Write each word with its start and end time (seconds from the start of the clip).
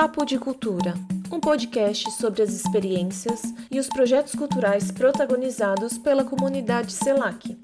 Papo 0.00 0.24
de 0.24 0.38
Cultura, 0.38 0.94
um 1.28 1.40
podcast 1.40 2.12
sobre 2.12 2.40
as 2.40 2.50
experiências 2.50 3.42
e 3.68 3.80
os 3.80 3.88
projetos 3.88 4.32
culturais 4.32 4.92
protagonizados 4.92 5.98
pela 5.98 6.22
comunidade 6.22 6.92
CELAC. 6.92 7.58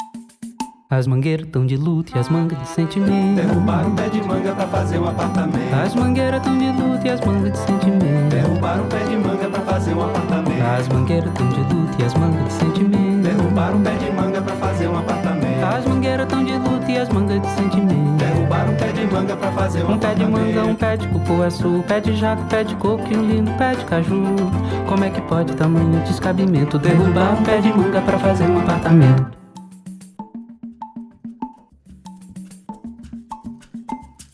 As 0.91 1.07
mangueiras 1.07 1.47
tão 1.53 1.65
de 1.65 1.77
luto 1.77 2.13
e 2.17 2.19
as 2.19 2.29
mangas 2.29 2.59
de 2.59 2.67
sentimento. 2.67 3.37
Derrubaram 3.37 3.91
um 3.91 3.95
pé 3.95 4.09
de 4.09 4.21
manga 4.21 4.53
pra 4.53 4.67
fazer 4.67 4.99
um 4.99 5.09
apartamento. 5.09 5.75
As 5.75 5.95
mangueiras 5.95 6.43
tão 6.43 6.59
de 6.59 6.73
luto 6.73 7.07
e 7.07 7.11
as 7.11 7.21
mangas 7.21 7.53
de 7.53 7.59
sentimento. 7.59 8.31
Derrubaram 8.31 8.85
um 8.85 8.89
pé 8.89 9.05
de 9.05 9.17
manga 9.17 9.49
pra 9.51 9.61
fazer 9.61 9.95
um 9.95 10.03
apartamento. 10.03 10.63
As 10.65 10.89
mangueiras 10.89 11.35
tão 11.35 11.49
de 11.49 11.61
luto 11.61 12.03
e 12.03 12.05
as 12.05 12.15
mangas 12.15 12.45
de 12.49 12.53
sentimento. 12.53 13.23
Derrubaram 13.23 13.79
um 13.79 13.83
pé 13.85 13.95
de 13.95 14.11
manga 14.11 14.43
pra 14.43 14.57
fazer 14.57 14.89
um 14.89 14.99
apartamento. 14.99 15.65
As 15.65 15.85
mangueiras 15.87 16.29
tão 16.29 16.45
de 16.45 16.53
luto 16.53 16.91
e 16.91 16.99
as 16.99 17.09
mangas 17.11 17.41
de 17.41 17.49
sentimento. 17.51 18.24
Derrubaram 18.55 18.73
um 18.73 18.77
pé 18.77 18.93
de 18.93 19.07
manga 19.07 19.37
pra 19.37 19.53
fazer 19.53 19.85
um 19.85 19.93
Um 19.95 19.99
pé 19.99 20.15
de 20.15 20.25
manga, 20.25 20.65
um 20.65 20.75
pé 20.77 20.97
de 20.97 21.09
cupuaçu, 21.09 21.67
um 21.67 21.83
pé 21.83 22.01
de 22.01 22.15
jaco, 22.15 22.45
pé 22.49 22.63
de 22.63 22.77
coco 22.77 23.03
e 23.11 23.17
um 23.17 23.29
lindo 23.29 23.51
pé 23.59 23.75
de 23.75 23.85
caju. 23.85 24.37
Como 24.89 25.03
é 25.03 25.11
que 25.11 25.21
pode 25.23 25.57
tamanho 25.57 26.01
descabimento? 26.05 26.79
Derrubar 26.79 27.35
um 27.35 27.43
pé 27.43 27.61
de 27.61 27.73
manga 27.73 28.01
pra 28.03 28.17
fazer 28.17 28.45
um 28.45 28.61
apartamento. 28.61 29.37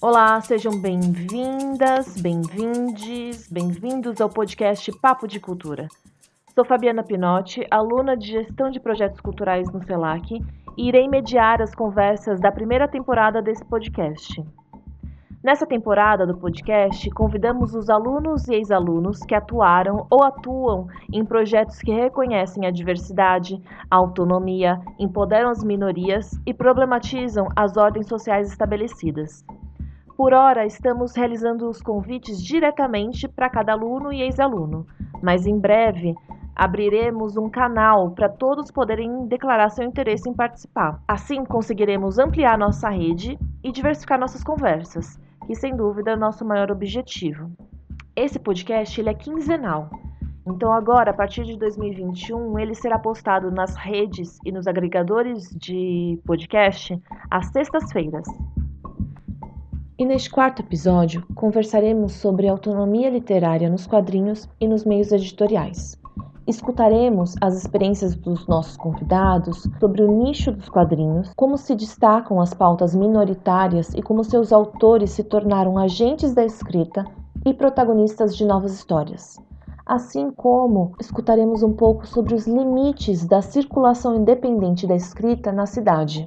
Olá, 0.03 0.39
sejam 0.43 0.79
bem-vindas, 0.79 2.21
bem-vindes, 2.21 3.49
bem-vindos 3.51 4.21
ao 4.21 4.29
podcast 4.29 4.93
Papo 5.01 5.27
de 5.27 5.41
Cultura. 5.41 5.89
Sou 6.55 6.65
Fabiana 6.65 7.02
Pinotti, 7.02 7.66
aluna 7.71 8.16
de 8.16 8.33
Gestão 8.33 8.71
de 8.71 8.80
Projetos 8.80 9.21
Culturais 9.21 9.71
no 9.73 9.83
CELAC 9.83 10.43
irei 10.89 11.07
mediar 11.07 11.61
as 11.61 11.75
conversas 11.75 12.41
da 12.41 12.51
primeira 12.51 12.88
temporada 12.88 13.43
desse 13.43 13.62
podcast. 13.65 14.43
Nessa 15.43 15.66
temporada 15.66 16.27
do 16.27 16.37
podcast, 16.37 17.09
convidamos 17.11 17.75
os 17.75 17.91
alunos 17.91 18.48
e 18.48 18.55
ex-alunos 18.55 19.21
que 19.21 19.35
atuaram 19.35 20.07
ou 20.11 20.23
atuam 20.23 20.87
em 21.13 21.24
projetos 21.24 21.80
que 21.80 21.93
reconhecem 21.93 22.66
a 22.66 22.71
diversidade, 22.71 23.60
a 23.90 23.96
autonomia, 23.96 24.80
empoderam 24.99 25.51
as 25.51 25.63
minorias 25.63 26.30
e 26.46 26.55
problematizam 26.55 27.49
as 27.55 27.77
ordens 27.77 28.07
sociais 28.07 28.49
estabelecidas. 28.49 29.45
Por 30.21 30.35
hora, 30.35 30.66
estamos 30.66 31.16
realizando 31.16 31.66
os 31.66 31.80
convites 31.80 32.45
diretamente 32.45 33.26
para 33.26 33.49
cada 33.49 33.73
aluno 33.73 34.13
e 34.13 34.21
ex-aluno, 34.21 34.87
mas 35.23 35.46
em 35.46 35.59
breve 35.59 36.15
abriremos 36.54 37.38
um 37.38 37.49
canal 37.49 38.10
para 38.10 38.29
todos 38.29 38.71
poderem 38.71 39.27
declarar 39.29 39.71
seu 39.71 39.82
interesse 39.82 40.29
em 40.29 40.35
participar. 40.35 41.02
Assim, 41.09 41.43
conseguiremos 41.43 42.18
ampliar 42.18 42.59
nossa 42.59 42.90
rede 42.90 43.38
e 43.65 43.73
diversificar 43.73 44.21
nossas 44.21 44.45
conversas, 44.45 45.18
que 45.46 45.54
sem 45.54 45.74
dúvida 45.74 46.10
é 46.10 46.16
nosso 46.16 46.45
maior 46.45 46.71
objetivo. 46.71 47.51
Esse 48.15 48.38
podcast 48.38 49.01
ele 49.01 49.09
é 49.09 49.15
quinzenal. 49.15 49.88
Então 50.46 50.71
agora, 50.71 51.12
a 51.12 51.15
partir 51.15 51.45
de 51.45 51.57
2021, 51.57 52.59
ele 52.59 52.74
será 52.74 52.99
postado 52.99 53.51
nas 53.51 53.74
redes 53.74 54.38
e 54.45 54.52
nos 54.52 54.66
agregadores 54.66 55.49
de 55.59 56.21
podcast 56.27 57.02
às 57.30 57.46
sextas-feiras. 57.46 58.29
E 60.01 60.04
neste 60.06 60.30
quarto 60.30 60.62
episódio, 60.62 61.23
conversaremos 61.34 62.12
sobre 62.12 62.48
autonomia 62.48 63.10
literária 63.10 63.68
nos 63.68 63.87
quadrinhos 63.87 64.48
e 64.59 64.66
nos 64.66 64.82
meios 64.82 65.12
editoriais. 65.12 65.94
Escutaremos 66.47 67.34
as 67.38 67.54
experiências 67.54 68.15
dos 68.15 68.47
nossos 68.47 68.78
convidados 68.78 69.69
sobre 69.78 70.03
o 70.03 70.10
nicho 70.10 70.53
dos 70.53 70.71
quadrinhos, 70.71 71.31
como 71.37 71.59
se 71.59 71.75
destacam 71.75 72.41
as 72.41 72.54
pautas 72.54 72.94
minoritárias 72.94 73.93
e 73.93 74.00
como 74.00 74.25
seus 74.25 74.54
autores 74.54 75.10
se 75.10 75.22
tornaram 75.22 75.76
agentes 75.76 76.32
da 76.32 76.47
escrita 76.47 77.04
e 77.44 77.53
protagonistas 77.53 78.34
de 78.34 78.47
novas 78.47 78.72
histórias. 78.72 79.38
Assim 79.84 80.31
como 80.31 80.93
escutaremos 80.98 81.62
um 81.62 81.75
pouco 81.75 82.06
sobre 82.06 82.34
os 82.34 82.47
limites 82.47 83.26
da 83.26 83.43
circulação 83.43 84.16
independente 84.16 84.87
da 84.87 84.97
escrita 84.97 85.53
na 85.53 85.66
cidade. 85.66 86.27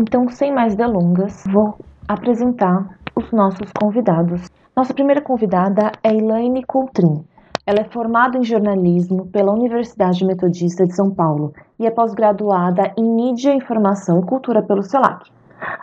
Então, 0.00 0.26
sem 0.30 0.50
mais 0.50 0.74
delongas, 0.74 1.44
vou 1.52 1.78
apresentar 2.08 2.96
os 3.14 3.30
nossos 3.32 3.70
convidados. 3.78 4.48
Nossa 4.74 4.94
primeira 4.94 5.20
convidada 5.20 5.92
é 6.02 6.16
Elaine 6.16 6.64
Coutrin. 6.64 7.22
Ela 7.66 7.80
é 7.80 7.84
formada 7.84 8.38
em 8.38 8.42
jornalismo 8.42 9.26
pela 9.26 9.52
Universidade 9.52 10.24
Metodista 10.24 10.86
de 10.86 10.96
São 10.96 11.10
Paulo 11.10 11.52
e 11.78 11.86
é 11.86 11.90
pós-graduada 11.90 12.94
em 12.96 13.04
mídia, 13.04 13.52
informação 13.52 14.20
e 14.20 14.24
cultura 14.24 14.62
pelo 14.62 14.82
CELAC. 14.82 15.30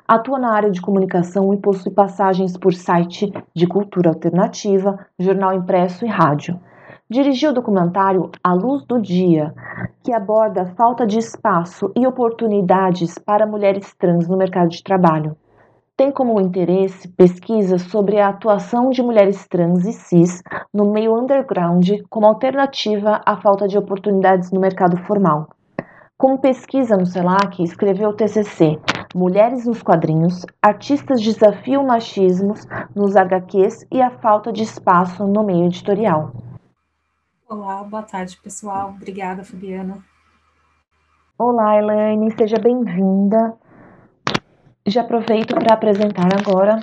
Atua 0.07 0.39
na 0.39 0.51
área 0.51 0.71
de 0.71 0.81
comunicação 0.81 1.53
e 1.53 1.57
possui 1.57 1.91
passagens 1.91 2.57
por 2.57 2.73
site 2.73 3.31
de 3.53 3.67
cultura 3.67 4.09
alternativa, 4.09 4.97
jornal 5.19 5.53
impresso 5.53 6.03
e 6.03 6.09
rádio. 6.09 6.59
Dirigiu 7.09 7.51
o 7.51 7.53
documentário 7.53 8.29
A 8.43 8.51
Luz 8.53 8.83
do 8.83 9.01
Dia, 9.01 9.53
que 10.03 10.11
aborda 10.11 10.63
a 10.63 10.75
falta 10.75 11.07
de 11.07 11.17
espaço 11.17 11.89
e 11.95 12.05
oportunidades 12.05 13.17
para 13.17 13.47
mulheres 13.47 13.95
trans 13.97 14.27
no 14.27 14.35
mercado 14.35 14.67
de 14.67 14.83
trabalho. 14.83 15.37
Tem 15.95 16.11
como 16.11 16.41
interesse 16.41 17.07
pesquisas 17.07 17.83
sobre 17.83 18.19
a 18.19 18.27
atuação 18.27 18.89
de 18.89 19.01
mulheres 19.01 19.47
trans 19.47 19.85
e 19.85 19.93
cis 19.93 20.43
no 20.73 20.91
meio 20.91 21.17
underground 21.17 21.89
como 22.09 22.27
alternativa 22.27 23.21
à 23.25 23.37
falta 23.37 23.69
de 23.69 23.77
oportunidades 23.77 24.51
no 24.51 24.59
mercado 24.59 24.97
formal. 24.97 25.47
Como 26.17 26.39
pesquisa 26.39 26.97
no 26.97 27.05
CELAC, 27.05 27.63
escreveu 27.63 28.09
o 28.09 28.13
TCC 28.13 28.77
Mulheres 29.15 29.65
nos 29.65 29.81
Quadrinhos, 29.81 30.45
Artistas 30.61 31.21
desafiam 31.21 31.85
machismos 31.85 32.67
nos 32.93 33.15
HQs 33.15 33.87
e 33.89 34.01
a 34.01 34.11
falta 34.11 34.51
de 34.51 34.63
espaço 34.63 35.25
no 35.25 35.45
meio 35.45 35.67
editorial. 35.67 36.33
Olá, 37.49 37.81
boa 37.81 38.03
tarde, 38.03 38.37
pessoal. 38.43 38.89
Obrigada, 38.89 39.41
Fabiana. 39.41 40.03
Olá, 41.39 41.77
Elaine, 41.77 42.29
seja 42.37 42.57
bem-vinda. 42.61 43.53
Já 44.85 44.99
aproveito 44.99 45.55
para 45.55 45.73
apresentar 45.73 46.27
agora 46.37 46.81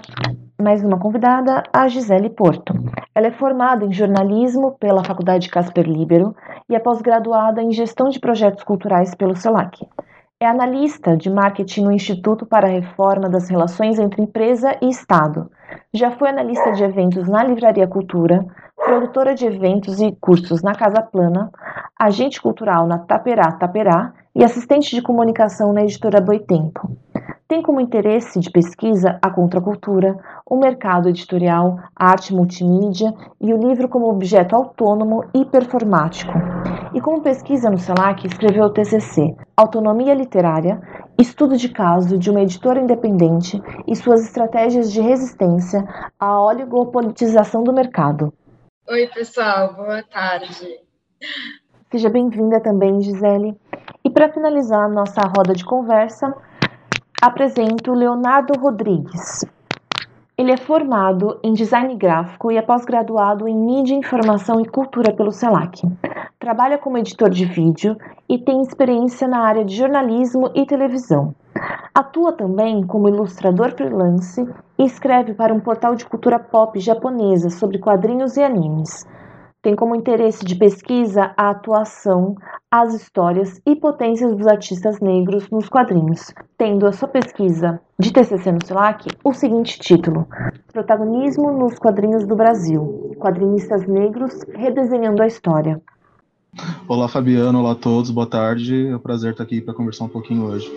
mais 0.59 0.83
uma 0.83 0.99
convidada, 0.99 1.63
a 1.71 1.87
Gisele 1.87 2.31
Porto. 2.31 2.73
Ela 3.15 3.27
é 3.27 3.31
formada 3.33 3.85
em 3.85 3.93
jornalismo 3.93 4.73
pela 4.81 5.05
Faculdade 5.05 5.51
Casper 5.51 5.87
Libero 5.87 6.35
e 6.67 6.75
é 6.75 6.79
pós-graduada 6.79 7.61
em 7.61 7.71
gestão 7.71 8.09
de 8.09 8.19
projetos 8.19 8.65
culturais 8.65 9.15
pelo 9.15 9.37
CELAC. 9.37 9.87
É 10.41 10.47
analista 10.47 11.17
de 11.17 11.31
marketing 11.31 11.85
no 11.85 11.93
Instituto 11.93 12.45
para 12.45 12.67
a 12.67 12.71
Reforma 12.71 13.29
das 13.29 13.49
Relações 13.49 14.01
entre 14.01 14.21
Empresa 14.21 14.77
e 14.83 14.89
Estado. 14.89 15.49
Já 15.93 16.11
foi 16.11 16.29
analista 16.29 16.73
de 16.73 16.83
eventos 16.83 17.29
na 17.29 17.45
Livraria 17.45 17.87
Cultura, 17.87 18.45
produtora 18.75 19.35
de 19.35 19.47
eventos 19.47 20.01
e 20.01 20.11
cursos 20.21 20.61
na 20.61 20.75
Casa 20.75 21.01
Plana, 21.03 21.53
agente 21.97 22.43
cultural 22.43 22.85
na 22.87 22.99
Taperá 22.99 23.53
Taperá 23.53 24.13
e 24.35 24.43
assistente 24.43 24.95
de 24.95 25.03
comunicação 25.03 25.73
na 25.73 25.83
editora 25.83 26.21
Boitempo. 26.21 26.91
Tem 27.47 27.63
como 27.63 27.81
interesse 27.81 28.41
de 28.41 28.51
pesquisa 28.51 29.19
a 29.21 29.31
contracultura, 29.31 30.17
o 30.47 30.57
mercado 30.57 31.09
editorial, 31.11 31.79
a 31.95 32.11
arte 32.11 32.35
multimídia 32.35 33.13
e 33.41 33.53
o 33.53 33.59
livro 33.59 33.89
como 33.89 34.09
objeto 34.09 34.57
autônomo 34.57 35.25
e 35.35 35.45
performático. 35.45 36.33
E 36.95 37.01
como 37.01 37.23
pesquisa 37.23 37.69
no 37.69 37.79
CELAC, 37.79 38.27
escreveu 38.27 38.65
o 38.65 38.71
TCC 38.71 39.37
Autonomia 39.57 40.15
Literária, 40.15 40.81
Estudo 41.17 41.57
de 41.57 41.69
caso 41.69 42.19
de 42.19 42.29
uma 42.29 42.43
editora 42.43 42.81
independente 42.81 43.63
e 43.87 43.95
suas 43.95 44.25
estratégias 44.25 44.91
de 44.91 45.01
resistência 45.01 45.85
à 46.19 46.43
oligopolitização 46.43 47.63
do 47.63 47.73
mercado. 47.73 48.33
Oi, 48.89 49.07
pessoal, 49.15 49.75
boa 49.75 50.03
tarde. 50.03 50.81
Seja 51.89 52.11
bem-vinda 52.11 52.61
também, 52.61 53.01
Gisele. 53.01 53.57
E 54.05 54.11
para 54.11 54.33
finalizar 54.33 54.87
a 54.87 54.89
nossa 54.89 55.21
roda 55.21 55.55
de 55.55 55.65
conversa, 55.65 56.35
apresento 57.25 57.95
Leonardo 57.95 58.53
Rodrigues. 58.61 59.47
Ele 60.37 60.53
é 60.53 60.59
formado 60.59 61.39
em 61.43 61.55
design 61.55 61.97
gráfico 61.97 62.53
e 62.53 62.59
é 62.59 62.61
pós-graduado 62.61 63.49
em 63.49 63.57
mídia, 63.57 63.95
informação 63.95 64.61
e 64.61 64.69
cultura 64.69 65.11
pelo 65.11 65.33
CELAC. 65.33 65.89
Trabalha 66.39 66.77
como 66.77 66.99
editor 66.99 67.31
de 67.31 67.47
vídeo 67.47 67.97
e 68.29 68.37
tem 68.37 68.61
experiência 68.61 69.27
na 69.27 69.39
área 69.39 69.65
de 69.65 69.75
jornalismo 69.75 70.51
e 70.55 70.67
televisão. 70.67 71.35
Atua 71.95 72.31
também 72.31 72.87
como 72.87 73.09
ilustrador 73.09 73.71
freelance 73.71 74.47
e 74.79 74.85
escreve 74.85 75.33
para 75.33 75.55
um 75.55 75.61
portal 75.61 75.95
de 75.95 76.05
cultura 76.05 76.39
pop 76.39 76.79
japonesa 76.79 77.49
sobre 77.49 77.79
quadrinhos 77.79 78.37
e 78.37 78.43
animes. 78.43 79.07
Tem 79.65 79.75
como 79.75 79.97
interesse 79.97 80.45
de 80.45 80.55
pesquisa 80.57 81.33
a 81.39 81.49
atuação, 81.49 82.37
as 82.71 82.93
histórias 82.93 83.63
e 83.67 83.75
potências 83.75 84.37
dos 84.37 84.47
artistas 84.47 85.01
negros 85.01 85.49
nos 85.49 85.71
quadrinhos, 85.71 86.35
tendo 86.59 86.87
a 86.87 86.93
sua 86.93 87.09
pesquisa 87.09 87.81
de 87.99 88.13
TCC 88.13 88.53
no 88.53 88.63
CELAC 88.63 89.07
o 89.25 89.33
seguinte 89.33 89.79
título: 89.79 90.29
Protagonismo 90.71 91.51
nos 91.51 91.79
quadrinhos 91.79 92.27
do 92.27 92.37
Brasil. 92.37 93.17
Quadrinistas 93.19 93.87
negros 93.87 94.35
redesenhando 94.55 95.23
a 95.23 95.27
história. 95.27 95.81
Olá, 96.87 97.09
Fabiano. 97.09 97.61
Olá 97.61 97.73
a 97.73 97.75
todos. 97.75 98.11
Boa 98.11 98.29
tarde. 98.29 98.89
É 98.89 98.95
um 98.95 99.01
prazer 99.01 99.31
estar 99.31 99.45
aqui 99.45 99.63
para 99.63 99.73
conversar 99.73 100.05
um 100.05 100.11
pouquinho 100.11 100.45
hoje. 100.45 100.71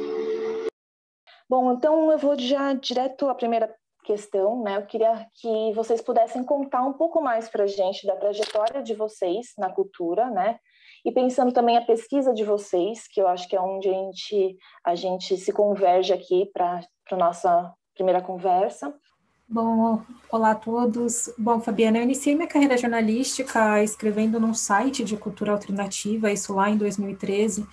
Bom, 1.49 1.73
então 1.73 2.09
eu 2.09 2.17
vou 2.17 2.39
já 2.39 2.71
direto 2.71 3.27
à 3.27 3.35
primeira 3.35 3.69
questão, 4.07 4.63
né? 4.63 4.77
Eu 4.77 4.85
queria 4.85 5.27
que 5.35 5.73
vocês 5.73 6.01
pudessem 6.01 6.41
contar 6.41 6.81
um 6.83 6.93
pouco 6.93 7.21
mais 7.21 7.49
para 7.49 7.65
a 7.65 7.67
gente 7.67 8.07
da 8.07 8.15
trajetória 8.15 8.81
de 8.81 8.93
vocês 8.93 9.47
na 9.57 9.69
cultura, 9.69 10.29
né? 10.29 10.57
E 11.05 11.11
pensando 11.11 11.51
também 11.51 11.77
a 11.77 11.85
pesquisa 11.85 12.33
de 12.33 12.45
vocês, 12.45 13.05
que 13.07 13.21
eu 13.21 13.27
acho 13.27 13.47
que 13.49 13.55
é 13.55 13.61
onde 13.61 13.89
a 13.89 13.93
gente, 13.93 14.57
a 14.85 14.95
gente 14.95 15.35
se 15.35 15.51
converge 15.51 16.13
aqui 16.13 16.49
para 16.53 16.81
a 17.11 17.15
nossa 17.17 17.73
primeira 17.93 18.21
conversa. 18.21 18.93
Bom, 19.49 20.01
olá 20.31 20.51
a 20.51 20.55
todos. 20.55 21.33
Bom, 21.37 21.59
Fabiana, 21.59 21.97
eu 21.97 22.03
iniciei 22.03 22.33
minha 22.33 22.47
carreira 22.47 22.77
jornalística 22.77 23.83
escrevendo 23.83 24.39
num 24.39 24.53
site 24.53 25.03
de 25.03 25.17
cultura 25.17 25.51
alternativa, 25.51 26.31
isso 26.31 26.53
lá 26.53 26.69
em 26.69 26.77
2013 26.77 27.67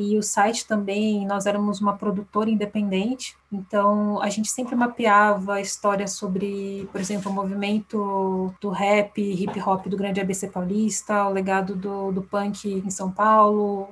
e 0.00 0.16
o 0.16 0.22
site 0.22 0.66
também, 0.66 1.26
nós 1.26 1.46
éramos 1.46 1.80
uma 1.80 1.96
produtora 1.96 2.48
independente, 2.48 3.36
então 3.52 4.20
a 4.22 4.28
gente 4.28 4.48
sempre 4.48 4.76
mapeava 4.76 5.60
histórias 5.60 6.12
sobre, 6.12 6.88
por 6.92 7.00
exemplo, 7.00 7.30
o 7.30 7.34
movimento 7.34 8.54
do 8.60 8.70
rap, 8.70 9.20
hip 9.20 9.60
hop 9.60 9.86
do 9.86 9.96
grande 9.96 10.20
ABC 10.20 10.48
paulista, 10.48 11.24
o 11.26 11.32
legado 11.32 11.74
do, 11.74 12.12
do 12.12 12.22
punk 12.22 12.68
em 12.68 12.90
São 12.90 13.10
Paulo, 13.10 13.88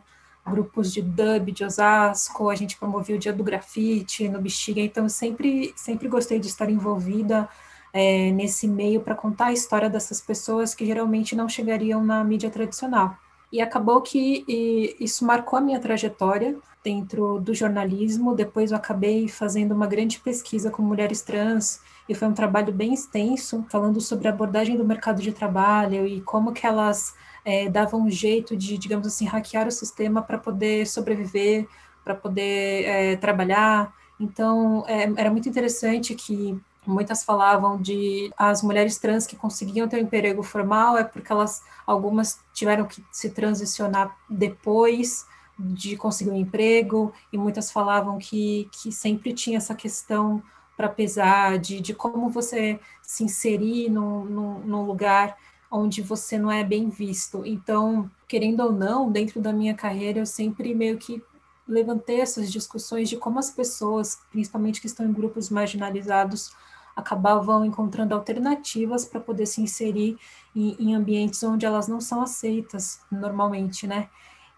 grupos 0.46 0.92
de 0.92 1.02
dub 1.02 1.50
de 1.50 1.64
Osasco, 1.64 2.48
a 2.48 2.54
gente 2.54 2.78
promovia 2.78 3.16
o 3.16 3.18
dia 3.18 3.32
do 3.32 3.42
grafite 3.42 4.28
no 4.28 4.40
Bexiga, 4.40 4.80
então 4.80 5.08
sempre, 5.08 5.72
sempre 5.76 6.08
gostei 6.08 6.38
de 6.38 6.46
estar 6.46 6.70
envolvida 6.70 7.48
é, 7.92 8.30
nesse 8.30 8.68
meio 8.68 9.00
para 9.00 9.14
contar 9.14 9.46
a 9.46 9.52
história 9.52 9.90
dessas 9.90 10.20
pessoas 10.20 10.74
que 10.74 10.86
geralmente 10.86 11.34
não 11.34 11.48
chegariam 11.48 12.04
na 12.04 12.22
mídia 12.22 12.50
tradicional. 12.50 13.16
E 13.56 13.60
acabou 13.62 14.02
que 14.02 14.44
e, 14.46 14.94
isso 15.00 15.24
marcou 15.24 15.58
a 15.58 15.62
minha 15.62 15.80
trajetória 15.80 16.54
dentro 16.84 17.40
do 17.40 17.54
jornalismo. 17.54 18.34
Depois 18.34 18.70
eu 18.70 18.76
acabei 18.76 19.28
fazendo 19.28 19.72
uma 19.72 19.86
grande 19.86 20.18
pesquisa 20.20 20.70
com 20.70 20.82
mulheres 20.82 21.22
trans 21.22 21.80
e 22.06 22.14
foi 22.14 22.28
um 22.28 22.34
trabalho 22.34 22.70
bem 22.70 22.92
extenso, 22.92 23.64
falando 23.70 23.98
sobre 23.98 24.28
a 24.28 24.30
abordagem 24.30 24.76
do 24.76 24.84
mercado 24.84 25.22
de 25.22 25.32
trabalho 25.32 26.06
e 26.06 26.20
como 26.20 26.52
que 26.52 26.66
elas 26.66 27.14
é, 27.46 27.66
davam 27.70 28.02
um 28.02 28.10
jeito 28.10 28.54
de, 28.54 28.76
digamos 28.76 29.06
assim, 29.06 29.24
hackear 29.24 29.66
o 29.66 29.72
sistema 29.72 30.20
para 30.20 30.36
poder 30.36 30.86
sobreviver, 30.86 31.66
para 32.04 32.14
poder 32.14 32.84
é, 32.84 33.16
trabalhar. 33.16 33.90
Então, 34.20 34.84
é, 34.86 35.10
era 35.16 35.30
muito 35.30 35.48
interessante 35.48 36.14
que 36.14 36.60
Muitas 36.86 37.24
falavam 37.24 37.80
de 37.80 38.32
as 38.36 38.62
mulheres 38.62 38.98
trans 38.98 39.26
que 39.26 39.36
conseguiam 39.36 39.88
ter 39.88 39.96
um 39.96 40.04
emprego 40.04 40.42
formal 40.42 40.96
é 40.96 41.04
porque 41.04 41.30
elas 41.32 41.62
algumas 41.86 42.38
tiveram 42.52 42.86
que 42.86 43.04
se 43.10 43.30
transicionar 43.30 44.16
depois 44.28 45.26
de 45.58 45.96
conseguir 45.96 46.30
um 46.30 46.36
emprego 46.36 47.12
e 47.32 47.38
muitas 47.38 47.70
falavam 47.70 48.18
que, 48.18 48.68
que 48.70 48.92
sempre 48.92 49.32
tinha 49.32 49.56
essa 49.56 49.74
questão 49.74 50.42
para 50.76 50.88
pesar 50.88 51.58
de, 51.58 51.80
de 51.80 51.94
como 51.94 52.28
você 52.28 52.78
se 53.02 53.24
inserir 53.24 53.88
num, 53.88 54.24
num, 54.24 54.58
num 54.60 54.82
lugar 54.84 55.36
onde 55.70 56.02
você 56.02 56.38
não 56.38 56.50
é 56.50 56.62
bem 56.62 56.88
visto. 56.88 57.44
Então, 57.44 58.10
querendo 58.28 58.60
ou 58.60 58.72
não, 58.72 59.10
dentro 59.10 59.40
da 59.40 59.52
minha 59.52 59.74
carreira, 59.74 60.18
eu 60.18 60.26
sempre 60.26 60.74
meio 60.74 60.98
que 60.98 61.22
levantei 61.66 62.20
essas 62.20 62.52
discussões 62.52 63.08
de 63.08 63.16
como 63.16 63.38
as 63.38 63.50
pessoas, 63.50 64.18
principalmente 64.30 64.80
que 64.80 64.86
estão 64.86 65.06
em 65.06 65.12
grupos 65.12 65.50
marginalizados, 65.50 66.52
acabavam 66.96 67.64
encontrando 67.64 68.14
alternativas 68.14 69.04
para 69.04 69.20
poder 69.20 69.46
se 69.46 69.60
inserir 69.60 70.18
em, 70.54 70.74
em, 70.80 70.94
ambientes 70.94 71.42
onde 71.42 71.66
elas 71.66 71.86
não 71.86 72.00
são 72.00 72.22
aceitas 72.22 73.00
normalmente, 73.12 73.86
né? 73.86 74.08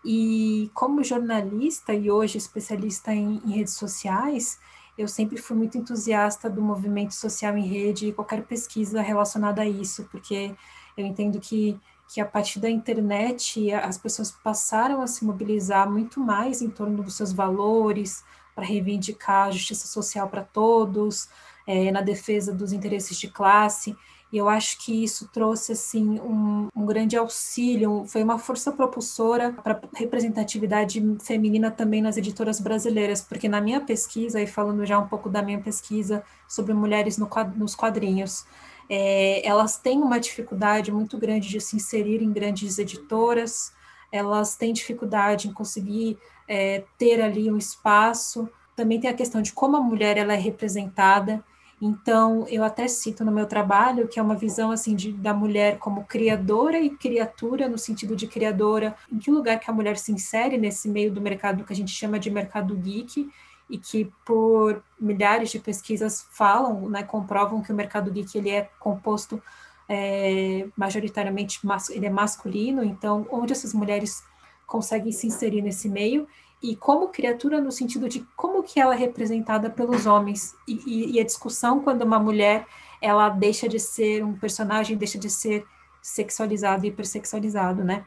E 0.04 0.70
como 0.72 1.02
jornalista 1.02 1.92
e 1.92 2.08
hoje 2.10 2.38
especialista 2.38 3.12
em, 3.12 3.42
em 3.44 3.50
redes 3.50 3.74
sociais, 3.74 4.60
eu 4.96 5.08
sempre 5.08 5.36
fui 5.36 5.56
muito 5.56 5.76
entusiasta 5.76 6.48
do 6.48 6.62
movimento 6.62 7.14
social 7.14 7.58
em 7.58 7.66
rede 7.66 8.06
e 8.08 8.12
qualquer 8.12 8.44
pesquisa 8.44 9.02
relacionada 9.02 9.62
a 9.62 9.68
isso, 9.68 10.08
porque 10.10 10.54
eu 10.96 11.04
entendo 11.04 11.40
que 11.40 11.78
que 12.10 12.22
a 12.22 12.24
partir 12.24 12.58
da 12.58 12.70
internet 12.70 13.70
as 13.70 13.98
pessoas 13.98 14.32
passaram 14.32 15.02
a 15.02 15.06
se 15.06 15.26
mobilizar 15.26 15.90
muito 15.90 16.18
mais 16.18 16.62
em 16.62 16.70
torno 16.70 17.02
dos 17.02 17.14
seus 17.14 17.34
valores, 17.34 18.24
para 18.58 18.66
reivindicar 18.66 19.46
a 19.46 19.50
justiça 19.52 19.86
social 19.86 20.28
para 20.28 20.42
todos, 20.42 21.28
é, 21.68 21.92
na 21.92 22.00
defesa 22.00 22.52
dos 22.52 22.72
interesses 22.72 23.18
de 23.18 23.28
classe, 23.28 23.94
e 24.32 24.38
eu 24.38 24.48
acho 24.48 24.78
que 24.84 25.04
isso 25.04 25.28
trouxe 25.28 25.72
assim 25.72 26.18
um, 26.20 26.68
um 26.74 26.86
grande 26.86 27.16
auxílio, 27.16 28.04
foi 28.06 28.22
uma 28.22 28.38
força 28.38 28.72
propulsora 28.72 29.52
para 29.52 29.78
representatividade 29.94 31.02
feminina 31.20 31.70
também 31.70 32.02
nas 32.02 32.16
editoras 32.16 32.58
brasileiras, 32.58 33.20
porque 33.20 33.48
na 33.48 33.60
minha 33.60 33.80
pesquisa, 33.80 34.40
e 34.40 34.46
falando 34.46 34.84
já 34.84 34.98
um 34.98 35.06
pouco 35.06 35.28
da 35.28 35.42
minha 35.42 35.60
pesquisa 35.60 36.22
sobre 36.46 36.72
mulheres 36.74 37.18
no, 37.18 37.28
nos 37.56 37.74
quadrinhos, 37.74 38.46
é, 38.88 39.46
elas 39.46 39.76
têm 39.76 39.98
uma 40.02 40.18
dificuldade 40.18 40.90
muito 40.90 41.18
grande 41.18 41.48
de 41.48 41.60
se 41.60 41.76
inserir 41.76 42.22
em 42.22 42.32
grandes 42.32 42.78
editoras, 42.78 43.72
elas 44.10 44.56
têm 44.56 44.72
dificuldade 44.72 45.48
em 45.48 45.52
conseguir 45.52 46.18
é, 46.46 46.84
ter 46.96 47.20
ali 47.20 47.50
um 47.50 47.58
espaço. 47.58 48.48
Também 48.74 48.98
tem 48.98 49.10
a 49.10 49.14
questão 49.14 49.42
de 49.42 49.52
como 49.52 49.76
a 49.76 49.80
mulher 49.80 50.16
ela 50.16 50.32
é 50.32 50.38
representada. 50.38 51.44
Então, 51.80 52.46
eu 52.48 52.64
até 52.64 52.88
cito 52.88 53.24
no 53.24 53.30
meu 53.30 53.46
trabalho 53.46 54.08
que 54.08 54.18
é 54.18 54.22
uma 54.22 54.34
visão 54.34 54.70
assim 54.70 54.96
de, 54.96 55.12
da 55.12 55.32
mulher 55.32 55.78
como 55.78 56.04
criadora 56.04 56.78
e 56.80 56.90
criatura, 56.90 57.68
no 57.68 57.78
sentido 57.78 58.16
de 58.16 58.26
criadora, 58.26 58.96
em 59.12 59.18
que 59.18 59.30
lugar 59.30 59.60
que 59.60 59.70
a 59.70 59.74
mulher 59.74 59.96
se 59.96 60.10
insere 60.10 60.58
nesse 60.58 60.88
meio 60.88 61.12
do 61.12 61.20
mercado 61.20 61.64
que 61.64 61.72
a 61.72 61.76
gente 61.76 61.92
chama 61.92 62.18
de 62.18 62.30
mercado 62.30 62.74
geek, 62.74 63.30
e 63.70 63.76
que 63.76 64.10
por 64.24 64.82
milhares 64.98 65.50
de 65.50 65.58
pesquisas 65.58 66.26
falam, 66.30 66.88
né, 66.88 67.02
comprovam 67.02 67.62
que 67.62 67.70
o 67.70 67.76
mercado 67.76 68.10
geek 68.10 68.38
ele 68.38 68.50
é 68.50 68.68
composto 68.80 69.42
é, 69.88 70.66
majoritariamente 70.76 71.60
ele 71.90 72.06
é 72.06 72.10
masculino, 72.10 72.84
então 72.84 73.26
onde 73.30 73.52
essas 73.52 73.72
mulheres 73.72 74.22
conseguem 74.66 75.12
se 75.12 75.26
inserir 75.26 75.62
nesse 75.62 75.88
meio 75.88 76.26
e 76.62 76.74
como 76.74 77.08
criatura 77.08 77.60
no 77.60 77.70
sentido 77.70 78.08
de 78.08 78.26
como 78.36 78.62
que 78.62 78.80
ela 78.80 78.94
é 78.94 78.98
representada 78.98 79.70
pelos 79.70 80.06
homens 80.06 80.54
e, 80.66 80.80
e, 80.86 81.12
e, 81.12 81.20
a 81.20 81.24
discussão 81.24 81.80
quando 81.80 82.02
uma 82.02 82.18
mulher 82.18 82.66
ela 83.00 83.28
deixa 83.28 83.68
de 83.68 83.78
ser 83.78 84.24
um 84.24 84.34
personagem 84.36 84.96
deixa 84.96 85.18
de 85.18 85.30
ser 85.30 85.64
sexualizado 86.02 86.84
e 86.84 86.88
hipersexualizado, 86.88 87.84
né? 87.84 88.04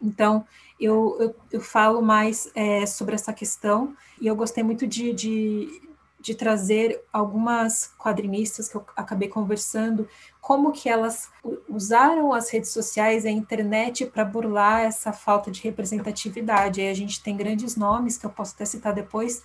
Então 0.00 0.44
eu, 0.80 1.16
eu, 1.20 1.36
eu 1.52 1.60
falo 1.60 2.02
mais 2.02 2.50
é, 2.54 2.84
sobre 2.86 3.14
essa 3.14 3.32
questão 3.32 3.96
e 4.20 4.26
eu 4.26 4.36
gostei 4.36 4.62
muito 4.62 4.86
de, 4.86 5.12
de, 5.12 5.82
de 6.22 6.34
trazer 6.34 7.02
algumas 7.12 7.92
quadrinistas 7.98 8.68
que 8.68 8.76
eu 8.76 8.86
acabei 8.96 9.28
conversando, 9.28 10.08
como 10.40 10.72
que 10.72 10.88
elas 10.88 11.28
usaram 11.68 12.32
as 12.32 12.48
redes 12.48 12.70
sociais 12.70 13.24
e 13.24 13.28
a 13.28 13.30
internet 13.30 14.06
para 14.06 14.24
burlar 14.24 14.82
essa 14.82 15.12
falta 15.12 15.50
de 15.50 15.60
representatividade. 15.62 16.80
Aí 16.80 16.88
a 16.88 16.94
gente 16.94 17.22
tem 17.22 17.36
grandes 17.36 17.74
nomes 17.76 18.16
que 18.16 18.24
eu 18.24 18.30
posso 18.30 18.54
até 18.54 18.64
citar 18.64 18.94
depois, 18.94 19.42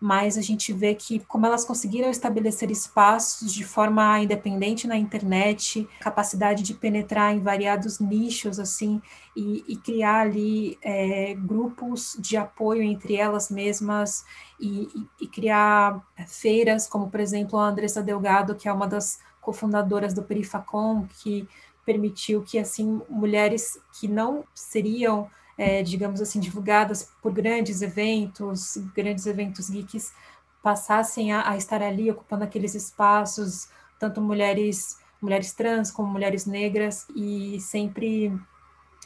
mas 0.00 0.38
a 0.38 0.42
gente 0.42 0.72
vê 0.72 0.94
que 0.94 1.20
como 1.20 1.46
elas 1.46 1.64
conseguiram 1.64 2.08
estabelecer 2.10 2.70
espaços 2.70 3.52
de 3.52 3.64
forma 3.64 4.20
independente 4.20 4.86
na 4.86 4.96
internet, 4.96 5.88
capacidade 6.00 6.62
de 6.62 6.74
penetrar 6.74 7.34
em 7.34 7.40
variados 7.40 7.98
nichos 7.98 8.58
assim 8.60 9.02
e, 9.36 9.64
e 9.66 9.76
criar 9.76 10.20
ali 10.20 10.78
é, 10.82 11.34
grupos 11.34 12.16
de 12.18 12.36
apoio 12.36 12.82
entre 12.82 13.16
elas 13.16 13.50
mesmas 13.50 14.24
e, 14.60 14.88
e, 14.94 15.24
e 15.24 15.26
criar 15.26 16.00
feiras, 16.26 16.86
como 16.86 17.10
por 17.10 17.20
exemplo 17.20 17.58
a 17.58 17.68
Andressa 17.68 18.02
Delgado, 18.02 18.54
que 18.54 18.68
é 18.68 18.72
uma 18.72 18.86
das 18.86 19.18
cofundadoras 19.40 20.14
do 20.14 20.22
Perifacom, 20.22 21.06
que 21.20 21.48
permitiu 21.84 22.42
que 22.42 22.58
assim 22.58 23.00
mulheres 23.08 23.80
que 23.98 24.06
não 24.06 24.44
seriam 24.54 25.30
é, 25.58 25.82
digamos 25.82 26.20
assim, 26.20 26.38
divulgadas 26.38 27.10
por 27.20 27.32
grandes 27.32 27.82
eventos, 27.82 28.76
grandes 28.94 29.26
eventos 29.26 29.68
geeks, 29.68 30.14
passassem 30.62 31.32
a, 31.32 31.50
a, 31.50 31.56
estar 31.56 31.82
ali 31.82 32.08
ocupando 32.10 32.44
aqueles 32.44 32.76
espaços, 32.76 33.68
tanto 33.98 34.20
mulheres, 34.20 34.98
mulheres 35.20 35.52
trans 35.52 35.90
como 35.90 36.08
mulheres 36.08 36.46
negras, 36.46 37.06
e 37.14 37.60
sempre 37.60 38.32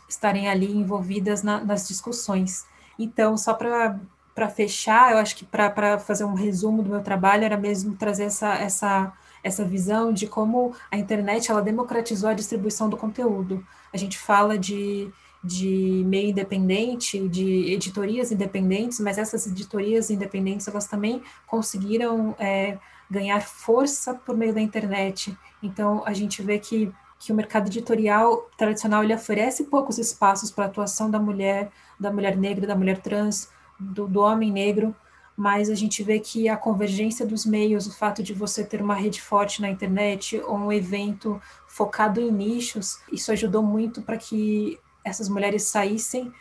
estarem 0.06 0.46
ali 0.46 0.70
envolvidas 0.70 1.42
na, 1.42 1.64
nas 1.64 1.88
discussões. 1.88 2.66
Então, 2.98 3.36
só 3.38 3.54
para 3.54 4.48
fechar, 4.50 5.12
eu 5.12 5.18
acho 5.18 5.34
que 5.34 5.46
para 5.46 5.98
fazer 5.98 6.24
um 6.24 6.34
resumo 6.34 6.82
do 6.82 6.90
meu 6.90 7.02
trabalho, 7.02 7.44
era 7.44 7.56
mesmo 7.56 7.96
trazer 7.96 8.24
essa, 8.24 8.54
essa, 8.54 9.12
essa 9.42 9.64
visão 9.64 10.12
de 10.12 10.26
como 10.26 10.74
a 10.90 10.98
internet 10.98 11.50
ela 11.50 11.62
democratizou 11.62 12.28
a 12.28 12.34
distribuição 12.34 12.90
do 12.90 12.96
conteúdo. 12.96 13.66
A 13.90 13.96
gente 13.96 14.18
fala 14.18 14.58
de 14.58 15.10
de 15.42 16.04
meio 16.06 16.30
independente, 16.30 17.28
de 17.28 17.72
editorias 17.72 18.30
independentes, 18.30 19.00
mas 19.00 19.18
essas 19.18 19.46
editorias 19.46 20.10
independentes 20.10 20.68
elas 20.68 20.86
também 20.86 21.22
conseguiram 21.46 22.34
é, 22.38 22.78
ganhar 23.10 23.40
força 23.40 24.14
por 24.14 24.36
meio 24.36 24.54
da 24.54 24.60
internet. 24.60 25.36
Então 25.62 26.02
a 26.06 26.12
gente 26.12 26.42
vê 26.42 26.58
que 26.58 26.92
que 27.24 27.30
o 27.30 27.36
mercado 27.36 27.68
editorial 27.68 28.50
tradicional 28.58 29.04
ele 29.04 29.14
oferece 29.14 29.62
poucos 29.64 29.96
espaços 29.96 30.50
para 30.50 30.64
a 30.64 30.66
atuação 30.66 31.08
da 31.08 31.20
mulher, 31.20 31.70
da 31.98 32.12
mulher 32.12 32.36
negra, 32.36 32.66
da 32.66 32.74
mulher 32.74 33.00
trans, 33.00 33.48
do, 33.78 34.08
do 34.08 34.20
homem 34.20 34.50
negro, 34.50 34.92
mas 35.36 35.70
a 35.70 35.74
gente 35.76 36.02
vê 36.02 36.18
que 36.18 36.48
a 36.48 36.56
convergência 36.56 37.24
dos 37.24 37.46
meios, 37.46 37.86
o 37.86 37.96
fato 37.96 38.24
de 38.24 38.34
você 38.34 38.64
ter 38.64 38.82
uma 38.82 38.96
rede 38.96 39.22
forte 39.22 39.62
na 39.62 39.70
internet 39.70 40.40
ou 40.44 40.56
um 40.56 40.72
evento 40.72 41.40
focado 41.68 42.20
em 42.20 42.30
nichos, 42.30 42.98
isso 43.10 43.30
ajudou 43.30 43.62
muito 43.62 44.02
para 44.02 44.16
que 44.16 44.80
essas 45.04 45.28
mulheres 45.28 45.64
saíssem 45.64 46.32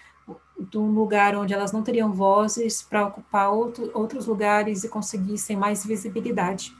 de 0.69 0.77
um 0.77 0.91
lugar 0.91 1.35
onde 1.35 1.53
elas 1.53 1.71
não 1.71 1.83
teriam 1.83 2.13
vozes 2.13 2.81
para 2.81 3.07
ocupar 3.07 3.51
outro, 3.51 3.91
outros 3.93 4.25
lugares 4.25 4.83
e 4.83 4.89
conseguissem 4.89 5.57
mais 5.57 5.85
visibilidade. 5.85 6.73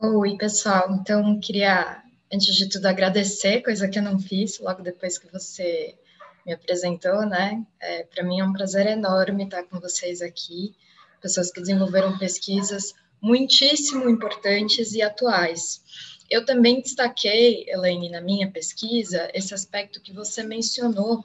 Oi, 0.00 0.36
pessoal. 0.36 0.92
Então, 0.92 1.40
queria, 1.40 2.02
antes 2.32 2.54
de 2.54 2.68
tudo, 2.68 2.86
agradecer, 2.86 3.62
coisa 3.62 3.88
que 3.88 3.98
eu 3.98 4.02
não 4.02 4.18
fiz 4.18 4.60
logo 4.60 4.82
depois 4.82 5.18
que 5.18 5.30
você 5.32 5.96
me 6.44 6.52
apresentou, 6.52 7.26
né? 7.26 7.64
É, 7.80 8.04
para 8.04 8.22
mim 8.22 8.40
é 8.40 8.44
um 8.44 8.52
prazer 8.52 8.86
enorme 8.86 9.44
estar 9.44 9.64
com 9.64 9.80
vocês 9.80 10.22
aqui, 10.22 10.74
pessoas 11.20 11.50
que 11.50 11.60
desenvolveram 11.60 12.18
pesquisas 12.18 12.94
muitíssimo 13.20 14.08
importantes 14.08 14.92
e 14.92 15.02
atuais. 15.02 15.82
Eu 16.30 16.44
também 16.44 16.80
destaquei, 16.80 17.64
Elaine, 17.68 18.10
na 18.10 18.20
minha 18.20 18.50
pesquisa, 18.50 19.30
esse 19.32 19.54
aspecto 19.54 20.00
que 20.00 20.12
você 20.12 20.42
mencionou 20.42 21.24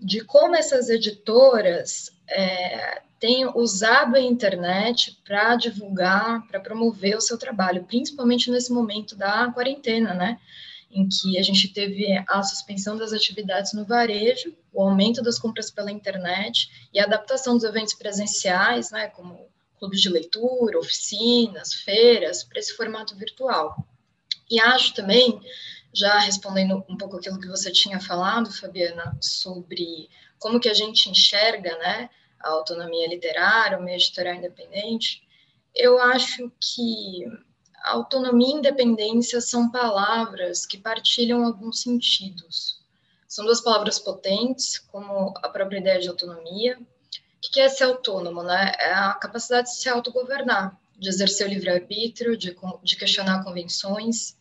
de 0.00 0.24
como 0.24 0.56
essas 0.56 0.88
editoras 0.88 2.10
é, 2.26 3.02
têm 3.18 3.46
usado 3.54 4.16
a 4.16 4.20
internet 4.20 5.20
para 5.24 5.54
divulgar, 5.56 6.46
para 6.46 6.58
promover 6.58 7.16
o 7.16 7.20
seu 7.20 7.36
trabalho, 7.36 7.84
principalmente 7.84 8.50
nesse 8.50 8.72
momento 8.72 9.14
da 9.14 9.50
quarentena, 9.52 10.14
né? 10.14 10.40
Em 10.90 11.06
que 11.06 11.38
a 11.38 11.42
gente 11.42 11.68
teve 11.68 12.06
a 12.26 12.42
suspensão 12.42 12.96
das 12.96 13.12
atividades 13.12 13.74
no 13.74 13.84
varejo, 13.84 14.56
o 14.72 14.82
aumento 14.82 15.22
das 15.22 15.38
compras 15.38 15.70
pela 15.70 15.92
internet 15.92 16.88
e 16.92 16.98
a 16.98 17.04
adaptação 17.04 17.54
dos 17.54 17.64
eventos 17.64 17.94
presenciais, 17.94 18.90
né, 18.90 19.06
como 19.08 19.46
clubes 19.78 20.00
de 20.00 20.08
leitura, 20.08 20.78
oficinas, 20.78 21.74
feiras, 21.74 22.42
para 22.42 22.58
esse 22.58 22.74
formato 22.74 23.14
virtual. 23.16 23.76
E 24.50 24.60
acho 24.60 24.94
também 24.94 25.40
já 25.92 26.18
respondendo 26.18 26.84
um 26.88 26.96
pouco 26.96 27.16
aquilo 27.16 27.40
que 27.40 27.48
você 27.48 27.70
tinha 27.70 28.00
falado, 28.00 28.52
Fabiana, 28.52 29.16
sobre 29.20 30.08
como 30.38 30.60
que 30.60 30.68
a 30.68 30.74
gente 30.74 31.10
enxerga, 31.10 31.76
né, 31.78 32.08
a 32.40 32.50
autonomia 32.50 33.08
literária, 33.08 33.78
o 33.78 33.82
meio 33.82 33.96
editorial 33.96 34.36
independente, 34.36 35.22
eu 35.74 36.00
acho 36.00 36.50
que 36.60 37.24
autonomia 37.84 38.54
e 38.54 38.58
independência 38.58 39.40
são 39.40 39.70
palavras 39.70 40.66
que 40.66 40.78
partilham 40.78 41.44
alguns 41.44 41.82
sentidos. 41.82 42.80
São 43.28 43.44
duas 43.44 43.60
palavras 43.60 43.98
potentes, 43.98 44.78
como 44.78 45.32
a 45.42 45.48
própria 45.48 45.78
ideia 45.78 46.00
de 46.00 46.08
autonomia. 46.08 46.78
O 46.78 47.52
que 47.52 47.60
é 47.60 47.68
ser 47.68 47.84
autônomo? 47.84 48.42
Né? 48.42 48.72
É 48.78 48.92
a 48.92 49.14
capacidade 49.14 49.68
de 49.68 49.76
se 49.76 49.88
autogovernar, 49.88 50.76
de 50.98 51.08
exercer 51.08 51.46
o 51.46 51.50
livre-arbítrio, 51.50 52.36
de, 52.36 52.56
de 52.82 52.96
questionar 52.96 53.44
convenções, 53.44 54.36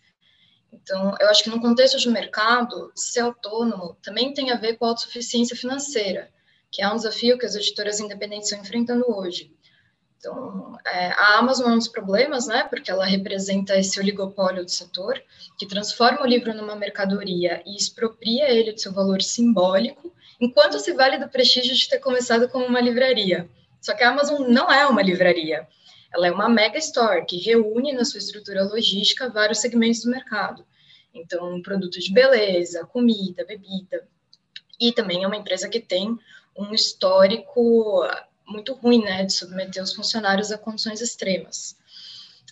então, 0.72 1.16
eu 1.20 1.30
acho 1.30 1.44
que 1.44 1.50
no 1.50 1.62
contexto 1.62 2.00
de 2.00 2.10
mercado, 2.10 2.92
ser 2.96 3.22
autônomo 3.22 3.98
também 4.02 4.34
tem 4.34 4.52
a 4.52 4.56
ver 4.56 4.78
com 4.78 4.86
a 4.86 4.90
autossuficiência 4.90 5.56
financeira, 5.56 6.30
que 6.72 6.82
é 6.82 6.90
um 6.90 6.96
desafio 6.96 7.38
que 7.38 7.46
as 7.46 7.56
editoras 7.56 8.00
independentes 8.00 8.48
estão 8.48 8.64
enfrentando 8.64 9.06
hoje. 9.08 9.52
Então, 10.18 10.78
é, 10.86 11.12
a 11.12 11.38
Amazon 11.38 11.72
é 11.72 11.74
um 11.74 11.78
dos 11.78 11.88
problemas, 11.88 12.46
né, 12.46 12.64
porque 12.64 12.92
ela 12.92 13.06
representa 13.06 13.78
esse 13.78 14.00
oligopólio 14.00 14.66
do 14.66 14.70
setor, 14.70 15.22
que 15.58 15.66
transforma 15.66 16.22
o 16.22 16.28
livro 16.28 16.54
numa 16.54 16.76
mercadoria 16.76 17.64
e 17.66 17.76
expropria 17.76 18.50
ele 18.50 18.74
do 18.74 18.82
seu 18.82 18.92
valor 18.92 19.22
simbólico, 19.22 20.14
enquanto 20.40 20.80
se 20.80 20.94
vale 20.94 21.18
do 21.18 21.30
prestígio 21.30 21.74
de 21.74 21.88
ter 21.88 22.00
começado 22.00 22.50
como 22.50 22.66
uma 22.66 22.82
livraria. 22.82 23.50
Só 23.80 23.94
que 23.94 24.04
a 24.04 24.10
Amazon 24.10 24.46
não 24.50 24.70
é 24.70 24.86
uma 24.86 25.02
livraria. 25.02 25.66
Ela 26.14 26.28
é 26.28 26.32
uma 26.32 26.50
mega 26.50 26.78
store 26.78 27.26
que 27.26 27.38
reúne 27.38 27.94
na 27.94 28.04
sua 28.04 28.18
estrutura 28.18 28.64
logística 28.64 29.30
vários 29.30 29.60
segmentos 29.60 30.02
do 30.04 30.10
mercado. 30.10 30.66
Então, 31.14 31.62
produtos 31.62 32.04
de 32.04 32.14
beleza, 32.14 32.86
comida, 32.86 33.46
bebida. 33.46 34.08
E 34.80 34.92
também 34.92 35.24
é 35.24 35.28
uma 35.28 35.36
empresa 35.36 35.70
que 35.70 35.80
tem 35.80 36.18
um 36.56 36.74
histórico 36.74 38.04
muito 38.46 38.74
ruim, 38.74 39.04
né, 39.04 39.24
de 39.24 39.34
submeter 39.34 39.84
os 39.84 39.94
funcionários 39.94 40.52
a 40.52 40.58
condições 40.58 41.02
extremas. 41.02 41.78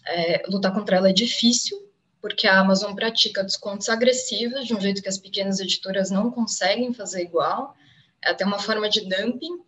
É, 0.06 0.44
lutar 0.48 0.74
contra 0.74 0.98
ela 0.98 1.10
é 1.10 1.14
difícil, 1.14 1.88
porque 2.22 2.48
a 2.48 2.60
Amazon 2.60 2.94
pratica 2.94 3.44
descontos 3.44 3.90
agressivos, 3.90 4.66
de 4.66 4.74
um 4.74 4.80
jeito 4.82 5.02
que 5.02 5.10
as 5.10 5.18
pequenas 5.18 5.60
editoras 5.60 6.12
não 6.12 6.32
conseguem 6.32 6.94
fazer 6.94 7.24
igual, 7.24 7.76
é 8.24 8.30
até 8.30 8.46
uma 8.46 8.60
forma 8.60 8.90
de 8.90 9.02
dumping. 9.02 9.60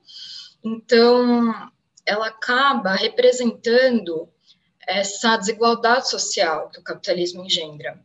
Então, 0.63 1.72
ela 2.09 2.27
acaba 2.27 2.95
representando 2.95 4.27
essa 4.87 5.37
desigualdade 5.37 6.09
social 6.09 6.69
que 6.69 6.79
o 6.79 6.83
capitalismo 6.83 7.45
engendra. 7.45 7.99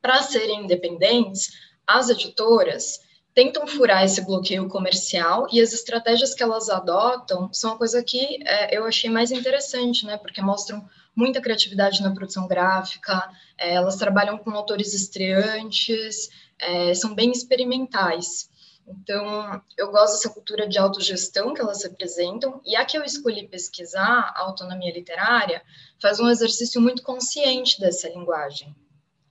Para 0.00 0.22
serem 0.22 0.62
independentes, 0.62 1.50
as 1.84 2.08
editoras 2.08 3.00
tentam 3.34 3.66
furar 3.66 4.04
esse 4.04 4.24
bloqueio 4.24 4.68
comercial 4.68 5.48
e 5.52 5.60
as 5.60 5.72
estratégias 5.72 6.32
que 6.32 6.42
elas 6.42 6.68
adotam 6.68 7.52
são 7.52 7.72
uma 7.72 7.78
coisa 7.78 8.02
que 8.04 8.38
é, 8.44 8.76
eu 8.76 8.84
achei 8.84 9.10
mais 9.10 9.32
interessante, 9.32 10.06
né? 10.06 10.16
Porque 10.16 10.40
mostram 10.40 10.88
muita 11.14 11.40
criatividade 11.40 12.02
na 12.02 12.14
produção 12.14 12.46
gráfica, 12.46 13.30
é, 13.58 13.74
elas 13.74 13.96
trabalham 13.96 14.38
com 14.38 14.50
autores 14.52 14.94
estreantes, 14.94 16.28
é, 16.58 16.94
são 16.94 17.14
bem 17.14 17.32
experimentais. 17.32 18.49
Então, 18.90 19.62
eu 19.76 19.90
gosto 19.90 20.14
dessa 20.14 20.30
cultura 20.30 20.68
de 20.68 20.78
autogestão 20.78 21.54
que 21.54 21.60
elas 21.60 21.82
representam, 21.82 22.60
e 22.64 22.74
a 22.76 22.84
que 22.84 22.98
eu 22.98 23.04
escolhi 23.04 23.46
pesquisar, 23.46 24.32
a 24.34 24.40
autonomia 24.40 24.92
literária, 24.92 25.62
faz 26.00 26.18
um 26.18 26.28
exercício 26.28 26.80
muito 26.80 27.02
consciente 27.02 27.80
dessa 27.80 28.08
linguagem. 28.08 28.74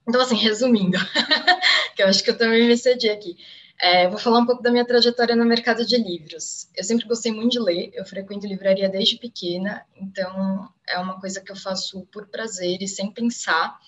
Então, 0.08 0.20
assim, 0.20 0.36
resumindo, 0.36 0.98
que 1.94 2.02
eu 2.02 2.08
acho 2.08 2.24
que 2.24 2.30
eu 2.30 2.38
também 2.38 2.66
me 2.66 2.76
cedi 2.76 3.08
aqui, 3.08 3.36
é, 3.80 4.08
vou 4.08 4.18
falar 4.18 4.40
um 4.40 4.46
pouco 4.46 4.62
da 4.62 4.70
minha 4.70 4.84
trajetória 4.84 5.34
no 5.34 5.44
mercado 5.44 5.86
de 5.86 5.96
livros. 5.96 6.68
Eu 6.76 6.84
sempre 6.84 7.06
gostei 7.06 7.32
muito 7.32 7.52
de 7.52 7.58
ler, 7.58 7.90
eu 7.94 8.04
frequento 8.04 8.46
livraria 8.46 8.88
desde 8.90 9.16
pequena, 9.16 9.86
então 9.96 10.68
é 10.86 10.98
uma 10.98 11.18
coisa 11.18 11.40
que 11.40 11.50
eu 11.50 11.56
faço 11.56 12.06
por 12.12 12.26
prazer 12.26 12.82
e 12.82 12.88
sem 12.88 13.10
pensar. 13.10 13.78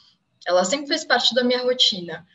Ela 0.47 0.65
sempre 0.65 0.87
fez 0.87 1.05
parte 1.05 1.35
da 1.35 1.45
minha 1.45 1.63
rotina. 1.63 2.27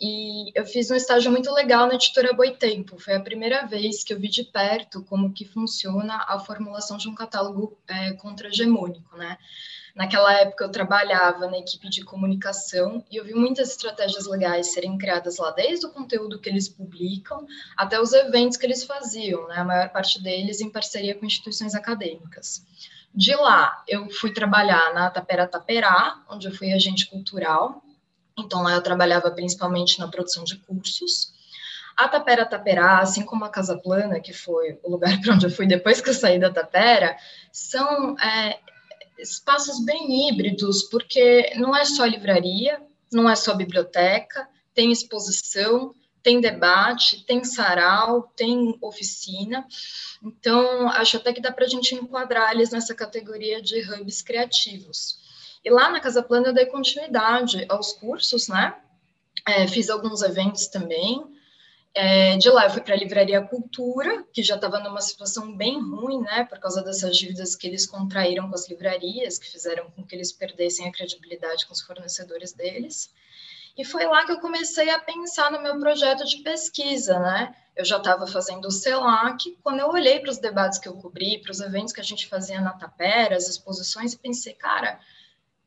E 0.00 0.50
eu 0.54 0.64
fiz 0.64 0.90
um 0.90 0.94
estágio 0.94 1.30
muito 1.30 1.52
legal 1.52 1.86
na 1.86 1.94
editora 1.94 2.32
Boitempo. 2.32 2.98
Foi 2.98 3.14
a 3.14 3.20
primeira 3.20 3.66
vez 3.66 4.02
que 4.02 4.14
eu 4.14 4.18
vi 4.18 4.28
de 4.28 4.44
perto 4.44 5.04
como 5.04 5.30
que 5.30 5.44
funciona 5.44 6.24
a 6.26 6.38
formulação 6.38 6.96
de 6.96 7.06
um 7.06 7.14
catálogo 7.14 7.78
é, 7.86 8.12
contra-hegemônico, 8.14 9.14
né? 9.18 9.36
Naquela 9.94 10.32
época 10.32 10.64
eu 10.64 10.70
trabalhava 10.70 11.48
na 11.48 11.58
equipe 11.58 11.90
de 11.90 12.02
comunicação 12.02 13.04
e 13.10 13.16
eu 13.16 13.24
vi 13.24 13.34
muitas 13.34 13.70
estratégias 13.70 14.26
legais 14.26 14.72
serem 14.72 14.96
criadas 14.96 15.36
lá, 15.36 15.50
desde 15.50 15.84
o 15.84 15.90
conteúdo 15.90 16.38
que 16.38 16.48
eles 16.48 16.66
publicam 16.66 17.46
até 17.76 18.00
os 18.00 18.14
eventos 18.14 18.56
que 18.56 18.64
eles 18.64 18.84
faziam, 18.84 19.46
né? 19.48 19.56
A 19.56 19.64
maior 19.64 19.90
parte 19.90 20.22
deles 20.22 20.62
em 20.62 20.70
parceria 20.70 21.14
com 21.14 21.26
instituições 21.26 21.74
acadêmicas. 21.74 22.64
De 23.14 23.34
lá, 23.34 23.84
eu 23.86 24.08
fui 24.08 24.32
trabalhar 24.32 24.94
na 24.94 25.10
Tapera 25.10 25.46
Taperá, 25.46 26.22
onde 26.30 26.46
eu 26.46 26.54
fui 26.54 26.72
agente 26.72 27.06
cultural, 27.10 27.82
então, 28.40 28.62
lá 28.62 28.74
eu 28.74 28.82
trabalhava 28.82 29.30
principalmente 29.30 29.98
na 29.98 30.08
produção 30.08 30.44
de 30.44 30.56
cursos. 30.58 31.32
A 31.96 32.08
Tapera 32.08 32.46
Taperá, 32.46 32.98
assim 33.00 33.24
como 33.24 33.44
a 33.44 33.50
Casa 33.50 33.76
Plana, 33.76 34.20
que 34.20 34.32
foi 34.32 34.78
o 34.82 34.90
lugar 34.90 35.18
para 35.20 35.34
onde 35.34 35.46
eu 35.46 35.50
fui 35.50 35.66
depois 35.66 36.00
que 36.00 36.10
eu 36.10 36.14
saí 36.14 36.38
da 36.38 36.50
Tapera, 36.50 37.16
são 37.52 38.18
é, 38.18 38.58
espaços 39.18 39.84
bem 39.84 40.28
híbridos, 40.28 40.84
porque 40.84 41.52
não 41.56 41.76
é 41.76 41.84
só 41.84 42.04
livraria, 42.04 42.80
não 43.12 43.28
é 43.28 43.36
só 43.36 43.54
biblioteca, 43.54 44.48
tem 44.74 44.90
exposição, 44.92 45.94
tem 46.22 46.40
debate, 46.40 47.24
tem 47.24 47.44
sarau, 47.44 48.32
tem 48.36 48.76
oficina. 48.80 49.66
Então, 50.22 50.88
acho 50.88 51.16
até 51.16 51.32
que 51.32 51.40
dá 51.40 51.50
para 51.50 51.64
a 51.64 51.68
gente 51.68 51.94
enquadrar 51.94 52.52
eles 52.52 52.70
nessa 52.70 52.94
categoria 52.94 53.60
de 53.60 53.80
hubs 53.90 54.22
criativos. 54.22 55.18
E 55.64 55.70
lá 55.70 55.90
na 55.90 56.00
Casa 56.00 56.22
Plana 56.22 56.48
eu 56.48 56.54
dei 56.54 56.66
continuidade 56.66 57.66
aos 57.68 57.92
cursos, 57.92 58.48
né? 58.48 58.74
É, 59.46 59.66
fiz 59.66 59.90
alguns 59.90 60.22
eventos 60.22 60.66
também. 60.68 61.24
É, 61.92 62.36
de 62.36 62.48
lá 62.48 62.64
eu 62.64 62.70
fui 62.70 62.82
para 62.82 62.94
a 62.94 62.98
Livraria 62.98 63.42
Cultura, 63.42 64.24
que 64.32 64.42
já 64.42 64.54
estava 64.54 64.78
numa 64.78 65.00
situação 65.00 65.56
bem 65.56 65.80
ruim, 65.80 66.20
né? 66.20 66.44
Por 66.44 66.58
causa 66.58 66.82
dessas 66.82 67.16
dívidas 67.16 67.56
que 67.56 67.66
eles 67.66 67.84
contraíram 67.84 68.48
com 68.48 68.54
as 68.54 68.68
livrarias, 68.68 69.38
que 69.38 69.50
fizeram 69.50 69.90
com 69.90 70.04
que 70.04 70.14
eles 70.14 70.32
perdessem 70.32 70.86
a 70.86 70.92
credibilidade 70.92 71.66
com 71.66 71.72
os 71.72 71.80
fornecedores 71.80 72.52
deles. 72.52 73.12
E 73.76 73.84
foi 73.84 74.04
lá 74.04 74.24
que 74.24 74.32
eu 74.32 74.40
comecei 74.40 74.90
a 74.90 74.98
pensar 74.98 75.50
no 75.50 75.62
meu 75.62 75.78
projeto 75.78 76.24
de 76.24 76.38
pesquisa, 76.42 77.18
né? 77.18 77.54
Eu 77.74 77.84
já 77.84 77.96
estava 77.96 78.26
fazendo 78.26 78.66
o 78.66 78.70
CELAC, 78.70 79.58
quando 79.62 79.80
eu 79.80 79.88
olhei 79.88 80.20
para 80.20 80.30
os 80.30 80.38
debates 80.38 80.78
que 80.78 80.88
eu 80.88 80.94
cobri, 80.94 81.38
para 81.38 81.50
os 81.50 81.60
eventos 81.60 81.92
que 81.92 82.00
a 82.00 82.04
gente 82.04 82.26
fazia 82.28 82.60
na 82.60 82.72
Tapera, 82.72 83.36
as 83.36 83.48
exposições, 83.48 84.12
e 84.12 84.18
pensei, 84.18 84.54
cara, 84.54 85.00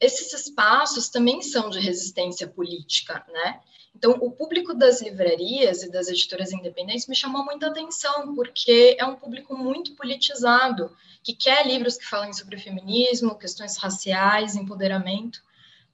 esses 0.04 0.34
espaços 0.34 1.10
também 1.10 1.42
são 1.42 1.70
de 1.70 1.80
resistência 1.80 2.48
política, 2.48 3.26
né? 3.32 3.62
Então, 3.96 4.12
o 4.20 4.32
público 4.32 4.74
das 4.74 5.02
livrarias 5.02 5.84
e 5.84 5.92
das 5.92 6.08
editoras 6.08 6.52
independentes 6.52 7.08
me 7.08 7.16
chamou 7.16 7.46
muita 7.46 7.68
atenção, 7.68 8.34
porque 8.36 8.98
é 9.00 9.06
um 9.06 9.16
público 9.16 9.56
muito 9.56 9.96
politizado, 9.96 10.92
que 11.24 11.34
quer 11.34 11.66
livros 11.66 11.96
que 11.96 12.06
falem 12.06 12.34
sobre 12.34 12.58
feminismo, 12.58 13.38
questões 13.38 13.78
raciais, 13.78 14.56
empoderamento. 14.56 15.40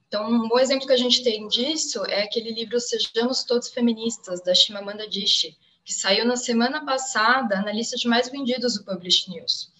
Então, 0.07 0.27
um 0.27 0.47
bom 0.47 0.57
exemplo 0.57 0.87
que 0.87 0.93
a 0.93 0.97
gente 0.97 1.21
tem 1.21 1.47
disso 1.47 2.03
é 2.05 2.23
aquele 2.23 2.51
livro 2.51 2.79
Sejamos 2.79 3.43
Todos 3.43 3.69
Feministas, 3.69 4.41
da 4.41 4.55
Chimamanda 4.55 5.03
Adichie, 5.03 5.55
que 5.85 5.93
saiu 5.93 6.25
na 6.25 6.35
semana 6.35 6.83
passada 6.83 7.61
na 7.61 7.71
lista 7.71 7.95
de 7.95 8.07
mais 8.07 8.29
vendidos 8.29 8.75
do 8.75 8.85
Publish 8.85 9.29
News. 9.29 9.71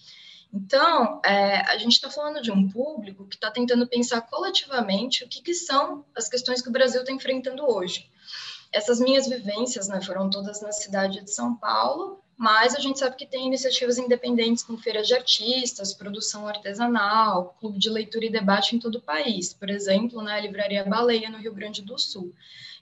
Então, 0.52 1.20
é, 1.24 1.60
a 1.72 1.78
gente 1.78 1.92
está 1.92 2.10
falando 2.10 2.42
de 2.42 2.50
um 2.50 2.68
público 2.68 3.26
que 3.26 3.36
está 3.36 3.50
tentando 3.50 3.86
pensar 3.86 4.20
coletivamente 4.22 5.24
o 5.24 5.28
que, 5.28 5.40
que, 5.40 5.54
são 5.54 6.04
as 6.16 6.28
questões 6.28 6.60
que 6.60 6.68
o 6.68 6.72
Brasil 6.72 7.00
está 7.00 7.12
enfrentando 7.12 7.64
hoje. 7.64 8.10
Essas 8.72 9.00
minhas 9.00 9.28
vivências 9.28 9.88
né, 9.88 10.00
foram 10.00 10.28
todas 10.28 10.60
na 10.60 10.72
cidade 10.72 11.22
de 11.22 11.30
São 11.30 11.54
Paulo, 11.54 12.20
mas 12.36 12.74
a 12.74 12.80
gente 12.80 12.98
sabe 12.98 13.16
que 13.16 13.26
tem 13.26 13.46
iniciativas 13.46 13.98
independentes 13.98 14.64
com 14.64 14.76
feiras 14.76 15.06
de 15.06 15.14
artistas, 15.14 15.92
produção 15.92 16.48
artesanal, 16.48 17.54
clube 17.60 17.78
de 17.78 17.90
leitura 17.90 18.24
e 18.24 18.30
debate 18.30 18.74
em 18.74 18.78
todo 18.78 18.96
o 18.96 19.02
país. 19.02 19.52
Por 19.52 19.68
exemplo, 19.70 20.22
né, 20.22 20.40
Livraria 20.40 20.84
Baleia, 20.84 21.30
no 21.30 21.38
Rio 21.38 21.52
Grande 21.52 21.82
do 21.82 21.98
Sul. 21.98 22.32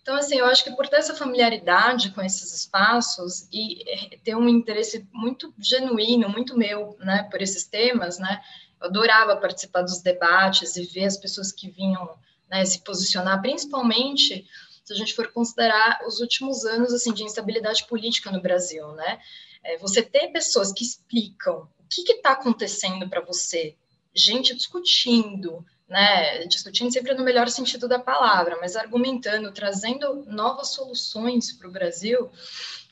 Então, 0.09 0.17
assim, 0.17 0.39
eu 0.39 0.47
acho 0.47 0.65
que 0.65 0.75
por 0.75 0.89
ter 0.89 0.97
essa 0.97 1.15
familiaridade 1.15 2.13
com 2.13 2.23
esses 2.23 2.51
espaços 2.51 3.47
e 3.53 3.83
eh, 3.87 4.19
ter 4.25 4.35
um 4.35 4.49
interesse 4.49 5.07
muito 5.13 5.53
genuíno, 5.59 6.31
muito 6.31 6.57
meu, 6.57 6.97
né, 6.99 7.29
por 7.31 7.43
esses 7.43 7.67
temas, 7.67 8.19
né, 8.19 8.41
eu 8.81 8.87
adorava 8.87 9.37
participar 9.37 9.83
dos 9.83 10.01
debates 10.01 10.77
e 10.77 10.85
ver 10.87 11.05
as 11.05 11.19
pessoas 11.19 11.53
que 11.53 11.69
vinham 11.69 12.19
né, 12.49 12.65
se 12.65 12.83
posicionar, 12.83 13.43
principalmente 13.43 14.47
se 14.83 14.93
a 14.95 14.97
gente 14.97 15.13
for 15.13 15.31
considerar 15.31 16.01
os 16.07 16.21
últimos 16.21 16.65
anos, 16.65 16.95
assim, 16.95 17.13
de 17.13 17.25
instabilidade 17.25 17.87
política 17.87 18.31
no 18.31 18.41
Brasil, 18.41 18.91
né, 18.93 19.21
é, 19.63 19.77
você 19.77 20.01
ter 20.01 20.29
pessoas 20.29 20.73
que 20.73 20.85
explicam 20.85 21.69
o 21.79 21.85
que 21.87 22.13
está 22.13 22.31
acontecendo 22.31 23.11
para 23.11 23.21
você, 23.21 23.77
gente 24.15 24.55
discutindo, 24.55 25.67
né, 25.89 26.47
discutindo 26.47 26.93
sempre 26.93 27.15
no 27.15 27.25
melhor 27.25 27.49
sentido 27.49 27.89
da 27.89 27.99
palavra, 27.99 28.59
mas 28.61 28.77
argumentando, 28.77 29.53
trazendo 29.53 30.25
novas 30.27 30.69
soluções 30.69 31.53
para 31.53 31.69
o 31.69 31.73
Brasil, 31.73 32.31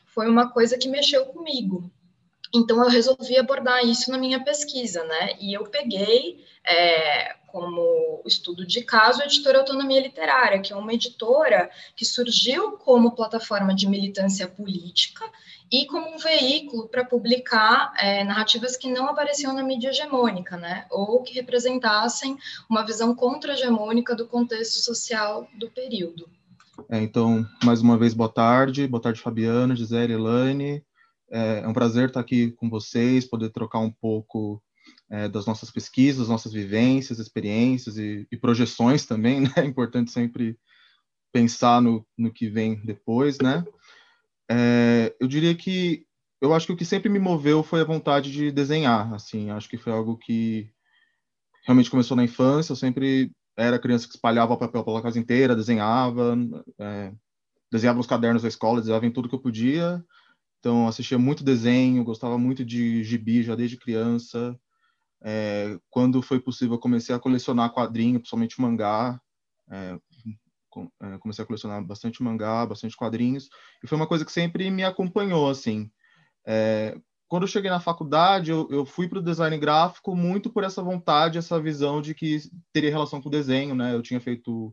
foi 0.06 0.28
uma 0.28 0.50
coisa 0.50 0.78
que 0.78 0.88
mexeu 0.88 1.26
comigo. 1.26 1.90
Então 2.54 2.82
eu 2.82 2.88
resolvi 2.88 3.36
abordar 3.36 3.84
isso 3.84 4.10
na 4.10 4.16
minha 4.16 4.42
pesquisa, 4.42 5.04
né? 5.04 5.36
E 5.38 5.52
eu 5.52 5.64
peguei 5.64 6.44
é, 6.64 7.36
como 7.56 8.20
estudo 8.26 8.66
de 8.66 8.82
caso 8.82 9.22
a 9.22 9.24
editora 9.24 9.60
Autonomia 9.60 10.02
Literária, 10.02 10.60
que 10.60 10.74
é 10.74 10.76
uma 10.76 10.92
editora 10.92 11.70
que 11.96 12.04
surgiu 12.04 12.72
como 12.72 13.14
plataforma 13.14 13.74
de 13.74 13.88
militância 13.88 14.46
política 14.46 15.24
e 15.72 15.86
como 15.86 16.14
um 16.14 16.18
veículo 16.18 16.86
para 16.86 17.02
publicar 17.02 17.94
é, 17.98 18.22
narrativas 18.24 18.76
que 18.76 18.92
não 18.92 19.08
apareciam 19.08 19.54
na 19.54 19.62
mídia 19.62 19.88
hegemônica, 19.88 20.58
né, 20.58 20.84
ou 20.90 21.22
que 21.22 21.32
representassem 21.32 22.36
uma 22.68 22.84
visão 22.84 23.14
contra-hegemônica 23.14 24.14
do 24.14 24.28
contexto 24.28 24.78
social 24.80 25.48
do 25.58 25.70
período. 25.70 26.28
É, 26.90 27.00
então, 27.00 27.42
mais 27.64 27.80
uma 27.80 27.96
vez, 27.96 28.12
boa 28.12 28.28
tarde, 28.28 28.86
boa 28.86 29.00
tarde, 29.00 29.22
Fabiana, 29.22 29.74
Gisele, 29.74 30.12
Elaine. 30.12 30.84
É, 31.30 31.60
é 31.60 31.66
um 31.66 31.72
prazer 31.72 32.08
estar 32.08 32.20
aqui 32.20 32.50
com 32.50 32.68
vocês, 32.68 33.24
poder 33.24 33.48
trocar 33.48 33.78
um 33.78 33.90
pouco 33.90 34.62
é, 35.10 35.28
das 35.28 35.46
nossas 35.46 35.70
pesquisas, 35.70 36.28
nossas 36.28 36.52
vivências, 36.52 37.18
experiências 37.18 37.96
e, 37.96 38.26
e 38.30 38.36
projeções 38.36 39.06
também, 39.06 39.40
né? 39.42 39.52
É 39.56 39.64
importante 39.64 40.10
sempre 40.10 40.58
pensar 41.32 41.80
no, 41.80 42.06
no 42.16 42.32
que 42.32 42.48
vem 42.48 42.80
depois, 42.84 43.38
né? 43.38 43.64
É, 44.50 45.14
eu 45.20 45.28
diria 45.28 45.54
que 45.54 46.06
eu 46.40 46.54
acho 46.54 46.66
que 46.66 46.72
o 46.72 46.76
que 46.76 46.84
sempre 46.84 47.08
me 47.08 47.18
moveu 47.18 47.62
foi 47.62 47.80
a 47.80 47.84
vontade 47.84 48.30
de 48.30 48.52
desenhar, 48.52 49.12
assim, 49.12 49.50
acho 49.50 49.68
que 49.68 49.78
foi 49.78 49.92
algo 49.92 50.16
que 50.16 50.70
realmente 51.64 51.90
começou 51.90 52.16
na 52.16 52.24
infância, 52.24 52.72
eu 52.72 52.76
sempre 52.76 53.32
era 53.56 53.78
criança 53.78 54.06
que 54.06 54.14
espalhava 54.14 54.56
papel 54.56 54.84
pela 54.84 55.02
casa 55.02 55.18
inteira, 55.18 55.56
desenhava, 55.56 56.36
é, 56.78 57.12
desenhava 57.72 57.96
nos 57.96 58.06
cadernos 58.06 58.42
da 58.42 58.48
escola, 58.48 58.80
desenhava 58.80 59.06
em 59.06 59.10
tudo 59.10 59.28
que 59.28 59.34
eu 59.34 59.40
podia, 59.40 60.04
então 60.60 60.86
assistia 60.86 61.18
muito 61.18 61.42
desenho, 61.42 62.04
gostava 62.04 62.38
muito 62.38 62.64
de 62.64 63.02
gibi 63.02 63.42
já 63.42 63.54
desde 63.54 63.78
criança, 63.78 64.58
é, 65.22 65.78
quando 65.90 66.22
foi 66.22 66.40
possível 66.40 66.78
comecei 66.78 67.14
a 67.14 67.18
colecionar 67.18 67.72
quadrinhos, 67.72 68.18
principalmente 68.18 68.60
mangá, 68.60 69.20
é, 69.70 69.98
é, 71.02 71.18
comecei 71.18 71.42
a 71.42 71.46
colecionar 71.46 71.82
bastante 71.84 72.22
mangá, 72.22 72.66
bastante 72.66 72.96
quadrinhos, 72.96 73.48
e 73.82 73.86
foi 73.86 73.96
uma 73.96 74.06
coisa 74.06 74.24
que 74.24 74.32
sempre 74.32 74.70
me 74.70 74.84
acompanhou, 74.84 75.48
assim. 75.48 75.90
É, 76.46 76.96
quando 77.28 77.42
eu 77.42 77.48
cheguei 77.48 77.70
na 77.70 77.80
faculdade, 77.80 78.50
eu, 78.50 78.68
eu 78.70 78.86
fui 78.86 79.08
para 79.08 79.18
o 79.18 79.22
design 79.22 79.56
gráfico 79.58 80.14
muito 80.14 80.50
por 80.50 80.62
essa 80.62 80.82
vontade, 80.82 81.38
essa 81.38 81.60
visão 81.60 82.00
de 82.00 82.14
que 82.14 82.38
teria 82.72 82.90
relação 82.90 83.20
com 83.20 83.28
o 83.28 83.32
desenho, 83.32 83.74
né? 83.74 83.94
Eu 83.94 84.02
tinha 84.02 84.20
feito 84.20 84.72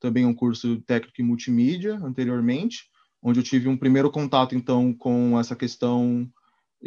também 0.00 0.26
um 0.26 0.34
curso 0.34 0.80
técnico 0.82 1.20
em 1.20 1.24
multimídia 1.24 1.94
anteriormente, 2.02 2.90
onde 3.22 3.38
eu 3.38 3.44
tive 3.44 3.68
um 3.68 3.76
primeiro 3.76 4.10
contato, 4.10 4.56
então, 4.56 4.92
com 4.92 5.38
essa 5.38 5.54
questão 5.54 6.28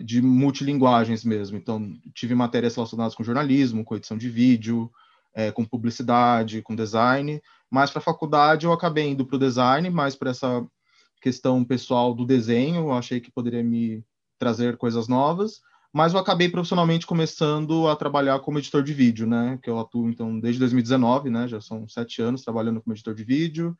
de 0.03 0.21
multilinguagens 0.21 1.23
mesmo. 1.23 1.57
Então, 1.57 1.93
tive 2.13 2.35
matérias 2.35 2.75
relacionadas 2.75 3.15
com 3.15 3.23
jornalismo, 3.23 3.83
com 3.83 3.95
edição 3.95 4.17
de 4.17 4.29
vídeo, 4.29 4.91
é, 5.33 5.51
com 5.51 5.63
publicidade, 5.63 6.61
com 6.61 6.75
design, 6.75 7.41
mas 7.69 7.91
para 7.91 7.99
a 7.99 8.03
faculdade 8.03 8.65
eu 8.65 8.73
acabei 8.73 9.07
indo 9.07 9.25
para 9.25 9.35
o 9.35 9.39
design, 9.39 9.89
mais 9.89 10.15
para 10.15 10.31
essa 10.31 10.65
questão 11.21 11.63
pessoal 11.63 12.13
do 12.13 12.25
desenho, 12.25 12.77
eu 12.77 12.91
achei 12.91 13.19
que 13.19 13.31
poderia 13.31 13.63
me 13.63 14.03
trazer 14.39 14.77
coisas 14.77 15.07
novas, 15.07 15.61
mas 15.93 16.13
eu 16.13 16.19
acabei 16.19 16.49
profissionalmente 16.49 17.05
começando 17.05 17.87
a 17.87 17.95
trabalhar 17.95 18.39
como 18.39 18.59
editor 18.59 18.83
de 18.83 18.93
vídeo, 18.93 19.27
né, 19.27 19.59
que 19.61 19.69
eu 19.69 19.79
atuo 19.79 20.09
então 20.09 20.39
desde 20.39 20.59
2019, 20.59 21.29
né, 21.29 21.47
já 21.47 21.61
são 21.61 21.87
sete 21.87 22.21
anos 22.21 22.43
trabalhando 22.43 22.81
como 22.81 22.93
editor 22.93 23.13
de 23.13 23.23
vídeo, 23.23 23.77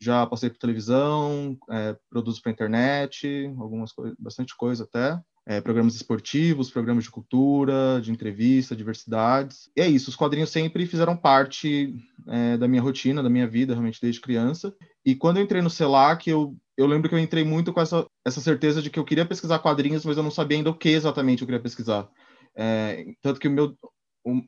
já 0.00 0.26
passei 0.26 0.50
por 0.50 0.58
televisão, 0.58 1.56
é, 1.70 1.96
produzo 2.10 2.42
para 2.42 2.52
internet, 2.52 3.52
algumas 3.58 3.92
coisas, 3.92 4.16
bastante 4.18 4.56
coisa 4.56 4.84
até, 4.84 5.20
é, 5.46 5.60
programas 5.60 5.94
esportivos, 5.94 6.70
programas 6.70 7.04
de 7.04 7.10
cultura, 7.10 8.00
de 8.02 8.10
entrevista, 8.10 8.74
diversidades. 8.74 9.70
E 9.76 9.80
é 9.80 9.88
isso, 9.88 10.10
os 10.10 10.16
quadrinhos 10.16 10.50
sempre 10.50 10.84
fizeram 10.86 11.16
parte 11.16 11.94
é, 12.26 12.56
da 12.56 12.66
minha 12.66 12.82
rotina, 12.82 13.22
da 13.22 13.30
minha 13.30 13.46
vida, 13.46 13.72
realmente 13.72 14.00
desde 14.00 14.20
criança. 14.20 14.74
E 15.04 15.14
quando 15.14 15.36
eu 15.36 15.44
entrei 15.44 15.62
no 15.62 15.70
CELAC, 15.70 16.28
eu, 16.28 16.56
eu 16.76 16.86
lembro 16.86 17.08
que 17.08 17.14
eu 17.14 17.18
entrei 17.18 17.44
muito 17.44 17.72
com 17.72 17.80
essa, 17.80 18.04
essa 18.24 18.40
certeza 18.40 18.82
de 18.82 18.90
que 18.90 18.98
eu 18.98 19.04
queria 19.04 19.24
pesquisar 19.24 19.60
quadrinhos, 19.60 20.04
mas 20.04 20.16
eu 20.16 20.22
não 20.24 20.32
sabia 20.32 20.58
ainda 20.58 20.70
o 20.70 20.76
que 20.76 20.88
exatamente 20.88 21.42
eu 21.42 21.46
queria 21.46 21.62
pesquisar. 21.62 22.08
É, 22.56 23.04
tanto 23.22 23.38
que 23.38 23.46
o 23.46 23.50
meu, 23.50 23.76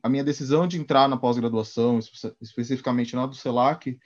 a 0.03 0.09
minha 0.09 0.23
decisão 0.23 0.67
de 0.67 0.77
entrar 0.77 1.07
na 1.07 1.15
pós-graduação, 1.15 1.97
especificamente 2.41 3.15
na 3.15 3.25
do 3.25 3.35
CELAC, 3.35 3.97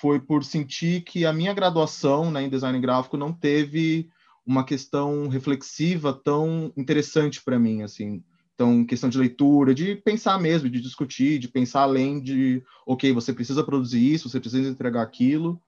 foi 0.00 0.18
por 0.18 0.42
sentir 0.44 1.02
que 1.02 1.26
a 1.26 1.32
minha 1.32 1.52
graduação 1.52 2.30
né, 2.30 2.42
em 2.42 2.48
design 2.48 2.80
gráfico 2.80 3.18
não 3.18 3.34
teve 3.34 4.08
uma 4.48 4.64
questão 4.64 5.28
reflexiva 5.28 6.10
tão 6.10 6.72
interessante 6.74 7.42
para 7.44 7.58
mim, 7.58 7.82
assim. 7.82 8.24
Então, 8.54 8.82
questão 8.82 9.10
de 9.10 9.18
leitura, 9.18 9.74
de 9.74 9.94
pensar 9.96 10.40
mesmo, 10.40 10.70
de 10.70 10.80
discutir, 10.80 11.38
de 11.38 11.46
pensar 11.46 11.82
além 11.82 12.18
de, 12.18 12.64
ok, 12.86 13.12
você 13.12 13.30
precisa 13.30 13.62
produzir 13.62 14.00
isso, 14.14 14.26
você 14.26 14.40
precisa 14.40 14.70
entregar 14.70 15.02
aquilo. 15.02 15.60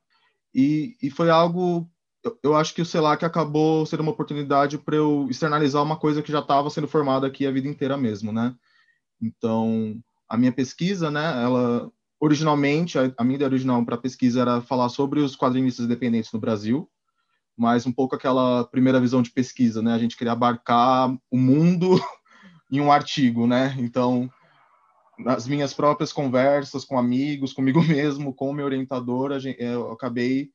E, 0.54 0.96
e 1.02 1.10
foi 1.10 1.28
algo, 1.28 1.88
eu, 2.42 2.56
acho 2.56 2.74
que 2.74 2.80
o 2.80 2.86
CELAC 2.86 3.22
acabou 3.22 3.84
sendo 3.84 4.00
uma 4.00 4.12
oportunidade 4.12 4.78
para 4.78 4.96
eu 4.96 5.28
externalizar 5.30 5.82
uma 5.82 5.98
coisa 5.98 6.22
que 6.22 6.32
já 6.32 6.40
estava 6.40 6.70
sendo 6.70 6.88
formada 6.88 7.26
aqui 7.26 7.46
a 7.46 7.52
vida 7.52 7.68
inteira 7.68 7.98
mesmo, 7.98 8.32
né? 8.32 8.56
Então, 9.20 10.02
a 10.26 10.38
minha 10.38 10.52
pesquisa, 10.52 11.10
né, 11.10 11.44
ela 11.44 11.92
originalmente, 12.18 12.98
a, 12.98 13.12
a 13.16 13.24
minha 13.24 13.36
ideia 13.36 13.48
original 13.50 13.84
para 13.84 13.98
pesquisa 13.98 14.40
era 14.40 14.62
falar 14.62 14.88
sobre 14.88 15.20
os 15.20 15.36
quadrinistas 15.36 15.84
independentes 15.84 16.32
no 16.32 16.40
Brasil, 16.40 16.90
mas 17.60 17.84
um 17.84 17.92
pouco 17.92 18.16
aquela 18.16 18.64
primeira 18.64 18.98
visão 18.98 19.20
de 19.20 19.30
pesquisa, 19.30 19.82
né? 19.82 19.92
A 19.92 19.98
gente 19.98 20.16
queria 20.16 20.32
abarcar 20.32 21.14
o 21.30 21.36
mundo 21.36 22.00
em 22.72 22.80
um 22.80 22.90
artigo, 22.90 23.46
né? 23.46 23.76
Então, 23.78 24.30
nas 25.18 25.46
minhas 25.46 25.74
próprias 25.74 26.10
conversas 26.10 26.86
com 26.86 26.98
amigos, 26.98 27.52
comigo 27.52 27.82
mesmo, 27.84 28.32
com 28.32 28.48
o 28.48 28.54
meu 28.54 28.64
orientador, 28.64 29.32
eu 29.58 29.92
acabei 29.92 30.48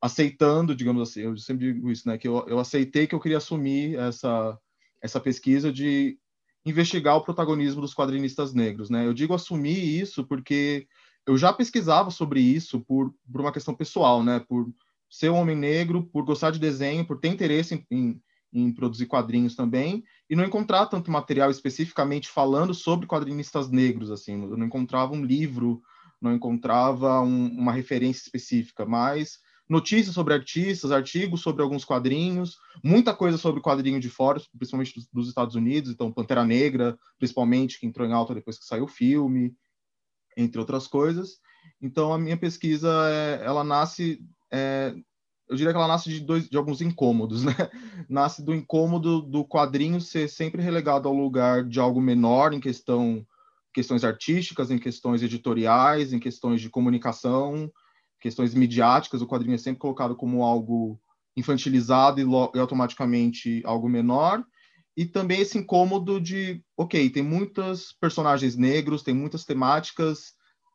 aceitando, 0.00 0.76
digamos 0.76 1.10
assim, 1.10 1.22
eu 1.22 1.36
sempre 1.36 1.72
digo 1.72 1.90
isso, 1.90 2.08
né? 2.08 2.16
Que 2.16 2.28
eu, 2.28 2.46
eu 2.46 2.60
aceitei 2.60 3.08
que 3.08 3.14
eu 3.16 3.20
queria 3.20 3.38
assumir 3.38 3.98
essa 3.98 4.56
essa 5.02 5.20
pesquisa 5.20 5.72
de 5.72 6.16
investigar 6.64 7.16
o 7.16 7.22
protagonismo 7.22 7.80
dos 7.80 7.94
quadrinistas 7.94 8.54
negros, 8.54 8.88
né? 8.88 9.04
Eu 9.04 9.12
digo 9.12 9.34
assumir 9.34 10.00
isso 10.00 10.24
porque 10.24 10.86
eu 11.26 11.36
já 11.36 11.52
pesquisava 11.52 12.10
sobre 12.12 12.40
isso 12.40 12.80
por, 12.80 13.12
por 13.30 13.40
uma 13.40 13.52
questão 13.52 13.74
pessoal, 13.74 14.22
né? 14.22 14.38
Por 14.48 14.72
ser 15.16 15.30
um 15.30 15.36
homem 15.36 15.56
negro, 15.56 16.06
por 16.12 16.24
gostar 16.24 16.50
de 16.50 16.58
desenho, 16.58 17.06
por 17.06 17.18
ter 17.18 17.28
interesse 17.28 17.74
em, 17.74 17.86
em, 17.90 18.22
em, 18.52 18.72
produzir 18.72 19.06
quadrinhos 19.06 19.54
também, 19.54 20.02
e 20.28 20.36
não 20.36 20.44
encontrar 20.44 20.86
tanto 20.86 21.10
material 21.10 21.50
especificamente 21.50 22.28
falando 22.28 22.74
sobre 22.74 23.06
quadrinistas 23.06 23.70
negros, 23.70 24.10
assim, 24.10 24.42
eu 24.42 24.56
não 24.56 24.66
encontrava 24.66 25.14
um 25.14 25.24
livro 25.24 25.82
não 26.20 26.34
encontrava 26.34 27.20
um, 27.20 27.48
uma 27.48 27.72
referência 27.72 28.22
específica, 28.22 28.84
mas 28.84 29.38
notícias 29.68 30.14
sobre 30.14 30.34
artistas, 30.34 30.92
artigos 30.92 31.40
sobre 31.40 31.62
alguns 31.62 31.84
quadrinhos, 31.84 32.56
muita 32.82 33.14
coisa 33.14 33.36
sobre 33.36 33.60
quadrinho 33.60 34.00
de 34.00 34.08
fora, 34.08 34.40
principalmente 34.56 34.94
dos, 34.94 35.08
dos 35.08 35.28
Estados 35.28 35.54
Unidos, 35.54 35.90
então 35.90 36.12
Pantera 36.12 36.44
Negra, 36.44 36.96
principalmente, 37.18 37.78
que 37.78 37.86
entrou 37.86 38.06
em 38.06 38.12
alta 38.12 38.34
depois 38.34 38.58
que 38.58 38.64
saiu 38.64 38.84
o 38.84 38.88
filme, 38.88 39.54
entre 40.36 40.60
outras 40.60 40.86
coisas. 40.86 41.38
Então 41.82 42.12
a 42.12 42.18
minha 42.18 42.36
pesquisa, 42.36 42.88
é, 43.10 43.44
ela 43.44 43.64
nasce, 43.64 44.20
é, 44.52 44.94
eu 45.48 45.56
diria 45.56 45.72
que 45.72 45.78
ela 45.78 45.88
nasce 45.88 46.08
de, 46.08 46.20
dois, 46.20 46.48
de 46.48 46.56
alguns 46.56 46.80
incômodos, 46.80 47.44
né? 47.44 47.52
Nasce 48.08 48.42
do 48.42 48.54
incômodo 48.54 49.22
do 49.22 49.44
quadrinho 49.44 50.00
ser 50.00 50.28
sempre 50.28 50.60
relegado 50.60 51.08
ao 51.08 51.14
lugar 51.14 51.64
de 51.64 51.78
algo 51.78 52.00
menor 52.00 52.52
em 52.52 52.60
questão 52.60 53.24
questões 53.72 54.04
artísticas, 54.04 54.70
em 54.70 54.78
questões 54.78 55.22
editoriais, 55.22 56.12
em 56.12 56.18
questões 56.18 56.62
de 56.62 56.70
comunicação, 56.70 57.70
questões 58.18 58.54
midiáticas, 58.54 59.20
o 59.20 59.26
quadrinho 59.26 59.54
é 59.54 59.58
sempre 59.58 59.80
colocado 59.80 60.16
como 60.16 60.42
algo 60.42 60.98
infantilizado 61.36 62.18
e, 62.18 62.24
e 62.24 62.58
automaticamente 62.58 63.62
algo 63.66 63.88
menor. 63.88 64.42
E 64.96 65.04
também 65.04 65.42
esse 65.42 65.58
incômodo 65.58 66.18
de, 66.18 66.64
ok, 66.74 67.10
tem 67.10 67.22
muitos 67.22 67.94
personagens 68.00 68.56
negros, 68.56 69.02
tem 69.02 69.12
muitas 69.12 69.44
temáticas, 69.44 70.32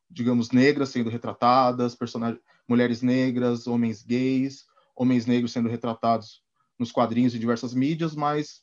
digamos, 0.07 0.51
negras 0.51 0.89
sendo 0.89 1.09
retratadas, 1.09 1.95
mulheres 2.71 3.01
negras, 3.01 3.67
homens 3.67 4.01
gays, 4.01 4.65
homens 4.95 5.25
negros 5.25 5.51
sendo 5.51 5.67
retratados 5.67 6.41
nos 6.79 6.89
quadrinhos 6.89 7.33
de 7.33 7.39
diversas 7.39 7.73
mídias, 7.73 8.15
mas 8.15 8.61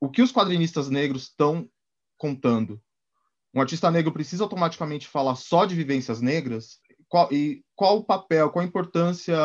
o 0.00 0.08
que 0.08 0.22
os 0.22 0.32
quadrinistas 0.32 0.88
negros 0.88 1.24
estão 1.24 1.68
contando? 2.16 2.80
Um 3.52 3.60
artista 3.60 3.90
negro 3.90 4.12
precisa 4.12 4.44
automaticamente 4.44 5.08
falar 5.08 5.34
só 5.34 5.64
de 5.64 5.74
vivências 5.74 6.20
negras? 6.20 6.78
Qual, 7.08 7.32
e 7.32 7.64
qual 7.74 7.98
o 7.98 8.04
papel, 8.04 8.50
qual 8.50 8.62
a 8.62 8.68
importância 8.68 9.36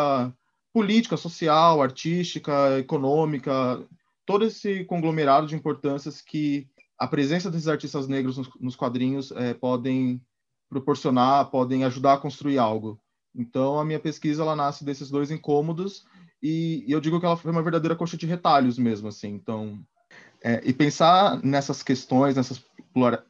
política, 0.71 1.17
social, 1.17 1.81
artística, 1.81 2.77
econômica, 2.77 3.83
todo 4.23 4.45
esse 4.45 4.85
conglomerado 4.85 5.47
de 5.47 5.55
importâncias 5.55 6.21
que 6.21 6.69
a 6.97 7.07
presença 7.07 7.49
desses 7.49 7.67
artistas 7.67 8.07
negros 8.07 8.37
nos, 8.37 8.49
nos 8.59 8.75
quadrinhos 8.75 9.31
é, 9.31 9.55
podem 9.55 10.21
proporcionar, 10.69 11.49
podem 11.49 11.83
ajudar 11.83 12.13
a 12.13 12.19
construir 12.19 12.59
algo. 12.59 13.01
Então, 13.35 13.79
a 13.79 13.85
minha 13.85 13.99
pesquisa 13.99 14.41
ela 14.41 14.55
nasce 14.55 14.83
desses 14.83 15.09
dois 15.09 15.31
incômodos 15.31 16.05
e, 16.41 16.83
e 16.87 16.91
eu 16.91 16.99
digo 16.99 17.19
que 17.19 17.25
ela 17.25 17.37
foi 17.37 17.51
uma 17.51 17.63
verdadeira 17.63 17.95
coxa 17.95 18.17
de 18.17 18.25
retalhos 18.25 18.77
mesmo, 18.77 19.07
assim. 19.07 19.29
Então, 19.29 19.79
é, 20.43 20.61
e 20.63 20.73
pensar 20.73 21.43
nessas 21.43 21.83
questões, 21.83 22.35
nessas 22.35 22.63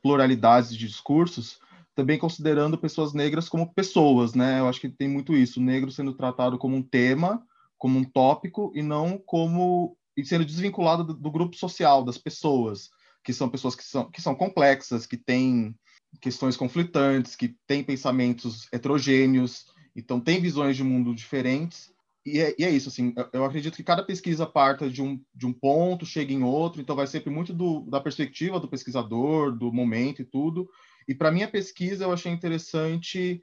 pluralidades 0.01 0.75
de 0.75 0.87
discursos, 0.87 1.59
também 1.95 2.17
considerando 2.17 2.77
pessoas 2.77 3.13
negras 3.13 3.49
como 3.49 3.73
pessoas, 3.73 4.33
né? 4.33 4.59
Eu 4.59 4.67
acho 4.67 4.79
que 4.79 4.89
tem 4.89 5.07
muito 5.07 5.35
isso, 5.35 5.61
negro 5.61 5.91
sendo 5.91 6.13
tratado 6.13 6.57
como 6.57 6.75
um 6.75 6.83
tema, 6.83 7.43
como 7.77 7.99
um 7.99 8.03
tópico 8.03 8.71
e 8.73 8.81
não 8.81 9.17
como 9.17 9.97
e 10.15 10.23
sendo 10.23 10.45
desvinculado 10.45 11.03
do, 11.03 11.13
do 11.13 11.31
grupo 11.31 11.55
social 11.55 12.03
das 12.03 12.17
pessoas, 12.17 12.89
que 13.23 13.33
são 13.33 13.49
pessoas 13.49 13.75
que 13.75 13.83
são 13.83 14.09
que 14.09 14.21
são 14.21 14.35
complexas, 14.35 15.05
que 15.05 15.17
têm 15.17 15.75
questões 16.21 16.55
conflitantes, 16.55 17.35
que 17.35 17.55
têm 17.67 17.83
pensamentos 17.83 18.67
heterogêneos, 18.71 19.65
então 19.99 20.19
têm 20.19 20.41
visões 20.41 20.75
de 20.75 20.83
mundo 20.83 21.13
diferentes. 21.13 21.91
E 22.25 22.39
é, 22.39 22.55
e 22.59 22.65
é, 22.65 22.69
isso, 22.69 22.89
assim, 22.89 23.13
eu 23.31 23.45
acredito 23.45 23.75
que 23.75 23.83
cada 23.83 24.03
pesquisa 24.03 24.45
parta 24.45 24.89
de 24.89 25.01
um, 25.01 25.19
de 25.33 25.45
um 25.45 25.53
ponto, 25.53 26.05
chega 26.05 26.33
em 26.33 26.43
outro, 26.43 26.81
então 26.81 26.95
vai 26.95 27.07
sempre 27.07 27.29
muito 27.29 27.53
do, 27.53 27.81
da 27.89 27.99
perspectiva 27.99 28.59
do 28.59 28.67
pesquisador, 28.67 29.51
do 29.51 29.71
momento 29.71 30.21
e 30.21 30.25
tudo, 30.25 30.69
e 31.07 31.15
para 31.15 31.31
minha 31.31 31.47
pesquisa, 31.47 32.03
eu 32.03 32.13
achei 32.13 32.31
interessante, 32.31 33.41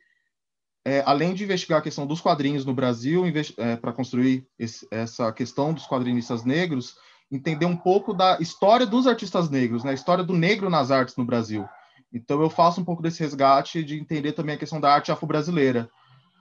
é, 0.85 1.03
além 1.05 1.35
de 1.35 1.43
investigar 1.43 1.81
a 1.81 1.83
questão 1.83 2.07
dos 2.07 2.21
quadrinhos 2.21 2.65
no 2.65 2.73
Brasil, 2.73 3.25
é, 3.57 3.75
para 3.75 3.93
construir 3.93 4.47
esse, 4.57 4.87
essa 4.89 5.33
questão 5.33 5.75
dos 5.75 5.85
quadrinistas 5.85 6.45
negros, 6.45 6.95
entender 7.29 7.67
um 7.67 7.77
pouco 7.77 8.15
da 8.15 8.39
história 8.41 8.87
dos 8.87 9.09
artistas 9.09 9.51
negros, 9.51 9.83
né? 9.83 9.91
a 9.91 9.95
história 9.95 10.23
do 10.23 10.33
negro 10.33 10.71
nas 10.71 10.93
artes 10.93 11.17
no 11.17 11.25
Brasil. 11.25 11.69
Então, 12.13 12.41
eu 12.41 12.49
faço 12.49 12.81
um 12.81 12.85
pouco 12.85 13.03
desse 13.03 13.21
resgate 13.21 13.83
de 13.83 13.99
entender 13.99 14.33
também 14.33 14.55
a 14.55 14.59
questão 14.59 14.81
da 14.81 14.93
arte 14.93 15.11
afro-brasileira, 15.11 15.91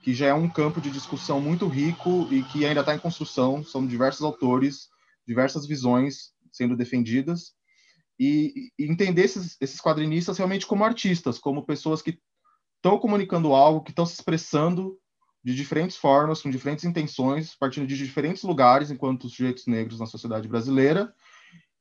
que 0.02 0.14
já 0.14 0.26
é 0.26 0.34
um 0.34 0.48
campo 0.48 0.80
de 0.80 0.90
discussão 0.90 1.40
muito 1.40 1.66
rico 1.66 2.28
e 2.30 2.42
que 2.44 2.64
ainda 2.64 2.80
está 2.80 2.94
em 2.94 2.98
construção. 2.98 3.64
São 3.64 3.86
diversos 3.86 4.22
autores, 4.22 4.88
diversas 5.26 5.66
visões 5.66 6.32
sendo 6.52 6.76
defendidas 6.76 7.52
e, 8.18 8.70
e 8.78 8.84
entender 8.90 9.22
esses, 9.22 9.56
esses 9.60 9.80
quadrinistas 9.80 10.38
realmente 10.38 10.66
como 10.66 10.84
artistas, 10.84 11.38
como 11.38 11.66
pessoas 11.66 12.00
que 12.00 12.18
estão 12.76 12.98
comunicando 12.98 13.54
algo, 13.54 13.82
que 13.82 13.90
estão 13.90 14.06
se 14.06 14.14
expressando 14.14 14.96
de 15.44 15.54
diferentes 15.54 15.96
formas, 15.96 16.42
com 16.42 16.50
diferentes 16.50 16.84
intenções, 16.84 17.54
partindo 17.54 17.86
de 17.86 17.96
diferentes 17.96 18.42
lugares, 18.42 18.90
enquanto 18.90 19.28
sujeitos 19.28 19.66
negros 19.66 20.00
na 20.00 20.06
sociedade 20.06 20.48
brasileira, 20.48 21.12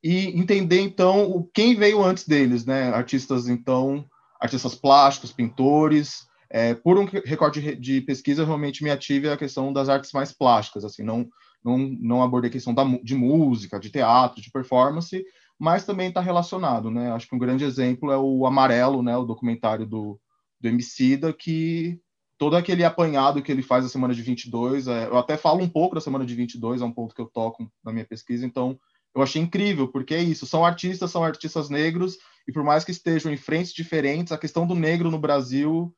e 0.04 0.28
entender 0.40 0.82
então 0.82 1.50
quem 1.52 1.76
veio 1.76 2.04
antes 2.04 2.28
deles, 2.28 2.64
né? 2.64 2.90
Artistas 2.90 3.48
então, 3.48 4.08
artistas 4.40 4.76
plásticos, 4.76 5.32
pintores. 5.32 6.28
É, 6.58 6.74
por 6.74 6.98
um 6.98 7.04
recorte 7.04 7.76
de, 7.76 8.00
pesquisa, 8.00 8.46
realmente 8.46 8.82
me 8.82 8.90
ative 8.90 9.28
a 9.28 9.36
questão 9.36 9.74
das 9.74 9.90
artes 9.90 10.14
mais 10.14 10.32
plásticas, 10.32 10.86
assim, 10.86 11.04
não 11.04 11.28
não 11.62 11.78
não 11.78 12.24
abordei 12.24 12.48
a 12.48 12.52
questão 12.54 12.74
da, 12.74 12.86
de 13.04 13.14
música, 13.14 13.78
de 13.78 13.90
teatro, 13.90 14.42
de 14.42 14.50
performance, 14.50 15.22
mas 15.60 15.86
também 15.86 16.08
está 16.08 16.22
relacionado, 16.22 16.90
né? 16.90 17.12
Acho 17.12 17.28
que 17.28 17.36
um 17.36 17.40
grande 17.40 17.66
exemplo 17.66 18.10
é 18.10 18.18
o 18.18 18.46
Amarelo, 18.46 19.04
né? 19.04 19.18
O 19.18 19.26
documentário 19.26 19.86
do, 19.86 20.18
do 20.62 20.70
Emicida, 20.70 21.34
que 21.34 22.00
todo 22.38 22.56
aquele 22.56 22.86
apanhado 22.86 23.44
que 23.44 23.52
ele 23.52 23.62
faz 23.62 23.84
na 23.84 23.90
semana 23.90 24.14
de 24.14 24.22
22, 24.22 24.88
é, 24.88 25.08
eu 25.08 25.18
até 25.18 25.36
falo 25.36 25.62
um 25.62 25.68
pouco 25.68 25.96
da 25.96 26.02
semana 26.02 26.26
de 26.26 26.36
22, 26.36 26.82
é 26.82 26.86
um 26.86 26.94
ponto 26.94 27.14
que 27.14 27.22
eu 27.22 27.28
toco 27.28 27.70
na 27.84 27.92
minha 27.92 28.06
pesquisa, 28.06 28.46
então 28.46 28.80
eu 29.14 29.22
achei 29.22 29.42
incrível, 29.42 29.90
porque 29.90 30.14
é 30.14 30.24
isso, 30.24 30.46
são 30.46 30.66
artistas, 30.66 31.12
são 31.12 31.22
artistas 31.22 31.70
negros, 31.70 32.18
e 32.48 32.54
por 32.54 32.64
mais 32.64 32.86
que 32.86 32.92
estejam 32.92 33.30
em 33.30 33.38
frentes 33.38 33.74
diferentes, 33.74 34.32
a 34.32 34.38
questão 34.38 34.66
do 34.66 34.74
negro 34.74 35.12
no 35.12 35.20
Brasil 35.20 35.94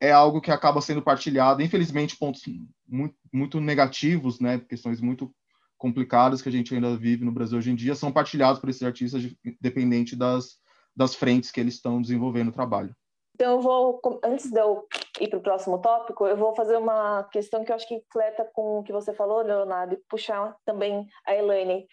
é 0.00 0.12
algo 0.12 0.40
que 0.40 0.50
acaba 0.50 0.80
sendo 0.80 1.02
partilhado, 1.02 1.62
infelizmente 1.62 2.16
pontos 2.16 2.42
muito, 2.86 3.16
muito 3.32 3.60
negativos, 3.60 4.40
né, 4.40 4.58
questões 4.58 5.00
muito 5.00 5.34
complicadas 5.78 6.40
que 6.40 6.48
a 6.48 6.52
gente 6.52 6.74
ainda 6.74 6.96
vive 6.96 7.24
no 7.24 7.32
Brasil 7.32 7.58
hoje 7.58 7.70
em 7.70 7.74
dia 7.74 7.94
são 7.94 8.12
partilhados 8.12 8.60
por 8.60 8.68
esses 8.68 8.82
artistas, 8.82 9.22
independente 9.44 10.16
das, 10.16 10.58
das 10.94 11.14
frentes 11.14 11.50
que 11.50 11.60
eles 11.60 11.74
estão 11.74 12.00
desenvolvendo 12.00 12.48
o 12.48 12.52
trabalho. 12.52 12.94
Então, 13.36 13.52
eu 13.52 13.60
vou, 13.60 14.00
antes 14.24 14.50
de 14.50 14.58
eu 14.58 14.86
ir 15.20 15.28
para 15.28 15.38
o 15.38 15.42
próximo 15.42 15.78
tópico, 15.78 16.26
eu 16.26 16.38
vou 16.38 16.54
fazer 16.54 16.78
uma 16.78 17.22
questão 17.24 17.62
que 17.62 17.70
eu 17.70 17.76
acho 17.76 17.86
que 17.86 18.02
fleta 18.10 18.48
com 18.54 18.78
o 18.78 18.82
que 18.82 18.92
você 18.92 19.12
falou, 19.12 19.42
Leonardo, 19.42 19.92
e 19.92 20.02
puxar 20.08 20.56
também 20.64 21.06
a 21.26 21.34
Elaine. 21.34 21.86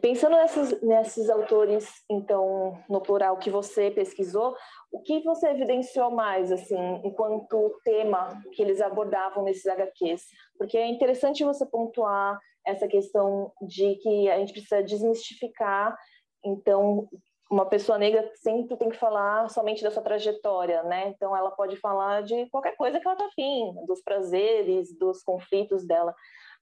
Pensando 0.00 0.36
nessas, 0.36 0.80
nesses 0.82 1.28
autores, 1.28 2.04
então, 2.08 2.80
no 2.88 3.00
plural, 3.00 3.36
que 3.38 3.50
você 3.50 3.90
pesquisou, 3.90 4.56
o 4.92 5.00
que 5.00 5.20
você 5.22 5.48
evidenciou 5.48 6.10
mais, 6.10 6.52
assim, 6.52 7.00
enquanto 7.04 7.80
tema 7.84 8.40
que 8.52 8.62
eles 8.62 8.80
abordavam 8.80 9.44
nesses 9.44 9.66
HQs? 9.66 10.22
Porque 10.56 10.78
é 10.78 10.86
interessante 10.86 11.44
você 11.44 11.66
pontuar 11.66 12.38
essa 12.66 12.88
questão 12.88 13.52
de 13.62 13.96
que 13.96 14.30
a 14.30 14.38
gente 14.38 14.52
precisa 14.52 14.82
desmistificar, 14.82 15.96
então, 16.44 17.08
uma 17.50 17.66
pessoa 17.66 17.98
negra 17.98 18.30
sempre 18.36 18.76
tem 18.76 18.90
que 18.90 18.98
falar 18.98 19.48
somente 19.48 19.82
da 19.82 19.90
sua 19.90 20.02
trajetória, 20.02 20.82
né? 20.82 21.08
Então, 21.08 21.36
ela 21.36 21.50
pode 21.50 21.76
falar 21.76 22.22
de 22.22 22.48
qualquer 22.50 22.76
coisa 22.76 23.00
que 23.00 23.06
ela 23.06 23.16
tá 23.16 23.26
afim, 23.26 23.74
dos 23.86 24.02
prazeres, 24.02 24.96
dos 24.98 25.22
conflitos 25.22 25.86
dela. 25.86 26.14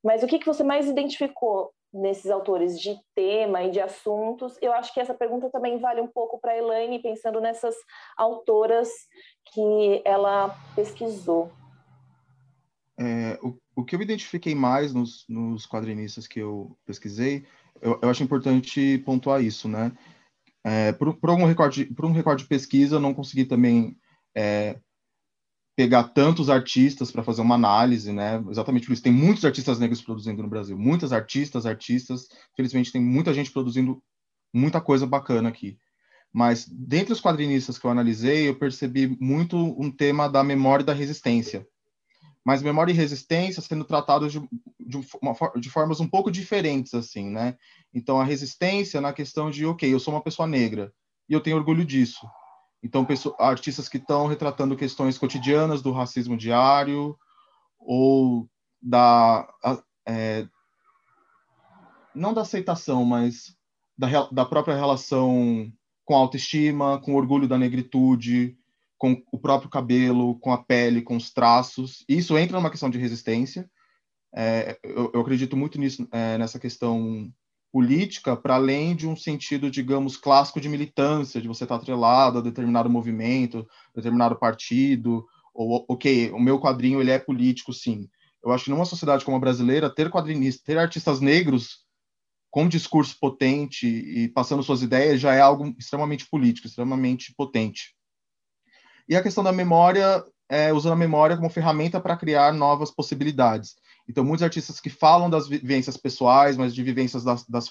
Mas 0.02 0.22
o 0.22 0.26
que, 0.26 0.38
que 0.38 0.46
você 0.46 0.62
mais 0.64 0.88
identificou 0.88 1.72
nesses 1.92 2.30
autores 2.30 2.80
de 2.80 2.96
tema 3.14 3.62
e 3.62 3.70
de 3.70 3.80
assuntos? 3.80 4.56
Eu 4.60 4.72
acho 4.72 4.92
que 4.92 5.00
essa 5.00 5.14
pergunta 5.14 5.50
também 5.50 5.78
vale 5.78 6.00
um 6.00 6.06
pouco 6.06 6.40
para 6.40 6.52
a 6.52 6.58
Elaine, 6.58 7.02
pensando 7.02 7.40
nessas 7.40 7.74
autoras 8.16 8.88
que 9.52 10.02
ela 10.04 10.56
pesquisou. 10.74 11.52
É, 12.98 13.38
o, 13.42 13.56
o 13.76 13.84
que 13.84 13.96
eu 13.96 14.02
identifiquei 14.02 14.54
mais 14.54 14.92
nos, 14.94 15.24
nos 15.28 15.66
quadrinistas 15.66 16.26
que 16.26 16.40
eu 16.40 16.76
pesquisei, 16.84 17.44
eu, 17.80 17.98
eu 18.02 18.08
acho 18.08 18.22
importante 18.22 18.98
pontuar 18.98 19.42
isso, 19.42 19.68
né? 19.68 19.92
É, 20.64 20.92
por, 20.92 21.14
por, 21.16 21.30
recorde, 21.34 21.86
por 21.86 22.04
um 22.04 22.12
recorde 22.12 22.44
de 22.44 22.48
pesquisa, 22.48 22.96
eu 22.96 23.00
não 23.00 23.12
consegui 23.12 23.44
também 23.44 23.96
é, 24.36 24.78
pegar 25.74 26.04
tantos 26.04 26.50
artistas 26.50 27.10
para 27.10 27.22
fazer 27.22 27.40
uma 27.40 27.54
análise, 27.54 28.12
né? 28.12 28.42
Exatamente 28.50 28.86
por 28.86 28.92
isso. 28.92 29.02
Tem 29.02 29.12
muitos 29.12 29.44
artistas 29.44 29.78
negros 29.78 30.02
produzindo 30.02 30.42
no 30.42 30.48
Brasil, 30.48 30.78
muitas 30.78 31.12
artistas, 31.12 31.66
artistas. 31.66 32.28
Felizmente, 32.56 32.92
tem 32.92 33.00
muita 33.00 33.32
gente 33.32 33.50
produzindo 33.50 34.02
muita 34.52 34.80
coisa 34.80 35.06
bacana 35.06 35.48
aqui. 35.48 35.78
Mas, 36.32 36.66
dentre 36.66 37.12
os 37.12 37.20
quadrinistas 37.20 37.78
que 37.78 37.86
eu 37.86 37.90
analisei, 37.90 38.48
eu 38.48 38.58
percebi 38.58 39.16
muito 39.20 39.56
um 39.56 39.90
tema 39.90 40.28
da 40.28 40.42
memória 40.42 40.82
e 40.82 40.86
da 40.86 40.94
resistência 40.94 41.66
mas 42.44 42.62
memória 42.62 42.92
e 42.92 42.94
resistência 42.94 43.62
sendo 43.62 43.84
tratados 43.84 44.32
de, 44.32 44.40
de, 44.80 45.00
de, 45.60 45.70
formas 45.70 46.00
um 46.00 46.08
pouco 46.08 46.30
diferentes, 46.30 46.92
assim, 46.94 47.30
né? 47.30 47.56
Então, 47.94 48.20
a 48.20 48.24
resistência 48.24 49.00
na 49.00 49.12
questão 49.12 49.50
de, 49.50 49.64
ok, 49.64 49.92
eu 49.92 50.00
sou 50.00 50.12
uma 50.12 50.22
pessoa 50.22 50.46
negra 50.46 50.92
e 51.28 51.32
eu 51.32 51.40
tenho 51.40 51.56
orgulho 51.56 51.84
disso. 51.84 52.26
Então, 52.82 53.04
pessoas, 53.04 53.34
artistas 53.38 53.88
que 53.88 53.98
estão 53.98 54.26
retratando 54.26 54.76
questões 54.76 55.16
cotidianas 55.16 55.80
do 55.82 55.92
racismo 55.92 56.36
diário 56.36 57.16
ou 57.78 58.48
da 58.80 59.48
é, 60.06 60.46
não 62.14 62.34
da 62.34 62.42
aceitação, 62.42 63.04
mas 63.04 63.56
da, 63.96 64.28
da 64.30 64.44
própria 64.44 64.74
relação 64.74 65.72
com 66.04 66.14
autoestima, 66.14 67.00
com 67.00 67.14
orgulho 67.14 67.46
da 67.46 67.56
negritude, 67.56 68.56
com 68.98 69.22
o 69.32 69.38
próprio 69.38 69.70
cabelo, 69.70 70.38
com 70.40 70.52
a 70.52 70.58
pele, 70.58 71.02
com 71.02 71.16
os 71.16 71.32
traços. 71.32 72.04
Isso 72.08 72.36
entra 72.36 72.56
numa 72.56 72.70
questão 72.70 72.90
de 72.90 72.98
resistência. 72.98 73.68
É, 74.34 74.78
eu, 74.82 75.10
eu, 75.14 75.20
acredito 75.20 75.56
muito 75.56 75.78
nisso, 75.78 76.08
é, 76.10 76.38
nessa 76.38 76.58
questão 76.58 77.32
política, 77.72 78.36
para 78.36 78.56
além 78.56 78.94
de 78.94 79.08
um 79.08 79.16
sentido, 79.16 79.70
digamos, 79.70 80.16
clássico 80.16 80.60
de 80.60 80.68
militância, 80.68 81.40
de 81.40 81.48
você 81.48 81.64
estar 81.64 81.76
atrelado 81.76 82.38
a 82.38 82.42
determinado 82.42 82.90
movimento, 82.90 83.66
determinado 83.94 84.36
partido, 84.38 85.26
ou, 85.54 85.84
ok, 85.88 86.30
o 86.32 86.38
meu 86.38 86.60
quadrinho 86.60 87.00
ele 87.00 87.10
é 87.10 87.18
político, 87.18 87.72
sim. 87.72 88.08
Eu 88.44 88.52
acho 88.52 88.64
que 88.64 88.70
numa 88.70 88.84
sociedade 88.84 89.24
como 89.24 89.36
a 89.36 89.40
brasileira, 89.40 89.92
ter 89.92 90.10
quadrinistas, 90.10 90.62
ter 90.62 90.76
artistas 90.76 91.20
negros 91.20 91.82
com 92.50 92.68
discurso 92.68 93.16
potente 93.18 93.86
e 93.86 94.28
passando 94.28 94.62
suas 94.62 94.82
ideias 94.82 95.18
já 95.18 95.34
é 95.34 95.40
algo 95.40 95.74
extremamente 95.78 96.28
político, 96.28 96.66
extremamente 96.66 97.32
potente. 97.34 97.94
E 99.08 99.16
a 99.16 99.22
questão 99.22 99.42
da 99.42 99.52
memória, 99.52 100.22
é, 100.50 100.72
usando 100.72 100.92
a 100.92 100.96
memória 100.96 101.36
como 101.36 101.48
ferramenta 101.48 101.98
para 101.98 102.16
criar 102.16 102.52
novas 102.52 102.90
possibilidades. 102.90 103.76
Então, 104.08 104.24
muitos 104.24 104.42
artistas 104.42 104.80
que 104.80 104.90
falam 104.90 105.30
das 105.30 105.48
vivências 105.48 105.96
pessoais, 105.96 106.56
mas 106.56 106.74
de 106.74 106.82
vivências 106.82 107.24
das, 107.24 107.46
das, 107.46 107.70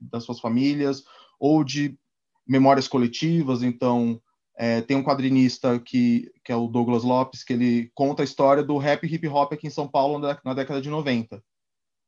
das 0.00 0.24
suas 0.24 0.40
famílias, 0.40 1.04
ou 1.38 1.64
de 1.64 1.98
memórias 2.46 2.86
coletivas. 2.86 3.62
Então, 3.62 4.20
é, 4.56 4.80
tem 4.82 4.96
um 4.96 5.02
quadrinista 5.02 5.78
que, 5.78 6.30
que 6.44 6.52
é 6.52 6.56
o 6.56 6.68
Douglas 6.68 7.02
Lopes, 7.02 7.42
que 7.42 7.52
ele 7.52 7.90
conta 7.94 8.22
a 8.22 8.24
história 8.24 8.62
do 8.62 8.76
rap 8.76 9.06
hip 9.06 9.26
hop 9.28 9.52
aqui 9.52 9.66
em 9.66 9.70
São 9.70 9.88
Paulo 9.88 10.18
na, 10.18 10.38
na 10.44 10.54
década 10.54 10.80
de 10.80 10.90
90. 10.90 11.42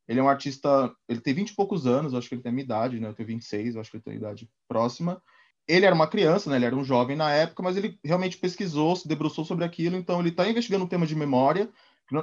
Ele 0.07 0.19
é 0.19 0.23
um 0.23 0.29
artista, 0.29 0.93
ele 1.07 1.21
tem 1.21 1.33
20 1.33 1.49
e 1.49 1.55
poucos 1.55 1.87
anos, 1.87 2.13
acho 2.13 2.27
que 2.27 2.35
ele 2.35 2.41
tem 2.41 2.49
a 2.49 2.53
minha 2.53 2.65
idade, 2.65 2.99
né? 2.99 3.07
Eu 3.07 3.13
tenho 3.13 3.27
26, 3.27 3.77
acho 3.77 3.89
que 3.89 3.97
ele 3.97 4.03
tem 4.03 4.13
a 4.13 4.17
idade 4.17 4.49
próxima 4.67 5.21
ele 5.67 5.85
era 5.85 5.95
uma 5.95 6.07
criança, 6.07 6.49
né? 6.49 6.57
Ele 6.57 6.65
era 6.65 6.75
um 6.75 6.83
jovem 6.83 7.15
na 7.15 7.31
época, 7.31 7.63
mas 7.63 7.77
ele 7.77 7.97
realmente 8.03 8.37
pesquisou, 8.37 8.95
se 8.95 9.07
debruçou 9.07 9.45
sobre 9.45 9.63
aquilo. 9.63 9.95
Então 9.95 10.19
ele 10.19 10.29
está 10.29 10.47
investigando 10.47 10.83
um 10.83 10.87
tema 10.87 11.05
de 11.05 11.15
memória, 11.15 11.69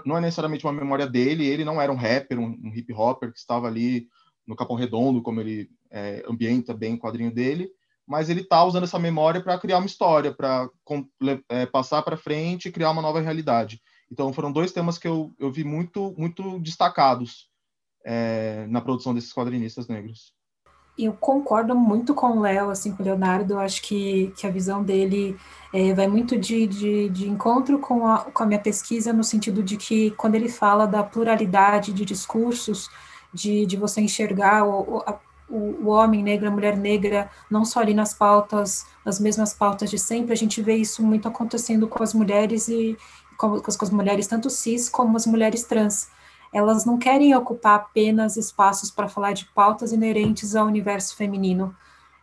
não 0.04 0.16
é 0.16 0.20
necessariamente 0.20 0.64
uma 0.64 0.72
memória 0.72 1.06
dele. 1.06 1.46
Ele 1.46 1.64
não 1.64 1.80
era 1.80 1.92
um 1.92 1.96
rapper, 1.96 2.38
um, 2.38 2.58
um 2.62 2.72
hip 2.74 2.92
hopper 2.92 3.32
que 3.32 3.38
estava 3.38 3.66
ali 3.66 4.08
no 4.46 4.56
Capão 4.56 4.76
Redondo, 4.76 5.22
como 5.22 5.40
ele 5.40 5.70
é, 5.90 6.24
ambienta 6.28 6.74
bem 6.74 6.94
o 6.94 6.98
quadrinho 6.98 7.32
dele. 7.32 7.70
Mas 8.06 8.28
ele 8.28 8.40
está 8.40 8.64
usando 8.64 8.84
essa 8.84 8.98
memória 8.98 9.40
para 9.40 9.58
criar 9.58 9.78
uma 9.78 9.86
história, 9.86 10.32
para 10.32 10.68
é, 11.48 11.66
passar 11.66 12.02
para 12.02 12.16
frente 12.16 12.68
e 12.68 12.72
criar 12.72 12.90
uma 12.90 13.02
nova 13.02 13.20
realidade. 13.20 13.80
Então 14.10 14.32
foram 14.32 14.50
dois 14.50 14.72
temas 14.72 14.98
que 14.98 15.06
eu, 15.06 15.32
eu 15.38 15.50
vi 15.50 15.62
muito 15.62 16.14
muito 16.18 16.58
destacados 16.58 17.48
é, 18.04 18.66
na 18.68 18.80
produção 18.80 19.14
desses 19.14 19.32
quadrinistas 19.32 19.86
negros 19.86 20.32
eu 20.98 21.12
concordo 21.12 21.74
muito 21.74 22.14
com 22.14 22.38
o 22.38 22.40
Léo, 22.40 22.70
assim, 22.70 22.92
com 22.92 23.02
o 23.02 23.06
Leonardo, 23.06 23.54
eu 23.54 23.58
acho 23.60 23.82
que, 23.82 24.32
que 24.36 24.46
a 24.46 24.50
visão 24.50 24.82
dele 24.82 25.36
é, 25.72 25.94
vai 25.94 26.06
muito 26.06 26.38
de, 26.38 26.66
de, 26.66 27.08
de 27.08 27.28
encontro 27.28 27.78
com 27.78 28.06
a, 28.06 28.18
com 28.18 28.42
a 28.42 28.46
minha 28.46 28.60
pesquisa, 28.60 29.12
no 29.12 29.24
sentido 29.24 29.62
de 29.62 29.76
que 29.76 30.10
quando 30.12 30.34
ele 30.34 30.48
fala 30.48 30.86
da 30.86 31.02
pluralidade 31.02 31.92
de 31.92 32.04
discursos, 32.04 32.88
de, 33.32 33.64
de 33.64 33.76
você 33.76 34.00
enxergar 34.00 34.64
o, 34.66 35.02
o, 35.48 35.54
o 35.56 35.88
homem 35.88 36.22
negro, 36.22 36.48
a 36.48 36.50
mulher 36.50 36.76
negra, 36.76 37.30
não 37.50 37.64
só 37.64 37.80
ali 37.80 37.94
nas 37.94 38.12
pautas, 38.12 38.86
nas 39.04 39.18
mesmas 39.18 39.54
pautas 39.54 39.90
de 39.90 39.98
sempre, 39.98 40.32
a 40.32 40.36
gente 40.36 40.60
vê 40.60 40.74
isso 40.74 41.02
muito 41.02 41.26
acontecendo 41.28 41.88
com 41.88 42.02
as 42.02 42.12
mulheres 42.12 42.68
e 42.68 42.96
com, 43.36 43.60
com 43.60 43.84
as 43.84 43.90
mulheres 43.90 44.26
tanto 44.26 44.50
cis 44.50 44.88
como 44.88 45.16
as 45.16 45.26
mulheres 45.26 45.64
trans 45.64 46.08
elas 46.52 46.84
não 46.84 46.98
querem 46.98 47.34
ocupar 47.34 47.76
apenas 47.76 48.36
espaços 48.36 48.90
para 48.90 49.08
falar 49.08 49.32
de 49.32 49.46
pautas 49.46 49.92
inerentes 49.92 50.56
ao 50.56 50.66
universo 50.66 51.16
feminino. 51.16 51.74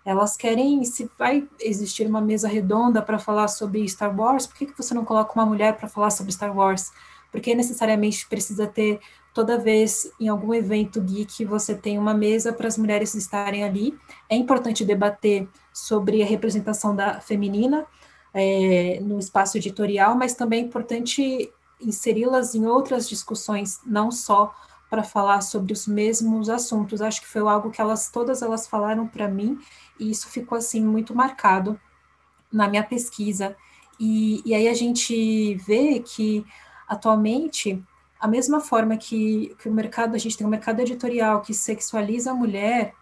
Elas 0.04 0.38
querem, 0.38 0.84
se 0.84 1.10
vai 1.18 1.48
existir 1.60 2.08
uma 2.08 2.22
mesa 2.22 2.48
redonda 2.48 3.02
para 3.02 3.20
falar 3.20 3.48
sobre 3.48 3.88
Star 3.88 4.18
Wars, 4.18 4.48
por 4.48 4.56
que, 4.58 4.66
que 4.68 4.78
você 4.78 4.94
não 4.94 5.04
coloca 5.04 5.34
uma 5.36 5.46
mulher 5.46 5.78
para 5.78 5.88
falar 5.88 6.12
sobre 6.12 6.32
Star 6.32 6.56
Wars? 6.56 6.92
Porque 7.32 7.54
necessariamente 7.54 8.28
precisa 8.28 8.68
ter, 8.68 9.00
toda 9.34 9.58
vez 9.58 10.10
em 10.20 10.30
algum 10.30 10.54
evento 10.54 11.02
geek, 11.02 11.44
você 11.46 11.76
tem 11.76 11.98
uma 11.98 12.14
mesa 12.14 12.54
para 12.54 12.68
as 12.68 12.78
mulheres 12.78 13.16
estarem 13.16 13.64
ali. 13.64 13.98
É 14.30 14.36
importante 14.36 14.86
debater 14.86 15.48
sobre 15.74 16.24
a 16.24 16.26
representação 16.26 16.96
da 16.96 17.20
feminina 17.20 17.86
é, 18.34 19.00
no 19.02 19.20
espaço 19.20 19.58
editorial, 19.58 20.16
mas 20.16 20.34
também 20.34 20.62
é 20.62 20.66
importante 20.66 21.52
inseri-las 21.80 22.56
em 22.56 22.66
outras 22.66 23.08
discussões, 23.08 23.80
não 23.86 24.12
só 24.12 24.54
para 24.90 25.04
falar 25.04 25.42
sobre 25.42 25.74
os 25.74 25.88
mesmos 25.88 26.50
assuntos. 26.50 27.02
Acho 27.02 27.22
que 27.22 27.28
foi 27.28 27.42
algo 27.42 27.72
que 27.72 27.82
elas 27.82 28.10
todas 28.10 28.42
elas 28.42 28.68
falaram 28.68 29.08
para 29.08 29.28
mim 29.28 29.60
e 30.00 30.10
isso 30.10 30.30
ficou 30.30 30.58
assim 30.58 30.84
muito 30.84 31.16
marcado 31.16 31.80
na 32.52 32.68
minha 32.68 32.84
pesquisa. 32.84 33.56
E, 34.00 34.42
e 34.46 34.54
aí 34.54 34.68
a 34.68 34.74
gente 34.74 35.56
vê 35.56 36.00
que 36.00 36.46
atualmente 36.88 37.84
a 38.20 38.28
mesma 38.28 38.60
forma 38.60 38.98
que, 38.98 39.56
que 39.60 39.70
o 39.70 39.74
mercado, 39.74 40.16
a 40.16 40.18
gente 40.18 40.38
tem 40.38 40.48
um 40.48 40.50
mercado 40.50 40.80
editorial 40.80 41.42
que 41.42 41.54
sexualiza 41.54 42.32
a 42.32 42.34
mulher, 42.34 42.94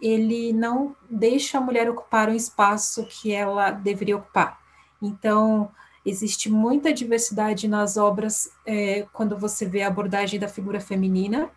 ele 0.00 0.52
não 0.52 0.94
deixa 1.08 1.58
a 1.58 1.60
mulher 1.60 1.88
ocupar 1.88 2.28
um 2.28 2.34
espaço 2.34 3.06
que 3.06 3.32
ela 3.32 3.70
deveria 3.70 4.16
ocupar. 4.16 4.60
Então, 5.00 5.70
Existe 6.04 6.50
muita 6.50 6.92
diversidade 6.92 7.68
nas 7.68 7.96
obras 7.96 8.50
é, 8.64 9.06
quando 9.12 9.36
você 9.36 9.66
vê 9.66 9.82
a 9.82 9.88
abordagem 9.88 10.38
da 10.38 10.48
figura 10.48 10.80
feminina. 10.80 11.50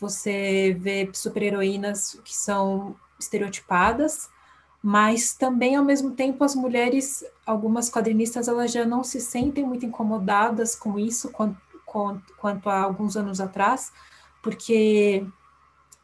Você 0.00 0.76
vê 0.78 1.08
super-heroínas 1.12 2.20
que 2.24 2.36
são 2.36 2.96
estereotipadas, 3.18 4.30
mas 4.82 5.32
também, 5.32 5.76
ao 5.76 5.84
mesmo 5.84 6.10
tempo, 6.10 6.42
as 6.42 6.54
mulheres, 6.54 7.24
algumas 7.46 7.88
quadrinistas, 7.88 8.48
elas 8.48 8.72
já 8.72 8.84
não 8.84 9.04
se 9.04 9.20
sentem 9.20 9.64
muito 9.64 9.86
incomodadas 9.86 10.74
com 10.74 10.98
isso 10.98 11.30
quanto, 11.30 11.56
quanto, 11.86 12.34
quanto 12.36 12.68
a 12.68 12.82
alguns 12.82 13.16
anos 13.16 13.40
atrás, 13.40 13.92
porque 14.42 15.24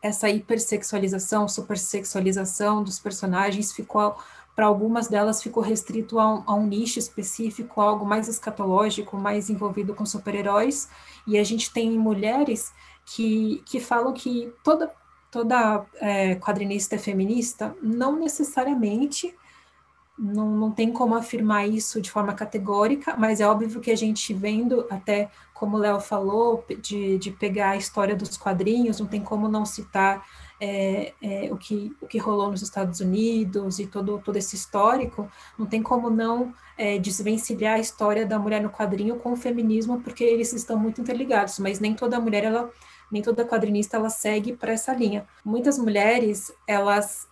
essa 0.00 0.30
hipersexualização, 0.30 1.48
supersexualização 1.48 2.84
dos 2.84 3.00
personagens 3.00 3.72
ficou 3.72 4.16
para 4.58 4.66
algumas 4.66 5.06
delas 5.06 5.40
ficou 5.40 5.62
restrito 5.62 6.18
a 6.18 6.34
um, 6.34 6.42
a 6.44 6.52
um, 6.52 6.66
nicho 6.66 6.98
específico, 6.98 7.80
algo 7.80 8.04
mais 8.04 8.26
escatológico, 8.26 9.16
mais 9.16 9.48
envolvido 9.48 9.94
com 9.94 10.04
super-heróis, 10.04 10.88
e 11.24 11.38
a 11.38 11.44
gente 11.44 11.72
tem 11.72 11.96
mulheres 11.96 12.72
que, 13.06 13.62
que 13.64 13.78
falam 13.78 14.12
que 14.12 14.52
toda, 14.64 14.92
toda 15.30 15.86
é, 16.00 16.34
quadrinista 16.34 16.96
é 16.96 16.98
feminista, 16.98 17.72
não 17.80 18.18
necessariamente, 18.18 19.32
não, 20.18 20.50
não 20.50 20.72
tem 20.72 20.92
como 20.92 21.14
afirmar 21.14 21.68
isso 21.68 22.00
de 22.00 22.10
forma 22.10 22.34
categórica, 22.34 23.14
mas 23.16 23.40
é 23.40 23.46
óbvio 23.46 23.78
que 23.78 23.92
a 23.92 23.96
gente 23.96 24.34
vendo, 24.34 24.84
até 24.90 25.30
como 25.54 25.76
o 25.76 25.80
Léo 25.80 26.00
falou, 26.00 26.64
de, 26.82 27.16
de 27.18 27.30
pegar 27.30 27.70
a 27.70 27.76
história 27.76 28.16
dos 28.16 28.36
quadrinhos, 28.36 28.98
não 28.98 29.06
tem 29.06 29.22
como 29.22 29.46
não 29.46 29.64
citar 29.64 30.26
é, 30.60 31.12
é, 31.22 31.52
o, 31.52 31.56
que, 31.56 31.94
o 32.00 32.06
que 32.06 32.18
rolou 32.18 32.50
nos 32.50 32.62
Estados 32.62 33.00
Unidos 33.00 33.78
e 33.78 33.86
todo, 33.86 34.20
todo 34.24 34.36
esse 34.36 34.56
histórico, 34.56 35.30
não 35.58 35.66
tem 35.66 35.82
como 35.82 36.10
não 36.10 36.52
é, 36.76 36.98
desvencilhar 36.98 37.76
a 37.76 37.80
história 37.80 38.26
da 38.26 38.38
mulher 38.38 38.62
no 38.62 38.70
quadrinho 38.70 39.18
com 39.18 39.32
o 39.32 39.36
feminismo, 39.36 40.00
porque 40.00 40.24
eles 40.24 40.52
estão 40.52 40.78
muito 40.78 41.00
interligados, 41.00 41.58
mas 41.58 41.80
nem 41.80 41.94
toda 41.94 42.20
mulher, 42.20 42.44
ela, 42.44 42.70
nem 43.10 43.22
toda 43.22 43.44
quadrinista, 43.44 43.96
ela 43.96 44.10
segue 44.10 44.52
para 44.54 44.72
essa 44.72 44.92
linha. 44.92 45.26
Muitas 45.44 45.78
mulheres, 45.78 46.52
elas, 46.66 47.28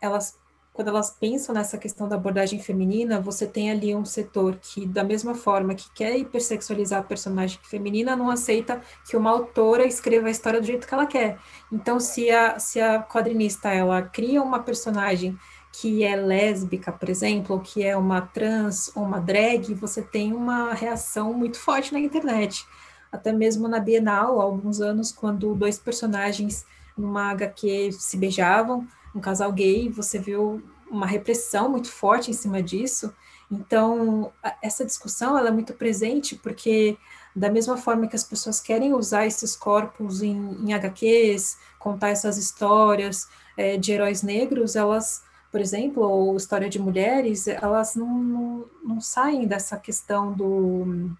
elas 0.00 0.38
quando 0.76 0.88
elas 0.88 1.08
pensam 1.08 1.54
nessa 1.54 1.78
questão 1.78 2.06
da 2.06 2.16
abordagem 2.16 2.60
feminina, 2.60 3.18
você 3.18 3.46
tem 3.46 3.70
ali 3.70 3.94
um 3.94 4.04
setor 4.04 4.58
que, 4.60 4.86
da 4.86 5.02
mesma 5.02 5.34
forma 5.34 5.74
que 5.74 5.90
quer 5.94 6.18
hipersexualizar 6.18 7.00
a 7.00 7.02
personagem 7.02 7.58
feminina, 7.62 8.14
não 8.14 8.28
aceita 8.28 8.82
que 9.08 9.16
uma 9.16 9.30
autora 9.30 9.86
escreva 9.86 10.28
a 10.28 10.30
história 10.30 10.60
do 10.60 10.66
jeito 10.66 10.86
que 10.86 10.92
ela 10.92 11.06
quer. 11.06 11.38
Então, 11.72 11.98
se 11.98 12.30
a, 12.30 12.58
se 12.58 12.78
a 12.78 13.02
quadrinista 13.02 13.70
ela 13.70 14.02
cria 14.02 14.42
uma 14.42 14.58
personagem 14.58 15.34
que 15.72 16.04
é 16.04 16.14
lésbica, 16.14 16.92
por 16.92 17.08
exemplo, 17.08 17.56
ou 17.56 17.62
que 17.62 17.82
é 17.82 17.96
uma 17.96 18.20
trans 18.20 18.94
ou 18.94 19.02
uma 19.02 19.18
drag, 19.18 19.72
você 19.72 20.02
tem 20.02 20.34
uma 20.34 20.74
reação 20.74 21.32
muito 21.32 21.58
forte 21.58 21.90
na 21.90 21.98
internet. 21.98 22.66
Até 23.10 23.32
mesmo 23.32 23.66
na 23.66 23.80
Bienal, 23.80 24.42
há 24.42 24.44
alguns 24.44 24.82
anos, 24.82 25.10
quando 25.10 25.54
dois 25.54 25.78
personagens 25.78 26.66
numa 26.96 27.30
HQ 27.30 27.92
se 27.92 28.18
beijavam, 28.18 28.86
um 29.16 29.20
casal 29.20 29.50
gay, 29.50 29.88
você 29.88 30.18
viu 30.18 30.62
uma 30.90 31.06
repressão 31.06 31.70
muito 31.70 31.90
forte 31.90 32.30
em 32.30 32.34
cima 32.34 32.62
disso. 32.62 33.12
Então, 33.50 34.32
essa 34.62 34.84
discussão 34.84 35.38
ela 35.38 35.48
é 35.48 35.52
muito 35.52 35.72
presente 35.72 36.36
porque, 36.36 36.96
da 37.34 37.48
mesma 37.48 37.76
forma 37.76 38.06
que 38.06 38.16
as 38.16 38.24
pessoas 38.24 38.60
querem 38.60 38.92
usar 38.92 39.26
esses 39.26 39.56
corpos 39.56 40.22
em, 40.22 40.36
em 40.36 40.74
HQs, 40.74 41.58
contar 41.78 42.10
essas 42.10 42.36
histórias 42.36 43.28
é, 43.56 43.76
de 43.76 43.92
heróis 43.92 44.22
negros, 44.22 44.76
elas, 44.76 45.22
por 45.50 45.60
exemplo, 45.60 46.02
ou 46.02 46.36
História 46.36 46.68
de 46.68 46.78
Mulheres, 46.78 47.46
elas 47.48 47.94
não, 47.94 48.18
não, 48.18 48.64
não 48.82 49.00
saem 49.00 49.46
dessa 49.46 49.76
questão 49.76 50.32
do 50.32 51.10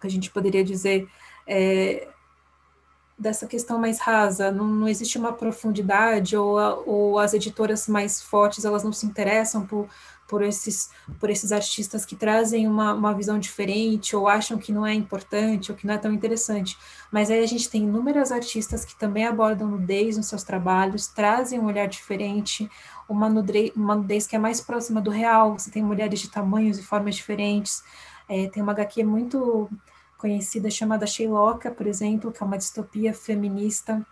que 0.00 0.06
a 0.06 0.10
gente 0.10 0.30
poderia 0.30 0.62
dizer 0.62 1.08
é, 1.46 2.08
dessa 3.18 3.46
questão 3.46 3.78
mais 3.78 3.98
rasa, 3.98 4.52
não, 4.52 4.66
não 4.66 4.88
existe 4.88 5.18
uma 5.18 5.32
profundidade, 5.32 6.36
ou, 6.36 6.58
a, 6.58 6.74
ou 6.74 7.18
as 7.18 7.34
editoras 7.34 7.88
mais 7.88 8.22
fortes, 8.22 8.64
elas 8.64 8.84
não 8.84 8.92
se 8.92 9.04
interessam 9.06 9.66
por, 9.66 9.88
por, 10.28 10.42
esses, 10.42 10.90
por 11.18 11.28
esses 11.28 11.50
artistas 11.50 12.04
que 12.04 12.14
trazem 12.14 12.68
uma, 12.68 12.94
uma 12.94 13.12
visão 13.12 13.38
diferente, 13.38 14.14
ou 14.14 14.28
acham 14.28 14.56
que 14.56 14.70
não 14.70 14.86
é 14.86 14.94
importante, 14.94 15.72
ou 15.72 15.76
que 15.76 15.86
não 15.86 15.94
é 15.94 15.98
tão 15.98 16.12
interessante. 16.12 16.78
Mas 17.10 17.28
aí 17.28 17.42
a 17.42 17.46
gente 17.46 17.68
tem 17.68 17.82
inúmeras 17.82 18.30
artistas 18.30 18.84
que 18.84 18.96
também 18.96 19.26
abordam 19.26 19.68
nudez 19.68 20.16
nos 20.16 20.26
seus 20.26 20.44
trabalhos, 20.44 21.08
trazem 21.08 21.58
um 21.58 21.66
olhar 21.66 21.88
diferente, 21.88 22.70
uma 23.08 23.28
nudez, 23.28 23.72
uma 23.74 23.96
nudez 23.96 24.26
que 24.28 24.36
é 24.36 24.38
mais 24.38 24.60
próxima 24.60 25.00
do 25.00 25.10
real, 25.10 25.58
você 25.58 25.70
tem 25.70 25.82
mulheres 25.82 26.20
de 26.20 26.30
tamanhos 26.30 26.78
e 26.78 26.82
formas 26.82 27.16
diferentes, 27.16 27.82
é, 28.28 28.46
tem 28.48 28.62
uma 28.62 28.72
HQ 28.72 29.02
muito 29.02 29.68
conhecida 30.18 30.68
chamada 30.68 31.06
Sheiloka, 31.06 31.70
por 31.70 31.86
exemplo, 31.86 32.32
que 32.32 32.42
é 32.42 32.46
uma 32.46 32.58
distopia 32.58 33.14
feminista 33.14 34.04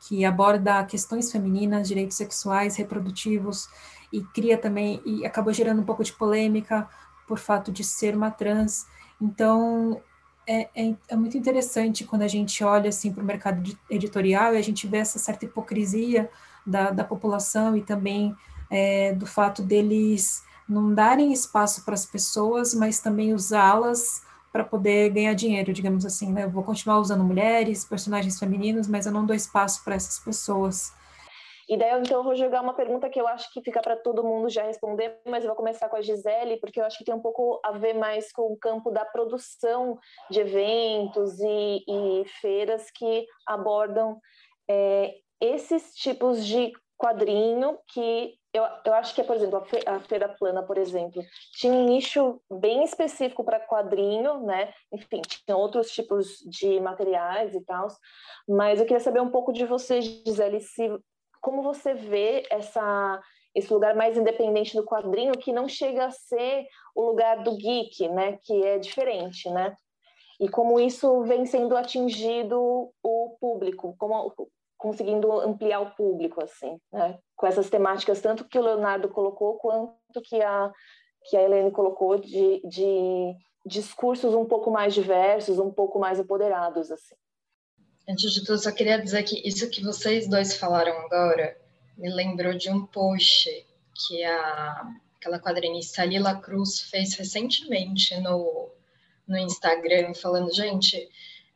que 0.00 0.24
aborda 0.24 0.82
questões 0.84 1.30
femininas, 1.30 1.86
direitos 1.86 2.16
sexuais, 2.16 2.76
reprodutivos 2.76 3.68
e 4.12 4.22
cria 4.22 4.56
também 4.56 5.02
e 5.04 5.26
acabou 5.26 5.52
gerando 5.52 5.82
um 5.82 5.84
pouco 5.84 6.02
de 6.02 6.12
polêmica 6.12 6.88
por 7.26 7.38
fato 7.38 7.70
de 7.70 7.84
ser 7.84 8.16
uma 8.16 8.30
trans. 8.30 8.86
Então 9.20 10.00
é, 10.46 10.68
é, 10.74 10.94
é 11.08 11.16
muito 11.16 11.36
interessante 11.36 12.04
quando 12.04 12.22
a 12.22 12.28
gente 12.28 12.64
olha 12.64 12.88
assim 12.88 13.12
para 13.12 13.22
o 13.22 13.26
mercado 13.26 13.76
editorial 13.90 14.54
e 14.54 14.56
a 14.56 14.62
gente 14.62 14.86
vê 14.86 14.98
essa 14.98 15.18
certa 15.18 15.44
hipocrisia 15.44 16.30
da, 16.66 16.90
da 16.90 17.04
população 17.04 17.76
e 17.76 17.82
também 17.82 18.34
é, 18.70 19.12
do 19.12 19.26
fato 19.26 19.62
deles 19.62 20.42
não 20.66 20.94
darem 20.94 21.32
espaço 21.32 21.84
para 21.84 21.94
as 21.94 22.06
pessoas, 22.06 22.72
mas 22.72 23.00
também 23.00 23.34
usá-las 23.34 24.22
para 24.52 24.64
poder 24.64 25.10
ganhar 25.10 25.34
dinheiro, 25.34 25.72
digamos 25.72 26.04
assim, 26.04 26.32
né? 26.32 26.44
Eu 26.44 26.50
vou 26.50 26.62
continuar 26.62 26.98
usando 26.98 27.24
mulheres, 27.24 27.84
personagens 27.84 28.38
femininos, 28.38 28.88
mas 28.88 29.06
eu 29.06 29.12
não 29.12 29.26
dou 29.26 29.36
espaço 29.36 29.84
para 29.84 29.94
essas 29.94 30.18
pessoas. 30.18 30.92
E 31.68 31.76
daí, 31.76 32.00
então, 32.00 32.18
eu 32.18 32.24
vou 32.24 32.34
jogar 32.34 32.62
uma 32.62 32.72
pergunta 32.72 33.10
que 33.10 33.20
eu 33.20 33.28
acho 33.28 33.52
que 33.52 33.60
fica 33.60 33.82
para 33.82 33.94
todo 33.94 34.24
mundo 34.24 34.48
já 34.48 34.62
responder, 34.62 35.20
mas 35.26 35.44
eu 35.44 35.48
vou 35.48 35.56
começar 35.56 35.86
com 35.90 35.96
a 35.96 36.00
Gisele, 36.00 36.56
porque 36.56 36.80
eu 36.80 36.84
acho 36.84 36.96
que 36.96 37.04
tem 37.04 37.14
um 37.14 37.20
pouco 37.20 37.60
a 37.62 37.72
ver 37.72 37.92
mais 37.92 38.32
com 38.32 38.50
o 38.50 38.56
campo 38.56 38.90
da 38.90 39.04
produção 39.04 39.98
de 40.30 40.40
eventos 40.40 41.38
e, 41.40 41.84
e 41.86 42.24
feiras 42.40 42.90
que 42.90 43.26
abordam 43.46 44.18
é, 44.66 45.14
esses 45.42 45.92
tipos 45.94 46.46
de 46.46 46.72
quadrinho 46.96 47.78
que 47.92 48.37
eu, 48.52 48.64
eu 48.84 48.94
acho 48.94 49.14
que, 49.14 49.22
por 49.22 49.36
exemplo, 49.36 49.62
a, 49.86 50.00
Feira 50.00 50.28
Plana, 50.28 50.62
por 50.62 50.78
exemplo, 50.78 51.22
tinha 51.52 51.72
um 51.72 51.84
nicho 51.84 52.40
bem 52.50 52.82
específico 52.82 53.44
para 53.44 53.60
quadrinho, 53.60 54.40
né? 54.40 54.72
Enfim, 54.92 55.20
tinha 55.20 55.56
outros 55.56 55.90
tipos 55.90 56.38
de 56.46 56.80
materiais 56.80 57.54
e 57.54 57.60
tal, 57.60 57.88
mas 58.48 58.80
eu 58.80 58.86
queria 58.86 59.00
saber 59.00 59.20
um 59.20 59.30
pouco 59.30 59.52
de 59.52 59.66
você, 59.66 60.00
Gisele, 60.00 60.60
se, 60.60 60.88
como 61.40 61.62
você 61.62 61.92
vê 61.92 62.46
essa, 62.50 63.20
esse 63.54 63.72
lugar 63.72 63.94
mais 63.94 64.16
independente 64.16 64.74
do 64.74 64.84
quadrinho, 64.84 65.32
que 65.32 65.52
não 65.52 65.68
chega 65.68 66.06
a 66.06 66.10
ser 66.10 66.66
o 66.94 67.02
lugar 67.02 67.42
do 67.42 67.54
geek, 67.56 68.08
né? 68.08 68.38
Que 68.42 68.64
é 68.64 68.78
diferente, 68.78 69.50
né? 69.50 69.76
E 70.40 70.48
como 70.48 70.80
isso 70.80 71.22
vem 71.24 71.44
sendo 71.44 71.76
atingido 71.76 72.90
o 73.02 73.36
público, 73.40 73.94
como 73.98 74.32
conseguindo 74.78 75.30
ampliar 75.40 75.80
o 75.80 75.90
público, 75.90 76.42
assim, 76.42 76.78
né? 76.92 77.18
Com 77.36 77.46
essas 77.46 77.68
temáticas, 77.68 78.20
tanto 78.20 78.44
que 78.44 78.58
o 78.58 78.62
Leonardo 78.62 79.08
colocou, 79.08 79.58
quanto 79.58 80.22
que 80.24 80.40
a, 80.40 80.72
que 81.28 81.36
a 81.36 81.42
Helene 81.42 81.70
colocou, 81.70 82.16
de, 82.18 82.62
de 82.64 83.36
discursos 83.66 84.34
um 84.34 84.46
pouco 84.46 84.70
mais 84.70 84.94
diversos, 84.94 85.58
um 85.58 85.70
pouco 85.70 85.98
mais 85.98 86.18
empoderados, 86.18 86.90
assim. 86.90 87.14
Antes 88.08 88.32
de 88.32 88.44
tudo, 88.44 88.58
só 88.58 88.72
queria 88.72 89.02
dizer 89.02 89.22
que 89.24 89.46
isso 89.46 89.68
que 89.68 89.84
vocês 89.84 90.28
dois 90.28 90.56
falaram 90.56 90.92
agora 91.00 91.60
me 91.98 92.08
lembrou 92.08 92.54
de 92.54 92.70
um 92.70 92.86
post 92.86 93.50
que 93.94 94.24
a, 94.24 94.92
aquela 95.16 95.40
quadrinista 95.40 96.04
Lila 96.04 96.36
Cruz 96.36 96.80
fez 96.82 97.14
recentemente 97.14 98.18
no, 98.20 98.70
no 99.26 99.36
Instagram, 99.36 100.14
falando, 100.14 100.54
gente, 100.54 101.08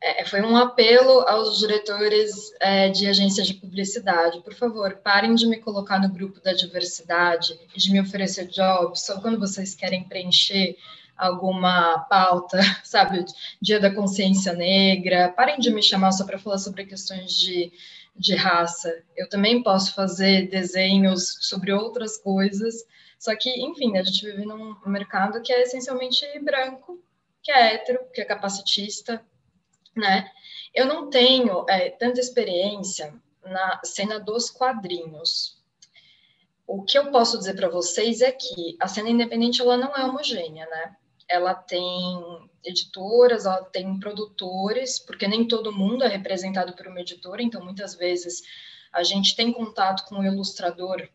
é, 0.03 0.25
foi 0.25 0.41
um 0.41 0.57
apelo 0.57 1.21
aos 1.29 1.57
diretores 1.57 2.51
é, 2.59 2.89
de 2.89 3.07
agências 3.07 3.47
de 3.47 3.53
publicidade. 3.53 4.41
Por 4.41 4.53
favor, 4.53 4.97
parem 4.97 5.33
de 5.33 5.47
me 5.47 5.57
colocar 5.57 5.97
no 5.97 6.09
grupo 6.13 6.41
da 6.41 6.51
diversidade 6.51 7.57
e 7.73 7.79
de 7.79 7.89
me 7.89 8.01
oferecer 8.01 8.47
jobs 8.47 8.99
só 9.05 9.21
quando 9.21 9.39
vocês 9.39 9.73
querem 9.73 10.03
preencher 10.03 10.75
alguma 11.15 11.99
pauta, 12.09 12.59
sabe? 12.83 13.23
Dia 13.61 13.79
da 13.79 13.95
consciência 13.95 14.51
negra. 14.51 15.29
Parem 15.29 15.57
de 15.57 15.71
me 15.71 15.81
chamar 15.81 16.11
só 16.11 16.25
para 16.25 16.37
falar 16.37 16.57
sobre 16.57 16.85
questões 16.85 17.31
de, 17.31 17.71
de 18.13 18.35
raça. 18.35 18.93
Eu 19.15 19.29
também 19.29 19.63
posso 19.63 19.95
fazer 19.95 20.49
desenhos 20.49 21.37
sobre 21.39 21.71
outras 21.71 22.17
coisas. 22.17 22.85
Só 23.17 23.33
que, 23.37 23.49
enfim, 23.49 23.97
a 23.97 24.03
gente 24.03 24.25
vive 24.25 24.45
num 24.45 24.75
mercado 24.85 25.41
que 25.41 25.53
é 25.53 25.61
essencialmente 25.61 26.25
branco, 26.39 27.01
que 27.41 27.53
é 27.53 27.75
hétero, 27.75 27.99
que 28.13 28.19
é 28.19 28.25
capacitista, 28.25 29.23
né? 29.95 30.29
Eu 30.73 30.85
não 30.85 31.09
tenho 31.09 31.65
é, 31.69 31.89
tanta 31.89 32.19
experiência 32.19 33.13
na 33.43 33.79
cena 33.83 34.19
dos 34.19 34.49
quadrinhos. 34.49 35.61
O 36.65 36.83
que 36.83 36.97
eu 36.97 37.11
posso 37.11 37.37
dizer 37.37 37.55
para 37.55 37.69
vocês 37.69 38.21
é 38.21 38.31
que 38.31 38.77
a 38.79 38.87
cena 38.87 39.09
independente 39.09 39.61
ela 39.61 39.77
não 39.77 39.95
é 39.95 40.03
homogênea, 40.03 40.65
né? 40.65 40.95
Ela 41.29 41.53
tem 41.53 42.49
editoras, 42.63 43.45
ela 43.45 43.63
tem 43.65 43.99
produtores, 43.99 44.99
porque 44.99 45.27
nem 45.27 45.47
todo 45.47 45.73
mundo 45.73 46.03
é 46.03 46.07
representado 46.07 46.73
por 46.73 46.87
uma 46.87 47.01
editora, 47.01 47.43
então 47.43 47.63
muitas 47.63 47.95
vezes 47.95 48.41
a 48.91 49.03
gente 49.03 49.35
tem 49.35 49.51
contato 49.51 50.05
com 50.05 50.19
o 50.19 50.25
ilustrador 50.25 51.07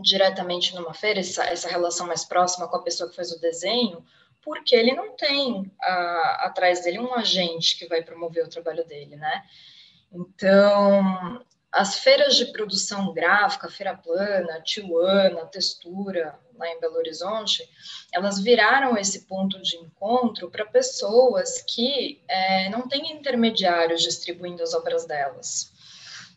diretamente 0.00 0.74
numa 0.74 0.94
feira, 0.94 1.20
essa, 1.20 1.44
essa 1.44 1.68
relação 1.68 2.06
mais 2.06 2.24
próxima 2.24 2.68
com 2.68 2.76
a 2.76 2.82
pessoa 2.82 3.08
que 3.08 3.16
faz 3.16 3.30
o 3.30 3.40
desenho, 3.40 4.04
porque 4.44 4.76
ele 4.76 4.92
não 4.92 5.16
tem 5.16 5.70
a, 5.80 6.46
atrás 6.46 6.84
dele 6.84 6.98
um 6.98 7.14
agente 7.14 7.78
que 7.78 7.86
vai 7.86 8.02
promover 8.02 8.44
o 8.44 8.50
trabalho 8.50 8.84
dele, 8.86 9.16
né? 9.16 9.44
Então, 10.12 11.44
as 11.72 11.98
feiras 11.98 12.36
de 12.36 12.46
produção 12.46 13.12
gráfica, 13.12 13.68
Feira 13.68 13.96
Plana, 13.96 14.60
Tijuana, 14.60 15.46
Textura, 15.46 16.38
lá 16.56 16.68
em 16.68 16.78
Belo 16.78 16.96
Horizonte, 16.96 17.68
elas 18.12 18.40
viraram 18.40 18.96
esse 18.96 19.26
ponto 19.26 19.60
de 19.60 19.76
encontro 19.76 20.50
para 20.50 20.64
pessoas 20.64 21.62
que 21.62 22.22
é, 22.28 22.68
não 22.68 22.86
têm 22.86 23.10
intermediários 23.12 24.02
distribuindo 24.02 24.62
as 24.62 24.72
obras 24.72 25.04
delas. 25.04 25.72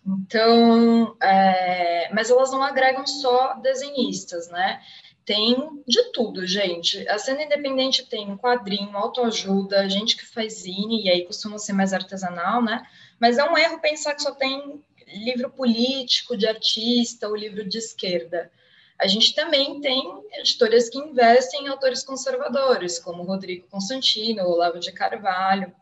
Então, 0.08 1.16
é, 1.22 2.10
mas 2.14 2.30
elas 2.30 2.52
não 2.52 2.64
agregam 2.64 3.06
só 3.06 3.56
desenhistas, 3.56 4.48
né? 4.48 4.82
Tem 5.28 5.84
de 5.86 6.04
tudo, 6.14 6.48
gente. 6.48 7.06
A 7.10 7.20
cena 7.20 7.44
independente 7.44 8.08
tem 8.08 8.38
quadrinho, 8.38 8.96
autoajuda, 8.96 9.90
gente 9.90 10.16
que 10.16 10.26
faz 10.26 10.62
zine, 10.62 11.04
e 11.04 11.10
aí 11.10 11.26
costuma 11.26 11.60
ser 11.60 11.74
mais 11.74 11.92
artesanal, 11.92 12.64
né? 12.64 12.82
Mas 13.20 13.38
é 13.38 13.44
um 13.44 13.58
erro 13.58 13.82
pensar 13.82 14.16
que 14.16 14.24
só 14.24 14.34
tem 14.34 14.82
livro 15.06 15.50
político 15.50 16.38
de 16.38 16.48
artista 16.48 17.28
ou 17.28 17.36
livro 17.36 17.68
de 17.68 17.78
esquerda. 17.78 18.50
A 18.98 19.06
gente 19.06 19.36
também 19.36 19.82
tem 19.82 20.02
editoras 20.32 20.90
que 20.90 20.98
investem 20.98 21.66
em 21.66 21.68
autores 21.68 22.06
conservadores, 22.06 22.98
como 22.98 23.24
Rodrigo 23.24 23.68
Constantino, 23.68 24.48
Olavo 24.48 24.80
de 24.80 24.94
Carvalho. 24.94 25.76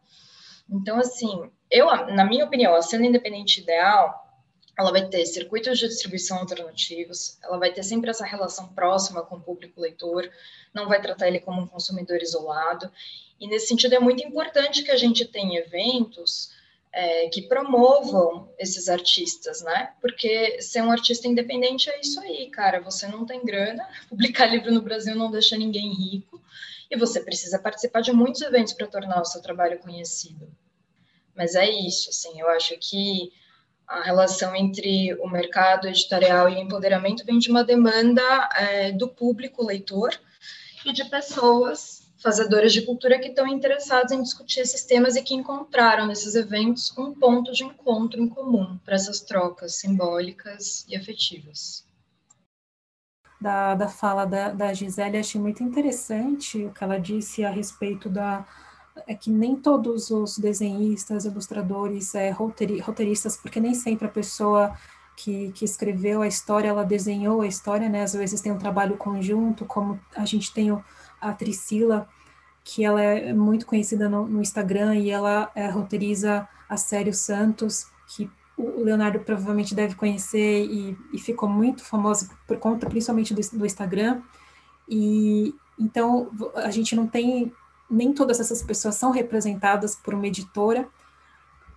Então, 0.67 0.97
assim, 0.97 1.51
eu, 1.69 1.85
na 2.07 2.25
minha 2.25 2.45
opinião, 2.45 2.73
a 2.73 2.81
cena 2.81 3.05
independente 3.05 3.61
ideal 3.61 4.24
ela 4.77 4.91
vai 4.91 5.07
ter 5.07 5.25
circuitos 5.25 5.79
de 5.79 5.87
distribuição 5.87 6.39
alternativos, 6.39 7.37
ela 7.41 7.57
vai 7.57 7.71
ter 7.71 7.83
sempre 7.83 8.09
essa 8.09 8.25
relação 8.25 8.67
próxima 8.69 9.21
com 9.21 9.37
o 9.37 9.41
público 9.41 9.79
leitor, 9.79 10.29
não 10.73 10.87
vai 10.87 11.01
tratar 11.01 11.27
ele 11.27 11.39
como 11.39 11.61
um 11.61 11.67
consumidor 11.67 12.21
isolado. 12.21 12.91
E 13.39 13.47
nesse 13.47 13.67
sentido 13.67 13.95
é 13.95 13.99
muito 13.99 14.25
importante 14.25 14.83
que 14.83 14.91
a 14.91 14.97
gente 14.97 15.25
tenha 15.25 15.59
eventos 15.59 16.51
é, 16.91 17.27
que 17.27 17.41
promovam 17.41 18.49
esses 18.57 18.87
artistas, 18.87 19.61
né? 19.61 19.93
Porque 19.99 20.61
ser 20.61 20.81
um 20.81 20.91
artista 20.91 21.27
independente 21.27 21.89
é 21.89 21.99
isso 21.99 22.19
aí, 22.21 22.49
cara. 22.49 22.79
Você 22.81 23.07
não 23.07 23.25
tem 23.25 23.43
grana, 23.43 23.87
publicar 24.07 24.45
livro 24.45 24.71
no 24.71 24.81
Brasil 24.81 25.15
não 25.15 25.29
deixa 25.31 25.57
ninguém 25.57 25.93
rico, 25.93 26.41
e 26.89 26.97
você 26.97 27.19
precisa 27.19 27.59
participar 27.59 28.01
de 28.01 28.13
muitos 28.13 28.41
eventos 28.41 28.73
para 28.73 28.87
tornar 28.87 29.21
o 29.21 29.25
seu 29.25 29.41
trabalho 29.41 29.79
conhecido. 29.79 30.49
Mas 31.35 31.55
é 31.55 31.69
isso, 31.69 32.09
assim, 32.09 32.39
eu 32.39 32.47
acho 32.47 32.77
que 32.77 33.33
a 33.87 34.01
relação 34.01 34.55
entre 34.55 35.13
o 35.15 35.27
mercado 35.27 35.87
editorial 35.87 36.49
e 36.49 36.59
empoderamento 36.59 37.25
vem 37.25 37.39
de 37.39 37.49
uma 37.49 37.63
demanda 37.63 38.49
é, 38.55 38.91
do 38.91 39.07
público 39.07 39.63
leitor 39.63 40.11
e 40.85 40.91
de 40.91 41.05
pessoas 41.05 42.05
fazedoras 42.17 42.73
de 42.73 42.81
cultura 42.81 43.19
que 43.19 43.27
estão 43.27 43.45
interessadas 43.45 44.11
em 44.11 44.21
discutir 44.21 44.61
esses 44.61 44.83
temas 44.83 45.15
e 45.15 45.21
que 45.21 45.35
encontraram 45.35 46.07
nesses 46.07 46.33
eventos 46.33 46.91
um 46.97 47.13
ponto 47.13 47.51
de 47.51 47.63
encontro 47.63 48.19
em 48.19 48.27
comum 48.27 48.79
para 48.83 48.95
essas 48.95 49.21
trocas 49.21 49.75
simbólicas 49.75 50.85
e 50.89 50.95
afetivas. 50.95 51.85
da, 53.39 53.75
da 53.75 53.87
fala 53.87 54.25
da, 54.25 54.49
da 54.51 54.73
Gisele, 54.73 55.19
achei 55.19 55.39
muito 55.39 55.61
interessante 55.61 56.65
o 56.65 56.73
que 56.73 56.83
ela 56.83 56.99
disse 56.99 57.45
a 57.45 57.51
respeito 57.51 58.09
da 58.09 58.43
é 59.07 59.13
que 59.13 59.29
nem 59.29 59.55
todos 59.55 60.09
os 60.09 60.37
desenhistas, 60.37 61.25
ilustradores, 61.25 62.15
é, 62.15 62.29
roteiristas, 62.29 63.37
porque 63.37 63.59
nem 63.59 63.73
sempre 63.73 64.07
a 64.07 64.11
pessoa 64.11 64.75
que, 65.15 65.51
que 65.53 65.65
escreveu 65.65 66.21
a 66.21 66.27
história, 66.27 66.69
ela 66.69 66.83
desenhou 66.83 67.41
a 67.41 67.47
história, 67.47 67.89
né? 67.89 68.03
Às 68.03 68.13
vezes 68.13 68.41
tem 68.41 68.51
um 68.51 68.57
trabalho 68.57 68.97
conjunto, 68.97 69.65
como 69.65 69.99
a 70.15 70.25
gente 70.25 70.53
tem 70.53 70.77
a 71.21 71.31
Priscila, 71.31 72.07
que 72.63 72.83
ela 72.83 73.01
é 73.01 73.33
muito 73.33 73.65
conhecida 73.65 74.09
no, 74.09 74.27
no 74.27 74.41
Instagram 74.41 74.95
e 74.95 75.09
ela 75.09 75.51
é, 75.55 75.69
roteiriza 75.69 76.47
a 76.67 76.77
série 76.77 77.13
Santos, 77.13 77.87
que 78.07 78.29
o 78.57 78.83
Leonardo 78.83 79.19
provavelmente 79.19 79.75
deve 79.75 79.95
conhecer 79.95 80.65
e, 80.65 80.97
e 81.13 81.19
ficou 81.19 81.47
muito 81.47 81.83
famosa 81.83 82.29
por 82.47 82.57
conta 82.57 82.87
principalmente 82.87 83.33
do, 83.33 83.41
do, 83.57 83.65
Instagram. 83.65 84.21
E 84.89 85.53
então 85.79 86.29
a 86.55 86.71
gente 86.71 86.95
não 86.95 87.05
tem 87.05 87.53
nem 87.89 88.13
todas 88.13 88.39
essas 88.39 88.61
pessoas 88.61 88.95
são 88.95 89.11
representadas 89.11 89.95
por 89.95 90.13
uma 90.13 90.27
editora, 90.27 90.87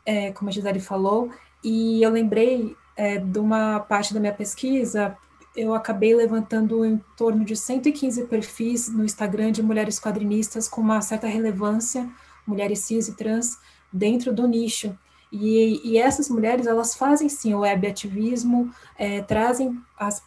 é, 0.05 0.33
como 0.33 0.49
a 0.49 0.53
Gisele 0.53 0.81
falou. 0.81 1.31
E 1.63 2.03
eu 2.03 2.11
lembrei 2.11 2.77
é, 2.97 3.19
de 3.19 3.39
uma 3.39 3.81
parte 3.81 4.15
da 4.15 4.21
minha 4.21 4.35
pesquisa, 4.35 5.17
eu 5.57 5.75
acabei 5.75 6.15
levantando 6.15 6.85
em 6.85 7.03
torno 7.17 7.45
de 7.45 7.57
115 7.57 8.27
perfis 8.27 8.89
no 8.89 9.05
Instagram 9.05 9.51
de 9.51 9.63
mulheres 9.63 9.99
quadrinistas 9.99 10.69
com 10.69 10.81
uma 10.81 11.01
certa 11.01 11.27
relevância, 11.27 12.09
mulheres 12.47 12.81
cis 12.81 13.09
e 13.09 13.17
trans, 13.17 13.59
dentro 13.93 14.33
do 14.33 14.47
nicho. 14.47 14.97
E, 15.33 15.81
e 15.85 15.99
essas 15.99 16.29
mulheres, 16.29 16.67
elas 16.67 16.95
fazem 16.95 17.29
sim 17.29 17.55
o 17.55 17.61
web 17.61 17.87
ativismo, 17.87 18.73
é, 18.97 19.21
trazem 19.21 19.79
as, 19.99 20.23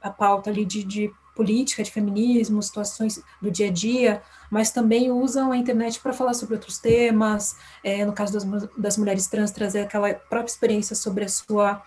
a 0.00 0.10
pauta 0.10 0.50
ali 0.50 0.64
de, 0.64 0.84
de 0.84 1.12
política, 1.34 1.82
de 1.82 1.90
feminismo, 1.90 2.62
situações 2.62 3.22
do 3.40 3.50
dia 3.50 3.68
a 3.68 3.70
dia, 3.70 4.22
mas 4.50 4.70
também 4.70 5.10
usam 5.10 5.52
a 5.52 5.56
internet 5.56 6.00
para 6.00 6.12
falar 6.12 6.34
sobre 6.34 6.54
outros 6.54 6.78
temas, 6.78 7.56
é, 7.82 8.04
no 8.04 8.12
caso 8.12 8.32
das, 8.32 8.68
das 8.76 8.96
mulheres 8.96 9.26
trans, 9.26 9.50
trazer 9.50 9.80
aquela 9.80 10.14
própria 10.14 10.50
experiência 10.50 10.94
sobre 10.94 11.24
a 11.24 11.28
sua 11.28 11.82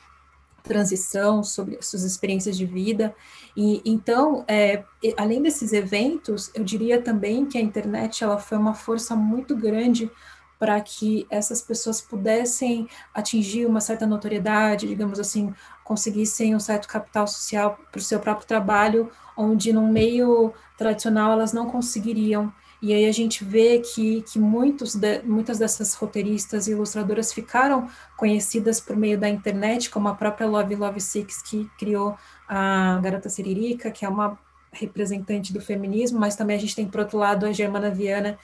transição, 0.64 1.44
sobre 1.44 1.78
as 1.78 1.88
suas 1.88 2.04
experiências 2.04 2.58
de 2.58 2.66
vida. 2.66 3.16
E 3.56 3.82
então, 3.84 4.44
é, 4.48 4.84
além 5.18 5.42
desses 5.42 5.74
eventos, 5.74 6.52
eu 6.54 6.64
diria 6.64 7.02
também 7.02 7.46
que 7.46 7.58
a 7.58 7.62
internet 7.62 8.24
ela 8.24 8.38
foi 8.38 8.58
uma 8.58 8.74
força 8.74 9.16
muito 9.16 9.56
grande 9.56 10.12
para 10.60 10.80
que 10.82 11.26
essas 11.30 11.62
pessoas 11.62 12.02
pudessem 12.02 12.88
atingir 13.14 13.66
uma 13.66 13.80
certa 13.80 14.06
notoriedade, 14.06 14.88
digamos 14.88 15.18
assim, 15.18 15.54
conseguissem 15.86 16.54
um 16.54 16.60
certo 16.60 16.88
capital 16.88 17.26
social 17.26 17.80
para 17.90 18.00
o 18.00 18.02
seu 18.02 18.20
próprio 18.20 18.46
trabalho, 18.46 19.10
onde 19.38 19.72
no 19.72 19.88
meio 19.88 20.54
tradicional 20.80 21.34
elas 21.34 21.54
não 21.54 21.70
conseguiriam. 21.70 22.52
E 22.82 22.94
aí 22.94 23.06
a 23.06 23.12
gente 23.12 23.44
vê 23.44 23.80
que, 23.80 24.22
que 24.22 24.40
muitos 24.40 24.96
de, 24.96 25.22
muitas 25.24 25.60
dessas 25.60 25.94
roteiristas 25.94 26.66
e 26.66 26.72
ilustradoras 26.72 27.34
ficaram 27.34 27.90
conhecidas 28.16 28.80
por 28.80 28.96
meio 28.96 29.20
da 29.20 29.28
internet, 29.28 29.90
como 29.90 30.08
a 30.08 30.16
própria 30.16 30.48
Love 30.48 30.76
Love 30.76 31.02
Six, 31.02 31.42
que 31.42 31.70
criou 31.78 32.16
a 32.48 32.98
Garota 33.04 33.28
Siririca, 33.28 33.92
que 33.92 34.06
é 34.06 34.10
uma 34.10 34.40
representante 34.72 35.52
do 35.52 35.60
feminismo, 35.60 36.20
mas 36.20 36.38
também 36.38 36.56
a 36.56 36.60
gente 36.60 36.76
tem, 36.76 36.88
por 36.88 37.02
outro 37.02 37.18
lado, 37.18 37.46
a 37.46 37.52
Germana 37.52 37.90
Viana, 37.90 38.38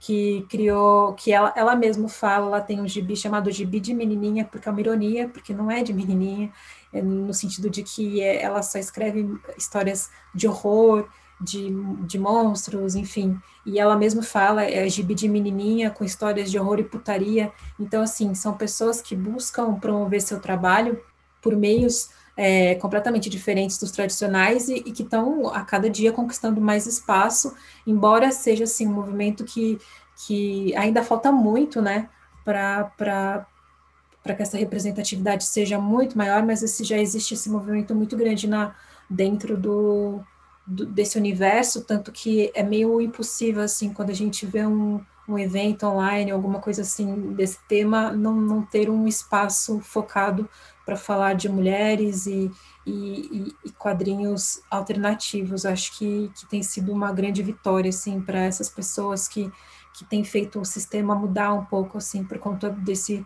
que 0.00 0.46
criou, 0.48 1.12
que 1.12 1.30
ela, 1.30 1.52
ela 1.54 1.76
mesma 1.76 2.08
fala, 2.08 2.46
ela 2.46 2.60
tem 2.60 2.80
um 2.80 2.88
gibi 2.88 3.14
chamado 3.14 3.50
Gibi 3.50 3.78
de 3.78 3.92
Menininha, 3.92 4.44
porque 4.44 4.68
é 4.68 4.72
uma 4.72 4.80
ironia, 4.80 5.28
porque 5.28 5.52
não 5.52 5.70
é 5.70 5.82
de 5.82 5.92
menininha, 5.92 6.50
é 6.92 7.02
no 7.02 7.34
sentido 7.34 7.68
de 7.68 7.82
que 7.82 8.20
ela 8.20 8.62
só 8.62 8.78
escreve 8.78 9.28
histórias 9.56 10.10
de 10.34 10.48
horror, 10.48 11.08
de, 11.42 11.70
de 12.06 12.18
monstros, 12.18 12.94
enfim, 12.94 13.38
e 13.66 13.78
ela 13.78 13.96
mesma 13.96 14.22
fala, 14.22 14.64
é 14.64 14.88
gibi 14.88 15.14
de 15.14 15.28
menininha 15.28 15.90
com 15.90 16.04
histórias 16.04 16.50
de 16.50 16.58
horror 16.58 16.78
e 16.78 16.84
putaria, 16.84 17.52
então, 17.78 18.02
assim, 18.02 18.34
são 18.34 18.54
pessoas 18.54 19.00
que 19.00 19.16
buscam 19.16 19.74
promover 19.74 20.22
seu 20.22 20.40
trabalho 20.40 21.00
por 21.40 21.56
meios 21.56 22.10
é, 22.36 22.76
completamente 22.76 23.28
diferentes 23.28 23.78
dos 23.78 23.90
tradicionais 23.90 24.68
e, 24.68 24.76
e 24.76 24.92
que 24.92 25.02
estão 25.02 25.48
a 25.48 25.62
cada 25.62 25.90
dia 25.90 26.12
conquistando 26.12 26.60
mais 26.60 26.86
espaço, 26.86 27.54
embora 27.86 28.30
seja 28.30 28.64
assim 28.64 28.86
um 28.86 28.92
movimento 28.92 29.44
que, 29.44 29.78
que 30.26 30.74
ainda 30.76 31.02
falta 31.02 31.32
muito, 31.32 31.82
né, 31.82 32.08
para 32.44 33.46
para 34.22 34.36
que 34.36 34.42
essa 34.42 34.56
representatividade 34.56 35.42
seja 35.42 35.80
muito 35.80 36.16
maior, 36.16 36.44
mas 36.44 36.62
esse, 36.62 36.84
já 36.84 36.96
existe 36.96 37.34
esse 37.34 37.50
movimento 37.50 37.92
muito 37.92 38.16
grande 38.16 38.46
na, 38.46 38.72
dentro 39.10 39.56
do, 39.56 40.20
do, 40.66 40.86
desse 40.86 41.18
universo, 41.18 41.84
tanto 41.84 42.12
que 42.12 42.50
é 42.54 42.62
meio 42.62 43.00
impossível, 43.00 43.62
assim, 43.62 43.92
quando 43.92 44.10
a 44.10 44.14
gente 44.14 44.46
vê 44.46 44.64
um, 44.64 45.00
um 45.28 45.38
evento 45.38 45.86
online, 45.86 46.30
alguma 46.30 46.60
coisa 46.60 46.82
assim 46.82 47.32
desse 47.32 47.58
tema, 47.68 48.12
não, 48.12 48.34
não 48.34 48.62
ter 48.62 48.90
um 48.90 49.06
espaço 49.06 49.80
focado 49.80 50.48
para 50.84 50.96
falar 50.96 51.34
de 51.34 51.48
mulheres 51.48 52.26
e, 52.26 52.50
e, 52.86 53.54
e, 53.64 53.70
quadrinhos 53.72 54.60
alternativos. 54.70 55.64
Acho 55.64 55.96
que, 55.96 56.30
que 56.34 56.46
tem 56.46 56.62
sido 56.62 56.92
uma 56.92 57.12
grande 57.12 57.42
vitória, 57.42 57.88
assim, 57.88 58.20
para 58.20 58.40
essas 58.40 58.68
pessoas 58.68 59.28
que, 59.28 59.50
que 59.94 60.04
têm 60.04 60.24
feito 60.24 60.60
o 60.60 60.64
sistema 60.64 61.14
mudar 61.14 61.52
um 61.52 61.64
pouco, 61.64 61.98
assim, 61.98 62.24
por 62.24 62.38
conta 62.38 62.68
desse, 62.70 63.24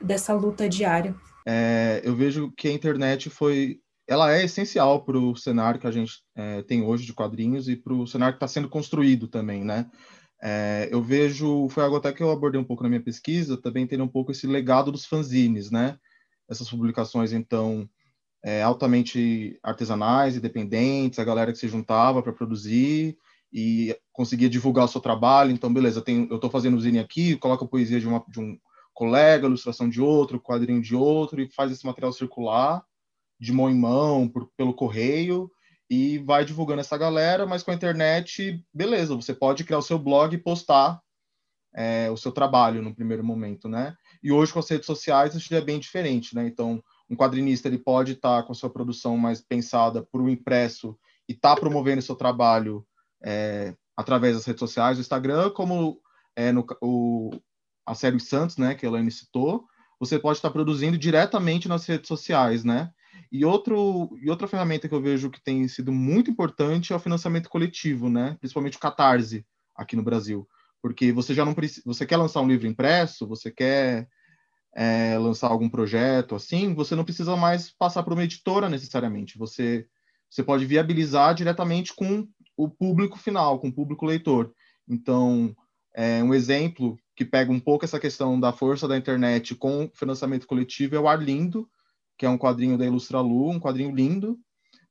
dessa 0.00 0.32
luta 0.34 0.68
diária. 0.68 1.14
É, 1.46 2.00
eu 2.04 2.16
vejo 2.16 2.50
que 2.56 2.66
a 2.66 2.72
internet 2.72 3.30
foi 3.30 3.78
ela 4.08 4.32
é 4.32 4.44
essencial 4.44 5.04
para 5.04 5.18
o 5.18 5.36
cenário 5.36 5.80
que 5.80 5.86
a 5.86 5.90
gente 5.90 6.22
é, 6.34 6.62
tem 6.62 6.82
hoje 6.82 7.04
de 7.04 7.12
quadrinhos 7.12 7.68
e 7.68 7.76
para 7.76 7.92
o 7.92 8.06
cenário 8.06 8.34
que 8.34 8.44
está 8.44 8.48
sendo 8.48 8.68
construído 8.68 9.26
também, 9.28 9.64
né? 9.64 9.90
É, 10.42 10.88
eu 10.92 11.02
vejo, 11.02 11.68
foi 11.70 11.82
algo 11.82 11.96
até 11.96 12.12
que 12.12 12.22
eu 12.22 12.30
abordei 12.30 12.60
um 12.60 12.64
pouco 12.64 12.82
na 12.82 12.88
minha 12.88 13.02
pesquisa, 13.02 13.56
também 13.56 13.86
tendo 13.86 14.04
um 14.04 14.08
pouco 14.08 14.32
esse 14.32 14.46
legado 14.46 14.92
dos 14.92 15.06
fanzines, 15.06 15.70
né? 15.70 15.98
essas 16.48 16.70
publicações, 16.70 17.32
então, 17.32 17.88
é, 18.44 18.62
altamente 18.62 19.58
artesanais, 19.62 20.36
independentes, 20.36 21.18
a 21.18 21.24
galera 21.24 21.52
que 21.52 21.58
se 21.58 21.68
juntava 21.68 22.22
para 22.22 22.32
produzir 22.32 23.16
e 23.52 23.96
conseguia 24.12 24.48
divulgar 24.48 24.84
o 24.84 24.88
seu 24.88 25.00
trabalho. 25.00 25.50
Então, 25.50 25.72
beleza, 25.72 26.02
tenho, 26.02 26.28
eu 26.30 26.36
estou 26.36 26.50
fazendo 26.50 26.76
o 26.76 26.80
zine 26.80 26.98
aqui, 26.98 27.36
coloca 27.36 27.64
a 27.64 27.68
poesia 27.68 27.98
de, 27.98 28.06
uma, 28.06 28.24
de 28.28 28.40
um 28.40 28.58
colega, 28.94 29.46
ilustração 29.46 29.88
de 29.88 30.00
outro, 30.00 30.40
quadrinho 30.40 30.80
de 30.80 30.94
outro, 30.94 31.40
e 31.40 31.50
faz 31.50 31.72
esse 31.72 31.84
material 31.84 32.12
circular 32.12 32.84
de 33.38 33.52
mão 33.52 33.70
em 33.70 33.78
mão, 33.78 34.28
por, 34.28 34.50
pelo 34.56 34.74
correio, 34.74 35.50
e 35.88 36.18
vai 36.18 36.44
divulgando 36.44 36.80
essa 36.80 36.96
galera, 36.96 37.46
mas 37.46 37.62
com 37.62 37.70
a 37.70 37.74
internet, 37.74 38.64
beleza, 38.74 39.14
você 39.14 39.34
pode 39.34 39.64
criar 39.64 39.78
o 39.78 39.82
seu 39.82 39.98
blog 39.98 40.34
e 40.34 40.38
postar 40.38 41.00
é, 41.74 42.10
o 42.10 42.16
seu 42.16 42.32
trabalho 42.32 42.82
no 42.82 42.94
primeiro 42.94 43.22
momento, 43.22 43.68
né? 43.68 43.94
E 44.22 44.32
hoje 44.32 44.52
com 44.52 44.58
as 44.58 44.68
redes 44.68 44.86
sociais 44.86 45.34
isso 45.34 45.48
já 45.48 45.58
é 45.58 45.60
bem 45.60 45.78
diferente, 45.78 46.34
né? 46.34 46.46
Então, 46.46 46.82
um 47.08 47.14
quadrinista 47.14 47.68
ele 47.68 47.78
pode 47.78 48.12
estar 48.12 48.42
com 48.42 48.52
a 48.52 48.54
sua 48.54 48.70
produção 48.70 49.16
mais 49.16 49.40
pensada 49.40 50.02
para 50.02 50.20
o 50.20 50.28
impresso 50.28 50.98
e 51.28 51.34
tá 51.34 51.54
promovendo 51.54 52.02
seu 52.02 52.16
trabalho 52.16 52.84
é, 53.22 53.74
através 53.96 54.34
das 54.34 54.44
redes 54.44 54.60
sociais, 54.60 54.96
do 54.96 55.00
Instagram, 55.02 55.50
como 55.50 56.00
é, 56.34 56.50
no, 56.50 56.66
o, 56.80 57.30
a 57.84 57.94
série 57.94 58.18
Santos, 58.18 58.56
né, 58.56 58.74
que 58.74 58.84
a 58.84 58.88
Elaine 58.88 59.10
citou, 59.10 59.64
você 59.98 60.18
pode 60.18 60.38
estar 60.38 60.50
produzindo 60.50 60.98
diretamente 60.98 61.68
nas 61.68 61.86
redes 61.86 62.08
sociais, 62.08 62.64
né? 62.64 62.90
E, 63.30 63.44
outro, 63.44 64.16
e 64.20 64.30
outra 64.30 64.48
ferramenta 64.48 64.88
que 64.88 64.94
eu 64.94 65.02
vejo 65.02 65.30
que 65.30 65.42
tem 65.42 65.66
sido 65.68 65.92
muito 65.92 66.30
importante 66.30 66.92
é 66.92 66.96
o 66.96 67.00
financiamento 67.00 67.48
coletivo, 67.48 68.08
né? 68.08 68.36
Principalmente 68.40 68.76
o 68.76 68.80
Catarse 68.80 69.44
aqui 69.74 69.96
no 69.96 70.02
Brasil 70.02 70.48
porque 70.86 71.10
você 71.10 71.34
já 71.34 71.44
não 71.44 71.52
precisa, 71.52 71.82
você 71.84 72.06
quer 72.06 72.16
lançar 72.16 72.40
um 72.40 72.46
livro 72.46 72.64
impresso, 72.66 73.26
você 73.26 73.50
quer 73.50 74.08
é, 74.72 75.18
lançar 75.18 75.48
algum 75.48 75.68
projeto 75.68 76.36
assim, 76.36 76.74
você 76.74 76.94
não 76.94 77.04
precisa 77.04 77.36
mais 77.36 77.72
passar 77.72 78.04
por 78.04 78.12
uma 78.12 78.22
editora 78.22 78.68
necessariamente. 78.68 79.36
Você 79.36 79.86
você 80.30 80.44
pode 80.44 80.64
viabilizar 80.64 81.34
diretamente 81.34 81.92
com 81.92 82.28
o 82.56 82.68
público 82.68 83.18
final, 83.18 83.58
com 83.58 83.66
o 83.66 83.72
público 83.72 84.06
leitor. 84.06 84.52
Então, 84.88 85.54
é, 85.92 86.22
um 86.22 86.32
exemplo 86.32 86.96
que 87.16 87.24
pega 87.24 87.50
um 87.50 87.60
pouco 87.60 87.84
essa 87.84 87.98
questão 87.98 88.38
da 88.38 88.52
força 88.52 88.86
da 88.86 88.96
internet 88.96 89.56
com 89.56 89.90
financiamento 89.92 90.46
coletivo 90.46 90.94
é 90.94 91.00
o 91.00 91.08
Arlindo, 91.08 91.68
que 92.16 92.26
é 92.26 92.28
um 92.28 92.38
quadrinho 92.38 92.78
da 92.78 92.86
Ilustra 92.86 93.20
Lu, 93.20 93.50
um 93.50 93.60
quadrinho 93.60 93.94
lindo, 93.94 94.38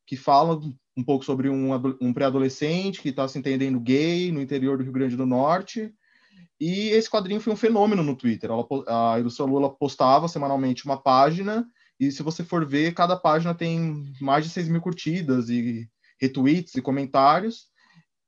que 0.06 0.16
fala 0.16 0.60
um 0.98 1.04
pouco 1.04 1.26
sobre 1.26 1.50
um, 1.50 1.74
um 2.02 2.14
pré-adolescente 2.14 3.02
que 3.02 3.10
está 3.10 3.28
se 3.28 3.38
entendendo 3.38 3.80
gay 3.80 4.32
no 4.32 4.42
interior 4.42 4.78
do 4.78 4.84
Rio 4.84 4.94
Grande 4.94 5.18
do 5.18 5.26
Norte. 5.26 5.94
E 6.60 6.90
esse 6.90 7.10
quadrinho 7.10 7.42
foi 7.42 7.52
um 7.52 7.58
fenômeno 7.58 8.02
no 8.02 8.16
Twitter. 8.16 8.50
Ela, 8.50 8.66
a 8.88 9.20
Ilustra 9.20 9.46
Lula 9.46 9.70
postava 9.70 10.28
semanalmente 10.28 10.86
uma 10.86 11.02
página, 11.02 11.68
e 12.00 12.12
se 12.12 12.24
você 12.24 12.44
for 12.44 12.66
ver, 12.66 12.94
cada 12.94 13.16
página 13.16 13.54
tem 13.54 14.14
mais 14.20 14.46
de 14.46 14.52
6 14.52 14.68
mil 14.68 14.82
curtidas 14.82 15.50
e 15.50 15.90
retweets 16.20 16.76
e 16.76 16.82
comentários. 16.82 17.68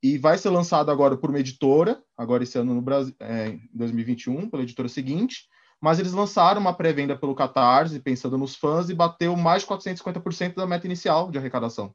E 0.01 0.17
vai 0.17 0.37
ser 0.37 0.49
lançado 0.49 0.91
agora 0.91 1.17
por 1.17 1.29
uma 1.29 1.39
editora, 1.39 2.01
agora 2.15 2.43
esse 2.43 2.57
ano 2.57 2.73
no 2.73 2.81
Brasil, 2.81 3.13
é, 3.19 3.49
em 3.49 3.69
2021, 3.73 4.49
pela 4.49 4.63
editora 4.63 4.87
seguinte. 4.87 5.47
Mas 5.82 5.99
eles 5.99 6.13
lançaram 6.13 6.59
uma 6.59 6.73
pré-venda 6.73 7.15
pelo 7.15 7.36
Catarse, 7.36 7.99
pensando 7.99 8.38
nos 8.38 8.55
fãs, 8.55 8.89
e 8.89 8.95
bateu 8.95 9.36
mais 9.36 9.61
de 9.61 9.67
450% 9.69 10.55
da 10.55 10.65
meta 10.65 10.88
inicial 10.88 11.30
de 11.30 11.38
arrecadação. 11.38 11.93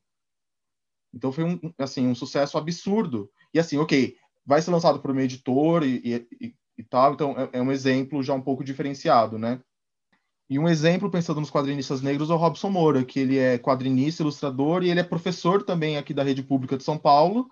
Então 1.13 1.33
foi 1.33 1.45
um, 1.45 1.59
assim, 1.79 2.07
um 2.07 2.15
sucesso 2.15 2.57
absurdo. 2.57 3.31
E 3.53 3.59
assim, 3.59 3.79
ok, 3.79 4.17
vai 4.47 4.63
ser 4.63 4.71
lançado 4.71 5.01
por 5.01 5.11
uma 5.11 5.23
editora 5.23 5.85
e, 5.85 6.27
e, 6.41 6.55
e 6.79 6.83
tal, 6.85 7.15
então 7.15 7.35
é, 7.39 7.59
é, 7.59 7.63
um 7.63 7.71
exemplo 7.71 8.23
já 8.23 8.35
um 8.35 8.41
pouco 8.41 8.65
diferenciado, 8.65 9.39
né? 9.39 9.61
E 10.49 10.59
um 10.59 10.69
exemplo, 10.69 11.11
pensando 11.11 11.41
nos 11.41 11.51
quadrinistas 11.51 12.03
negros, 12.03 12.29
é 12.29 12.35
o 12.35 12.37
Robson 12.37 12.69
Moura, 12.69 13.05
que 13.05 13.21
ele 13.21 13.39
é 13.39 13.59
quadrinista, 13.59 14.23
ilustrador, 14.23 14.83
e 14.83 14.91
ele 14.91 15.01
é 15.01 15.05
professor 15.05 15.63
também 15.63 15.97
aqui 15.97 16.13
da 16.13 16.23
Rede 16.23 16.43
Pública 16.43 16.77
de 16.77 16.83
São 16.83 16.99
Paulo, 16.99 17.49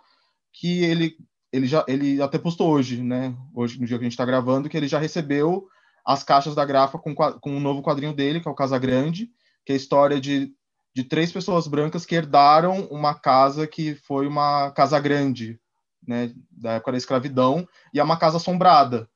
que 0.53 0.85
ele, 0.85 1.16
ele, 1.51 1.66
já, 1.66 1.85
ele 1.89 2.20
até 2.20 2.39
postou 2.39 2.70
hoje, 2.70 3.03
né? 3.03 3.35
Hoje, 3.55 3.81
no 3.81 3.87
dia 3.87 3.97
que 3.97 4.05
a 4.05 4.07
gente 4.07 4.12
está 4.12 4.26
gravando, 4.26 4.68
que 4.68 4.76
ele 4.76 4.89
já 4.89 4.99
recebeu 4.99 5.66
as 6.12 6.24
caixas 6.24 6.56
da 6.56 6.64
Grafa 6.64 6.98
com, 6.98 7.14
com 7.14 7.50
um 7.50 7.61
novo 7.61 7.82
quadrinho 7.82 8.12
dele, 8.12 8.40
que 8.40 8.48
é 8.48 8.50
o 8.50 8.54
Casa 8.54 8.78
Grande, 8.78 9.30
que 9.64 9.70
é 9.70 9.74
a 9.74 9.76
história 9.76 10.20
de, 10.20 10.52
de 10.92 11.04
três 11.04 11.30
pessoas 11.30 11.68
brancas 11.68 12.04
que 12.04 12.16
herdaram 12.16 12.86
uma 12.90 13.14
casa 13.14 13.64
que 13.66 13.94
foi 13.94 14.26
uma 14.26 14.72
casa 14.72 14.98
grande, 14.98 15.61
né, 16.06 16.32
da 16.50 16.72
época 16.72 16.92
da 16.92 16.98
escravidão, 16.98 17.68
e 17.94 18.00
é 18.00 18.02
uma 18.02 18.16
casa 18.16 18.38
assombrada. 18.38 19.08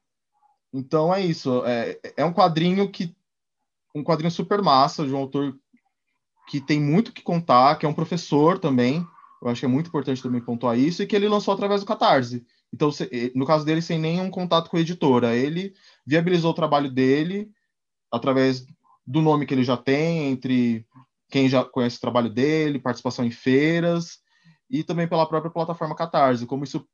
Então 0.73 1.13
é 1.13 1.21
isso, 1.21 1.65
é, 1.67 1.99
é 2.17 2.25
um 2.25 2.33
quadrinho 2.33 2.89
que 2.91 3.17
um 3.93 4.05
quadrinho 4.05 4.31
super 4.31 4.63
massa 4.63 5.05
de 5.05 5.13
um 5.13 5.19
autor 5.19 5.57
que 6.49 6.61
tem 6.61 6.81
muito 6.81 7.13
que 7.13 7.23
contar, 7.23 7.77
que 7.77 7.87
é 7.87 7.89
um 7.89 7.95
professor 7.95 8.59
também. 8.59 9.07
Eu 9.43 9.49
acho 9.49 9.61
que 9.61 9.67
é 9.67 9.69
muito 9.69 9.89
importante 9.89 10.23
também 10.23 10.41
pontuar 10.41 10.79
isso 10.79 11.03
e 11.03 11.07
que 11.07 11.15
ele 11.15 11.29
lançou 11.29 11.55
através 11.55 11.81
do 11.81 11.87
Catarse. 11.87 12.45
Então, 12.73 12.91
no 13.35 13.47
caso 13.47 13.65
dele, 13.65 13.81
sem 13.81 13.99
nenhum 13.99 14.31
contato 14.31 14.69
com 14.69 14.77
a 14.77 14.81
editora, 14.81 15.37
ele 15.37 15.75
viabilizou 16.07 16.51
o 16.51 16.55
trabalho 16.55 16.91
dele 16.91 17.51
através 18.13 18.65
do 19.07 19.21
nome 19.21 19.47
que 19.47 19.55
ele 19.55 19.65
já 19.65 19.77
tem, 19.77 20.31
entre 20.31 20.87
quem 21.31 21.49
já 21.49 21.65
conhece 21.65 21.97
o 21.97 22.01
trabalho 22.01 22.31
dele, 22.31 22.79
participação 22.79 23.25
em 23.25 23.31
feiras, 23.31 24.19
e 24.71 24.83
também 24.83 25.09
pela 25.09 25.27
própria 25.27 25.51
plataforma 25.51 25.97
Catarse, 25.97 26.47
como 26.47 26.65
isso 26.65 26.87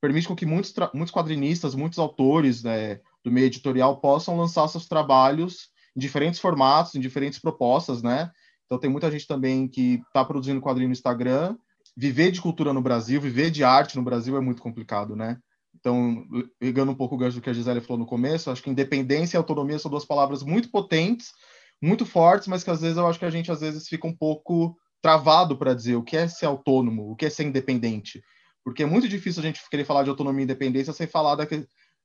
permite 0.00 0.26
com 0.26 0.34
que 0.34 0.46
muitos, 0.46 0.74
muitos 0.94 1.12
quadrinistas, 1.12 1.74
muitos 1.74 1.98
autores 1.98 2.62
né, 2.62 3.00
do 3.22 3.30
meio 3.30 3.46
editorial 3.46 4.00
possam 4.00 4.36
lançar 4.36 4.66
seus 4.68 4.88
trabalhos 4.88 5.68
em 5.94 6.00
diferentes 6.00 6.40
formatos, 6.40 6.94
em 6.94 7.00
diferentes 7.00 7.38
propostas, 7.38 8.02
né? 8.02 8.30
Então 8.64 8.78
tem 8.78 8.88
muita 8.88 9.10
gente 9.10 9.26
também 9.26 9.68
que 9.68 10.00
está 10.06 10.24
produzindo 10.24 10.60
quadrinho 10.60 10.88
no 10.88 10.92
Instagram. 10.92 11.56
Viver 11.96 12.30
de 12.30 12.40
cultura 12.40 12.72
no 12.72 12.80
Brasil, 12.80 13.20
viver 13.20 13.50
de 13.50 13.64
arte 13.64 13.96
no 13.96 14.02
Brasil 14.02 14.36
é 14.36 14.40
muito 14.40 14.62
complicado, 14.62 15.16
né? 15.16 15.36
Então, 15.74 16.26
pegando 16.58 16.92
um 16.92 16.94
pouco 16.94 17.14
o 17.14 17.18
gancho 17.18 17.36
do 17.36 17.42
que 17.42 17.50
a 17.50 17.52
Gisele 17.52 17.80
falou 17.80 17.98
no 17.98 18.06
começo, 18.06 18.50
acho 18.50 18.62
que 18.62 18.70
independência 18.70 19.36
e 19.36 19.38
autonomia 19.38 19.78
são 19.78 19.90
duas 19.90 20.04
palavras 20.04 20.42
muito 20.42 20.70
potentes, 20.70 21.32
muito 21.80 22.04
fortes, 22.04 22.48
mas 22.48 22.62
que 22.62 22.70
às 22.70 22.80
vezes 22.80 22.98
eu 22.98 23.06
acho 23.06 23.18
que 23.18 23.24
a 23.24 23.30
gente 23.30 23.50
às 23.50 23.60
vezes 23.60 23.88
fica 23.88 24.06
um 24.06 24.14
pouco 24.14 24.76
travado 25.00 25.56
para 25.56 25.74
dizer 25.74 25.96
o 25.96 26.02
que 26.02 26.16
é 26.16 26.28
ser 26.28 26.46
autônomo, 26.46 27.10
o 27.10 27.16
que 27.16 27.24
é 27.24 27.30
ser 27.30 27.44
independente. 27.44 28.22
Porque 28.62 28.82
é 28.82 28.86
muito 28.86 29.08
difícil 29.08 29.40
a 29.40 29.46
gente 29.46 29.60
querer 29.70 29.84
falar 29.84 30.02
de 30.02 30.10
autonomia 30.10 30.42
e 30.42 30.44
independência 30.44 30.92
sem 30.92 31.06
falar 31.06 31.34
da, 31.36 31.46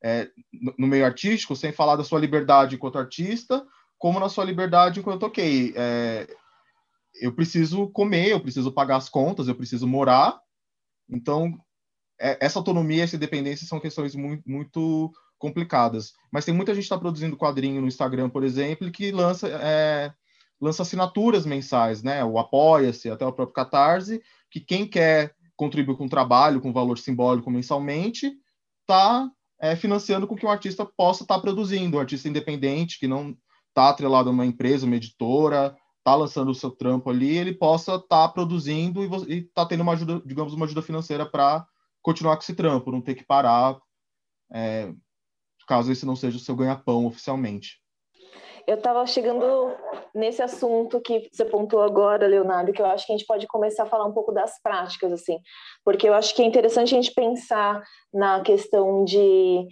é, 0.04 0.30
no 0.78 0.88
meio 0.88 1.06
artístico, 1.06 1.56
sem 1.56 1.72
falar 1.72 1.96
da 1.98 2.04
sua 2.04 2.20
liberdade 2.20 2.76
enquanto 2.76 2.98
artista, 2.98 3.66
como 3.98 4.20
na 4.20 4.30
sua 4.30 4.46
liberdade 4.46 5.00
enquanto, 5.00 5.24
ok, 5.24 5.74
é, 5.76 6.28
eu 7.20 7.34
preciso 7.34 7.88
comer, 7.90 8.30
eu 8.30 8.40
preciso 8.40 8.72
pagar 8.72 8.98
as 8.98 9.10
contas, 9.10 9.48
eu 9.48 9.56
preciso 9.56 9.88
morar. 9.88 10.40
Então, 11.10 11.54
essa 12.20 12.60
autonomia, 12.60 13.04
essa 13.04 13.16
independência 13.16 13.68
são 13.68 13.80
questões 13.80 14.16
muito, 14.16 14.44
muito 14.50 15.12
complicadas. 15.38 16.14
Mas 16.32 16.46
tem 16.46 16.54
muita 16.54 16.74
gente 16.74 16.84
que 16.84 16.86
está 16.86 16.98
produzindo 16.98 17.38
quadrinho 17.38 17.82
no 17.82 17.88
Instagram, 17.88 18.30
por 18.30 18.44
exemplo, 18.44 18.92
que 18.92 19.12
lança, 19.12 19.48
é, 19.48 20.12
lança 20.60 20.84
assinaturas 20.84 21.46
mensais, 21.46 22.02
né? 22.02 22.24
O 22.24 22.38
Apoia-se, 22.40 23.10
até 23.10 23.26
o 23.26 23.34
próprio 23.34 23.54
Catarse, 23.54 24.22
que 24.50 24.60
quem 24.60 24.88
quer 24.88 25.36
contribuir 25.56 25.98
com 25.98 26.08
trabalho, 26.08 26.62
com 26.62 26.74
valor 26.74 26.98
simbólico 26.98 27.50
mensalmente, 27.52 28.34
está 28.82 29.30
é, 29.60 29.76
financiando 29.76 30.28
com 30.28 30.36
que 30.36 30.46
o 30.46 30.50
artista 30.50 30.86
possa 30.86 31.24
estar 31.24 31.36
tá 31.36 31.42
produzindo, 31.42 31.98
um 31.98 32.00
artista 32.00 32.28
independente, 32.28 33.00
que 33.00 33.08
não 33.08 33.36
está 33.70 33.90
atrelado 33.90 34.30
a 34.30 34.32
uma 34.32 34.46
empresa, 34.46 34.86
uma 34.86 34.96
editora, 34.96 35.76
está 35.98 36.16
lançando 36.16 36.52
o 36.52 36.56
seu 36.56 36.72
trampo 36.72 37.10
ali, 37.10 37.38
ele 37.38 37.54
possa 37.54 37.96
estar 37.96 38.28
tá 38.28 38.30
produzindo 38.30 39.04
e 39.28 39.40
está 39.40 39.66
tendo 39.66 39.82
uma 39.82 39.94
ajuda, 39.94 40.22
digamos, 40.26 40.54
uma 40.54 40.66
ajuda 40.66 40.82
financeira 40.82 41.26
para 41.26 41.66
continuar 42.06 42.36
com 42.36 42.44
esse 42.44 42.56
trampo, 42.56 42.92
não 42.92 43.02
ter 43.02 43.16
que 43.16 43.26
parar, 43.26 43.80
é, 44.54 44.94
caso 45.68 45.92
esse 45.92 46.06
não 46.06 46.16
seja 46.16 46.38
o 46.38 46.40
seu 46.40 46.56
ganha-pão 46.56 47.08
oficialmente. 47.08 47.82
Eu 48.68 48.76
estava 48.76 49.06
chegando 49.08 49.44
nesse 50.14 50.42
assunto 50.42 51.02
que 51.02 51.28
você 51.32 51.44
pontuou 51.46 51.82
agora, 51.82 52.28
Leonardo, 52.28 52.72
que 52.72 52.82
eu 52.82 52.86
acho 52.86 53.06
que 53.06 53.12
a 53.12 53.18
gente 53.18 53.26
pode 53.28 53.48
começar 53.48 53.84
a 53.84 53.88
falar 53.88 54.06
um 54.06 54.14
pouco 54.14 54.32
das 54.32 54.62
práticas, 54.62 55.12
assim, 55.12 55.40
porque 55.84 56.08
eu 56.08 56.14
acho 56.14 56.36
que 56.36 56.44
é 56.44 56.46
interessante 56.46 56.94
a 56.94 57.02
gente 57.02 57.14
pensar 57.14 57.84
na 58.14 58.42
questão 58.42 59.04
de 59.04 59.68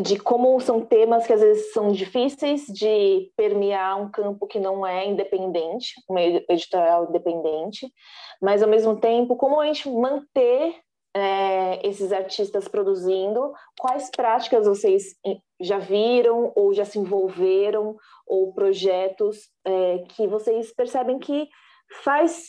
de 0.00 0.16
como 0.16 0.58
são 0.60 0.80
temas 0.80 1.26
que 1.26 1.32
às 1.32 1.40
vezes 1.40 1.72
são 1.72 1.90
difíceis 1.90 2.64
de 2.66 3.28
permear 3.36 4.00
um 4.00 4.08
campo 4.08 4.46
que 4.46 4.60
não 4.60 4.86
é 4.86 5.04
independente, 5.04 5.94
um 6.08 6.16
editorial 6.48 7.08
independente, 7.08 7.92
mas 8.40 8.62
ao 8.62 8.68
mesmo 8.68 9.00
tempo 9.00 9.36
como 9.36 9.60
a 9.60 9.66
gente 9.66 9.90
manter 9.90 10.76
é, 11.14 11.86
esses 11.86 12.12
artistas 12.12 12.68
produzindo, 12.68 13.52
quais 13.78 14.10
práticas 14.10 14.66
vocês 14.66 15.16
já 15.60 15.78
viram 15.78 16.52
ou 16.54 16.72
já 16.72 16.84
se 16.84 16.98
envolveram, 16.98 17.96
ou 18.26 18.52
projetos 18.52 19.50
é, 19.64 19.98
que 20.10 20.26
vocês 20.26 20.72
percebem 20.72 21.18
que 21.18 21.48
faz 22.04 22.46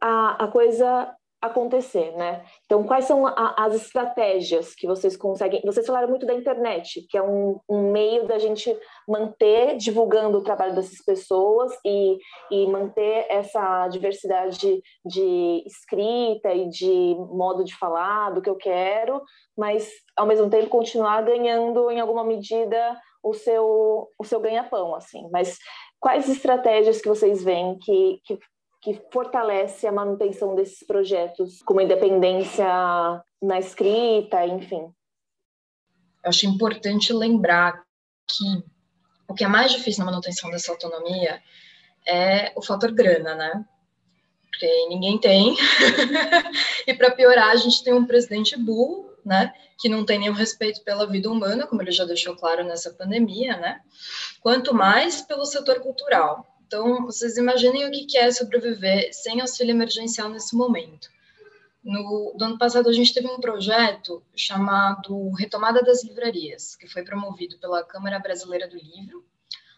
a, 0.00 0.44
a 0.44 0.48
coisa 0.48 1.12
acontecer, 1.42 2.12
né? 2.12 2.44
Então, 2.64 2.84
quais 2.84 3.04
são 3.04 3.26
a, 3.26 3.56
as 3.58 3.74
estratégias 3.74 4.76
que 4.76 4.86
vocês 4.86 5.16
conseguem? 5.16 5.60
Vocês 5.64 5.84
falaram 5.84 6.08
muito 6.08 6.24
da 6.24 6.32
internet, 6.32 7.04
que 7.10 7.18
é 7.18 7.22
um, 7.22 7.58
um, 7.68 7.90
meio 7.90 8.28
da 8.28 8.38
gente 8.38 8.74
manter 9.08 9.76
divulgando 9.76 10.38
o 10.38 10.44
trabalho 10.44 10.72
dessas 10.72 11.04
pessoas 11.04 11.72
e, 11.84 12.16
e 12.48 12.66
manter 12.68 13.26
essa 13.28 13.88
diversidade 13.88 14.80
de 15.04 15.64
escrita 15.66 16.54
e 16.54 16.68
de 16.68 17.16
modo 17.32 17.64
de 17.64 17.76
falar 17.76 18.30
do 18.30 18.40
que 18.40 18.48
eu 18.48 18.56
quero, 18.56 19.20
mas 19.58 19.90
ao 20.16 20.26
mesmo 20.26 20.48
tempo 20.48 20.68
continuar 20.68 21.22
ganhando 21.22 21.90
em 21.90 21.98
alguma 21.98 22.22
medida 22.22 22.96
o 23.20 23.34
seu 23.34 24.08
o 24.16 24.24
seu 24.24 24.40
ganha-pão, 24.40 24.94
assim. 24.94 25.28
Mas 25.32 25.58
quais 26.00 26.28
estratégias 26.28 27.00
que 27.00 27.08
vocês 27.08 27.42
veem 27.42 27.78
que, 27.78 28.20
que 28.24 28.38
que 28.82 29.00
fortalece 29.12 29.86
a 29.86 29.92
manutenção 29.92 30.56
desses 30.56 30.84
projetos, 30.84 31.62
como 31.62 31.80
independência 31.80 32.66
na 33.40 33.58
escrita, 33.60 34.44
enfim. 34.44 34.92
Eu 36.24 36.28
acho 36.28 36.46
importante 36.46 37.12
lembrar 37.12 37.80
que 38.26 38.64
o 39.28 39.34
que 39.34 39.44
é 39.44 39.48
mais 39.48 39.70
difícil 39.70 40.04
na 40.04 40.10
manutenção 40.10 40.50
dessa 40.50 40.72
autonomia 40.72 41.40
é 42.06 42.52
o 42.56 42.62
fator 42.62 42.92
grana, 42.92 43.36
né? 43.36 43.64
Porque 44.50 44.86
ninguém 44.88 45.16
tem. 45.18 45.56
e 46.86 46.92
para 46.92 47.12
piorar, 47.12 47.50
a 47.50 47.56
gente 47.56 47.84
tem 47.84 47.94
um 47.94 48.04
presidente 48.04 48.56
burro, 48.56 49.10
né? 49.24 49.54
Que 49.78 49.88
não 49.88 50.04
tem 50.04 50.18
nenhum 50.18 50.34
respeito 50.34 50.82
pela 50.82 51.06
vida 51.06 51.30
humana, 51.30 51.68
como 51.68 51.80
ele 51.82 51.92
já 51.92 52.04
deixou 52.04 52.34
claro 52.34 52.64
nessa 52.64 52.92
pandemia, 52.92 53.56
né? 53.56 53.80
Quanto 54.40 54.74
mais 54.74 55.22
pelo 55.22 55.44
setor 55.44 55.80
cultural. 55.80 56.51
Então, 56.72 57.04
vocês 57.04 57.36
imaginem 57.36 57.86
o 57.86 57.90
que 57.90 58.16
é 58.16 58.30
sobreviver 58.30 59.12
sem 59.12 59.42
auxílio 59.42 59.72
emergencial 59.72 60.30
nesse 60.30 60.56
momento. 60.56 61.10
No 61.84 62.34
ano 62.40 62.56
passado, 62.56 62.88
a 62.88 62.92
gente 62.94 63.12
teve 63.12 63.26
um 63.26 63.38
projeto 63.38 64.22
chamado 64.34 65.32
Retomada 65.32 65.82
das 65.82 66.02
Livrarias, 66.02 66.74
que 66.74 66.88
foi 66.88 67.04
promovido 67.04 67.58
pela 67.58 67.84
Câmara 67.84 68.18
Brasileira 68.18 68.66
do 68.66 68.78
Livro, 68.78 69.22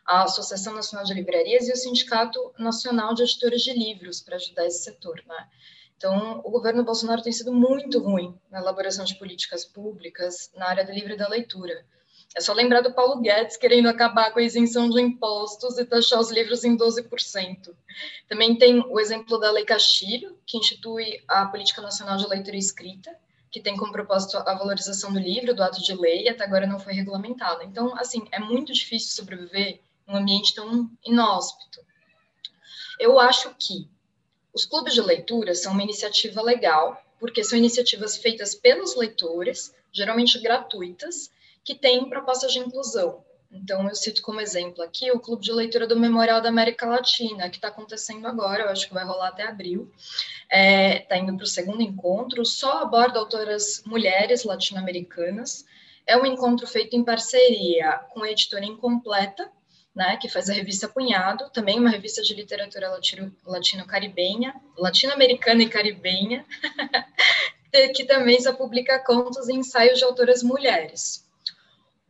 a 0.06 0.22
Associação 0.22 0.72
Nacional 0.72 1.04
de 1.04 1.14
Livrarias 1.14 1.66
e 1.66 1.72
o 1.72 1.76
Sindicato 1.76 2.52
Nacional 2.56 3.12
de 3.12 3.24
Editores 3.24 3.62
de 3.62 3.72
Livros, 3.72 4.20
para 4.20 4.36
ajudar 4.36 4.64
esse 4.64 4.84
setor. 4.84 5.20
Né? 5.26 5.48
Então, 5.96 6.42
o 6.44 6.50
governo 6.52 6.84
Bolsonaro 6.84 7.22
tem 7.22 7.32
sido 7.32 7.52
muito 7.52 7.98
ruim 7.98 8.38
na 8.48 8.60
elaboração 8.60 9.04
de 9.04 9.16
políticas 9.16 9.64
públicas 9.64 10.48
na 10.54 10.68
área 10.68 10.84
do 10.84 10.92
livro 10.92 11.14
e 11.14 11.16
da 11.16 11.26
leitura. 11.26 11.84
É 12.36 12.40
só 12.40 12.52
lembrar 12.52 12.80
do 12.80 12.92
Paulo 12.92 13.20
Guedes 13.20 13.56
querendo 13.56 13.88
acabar 13.88 14.32
com 14.32 14.40
a 14.40 14.42
isenção 14.42 14.90
de 14.90 15.00
impostos 15.00 15.78
e 15.78 15.84
taxar 15.84 16.18
os 16.18 16.30
livros 16.30 16.64
em 16.64 16.76
12%. 16.76 17.74
Também 18.28 18.56
tem 18.56 18.80
o 18.80 18.98
exemplo 18.98 19.38
da 19.38 19.50
Lei 19.50 19.64
Castilho, 19.64 20.36
que 20.44 20.58
institui 20.58 21.22
a 21.28 21.46
Política 21.46 21.80
Nacional 21.80 22.16
de 22.16 22.28
Leitura 22.28 22.56
e 22.56 22.58
Escrita, 22.58 23.16
que 23.52 23.60
tem 23.60 23.76
como 23.76 23.92
propósito 23.92 24.36
a 24.36 24.54
valorização 24.54 25.12
do 25.12 25.18
livro, 25.20 25.54
do 25.54 25.62
ato 25.62 25.80
de 25.80 25.94
lei, 25.94 26.24
e 26.24 26.28
até 26.28 26.42
agora 26.42 26.66
não 26.66 26.80
foi 26.80 26.92
regulamentada. 26.92 27.62
Então, 27.62 27.96
assim, 27.96 28.26
é 28.32 28.40
muito 28.40 28.72
difícil 28.72 29.14
sobreviver 29.14 29.78
num 30.06 30.16
ambiente 30.16 30.54
tão 30.54 30.90
inóspito. 31.06 31.80
Eu 32.98 33.20
acho 33.20 33.54
que 33.56 33.88
os 34.52 34.66
clubes 34.66 34.94
de 34.94 35.00
leitura 35.00 35.54
são 35.54 35.72
uma 35.72 35.82
iniciativa 35.84 36.42
legal, 36.42 37.00
porque 37.20 37.44
são 37.44 37.56
iniciativas 37.56 38.16
feitas 38.16 38.54
pelos 38.54 38.96
leitores, 38.96 39.72
geralmente 39.92 40.38
gratuitas, 40.40 41.30
que 41.64 41.74
têm 41.74 42.08
propostas 42.08 42.52
de 42.52 42.58
inclusão. 42.58 43.24
Então, 43.54 43.88
eu 43.88 43.94
cito 43.94 44.20
como 44.20 44.40
exemplo 44.40 44.82
aqui 44.82 45.10
o 45.12 45.20
Clube 45.20 45.42
de 45.42 45.52
Leitura 45.52 45.86
do 45.86 45.98
Memorial 45.98 46.40
da 46.40 46.48
América 46.48 46.86
Latina, 46.86 47.48
que 47.48 47.56
está 47.56 47.68
acontecendo 47.68 48.26
agora, 48.26 48.64
eu 48.64 48.68
acho 48.68 48.88
que 48.88 48.94
vai 48.94 49.04
rolar 49.04 49.28
até 49.28 49.44
abril. 49.44 49.92
Está 50.42 50.56
é, 50.56 50.98
tá 51.00 51.16
indo 51.16 51.36
para 51.36 51.44
o 51.44 51.46
segundo 51.46 51.80
encontro, 51.80 52.44
só 52.44 52.82
aborda 52.82 53.18
autoras 53.18 53.82
mulheres 53.86 54.42
latino-americanas. 54.42 55.64
É 56.04 56.16
um 56.16 56.26
encontro 56.26 56.66
feito 56.66 56.96
em 56.96 57.04
parceria 57.04 58.00
com 58.12 58.24
a 58.24 58.30
editora 58.30 58.64
Incompleta, 58.64 59.48
né, 59.94 60.16
que 60.16 60.28
faz 60.28 60.50
a 60.50 60.52
revista 60.52 60.88
Cunhado, 60.88 61.48
também 61.50 61.78
uma 61.78 61.90
revista 61.90 62.20
de 62.20 62.34
literatura 62.34 62.98
latino-caribenha, 63.46 64.60
latino-americana 64.76 65.62
e 65.62 65.68
caribenha, 65.68 66.44
que 67.94 68.04
também 68.04 68.40
só 68.40 68.52
publica 68.52 68.98
contos 68.98 69.48
e 69.48 69.54
ensaios 69.54 70.00
de 70.00 70.04
autoras 70.04 70.42
mulheres. 70.42 71.23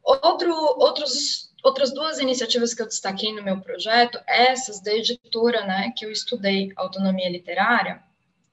Outro, 0.04 0.52
outros, 0.78 1.50
outras 1.62 1.92
duas 1.92 2.18
iniciativas 2.18 2.74
que 2.74 2.82
eu 2.82 2.86
destaquei 2.86 3.32
no 3.32 3.42
meu 3.42 3.58
projeto, 3.60 4.20
essas 4.26 4.80
da 4.80 4.92
editora 4.92 5.64
né, 5.64 5.92
que 5.96 6.04
eu 6.04 6.12
estudei, 6.12 6.72
Autonomia 6.76 7.30
Literária, 7.30 8.02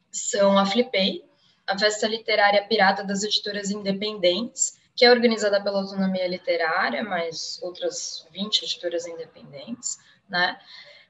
são 0.09 0.57
a 0.57 0.65
Flipei, 0.65 1.23
a 1.67 1.77
Festa 1.77 2.07
Literária 2.07 2.65
Pirata 2.67 3.03
das 3.03 3.23
Editoras 3.23 3.69
Independentes, 3.69 4.79
que 4.95 5.05
é 5.05 5.11
organizada 5.11 5.61
pela 5.61 5.81
Autonomia 5.81 6.27
Literária, 6.27 7.03
mais 7.03 7.59
outras 7.61 8.25
20 8.31 8.63
editoras 8.63 9.05
independentes, 9.05 9.97
né? 10.29 10.57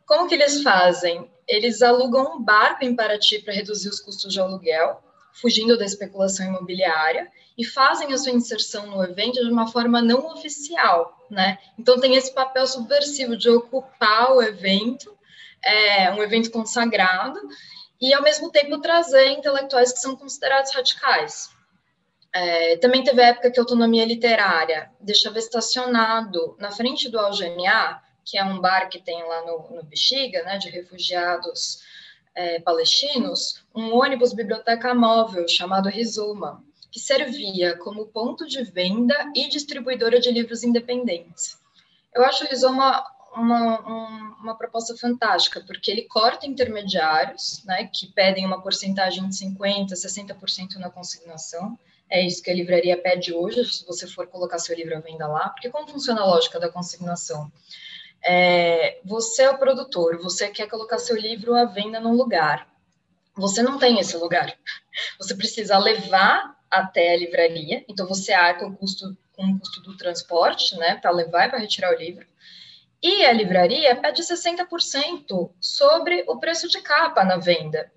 Como 0.05 0.27
que 0.27 0.35
eles 0.35 0.61
fazem? 0.61 1.31
Eles 1.47 1.81
alugam 1.81 2.35
um 2.35 2.43
barco 2.43 2.83
em 2.83 2.95
Paraty 2.95 3.39
para 3.39 3.53
reduzir 3.53 3.89
os 3.89 3.99
custos 3.99 4.33
de 4.33 4.39
aluguel, 4.39 5.01
fugindo 5.33 5.77
da 5.77 5.85
especulação 5.85 6.45
imobiliária, 6.45 7.31
e 7.57 7.65
fazem 7.65 8.13
a 8.13 8.17
sua 8.17 8.31
inserção 8.31 8.87
no 8.87 9.03
evento 9.03 9.43
de 9.43 9.51
uma 9.51 9.67
forma 9.67 10.01
não 10.01 10.27
oficial, 10.31 11.25
né? 11.29 11.59
Então 11.77 11.99
tem 11.99 12.15
esse 12.15 12.33
papel 12.33 12.65
subversivo 12.65 13.35
de 13.35 13.49
ocupar 13.49 14.31
o 14.31 14.41
evento, 14.41 15.15
é, 15.63 16.11
um 16.11 16.23
evento 16.23 16.49
consagrado, 16.49 17.39
e 17.99 18.13
ao 18.13 18.23
mesmo 18.23 18.49
tempo 18.49 18.79
trazer 18.79 19.27
intelectuais 19.29 19.93
que 19.93 19.99
são 19.99 20.15
considerados 20.15 20.73
radicais. 20.73 21.49
É, 22.33 22.77
também 22.77 23.03
teve 23.03 23.21
a 23.21 23.27
época 23.27 23.51
que 23.51 23.59
a 23.59 23.63
autonomia 23.63 24.05
literária 24.05 24.89
deixava 24.99 25.37
estacionado 25.37 26.55
na 26.57 26.71
frente 26.71 27.09
do 27.09 27.19
Algeniá, 27.19 28.01
que 28.23 28.37
é 28.37 28.43
um 28.43 28.59
bar 28.59 28.87
que 28.89 28.99
tem 28.99 29.21
lá 29.23 29.45
no, 29.45 29.75
no 29.75 29.83
Bexiga, 29.83 30.43
né, 30.43 30.57
de 30.57 30.69
refugiados 30.69 31.79
é, 32.35 32.59
palestinos, 32.59 33.63
um 33.75 33.93
ônibus 33.95 34.33
biblioteca 34.33 34.93
móvel 34.93 35.47
chamado 35.47 35.89
Rizoma, 35.89 36.63
que 36.91 36.99
servia 36.99 37.77
como 37.77 38.07
ponto 38.07 38.45
de 38.45 38.63
venda 38.63 39.15
e 39.35 39.47
distribuidora 39.47 40.19
de 40.19 40.31
livros 40.31 40.63
independentes. 40.63 41.59
Eu 42.13 42.23
acho 42.25 42.43
o 42.43 42.47
Rizoma 42.47 43.03
uma, 43.35 43.79
uma 44.41 44.55
proposta 44.55 44.95
fantástica, 44.97 45.61
porque 45.65 45.89
ele 45.89 46.03
corta 46.03 46.45
intermediários, 46.45 47.63
né, 47.65 47.89
que 47.93 48.07
pedem 48.07 48.45
uma 48.45 48.61
porcentagem 48.61 49.27
de 49.27 49.35
50%, 49.35 49.91
60% 49.91 50.75
na 50.75 50.89
consignação. 50.89 51.77
É 52.09 52.25
isso 52.25 52.43
que 52.43 52.51
a 52.51 52.53
livraria 52.53 53.01
pede 53.01 53.33
hoje, 53.33 53.63
se 53.63 53.85
você 53.85 54.05
for 54.05 54.27
colocar 54.27 54.59
seu 54.59 54.75
livro 54.75 54.97
à 54.97 54.99
venda 54.99 55.27
lá. 55.27 55.49
Porque 55.49 55.69
como 55.69 55.87
funciona 55.87 56.21
a 56.21 56.25
lógica 56.25 56.59
da 56.59 56.69
consignação? 56.69 57.49
É, 58.23 58.99
você 59.03 59.43
é 59.43 59.49
o 59.49 59.57
produtor, 59.57 60.21
você 60.21 60.47
quer 60.49 60.67
colocar 60.67 60.99
seu 60.99 61.15
livro 61.15 61.55
à 61.55 61.65
venda 61.65 61.99
num 61.99 62.13
lugar. 62.13 62.67
Você 63.35 63.61
não 63.61 63.79
tem 63.79 63.99
esse 63.99 64.15
lugar. 64.17 64.55
Você 65.17 65.33
precisa 65.33 65.77
levar 65.77 66.55
até 66.69 67.13
a 67.13 67.17
livraria, 67.17 67.83
então 67.87 68.07
você 68.07 68.31
arca 68.31 68.65
o 68.65 68.75
custo, 68.75 69.17
com 69.33 69.45
o 69.45 69.59
custo 69.59 69.81
do 69.81 69.97
transporte, 69.97 70.77
né, 70.77 70.95
para 70.95 71.11
levar 71.11 71.47
e 71.47 71.49
para 71.49 71.59
retirar 71.59 71.93
o 71.93 71.97
livro. 71.97 72.25
E 73.03 73.25
a 73.25 73.33
livraria 73.33 73.95
pede 73.95 74.21
60% 74.21 75.51
sobre 75.59 76.23
o 76.27 76.37
preço 76.39 76.69
de 76.69 76.79
capa 76.81 77.23
na 77.23 77.37
venda. 77.37 77.91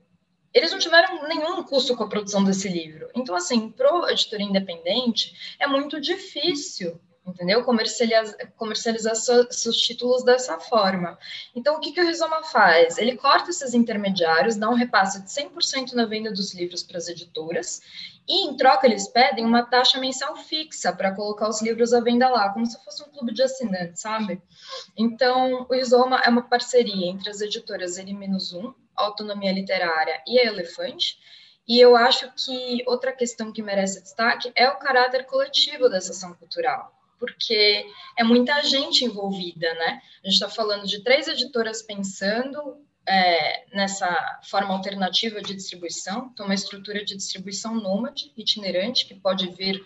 Eles 0.52 0.72
não 0.72 0.78
tiveram 0.78 1.28
nenhum 1.28 1.62
custo 1.62 1.96
com 1.96 2.04
a 2.04 2.08
produção 2.08 2.42
desse 2.42 2.68
livro. 2.68 3.10
Então, 3.14 3.34
assim, 3.34 3.70
para 3.70 3.94
o 3.94 4.08
editor 4.08 4.40
independente, 4.40 5.56
é 5.58 5.66
muito 5.66 6.00
difícil 6.00 7.00
entendeu? 7.26 7.64
Comercializar, 7.64 8.36
comercializar 8.56 9.14
seus 9.16 9.78
títulos 9.78 10.22
dessa 10.22 10.58
forma. 10.60 11.18
Então, 11.54 11.76
o 11.76 11.80
que, 11.80 11.92
que 11.92 12.00
o 12.00 12.06
Rizoma 12.06 12.42
faz? 12.42 12.98
Ele 12.98 13.16
corta 13.16 13.50
esses 13.50 13.72
intermediários, 13.72 14.56
dá 14.56 14.68
um 14.68 14.74
repasse 14.74 15.22
de 15.22 15.30
100% 15.30 15.92
na 15.92 16.04
venda 16.04 16.30
dos 16.30 16.54
livros 16.54 16.82
para 16.82 16.98
as 16.98 17.08
editoras, 17.08 17.80
e 18.28 18.46
em 18.46 18.56
troca 18.56 18.86
eles 18.86 19.08
pedem 19.08 19.44
uma 19.44 19.64
taxa 19.64 19.98
mensal 19.98 20.36
fixa 20.36 20.92
para 20.92 21.14
colocar 21.14 21.48
os 21.48 21.62
livros 21.62 21.92
à 21.92 22.00
venda 22.00 22.28
lá, 22.28 22.50
como 22.50 22.66
se 22.66 22.82
fosse 22.84 23.02
um 23.02 23.10
clube 23.10 23.32
de 23.32 23.42
assinantes, 23.42 24.02
sabe? 24.02 24.40
Então, 24.96 25.66
o 25.68 25.74
Rizoma 25.74 26.20
é 26.24 26.28
uma 26.28 26.42
parceria 26.42 27.06
entre 27.06 27.30
as 27.30 27.40
editoras 27.40 27.96
N-1, 27.96 28.74
Autonomia 28.96 29.52
Literária 29.52 30.22
e 30.26 30.38
a 30.38 30.44
Elefante, 30.44 31.18
e 31.66 31.80
eu 31.80 31.96
acho 31.96 32.30
que 32.34 32.84
outra 32.86 33.10
questão 33.12 33.50
que 33.50 33.62
merece 33.62 34.02
destaque 34.02 34.52
é 34.54 34.68
o 34.68 34.78
caráter 34.78 35.24
coletivo 35.24 35.88
dessa 35.88 36.12
ação 36.12 36.34
cultural 36.34 36.92
porque 37.24 37.86
é 38.18 38.22
muita 38.22 38.62
gente 38.62 39.04
envolvida, 39.04 39.72
né? 39.74 40.02
A 40.22 40.28
gente 40.28 40.34
está 40.34 40.48
falando 40.48 40.86
de 40.86 41.02
três 41.02 41.26
editoras 41.26 41.82
pensando 41.82 42.84
é, 43.06 43.64
nessa 43.74 44.40
forma 44.44 44.74
alternativa 44.74 45.40
de 45.40 45.54
distribuição, 45.54 46.30
então 46.32 46.46
uma 46.46 46.54
estrutura 46.54 47.04
de 47.04 47.16
distribuição 47.16 47.74
nômade, 47.74 48.32
itinerante, 48.36 49.06
que 49.06 49.14
pode 49.14 49.48
vir 49.50 49.84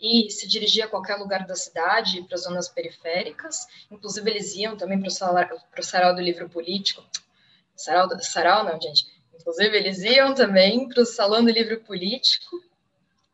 e 0.00 0.30
se 0.30 0.46
dirigir 0.46 0.84
a 0.84 0.88
qualquer 0.88 1.16
lugar 1.16 1.46
da 1.46 1.56
cidade, 1.56 2.22
para 2.22 2.36
zonas 2.36 2.68
periféricas. 2.68 3.66
Inclusive, 3.90 4.30
eles 4.30 4.54
iam 4.54 4.76
também 4.76 5.00
para 5.00 5.08
o 5.08 5.82
sarau 5.82 6.14
do 6.14 6.20
livro 6.20 6.48
político. 6.48 7.04
Sarau, 7.74 8.08
sarau 8.20 8.64
não, 8.64 8.80
gente. 8.80 9.06
Inclusive, 9.34 9.76
eles 9.76 10.02
iam 10.02 10.34
também 10.34 10.88
para 10.88 11.02
o 11.02 11.06
salão 11.06 11.44
do 11.44 11.50
livro 11.50 11.80
político 11.80 12.67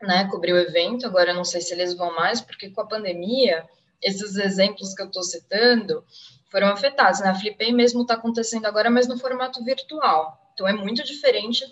né, 0.06 0.28
cobrir 0.30 0.52
o 0.52 0.58
evento. 0.58 1.06
Agora, 1.06 1.34
não 1.34 1.44
sei 1.44 1.60
se 1.60 1.72
eles 1.72 1.94
vão 1.94 2.14
mais, 2.14 2.40
porque 2.40 2.70
com 2.70 2.80
a 2.80 2.86
pandemia, 2.86 3.64
esses 4.02 4.36
exemplos 4.36 4.94
que 4.94 5.02
eu 5.02 5.06
estou 5.06 5.22
citando 5.22 6.04
foram 6.50 6.68
afetados. 6.68 7.20
Né? 7.20 7.28
A 7.28 7.34
Flipei 7.34 7.72
mesmo 7.72 8.02
está 8.02 8.14
acontecendo 8.14 8.66
agora, 8.66 8.90
mas 8.90 9.08
no 9.08 9.18
formato 9.18 9.64
virtual. 9.64 10.40
Então, 10.54 10.68
é 10.68 10.72
muito 10.72 11.02
diferente 11.02 11.64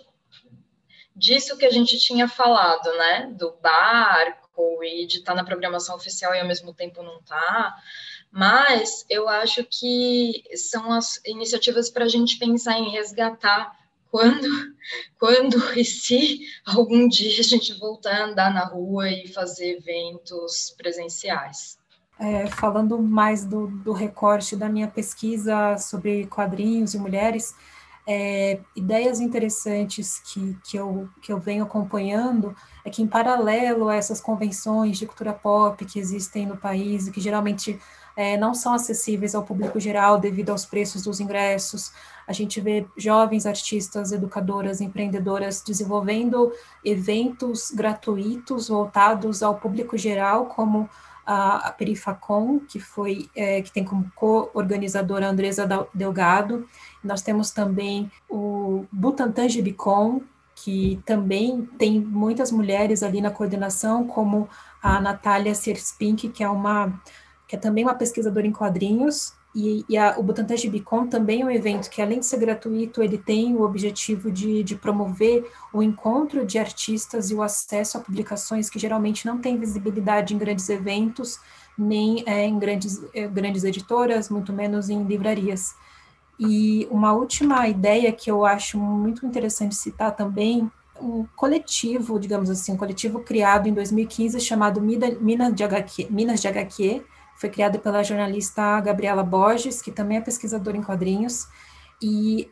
disso 1.15 1.57
que 1.57 1.65
a 1.65 1.69
gente 1.69 1.97
tinha 1.99 2.27
falado, 2.27 2.91
né? 2.97 3.31
Do 3.37 3.55
barco 3.61 4.83
e 4.83 5.05
de 5.05 5.19
estar 5.19 5.33
tá 5.33 5.35
na 5.35 5.45
programação 5.45 5.95
oficial 5.95 6.33
e 6.33 6.39
ao 6.39 6.47
mesmo 6.47 6.73
tempo 6.73 7.01
não 7.01 7.21
tá. 7.21 7.75
Mas 8.31 9.05
eu 9.09 9.29
acho 9.29 9.63
que 9.63 10.43
são 10.55 10.91
as 10.91 11.21
iniciativas 11.25 11.89
para 11.89 12.05
a 12.05 12.09
gente 12.09 12.37
pensar 12.37 12.77
em 12.79 12.89
resgatar 12.89 13.77
quando, 14.13 14.47
quando 15.17 15.57
e 15.75 15.83
se 15.83 16.41
algum 16.67 17.07
dia 17.07 17.39
a 17.39 17.43
gente 17.43 17.73
voltar 17.79 18.13
a 18.13 18.25
andar 18.25 18.53
na 18.53 18.63
rua 18.63 19.09
e 19.09 19.27
fazer 19.33 19.79
eventos 19.79 20.75
presenciais. 20.77 21.79
É, 22.19 22.45
falando 22.45 23.01
mais 23.01 23.43
do, 23.43 23.65
do, 23.65 23.91
recorte 23.91 24.55
da 24.55 24.69
minha 24.69 24.87
pesquisa 24.87 25.79
sobre 25.79 26.27
quadrinhos 26.27 26.93
e 26.93 26.99
mulheres, 26.99 27.55
é, 28.07 28.59
ideias 28.75 29.19
interessantes 29.19 30.19
que, 30.19 30.55
que, 30.63 30.77
eu, 30.77 31.09
que 31.19 31.31
eu 31.31 31.39
venho 31.39 31.63
acompanhando 31.63 32.55
é 32.85 32.91
que, 32.91 33.01
em 33.01 33.07
paralelo 33.07 33.89
a 33.89 33.95
essas 33.95 34.21
convenções 34.21 34.99
de 34.99 35.07
cultura 35.07 35.33
pop 35.33 35.83
que 35.85 35.97
existem 35.97 36.45
no 36.45 36.55
país 36.55 37.07
e 37.07 37.11
que 37.11 37.19
geralmente 37.19 37.79
é, 38.15 38.37
não 38.37 38.53
são 38.53 38.73
acessíveis 38.73 39.35
ao 39.35 39.43
público 39.43 39.79
geral 39.79 40.19
devido 40.19 40.51
aos 40.51 40.65
preços 40.65 41.03
dos 41.03 41.19
ingressos, 41.19 41.91
a 42.27 42.33
gente 42.33 42.61
vê 42.61 42.85
jovens 42.97 43.45
artistas, 43.45 44.11
educadoras, 44.11 44.81
empreendedoras 44.81 45.61
desenvolvendo 45.61 46.51
eventos 46.83 47.71
gratuitos 47.71 48.69
voltados 48.69 49.43
ao 49.43 49.55
público 49.55 49.97
geral, 49.97 50.45
como 50.45 50.89
a, 51.25 51.67
a 51.67 51.71
Perifacom, 51.71 52.59
que 52.59 52.79
foi 52.79 53.29
é, 53.35 53.61
que 53.61 53.71
tem 53.71 53.83
como 53.83 54.09
co-organizadora 54.15 55.29
Andresa 55.29 55.67
Delgado. 55.93 56.67
Nós 57.03 57.21
temos 57.21 57.51
também 57.51 58.11
o 58.29 58.85
Butantan 58.91 59.49
Gibicon, 59.49 60.21
que 60.55 61.01
também 61.05 61.67
tem 61.77 61.99
muitas 61.99 62.51
mulheres 62.51 63.03
ali 63.03 63.19
na 63.21 63.31
coordenação, 63.31 64.05
como 64.05 64.47
a 64.81 64.99
Natália 64.99 65.55
Serspink, 65.55 66.29
que 66.29 66.43
é 66.43 66.49
uma 66.49 67.01
que 67.53 67.57
é 67.57 67.59
também 67.59 67.83
uma 67.83 67.93
pesquisadora 67.93 68.47
em 68.47 68.51
quadrinhos, 68.51 69.33
e, 69.53 69.85
e 69.87 69.95
a, 69.95 70.17
o 70.17 70.23
Butantan 70.23 70.57
Gibicon 70.57 71.05
também 71.05 71.43
é 71.43 71.45
um 71.45 71.51
evento 71.51 71.87
que, 71.87 72.01
além 72.01 72.19
de 72.19 72.25
ser 72.25 72.39
gratuito, 72.39 73.03
ele 73.03 73.19
tem 73.19 73.55
o 73.55 73.61
objetivo 73.61 74.31
de, 74.31 74.63
de 74.63 74.75
promover 74.75 75.45
o 75.71 75.83
encontro 75.83 76.43
de 76.43 76.57
artistas 76.57 77.29
e 77.29 77.35
o 77.35 77.43
acesso 77.43 77.99
a 77.99 78.01
publicações 78.01 78.71
que 78.71 78.79
geralmente 78.79 79.27
não 79.27 79.37
têm 79.37 79.59
visibilidade 79.59 80.33
em 80.33 80.37
grandes 80.39 80.67
eventos, 80.67 81.39
nem 81.77 82.23
é, 82.25 82.43
em 82.43 82.57
grandes, 82.57 82.99
é, 83.13 83.27
grandes 83.27 83.63
editoras, 83.63 84.29
muito 84.29 84.51
menos 84.51 84.89
em 84.89 85.03
livrarias. 85.03 85.75
E 86.39 86.87
uma 86.89 87.13
última 87.13 87.67
ideia 87.67 88.11
que 88.11 88.31
eu 88.31 88.43
acho 88.43 88.79
muito 88.79 89.27
interessante 89.27 89.75
citar 89.75 90.15
também, 90.15 90.71
um 90.99 91.27
coletivo, 91.35 92.19
digamos 92.19 92.49
assim, 92.49 92.71
um 92.71 92.77
coletivo 92.77 93.19
criado 93.19 93.69
em 93.69 93.73
2015 93.73 94.39
chamado 94.39 94.81
de 94.81 95.63
HQ, 95.63 96.07
Minas 96.09 96.41
de 96.41 96.47
HQ 96.47 97.03
foi 97.43 97.49
criada 97.49 97.77
pela 97.77 98.01
jornalista 98.01 98.79
Gabriela 98.79 99.21
Borges, 99.21 99.81
que 99.81 99.91
também 99.91 100.17
é 100.17 100.21
pesquisadora 100.21 100.77
em 100.77 100.81
quadrinhos, 100.81 101.45
e 102.01 102.49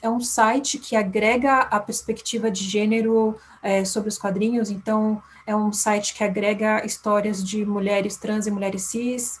é 0.00 0.08
um 0.08 0.20
site 0.20 0.78
que 0.78 0.96
agrega 0.96 1.58
a 1.60 1.78
perspectiva 1.78 2.50
de 2.50 2.64
gênero 2.64 3.36
é, 3.62 3.84
sobre 3.84 4.08
os 4.08 4.16
quadrinhos, 4.16 4.70
então 4.70 5.22
é 5.46 5.54
um 5.54 5.70
site 5.70 6.14
que 6.14 6.24
agrega 6.24 6.82
histórias 6.82 7.44
de 7.44 7.66
mulheres 7.66 8.16
trans 8.16 8.46
e 8.46 8.50
mulheres 8.50 8.84
cis, 8.84 9.38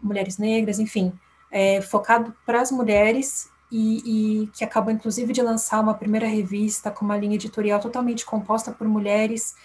mulheres 0.00 0.38
negras, 0.38 0.78
enfim, 0.78 1.12
é, 1.50 1.80
focado 1.80 2.32
para 2.46 2.60
as 2.60 2.70
mulheres 2.70 3.50
e, 3.72 4.42
e, 4.42 4.46
que 4.48 4.62
acabou 4.62 4.92
inclusive 4.92 5.32
de 5.32 5.42
lançar 5.42 5.80
uma 5.80 5.94
primeira 5.94 6.28
revista 6.28 6.92
com 6.92 7.04
uma 7.04 7.18
linha 7.18 7.34
editorial 7.34 7.80
totalmente 7.80 8.24
composta 8.24 8.70
por 8.70 8.86
mulheres 8.86 9.56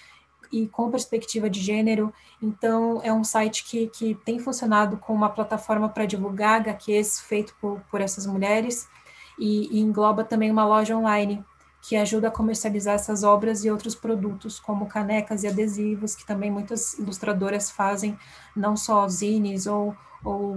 e 0.53 0.67
com 0.67 0.91
perspectiva 0.91 1.49
de 1.49 1.59
gênero. 1.59 2.13
Então, 2.39 3.01
é 3.03 3.11
um 3.11 3.23
site 3.23 3.65
que, 3.65 3.87
que 3.87 4.13
tem 4.23 4.37
funcionado 4.37 4.97
como 4.97 5.17
uma 5.17 5.29
plataforma 5.29 5.89
para 5.89 6.05
divulgar 6.05 6.61
HQs 6.61 7.21
feito 7.21 7.55
por, 7.59 7.81
por 7.89 7.99
essas 7.99 8.27
mulheres 8.27 8.87
e, 9.39 9.75
e 9.75 9.81
engloba 9.81 10.23
também 10.23 10.51
uma 10.51 10.63
loja 10.63 10.95
online 10.95 11.43
que 11.81 11.97
ajuda 11.97 12.29
a 12.29 12.31
comercializar 12.31 12.95
essas 12.95 13.23
obras 13.23 13.65
e 13.65 13.71
outros 13.71 13.93
produtos, 13.93 14.57
como 14.57 14.85
canecas 14.85 15.43
e 15.43 15.47
adesivos, 15.47 16.15
que 16.15 16.25
também 16.25 16.49
muitas 16.49 16.93
ilustradoras 16.93 17.69
fazem, 17.69 18.17
não 18.55 18.77
só 18.77 19.05
zines 19.09 19.67
ou, 19.67 19.93
ou 20.23 20.55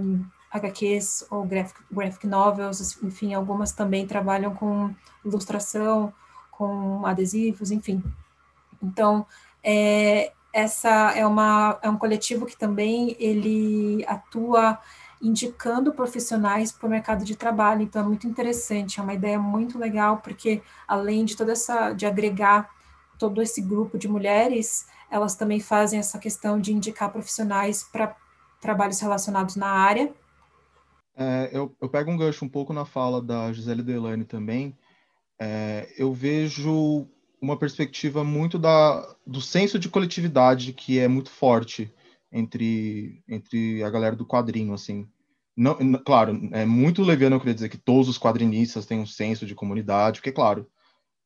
HQs 0.49 1.25
ou 1.29 1.43
graphic, 1.43 1.79
graphic 1.91 2.27
novels, 2.27 3.03
enfim, 3.03 3.33
algumas 3.33 3.73
também 3.73 4.07
trabalham 4.07 4.53
com 4.53 4.93
ilustração, 5.25 6.13
com 6.49 7.05
adesivos, 7.05 7.71
enfim. 7.71 8.01
Então, 8.81 9.25
é, 9.69 10.31
essa 10.53 11.11
é, 11.11 11.27
uma, 11.27 11.77
é 11.81 11.89
um 11.89 11.97
coletivo 11.97 12.45
que 12.45 12.55
também 12.55 13.17
ele 13.19 14.05
atua 14.07 14.79
indicando 15.21 15.91
profissionais 15.91 16.71
para 16.71 16.87
o 16.87 16.89
mercado 16.89 17.25
de 17.25 17.35
trabalho. 17.35 17.81
Então 17.81 18.01
é 18.01 18.05
muito 18.05 18.25
interessante, 18.25 18.97
é 18.97 19.03
uma 19.03 19.13
ideia 19.13 19.37
muito 19.37 19.77
legal, 19.77 20.19
porque 20.19 20.61
além 20.87 21.25
de 21.25 21.35
toda 21.35 21.51
essa, 21.51 21.91
de 21.91 22.05
agregar 22.05 22.69
todo 23.19 23.41
esse 23.41 23.61
grupo 23.61 23.97
de 23.97 24.07
mulheres, 24.07 24.87
elas 25.11 25.35
também 25.35 25.59
fazem 25.59 25.99
essa 25.99 26.17
questão 26.17 26.61
de 26.61 26.71
indicar 26.71 27.11
profissionais 27.11 27.83
para 27.83 28.15
trabalhos 28.61 29.01
relacionados 29.01 29.57
na 29.57 29.67
área. 29.67 30.13
É, 31.13 31.49
eu, 31.51 31.75
eu, 31.81 31.89
pego 31.89 32.09
um 32.09 32.17
gancho 32.17 32.45
um 32.45 32.49
pouco 32.49 32.71
na 32.71 32.85
fala 32.85 33.21
da 33.21 33.51
Gisele 33.51 33.83
Delane 33.83 34.23
também. 34.23 34.77
É, 35.37 35.93
eu 35.97 36.13
vejo 36.13 37.09
uma 37.41 37.57
perspectiva 37.57 38.23
muito 38.23 38.57
da, 38.57 39.15
do 39.25 39.41
senso 39.41 39.77
de 39.77 39.89
coletividade 39.89 40.73
que 40.73 40.99
é 40.99 41.07
muito 41.07 41.29
forte 41.29 41.93
entre, 42.31 43.23
entre 43.27 43.83
a 43.83 43.89
galera 43.89 44.15
do 44.15 44.25
quadrinho, 44.25 44.73
assim. 44.73 45.07
Não, 45.55 45.75
claro, 46.05 46.49
é 46.51 46.65
muito 46.65 47.01
leviano 47.01 47.35
eu 47.35 47.39
queria 47.39 47.53
dizer 47.55 47.69
que 47.69 47.77
todos 47.77 48.07
os 48.07 48.19
quadrinistas 48.19 48.85
têm 48.85 48.99
um 48.99 49.05
senso 49.05 49.45
de 49.45 49.55
comunidade, 49.55 50.19
porque, 50.19 50.31
claro, 50.31 50.67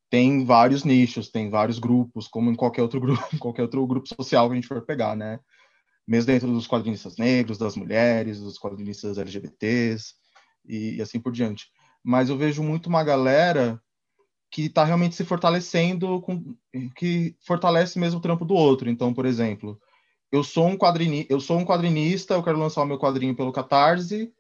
tem 0.10 0.46
vários 0.46 0.84
nichos, 0.84 1.30
tem 1.30 1.50
vários 1.50 1.80
grupos, 1.80 2.28
como 2.28 2.52
em 2.52 2.56
qualquer 2.56 2.82
outro 2.82 3.00
grupo, 3.00 3.22
qualquer 3.40 3.64
outro 3.64 3.86
grupo 3.88 4.08
social 4.08 4.48
que 4.48 4.54
a 4.54 4.56
gente 4.56 4.68
for 4.68 4.82
pegar, 4.86 5.16
né? 5.16 5.40
Mesmo 6.08 6.28
dentro 6.28 6.48
dos 6.48 6.68
quadrinistas 6.68 7.18
negros, 7.18 7.58
das 7.58 7.76
mulheres, 7.76 8.40
dos 8.40 8.58
quadrinistas 8.58 9.18
LGBTs 9.18 10.14
e, 10.66 10.96
e 10.96 11.02
assim 11.02 11.20
por 11.20 11.32
diante. 11.32 11.68
Mas 12.04 12.30
eu 12.30 12.38
vejo 12.38 12.64
muito 12.64 12.88
uma 12.88 13.04
galera 13.04 13.82
que 14.52 14.66
está 14.66 14.84
realmente 14.84 15.16
se 15.16 15.24
fortalecendo, 15.24 16.22
com, 16.22 16.54
que 16.96 17.36
fortalece 17.40 17.98
mesmo 17.98 18.20
o 18.20 18.22
trampo 18.22 18.44
do 18.44 18.54
outro. 18.54 18.90
Então, 18.90 19.14
por 19.14 19.26
exemplo, 19.26 19.80
eu 20.30 20.44
sou 20.44 20.68
um 20.68 20.78
quadrini, 20.78 21.26
eu 21.30 21.40
sou 21.40 21.58
um 21.58 21.66
quadrinista, 21.66 22.34
eu 22.34 22.44
quero 22.44 22.60
lançar 22.60 22.82
o 22.82 22.86
meu 22.86 23.00
quadrinho 23.00 23.36
pelo 23.36 23.54
Catarse, 23.54 24.32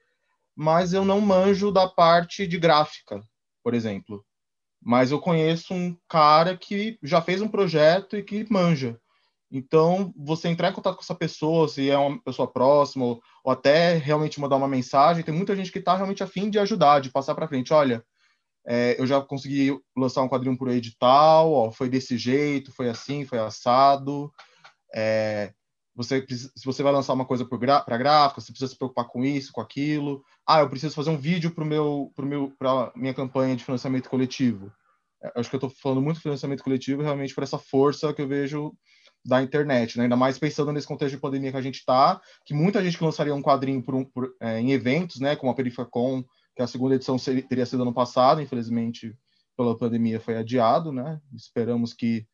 mas 0.53 0.91
eu 0.91 1.05
não 1.05 1.21
manjo 1.21 1.71
da 1.71 1.87
parte 1.87 2.45
de 2.45 2.59
gráfica, 2.59 3.23
por 3.63 3.73
exemplo. 3.73 4.25
Mas 4.83 5.11
eu 5.11 5.19
conheço 5.19 5.73
um 5.73 5.95
cara 6.09 6.57
que 6.57 6.99
já 7.01 7.21
fez 7.21 7.41
um 7.41 7.47
projeto 7.47 8.17
e 8.17 8.23
que 8.23 8.45
manja. 8.51 8.99
Então, 9.49 10.13
você 10.15 10.49
entrar 10.49 10.69
em 10.69 10.73
contato 10.73 10.95
com 10.95 11.01
essa 11.01 11.15
pessoa, 11.15 11.67
se 11.67 11.89
é 11.89 11.97
uma 11.97 12.21
pessoa 12.21 12.47
próxima, 12.49 13.05
ou, 13.05 13.21
ou 13.43 13.51
até 13.51 13.95
realmente 13.95 14.39
mandar 14.39 14.55
uma 14.55 14.67
mensagem, 14.67 15.23
tem 15.23 15.33
muita 15.33 15.55
gente 15.55 15.71
que 15.71 15.79
está 15.79 15.95
realmente 15.95 16.23
afim 16.23 16.49
de 16.49 16.59
ajudar, 16.59 16.99
de 16.99 17.11
passar 17.11 17.35
para 17.35 17.47
frente. 17.47 17.73
Olha, 17.73 18.03
é, 18.65 18.99
eu 18.99 19.07
já 19.07 19.21
consegui 19.21 19.77
lançar 19.95 20.21
um 20.21 20.29
quadrinho 20.29 20.57
por 20.57 20.69
edital, 20.69 21.51
ó, 21.51 21.71
foi 21.71 21.89
desse 21.89 22.17
jeito, 22.17 22.71
foi 22.71 22.89
assim, 22.89 23.25
foi 23.25 23.39
assado. 23.39 24.31
É, 24.93 25.53
você 25.95 26.25
se 26.29 26.65
você 26.65 26.83
vai 26.83 26.91
lançar 26.91 27.13
uma 27.13 27.25
coisa 27.25 27.45
para 27.45 27.97
gráfica, 27.97 28.39
você 28.41 28.51
precisa 28.51 28.71
se 28.71 28.77
preocupar 28.77 29.05
com 29.05 29.23
isso, 29.23 29.51
com 29.51 29.61
aquilo. 29.61 30.23
Ah, 30.47 30.61
eu 30.61 30.69
preciso 30.69 30.95
fazer 30.95 31.09
um 31.09 31.17
vídeo 31.17 31.51
para 31.51 31.65
meu 31.65 32.11
para 32.15 32.25
meu 32.25 32.53
minha 32.95 33.13
campanha 33.13 33.55
de 33.55 33.63
financiamento 33.63 34.09
coletivo. 34.09 34.71
É, 35.23 35.31
acho 35.35 35.49
que 35.49 35.55
eu 35.55 35.59
estou 35.59 35.69
falando 35.69 36.01
muito 36.01 36.17
de 36.17 36.23
financiamento 36.23 36.63
coletivo 36.63 37.01
realmente 37.01 37.33
por 37.33 37.43
essa 37.43 37.57
força 37.57 38.13
que 38.13 38.21
eu 38.21 38.27
vejo 38.27 38.73
da 39.23 39.41
internet, 39.41 39.97
né? 39.97 40.05
ainda 40.05 40.15
mais 40.15 40.39
pensando 40.39 40.71
nesse 40.71 40.87
contexto 40.87 41.15
de 41.15 41.21
pandemia 41.21 41.51
que 41.51 41.57
a 41.57 41.61
gente 41.61 41.75
está, 41.75 42.19
que 42.43 42.53
muita 42.55 42.83
gente 42.83 42.97
que 42.97 43.03
lançaria 43.03 43.35
um 43.35 43.41
quadrinho 43.41 43.83
por 43.83 43.93
um, 43.93 44.03
por, 44.03 44.35
é, 44.39 44.59
em 44.59 44.71
eventos, 44.71 45.19
né, 45.19 45.35
como 45.35 45.51
a 45.51 45.55
Perifacon, 45.55 46.23
que 46.55 46.61
a 46.61 46.67
segunda 46.67 46.95
edição 46.95 47.17
seria, 47.17 47.43
teria 47.43 47.65
sido 47.65 47.83
ano 47.83 47.93
passado, 47.93 48.41
infelizmente 48.41 49.15
pela 49.55 49.77
pandemia 49.77 50.19
foi 50.19 50.37
adiado, 50.37 50.91
né? 50.91 51.19
Esperamos 51.33 51.93
que 51.93 52.25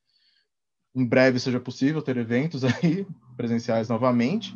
em 0.96 1.06
breve 1.06 1.40
seja 1.40 1.60
possível 1.60 2.02
ter 2.02 2.18
eventos 2.18 2.64
aí 2.66 3.06
presenciais 3.36 3.90
novamente. 3.90 4.56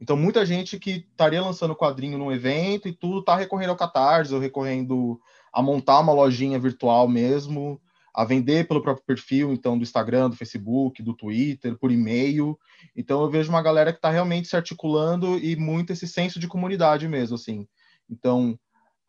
Então, 0.00 0.16
muita 0.16 0.46
gente 0.46 0.78
que 0.78 1.06
estaria 1.10 1.42
lançando 1.42 1.74
quadrinho 1.74 2.18
num 2.18 2.30
evento 2.30 2.86
e 2.86 2.92
tudo 2.92 3.20
está 3.20 3.34
recorrendo 3.34 3.70
ao 3.70 3.76
Catarse, 3.76 4.32
ou 4.32 4.40
recorrendo 4.40 5.18
a 5.52 5.60
montar 5.60 6.00
uma 6.00 6.12
lojinha 6.12 6.58
virtual 6.58 7.08
mesmo, 7.08 7.80
a 8.14 8.24
vender 8.24 8.68
pelo 8.68 8.82
próprio 8.82 9.04
perfil, 9.04 9.52
então, 9.52 9.76
do 9.76 9.82
Instagram, 9.82 10.30
do 10.30 10.36
Facebook, 10.36 11.02
do 11.02 11.14
Twitter, 11.14 11.76
por 11.78 11.90
e-mail. 11.90 12.56
Então, 12.94 13.20
eu 13.22 13.30
vejo 13.30 13.50
uma 13.50 13.62
galera 13.62 13.92
que 13.92 13.98
está 13.98 14.10
realmente 14.10 14.48
se 14.48 14.54
articulando 14.54 15.38
e 15.38 15.56
muito 15.56 15.92
esse 15.92 16.06
senso 16.06 16.38
de 16.38 16.46
comunidade 16.46 17.08
mesmo, 17.08 17.34
assim. 17.34 17.66
Então, 18.10 18.58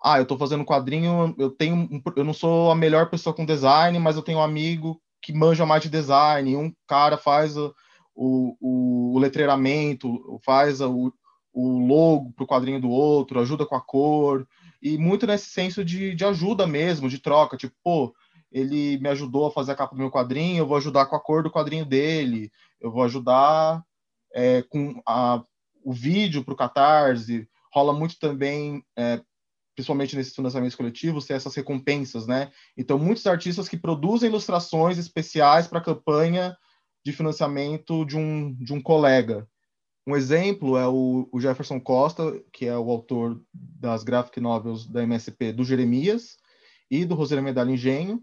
ah, 0.03 0.17
eu 0.17 0.23
estou 0.23 0.37
fazendo 0.37 0.65
quadrinho, 0.65 1.35
eu 1.37 1.49
tenho, 1.49 1.89
eu 2.15 2.23
não 2.23 2.33
sou 2.33 2.71
a 2.71 2.75
melhor 2.75 3.09
pessoa 3.09 3.33
com 3.33 3.45
design, 3.45 3.97
mas 3.99 4.15
eu 4.15 4.21
tenho 4.21 4.39
um 4.39 4.43
amigo 4.43 5.01
que 5.21 5.33
manja 5.33 5.65
mais 5.65 5.83
de 5.83 5.89
design, 5.89 6.55
um 6.55 6.71
cara 6.87 7.17
faz 7.17 7.57
o, 7.57 7.73
o, 8.15 9.15
o 9.15 9.19
letreiramento, 9.19 10.39
faz 10.45 10.81
o, 10.81 11.11
o 11.53 11.79
logo 11.79 12.31
para 12.33 12.43
o 12.43 12.47
quadrinho 12.47 12.79
do 12.79 12.89
outro, 12.89 13.39
ajuda 13.39 13.65
com 13.65 13.75
a 13.75 13.81
cor, 13.81 14.47
e 14.81 14.97
muito 14.97 15.25
nesse 15.25 15.49
senso 15.49 15.83
de, 15.83 16.13
de 16.13 16.23
ajuda 16.23 16.67
mesmo, 16.67 17.09
de 17.09 17.19
troca, 17.19 17.57
tipo, 17.57 17.75
pô, 17.83 18.13
ele 18.51 18.97
me 18.99 19.09
ajudou 19.09 19.47
a 19.47 19.51
fazer 19.51 19.71
a 19.73 19.75
capa 19.75 19.95
do 19.95 19.99
meu 19.99 20.11
quadrinho, 20.11 20.59
eu 20.59 20.67
vou 20.67 20.77
ajudar 20.77 21.07
com 21.07 21.15
a 21.15 21.19
cor 21.19 21.43
do 21.43 21.51
quadrinho 21.51 21.85
dele, 21.85 22.51
eu 22.79 22.91
vou 22.91 23.03
ajudar 23.03 23.83
é, 24.33 24.61
com 24.61 25.01
a, 25.05 25.43
o 25.83 25.91
vídeo 25.91 26.43
para 26.43 26.53
o 26.53 26.57
Catarse, 26.57 27.47
rola 27.73 27.93
muito 27.93 28.17
também 28.19 28.83
é, 28.97 29.21
principalmente 29.77 30.15
nesses 30.15 30.33
financiamentos 30.33 30.75
coletivos, 30.75 31.25
ter 31.25 31.33
essas 31.33 31.53
recompensas, 31.53 32.25
né? 32.25 32.51
Então, 32.75 32.97
muitos 32.97 33.27
artistas 33.27 33.69
que 33.69 33.77
produzem 33.77 34.27
ilustrações 34.27 34.97
especiais 34.97 35.67
para 35.67 35.77
a 35.77 35.83
campanha 35.83 36.57
de 37.05 37.13
financiamento 37.13 38.03
de 38.03 38.17
um, 38.17 38.55
de 38.55 38.73
um 38.73 38.81
colega. 38.81 39.47
Um 40.07 40.15
exemplo 40.15 40.77
é 40.77 40.87
o, 40.87 41.29
o, 41.31 41.39
Jefferson 41.39 41.79
Costa, 41.79 42.41
que 42.51 42.65
é 42.65 42.75
o 42.75 42.89
autor 42.89 43.39
das 43.53 44.03
graphic 44.03 44.41
novels 44.41 44.87
da 44.87 45.03
MSP 45.03 45.51
do 45.51 45.63
Jeremias 45.63 46.37
e 46.89 47.05
do 47.05 47.13
Roseira 47.13 47.41
Medalha 47.41 47.71
Engenho, 47.71 48.21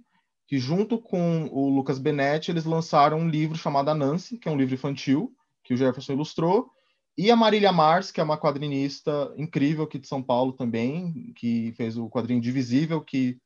que 0.49 0.59
junto 0.59 0.99
com 0.99 1.49
o 1.53 1.68
Lucas 1.68 2.01
Benetti, 2.01 2.51
eles 2.51 2.64
lançaram 2.64 3.18
um 3.18 3.28
livro 3.28 3.57
chamado 3.57 3.95
Nancy, 3.95 4.38
que 4.38 4.49
é 4.49 4.51
um 4.51 4.57
livro 4.57 4.74
infantil, 4.74 5.32
que 5.62 5.72
o 5.72 5.76
Jefferson 5.76 6.14
ilustrou, 6.14 6.68
e 7.16 7.30
a 7.30 7.36
Marília 7.36 7.70
Mars, 7.70 8.10
que 8.10 8.20
é 8.20 8.24
uma 8.24 8.38
quadrinista 8.38 9.32
incrível 9.36 9.84
aqui 9.84 9.98
de 9.98 10.08
São 10.08 10.22
Paulo 10.22 10.52
também, 10.52 11.32
que 11.36 11.72
fez 11.76 11.96
o 11.96 12.08
quadrinho 12.08 12.40
Divisível, 12.40 13.00
que 13.00 13.38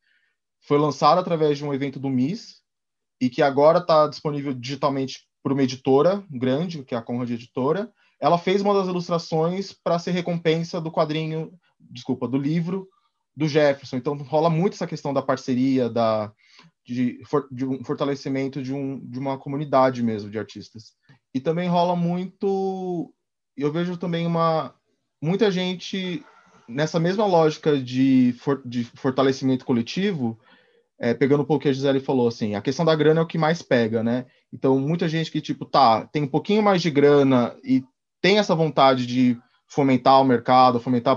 foi 0.63 0.79
lançado 0.79 1.19
através 1.19 1.59
de 1.59 1.65
um 1.65 1.75
evento 1.75 2.01
do 2.01 2.09
MIS 2.09 2.63
e 3.21 3.29
que 3.29 3.43
agora 3.43 3.79
está 3.79 4.07
disponível 4.07 4.55
digitalmente 4.55 5.27
por 5.43 5.53
uma 5.53 5.63
editora 5.63 6.25
grande, 6.31 6.83
que 6.83 6.95
é 6.95 6.99
a 6.99 7.03
Conrad 7.03 7.31
Editora. 7.31 7.93
Ela 8.21 8.39
fez 8.39 8.63
uma 8.63 8.75
das 8.75 8.89
ilustrações 8.89 9.73
para 9.73 9.99
ser 9.99 10.13
recompensa 10.13 10.81
do 10.81 10.91
quadrinho, 10.91 11.53
desculpa, 11.79 12.27
do 12.27 12.39
livro 12.39 12.89
do 13.37 13.47
Jefferson. 13.47 13.97
Então 13.97 14.17
rola 14.17 14.49
muito 14.49 14.75
essa 14.75 14.87
questão 14.87 15.13
da 15.13 15.23
parceria, 15.23 15.89
da 15.89 16.33
de, 16.85 17.21
de 17.53 17.67
um 17.67 17.85
fortalecimento 17.85 18.63
de, 18.63 18.73
um, 18.73 18.99
de 19.07 19.19
uma 19.19 19.39
comunidade 19.39 20.03
mesmo 20.03 20.31
de 20.31 20.39
artistas. 20.39 20.95
E 21.35 21.41
também 21.41 21.69
rola 21.69 21.95
muito 21.95 23.13
eu 23.63 23.73
vejo 23.73 23.97
também 23.97 24.27
uma 24.27 24.75
muita 25.21 25.51
gente 25.51 26.25
nessa 26.69 27.01
mesma 27.01 27.27
lógica 27.27 27.79
de, 27.79 28.35
for, 28.39 28.63
de 28.65 28.85
fortalecimento 28.85 29.65
coletivo, 29.65 30.39
é, 30.99 31.15
pegando 31.15 31.43
um 31.43 31.47
pouco 31.47 31.63
que 31.63 31.69
a 31.69 31.73
Gisele 31.73 32.01
falou, 32.01 32.29
assim, 32.29 32.55
a 32.55 32.61
questão 32.61 32.85
da 32.85 32.95
grana 32.95 33.21
é 33.21 33.23
o 33.23 33.27
que 33.27 33.39
mais 33.39 33.63
pega, 33.63 34.03
né? 34.03 34.27
Então, 34.53 34.79
muita 34.79 35.09
gente 35.09 35.31
que, 35.31 35.41
tipo, 35.41 35.65
tá, 35.65 36.07
tem 36.07 36.25
um 36.25 36.29
pouquinho 36.29 36.63
mais 36.63 36.83
de 36.83 36.91
grana 36.91 37.57
e 37.65 37.85
tem 38.21 38.39
essa 38.39 38.55
vontade 38.55 39.07
de 39.07 39.39
fomentar 39.69 40.21
o 40.21 40.25
mercado, 40.25 40.81
fomentar 40.81 41.15
a 41.15 41.17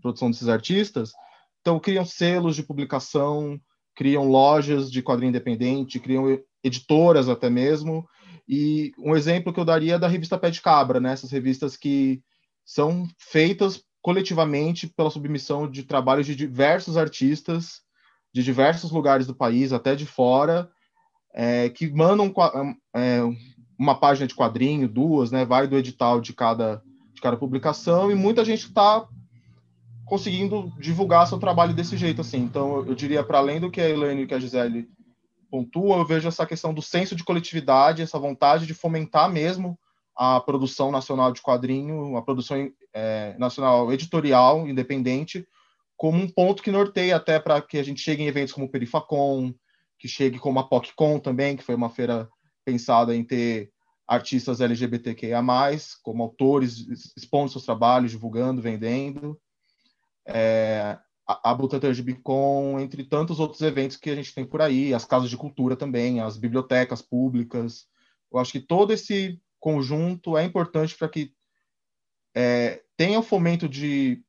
produção 0.00 0.30
desses 0.30 0.48
artistas. 0.48 1.12
Então, 1.60 1.78
criam 1.78 2.04
selos 2.04 2.56
de 2.56 2.62
publicação, 2.62 3.60
criam 3.94 4.28
lojas 4.28 4.90
de 4.90 5.02
quadrinho 5.02 5.30
independente, 5.30 6.00
criam 6.00 6.38
editoras 6.64 7.28
até 7.28 7.48
mesmo. 7.48 8.06
E 8.52 8.92
um 8.98 9.14
exemplo 9.14 9.52
que 9.52 9.60
eu 9.60 9.64
daria 9.64 9.94
é 9.94 9.98
da 9.98 10.08
revista 10.08 10.36
Pé 10.36 10.50
de 10.50 10.60
Cabra, 10.60 10.98
né? 10.98 11.12
Essas 11.12 11.30
revistas 11.30 11.76
que 11.76 12.20
são 12.64 13.06
feitas 13.16 13.80
coletivamente 14.02 14.88
pela 14.88 15.08
submissão 15.08 15.70
de 15.70 15.84
trabalhos 15.84 16.26
de 16.26 16.34
diversos 16.34 16.96
artistas 16.96 17.80
de 18.32 18.42
diversos 18.42 18.90
lugares 18.90 19.26
do 19.26 19.34
país, 19.34 19.72
até 19.72 19.94
de 19.94 20.06
fora, 20.06 20.68
é, 21.32 21.68
que 21.68 21.88
mandam 21.90 22.32
é, 22.94 23.20
uma 23.78 23.94
página 23.94 24.26
de 24.26 24.34
quadrinho, 24.34 24.88
duas, 24.88 25.30
né? 25.30 25.44
Vai 25.44 25.68
do 25.68 25.76
edital 25.76 26.20
de 26.20 26.32
cada, 26.32 26.82
de 27.14 27.20
cada 27.20 27.36
publicação, 27.36 28.10
e 28.10 28.16
muita 28.16 28.44
gente 28.44 28.66
está 28.66 29.06
conseguindo 30.04 30.72
divulgar 30.80 31.26
seu 31.28 31.38
trabalho 31.38 31.72
desse 31.72 31.96
jeito, 31.96 32.20
assim. 32.20 32.38
Então, 32.38 32.84
eu 32.84 32.96
diria, 32.96 33.22
para 33.22 33.38
além 33.38 33.60
do 33.60 33.70
que 33.70 33.80
a 33.80 33.88
Elaine 33.88 34.22
e 34.22 34.26
que 34.26 34.34
a 34.34 34.40
Gisele 34.40 34.88
pontua, 35.50 35.96
eu 35.96 36.04
vejo 36.04 36.28
essa 36.28 36.46
questão 36.46 36.72
do 36.72 36.80
senso 36.80 37.16
de 37.16 37.24
coletividade, 37.24 38.02
essa 38.02 38.18
vontade 38.18 38.66
de 38.66 38.74
fomentar 38.74 39.30
mesmo 39.30 39.78
a 40.16 40.40
produção 40.40 40.90
nacional 40.90 41.32
de 41.32 41.40
quadrinho, 41.40 42.16
a 42.16 42.22
produção 42.22 42.70
é, 42.92 43.34
nacional 43.38 43.92
editorial 43.92 44.68
independente, 44.68 45.46
como 45.96 46.18
um 46.18 46.28
ponto 46.28 46.62
que 46.62 46.70
norteia 46.70 47.16
até 47.16 47.38
para 47.38 47.60
que 47.60 47.78
a 47.78 47.82
gente 47.82 48.00
chegue 48.00 48.22
em 48.22 48.26
eventos 48.26 48.52
como 48.52 48.66
o 48.66 48.68
Perifacon, 48.70 49.54
que 49.98 50.08
chegue 50.08 50.38
como 50.38 50.58
a 50.58 50.64
PocCon 50.64 51.18
também, 51.18 51.56
que 51.56 51.62
foi 51.62 51.74
uma 51.74 51.90
feira 51.90 52.28
pensada 52.64 53.14
em 53.14 53.24
ter 53.24 53.70
artistas 54.06 54.60
LGBTQIA+, 54.60 55.42
como 56.02 56.22
autores 56.22 57.14
expondo 57.16 57.50
seus 57.50 57.64
trabalhos, 57.64 58.10
divulgando, 58.10 58.60
vendendo. 58.60 59.40
É, 60.26 60.98
a, 61.42 61.54
Butantan 61.54 61.92
entre 62.80 63.04
tantos 63.04 63.38
outros 63.38 63.60
eventos 63.60 63.96
que 63.96 64.10
a 64.10 64.14
gente 64.14 64.34
tem 64.34 64.44
por 64.44 64.60
aí, 64.60 64.94
as 64.94 65.04
casas 65.04 65.30
de 65.30 65.36
cultura 65.36 65.76
também, 65.76 66.20
as 66.20 66.36
bibliotecas 66.36 67.02
públicas. 67.02 67.86
Eu 68.32 68.38
acho 68.38 68.52
que 68.52 68.60
todo 68.60 68.92
esse 68.92 69.40
conjunto 69.58 70.36
é 70.36 70.44
importante 70.44 70.96
para 70.96 71.08
que 71.08 71.32
é, 72.34 72.82
tenha 72.96 73.18
o 73.18 73.22
fomento 73.22 73.68
de 73.68 74.22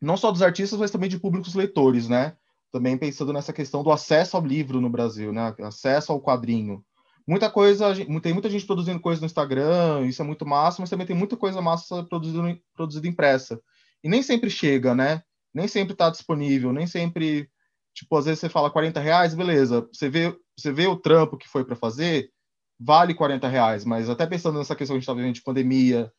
não 0.00 0.16
só 0.16 0.30
dos 0.30 0.42
artistas, 0.42 0.78
mas 0.78 0.90
também 0.90 1.08
de 1.08 1.18
públicos 1.18 1.54
leitores, 1.54 2.08
né? 2.08 2.36
Também 2.72 2.96
pensando 2.96 3.32
nessa 3.32 3.52
questão 3.52 3.82
do 3.82 3.90
acesso 3.90 4.36
ao 4.36 4.46
livro 4.46 4.80
no 4.80 4.88
Brasil, 4.88 5.32
né? 5.32 5.54
Acesso 5.60 6.12
ao 6.12 6.20
quadrinho. 6.20 6.84
Muita 7.26 7.50
coisa, 7.50 7.94
tem 8.22 8.32
muita 8.32 8.50
gente 8.50 8.66
produzindo 8.66 9.00
coisa 9.00 9.20
no 9.20 9.26
Instagram, 9.26 10.06
isso 10.06 10.22
é 10.22 10.24
muito 10.24 10.46
massa, 10.46 10.80
mas 10.80 10.90
também 10.90 11.06
tem 11.06 11.16
muita 11.16 11.36
coisa 11.36 11.60
massa 11.60 12.02
produzida 12.04 13.06
impressa. 13.06 13.60
E 14.02 14.08
nem 14.08 14.22
sempre 14.22 14.48
chega, 14.48 14.94
né? 14.94 15.22
Nem 15.52 15.68
sempre 15.68 15.92
está 15.92 16.10
disponível, 16.10 16.72
nem 16.72 16.86
sempre, 16.86 17.48
tipo, 17.94 18.16
às 18.16 18.24
vezes 18.24 18.40
você 18.40 18.48
fala 18.48 18.70
40 18.70 19.00
reais, 19.00 19.34
beleza. 19.34 19.86
Você 19.92 20.08
vê, 20.08 20.36
você 20.56 20.72
vê 20.72 20.86
o 20.86 20.96
trampo 20.96 21.36
que 21.36 21.48
foi 21.48 21.64
para 21.64 21.76
fazer, 21.76 22.30
vale 22.78 23.14
40 23.14 23.48
reais, 23.48 23.84
mas 23.84 24.08
até 24.08 24.26
pensando 24.26 24.58
nessa 24.58 24.76
questão 24.76 24.94
que 24.94 24.98
a 24.98 25.00
gente 25.00 25.04
está 25.04 25.14
vivendo 25.14 25.34
de 25.34 25.42
pandemia, 25.42 26.12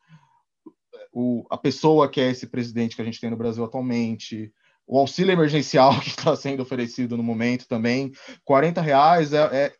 o, 1.11 1.45
a 1.49 1.57
pessoa 1.57 2.09
que 2.09 2.21
é 2.21 2.29
esse 2.29 2.47
presidente 2.47 2.95
que 2.95 3.01
a 3.01 3.05
gente 3.05 3.19
tem 3.19 3.29
no 3.29 3.37
Brasil 3.37 3.63
atualmente, 3.63 4.53
o 4.87 4.99
auxílio 4.99 5.31
emergencial 5.31 5.97
que 6.01 6.09
está 6.09 6.35
sendo 6.35 6.61
oferecido 6.61 7.17
no 7.17 7.23
momento 7.23 7.67
também, 7.67 8.11
40 8.45 8.81
reais 8.81 9.33
é, 9.33 9.65
é 9.65 9.73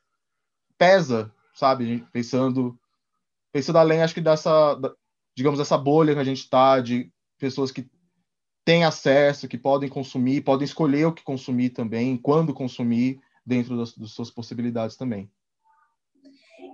pesa, 0.77 1.31
sabe? 1.53 2.05
Pensando, 2.11 2.79
pensando 3.51 3.77
além, 3.77 4.01
acho 4.01 4.13
que 4.13 4.21
dessa, 4.21 4.79
digamos, 5.35 5.59
essa 5.59 5.77
bolha 5.77 6.13
que 6.13 6.19
a 6.19 6.23
gente 6.23 6.39
está 6.39 6.79
de 6.79 7.11
pessoas 7.37 7.71
que 7.71 7.87
têm 8.71 8.85
acesso, 8.85 9.49
que 9.49 9.57
podem 9.57 9.89
consumir, 9.89 10.45
podem 10.45 10.63
escolher 10.63 11.05
o 11.05 11.11
que 11.11 11.25
consumir 11.25 11.71
também, 11.71 12.15
quando 12.15 12.53
consumir, 12.53 13.19
dentro 13.45 13.75
das, 13.75 13.93
das 13.97 14.11
suas 14.11 14.31
possibilidades 14.31 14.95
também. 14.95 15.29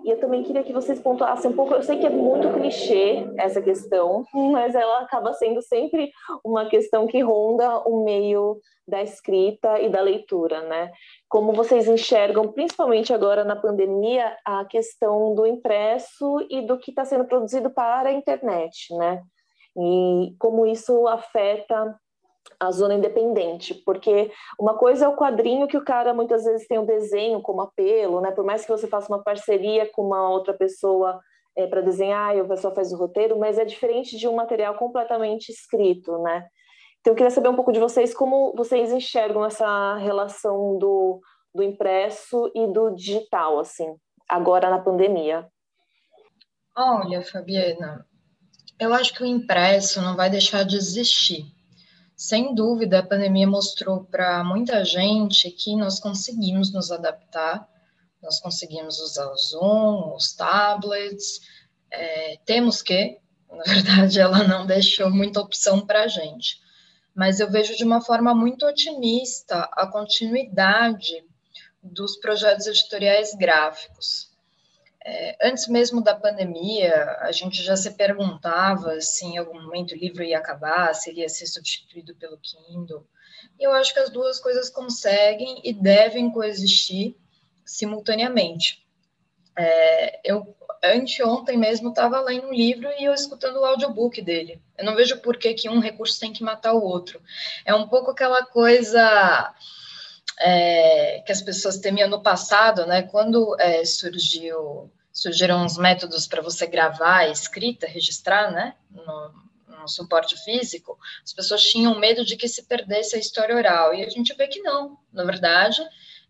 E 0.06 0.12
eu 0.12 0.20
também 0.20 0.44
queria 0.44 0.64
que 0.64 0.72
vocês 0.72 1.00
pontuassem 1.00 1.50
um 1.50 1.56
pouco. 1.56 1.74
Eu 1.74 1.82
sei 1.82 1.98
que 1.98 2.06
é 2.06 2.10
muito 2.12 2.54
clichê 2.54 3.28
essa 3.40 3.64
questão, 3.64 4.24
mas 4.52 4.76
ela 4.76 5.00
acaba 5.00 5.34
sendo 5.34 5.60
sempre 5.64 6.12
uma 6.46 6.70
questão 6.70 7.08
que 7.08 7.20
ronda 7.20 7.80
o 7.80 8.04
meio 8.04 8.60
da 8.88 9.02
escrita 9.02 9.82
e 9.82 9.90
da 9.90 10.00
leitura, 10.00 10.62
né? 10.68 10.92
Como 11.28 11.52
vocês 11.52 11.88
enxergam, 11.88 12.52
principalmente 12.52 13.12
agora 13.12 13.44
na 13.44 13.56
pandemia, 13.56 14.38
a 14.46 14.64
questão 14.66 15.34
do 15.34 15.48
impresso 15.48 16.46
e 16.48 16.62
do 16.62 16.78
que 16.78 16.92
está 16.92 17.04
sendo 17.04 17.26
produzido 17.26 17.72
para 17.72 18.10
a 18.10 18.14
internet, 18.14 18.94
né? 18.96 19.24
E 19.78 20.36
como 20.40 20.66
isso 20.66 21.08
afeta 21.08 21.98
a 22.60 22.72
zona 22.72 22.96
independente, 22.96 23.74
porque 23.74 24.32
uma 24.60 24.76
coisa 24.76 25.06
é 25.06 25.08
o 25.08 25.16
quadrinho 25.16 25.68
que 25.68 25.78
o 25.78 25.84
cara 25.84 26.14
muitas 26.14 26.44
vezes 26.44 26.68
tem 26.68 26.80
o 26.80 26.86
desenho 26.86 27.42
como 27.42 27.62
apelo, 27.62 28.20
né? 28.22 28.32
Por 28.32 28.44
mais 28.44 28.64
que 28.64 28.72
você 28.72 28.88
faça 28.88 29.14
uma 29.14 29.24
parceria 29.24 29.90
com 29.92 30.04
uma 30.04 30.30
outra 30.30 30.54
pessoa 30.54 31.20
é, 31.56 31.68
para 31.68 31.82
desenhar 31.82 32.36
e 32.36 32.40
a 32.40 32.46
pessoa 32.46 32.74
faz 32.74 32.92
o 32.92 32.98
roteiro, 32.98 33.38
mas 33.38 33.60
é 33.60 33.66
diferente 33.66 34.18
de 34.18 34.28
um 34.28 34.36
material 34.36 34.76
completamente 34.76 35.50
escrito, 35.50 36.18
né? 36.20 36.48
Então 37.00 37.14
eu 37.14 37.16
queria 37.16 37.32
saber 37.32 37.50
um 37.50 37.56
pouco 37.56 37.72
de 37.72 37.80
vocês 37.80 38.14
como 38.14 38.54
vocês 38.56 38.92
enxergam 38.92 39.46
essa 39.46 39.96
relação 39.96 40.78
do, 40.78 41.22
do 41.54 41.64
impresso 41.64 42.52
e 42.56 42.68
do 42.68 42.92
digital, 42.92 43.60
assim, 43.60 43.96
agora 44.28 44.70
na 44.70 44.80
pandemia. 44.80 45.48
Olha, 46.76 47.24
Fabiana, 47.24 48.06
eu 48.80 48.94
acho 48.94 49.14
que 49.14 49.24
o 49.24 49.26
impresso 49.26 50.02
não 50.02 50.16
vai 50.16 50.30
deixar 50.30 50.64
de 50.64 50.76
existir 50.76 51.46
sem 52.18 52.56
dúvida, 52.56 52.98
a 52.98 53.06
pandemia 53.06 53.46
mostrou 53.46 54.04
para 54.04 54.44
muita 54.44 54.84
gente 54.84 55.52
que 55.52 55.76
nós 55.76 56.00
conseguimos 56.00 56.74
nos 56.74 56.92
adaptar, 56.92 57.70
nós 58.20 58.40
conseguimos 58.40 59.00
usar 59.00 59.28
o 59.28 59.38
Zoom, 59.38 60.16
os 60.16 60.34
tablets, 60.34 61.40
é, 61.92 62.40
temos 62.44 62.82
que, 62.82 63.20
na 63.48 63.64
verdade, 63.64 64.20
ela 64.20 64.44
não 64.44 64.66
deixou 64.66 65.12
muita 65.12 65.40
opção 65.40 65.86
para 65.86 66.06
a 66.06 66.08
gente. 66.08 66.60
Mas 67.14 67.40
eu 67.40 67.52
vejo 67.52 67.76
de 67.76 67.84
uma 67.84 68.02
forma 68.02 68.34
muito 68.34 68.66
otimista 68.66 69.70
a 69.74 69.86
continuidade 69.86 71.24
dos 71.84 72.18
projetos 72.18 72.66
editoriais 72.66 73.36
gráficos. 73.36 74.27
É, 75.10 75.38
antes 75.42 75.70
mesmo 75.70 76.04
da 76.04 76.14
pandemia, 76.14 77.18
a 77.22 77.32
gente 77.32 77.64
já 77.64 77.78
se 77.78 77.92
perguntava 77.92 79.00
se 79.00 79.24
em 79.24 79.38
algum 79.38 79.62
momento 79.62 79.94
o 79.94 79.98
livro 79.98 80.22
ia 80.22 80.38
acabar, 80.38 80.94
se 80.94 81.10
ele 81.10 81.22
ia 81.22 81.30
ser 81.30 81.48
substituído 81.48 82.14
pelo 82.16 82.38
Kindle. 82.38 83.08
E 83.58 83.64
eu 83.64 83.72
acho 83.72 83.94
que 83.94 84.02
as 84.02 84.10
duas 84.10 84.38
coisas 84.38 84.70
conseguem 84.70 85.62
e 85.64 85.72
devem 85.72 86.30
coexistir 86.30 87.16
simultaneamente. 87.64 88.86
É, 89.58 90.20
eu 90.30 90.54
anteontem 90.84 91.58
mesmo 91.58 91.88
estava 91.88 92.20
lendo 92.20 92.48
um 92.48 92.54
livro 92.54 92.90
e 93.00 93.06
eu 93.06 93.14
escutando 93.14 93.62
o 93.62 93.66
audiobook 93.66 94.22
dele. 94.22 94.62
Eu 94.78 94.84
não 94.84 94.94
vejo 94.94 95.22
por 95.22 95.38
que, 95.38 95.54
que 95.54 95.70
um 95.70 95.80
recurso 95.80 96.20
tem 96.20 96.34
que 96.34 96.44
matar 96.44 96.74
o 96.74 96.84
outro. 96.84 97.22
É 97.64 97.74
um 97.74 97.88
pouco 97.88 98.12
aquela 98.12 98.46
coisa 98.46 99.56
é, 100.38 101.24
que 101.26 101.32
as 101.32 101.42
pessoas 101.42 101.78
temiam 101.78 102.10
no 102.10 102.22
passado, 102.22 102.86
né? 102.86 103.04
Quando 103.04 103.56
é, 103.58 103.86
surgiu 103.86 104.92
surgiram 105.18 105.66
uns 105.66 105.78
métodos 105.78 106.28
para 106.28 106.44
você 106.44 106.68
gravar 106.68 107.22
a 107.22 107.30
escrita, 107.30 107.88
registrar, 107.88 108.52
né, 108.52 108.76
no, 108.92 109.34
no, 109.68 109.88
suporte 109.88 110.38
físico, 110.44 110.98
as 111.24 111.34
pessoas 111.34 111.64
tinham 111.64 111.98
medo 111.98 112.24
de 112.24 112.36
que 112.36 112.48
se 112.48 112.68
perdesse 112.68 113.16
a 113.16 113.20
história 113.20 113.56
oral, 113.56 113.96
e 113.96 114.04
a 114.04 114.10
gente 114.10 114.34
vê 114.36 114.48
que 114.48 114.62
não, 114.62 114.96
na 115.12 115.24
verdade, 115.24 115.82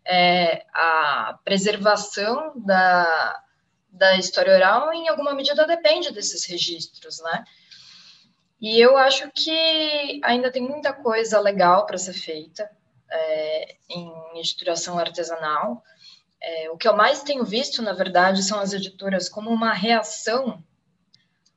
é, 0.06 0.64
a 0.72 1.38
preservação 1.44 2.54
da, 2.56 3.42
da 3.90 4.16
história 4.16 4.54
oral, 4.54 4.90
em 4.94 5.06
alguma 5.06 5.34
medida, 5.34 5.66
depende 5.66 6.10
desses 6.10 6.46
registros, 6.46 7.20
né, 7.20 7.44
e 8.58 8.80
eu 8.80 8.96
acho 8.96 9.30
que 9.32 10.18
ainda 10.24 10.50
tem 10.50 10.62
muita 10.62 10.94
coisa 10.94 11.38
legal 11.38 11.84
para 11.84 11.98
ser 11.98 12.14
feita 12.14 12.70
é, 13.10 13.76
em 13.90 14.10
editoração 14.38 14.98
artesanal, 14.98 15.84
é, 16.40 16.70
o 16.70 16.76
que 16.76 16.86
eu 16.88 16.96
mais 16.96 17.22
tenho 17.22 17.44
visto, 17.44 17.82
na 17.82 17.92
verdade, 17.92 18.42
são 18.42 18.60
as 18.60 18.72
editoras 18.72 19.28
como 19.28 19.50
uma 19.50 19.72
reação 19.72 20.62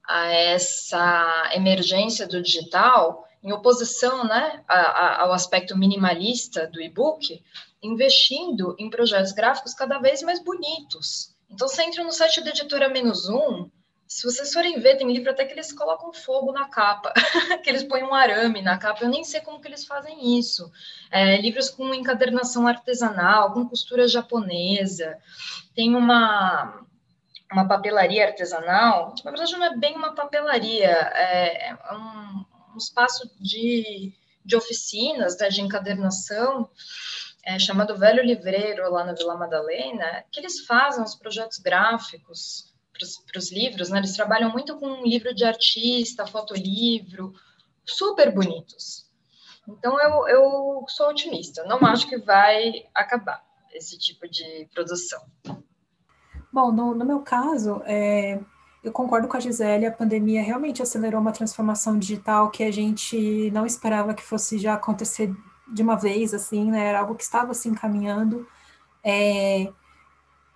a 0.04 0.28
essa 0.28 1.52
emergência 1.54 2.28
do 2.28 2.42
digital, 2.42 3.28
em 3.44 3.52
oposição 3.52 4.24
né, 4.24 4.64
a, 4.68 4.80
a, 4.80 5.22
ao 5.24 5.34
aspecto 5.34 5.78
minimalista 5.78 6.68
do 6.68 6.82
e-book, 6.82 7.42
investindo 7.82 8.76
em 8.78 8.90
projetos 8.90 9.32
gráficos 9.32 9.74
cada 9.74 10.00
vez 10.00 10.22
mais 10.22 10.44
bonitos. 10.44 11.36
Então, 11.50 11.68
você 11.68 11.84
entra 11.84 12.04
no 12.04 12.12
site 12.12 12.42
da 12.42 12.50
editora 12.50 12.90
Menos 12.90 13.28
Um, 13.28 13.70
se 14.12 14.24
vocês 14.24 14.52
forem 14.52 14.78
ver, 14.78 14.98
tem 14.98 15.10
livro 15.10 15.32
até 15.32 15.46
que 15.46 15.54
eles 15.54 15.72
colocam 15.72 16.12
fogo 16.12 16.52
na 16.52 16.68
capa, 16.68 17.14
que 17.64 17.70
eles 17.70 17.82
põem 17.82 18.04
um 18.04 18.14
arame 18.14 18.62
na 18.62 18.78
capa. 18.78 19.06
Eu 19.06 19.10
nem 19.10 19.24
sei 19.24 19.40
como 19.40 19.62
que 19.62 19.70
eles 19.70 19.86
fazem 19.86 20.38
isso. 20.38 20.70
É, 21.10 21.40
livros 21.40 21.70
com 21.70 21.94
encadernação 21.94 22.68
artesanal, 22.68 23.54
com 23.54 23.70
costura 23.70 24.10
japonesa. 24.10 25.18
Tem 25.74 25.96
uma 25.96 26.86
uma 27.54 27.68
papelaria 27.68 28.28
artesanal, 28.28 29.14
na 29.26 29.32
verdade 29.32 29.58
não 29.58 29.66
é 29.66 29.78
bem 29.78 29.96
uma 29.96 30.16
papelaria, 30.16 30.90
é, 30.90 31.70
é 31.70 31.76
um, 31.94 32.46
um 32.74 32.78
espaço 32.78 33.30
de, 33.40 34.14
de 34.44 34.56
oficinas, 34.56 35.38
né, 35.38 35.50
de 35.50 35.62
encadernação, 35.62 36.70
é, 37.44 37.60
chamado 37.60 37.98
Velho 37.98 38.24
Livreiro, 38.24 38.90
lá 38.90 39.04
na 39.04 39.14
Vila 39.14 39.36
Madalena, 39.36 40.24
que 40.32 40.40
eles 40.40 40.66
fazem 40.66 41.04
os 41.04 41.14
projetos 41.14 41.60
gráficos 41.60 42.71
para 43.26 43.40
os 43.40 43.52
livros, 43.52 43.90
né? 43.90 44.00
Eles 44.00 44.16
trabalham 44.16 44.52
muito 44.52 44.78
com 44.78 45.04
livro 45.04 45.34
de 45.34 45.44
artista, 45.44 46.28
fotolivro, 46.28 47.34
super 47.86 48.34
bonitos. 48.34 49.10
Então, 49.68 50.00
eu, 50.00 50.28
eu 50.28 50.86
sou 50.88 51.10
otimista, 51.10 51.64
não 51.66 51.78
acho 51.86 52.08
que 52.08 52.18
vai 52.18 52.86
acabar 52.94 53.44
esse 53.74 53.98
tipo 53.98 54.28
de 54.28 54.68
produção. 54.74 55.22
Bom, 56.52 56.72
no, 56.72 56.94
no 56.94 57.06
meu 57.06 57.20
caso, 57.22 57.82
é, 57.86 58.40
eu 58.84 58.92
concordo 58.92 59.28
com 59.28 59.38
a 59.38 59.40
Gisele, 59.40 59.86
a 59.86 59.92
pandemia 59.92 60.42
realmente 60.42 60.82
acelerou 60.82 61.22
uma 61.22 61.32
transformação 61.32 61.98
digital 61.98 62.50
que 62.50 62.64
a 62.64 62.72
gente 62.72 63.50
não 63.52 63.66
esperava 63.66 64.14
que 64.14 64.24
fosse 64.24 64.58
já 64.58 64.74
acontecer 64.74 65.34
de 65.72 65.82
uma 65.82 65.96
vez, 65.96 66.34
assim, 66.34 66.70
né? 66.70 66.88
Era 66.88 67.00
algo 67.00 67.16
que 67.16 67.24
estava 67.24 67.54
se 67.54 67.70
encaminhando. 67.70 68.48
É, 69.04 69.72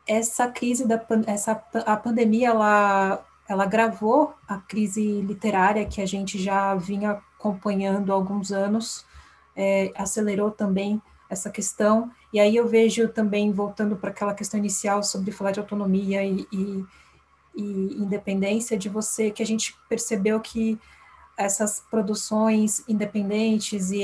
essa 0.08 0.48
crise 0.48 0.88
da 0.88 1.04
essa, 1.28 1.64
a 1.86 1.98
pandemia, 1.98 2.50
ela, 2.50 3.26
ela 3.48 3.66
gravou 3.66 4.34
a 4.48 4.58
crise 4.58 5.22
literária 5.22 5.86
que 5.86 6.02
a 6.02 6.06
gente 6.06 6.42
já 6.42 6.76
vinha 6.76 7.22
acompanhando 7.38 8.12
há 8.12 8.16
alguns 8.16 8.52
anos, 8.52 9.06
é, 9.56 9.92
acelerou 9.96 10.52
também 10.52 11.02
essa 11.30 11.50
questão, 11.50 12.12
e 12.32 12.40
aí 12.40 12.56
eu 12.56 12.68
vejo 12.68 13.08
também, 13.10 13.52
voltando 13.52 13.96
para 13.96 14.10
aquela 14.10 14.34
questão 14.34 14.60
inicial 14.60 15.02
sobre 15.02 15.32
falar 15.32 15.52
de 15.52 15.60
autonomia 15.60 16.24
e, 16.24 16.48
e, 16.52 16.86
e 17.56 17.64
independência, 17.98 18.78
de 18.78 18.90
você, 18.90 19.32
que 19.32 19.42
a 19.42 19.46
gente 19.46 19.76
percebeu 19.90 20.40
que 20.40 20.80
essas 21.38 21.84
produções 21.92 22.84
independentes 22.88 23.92
e, 23.92 24.02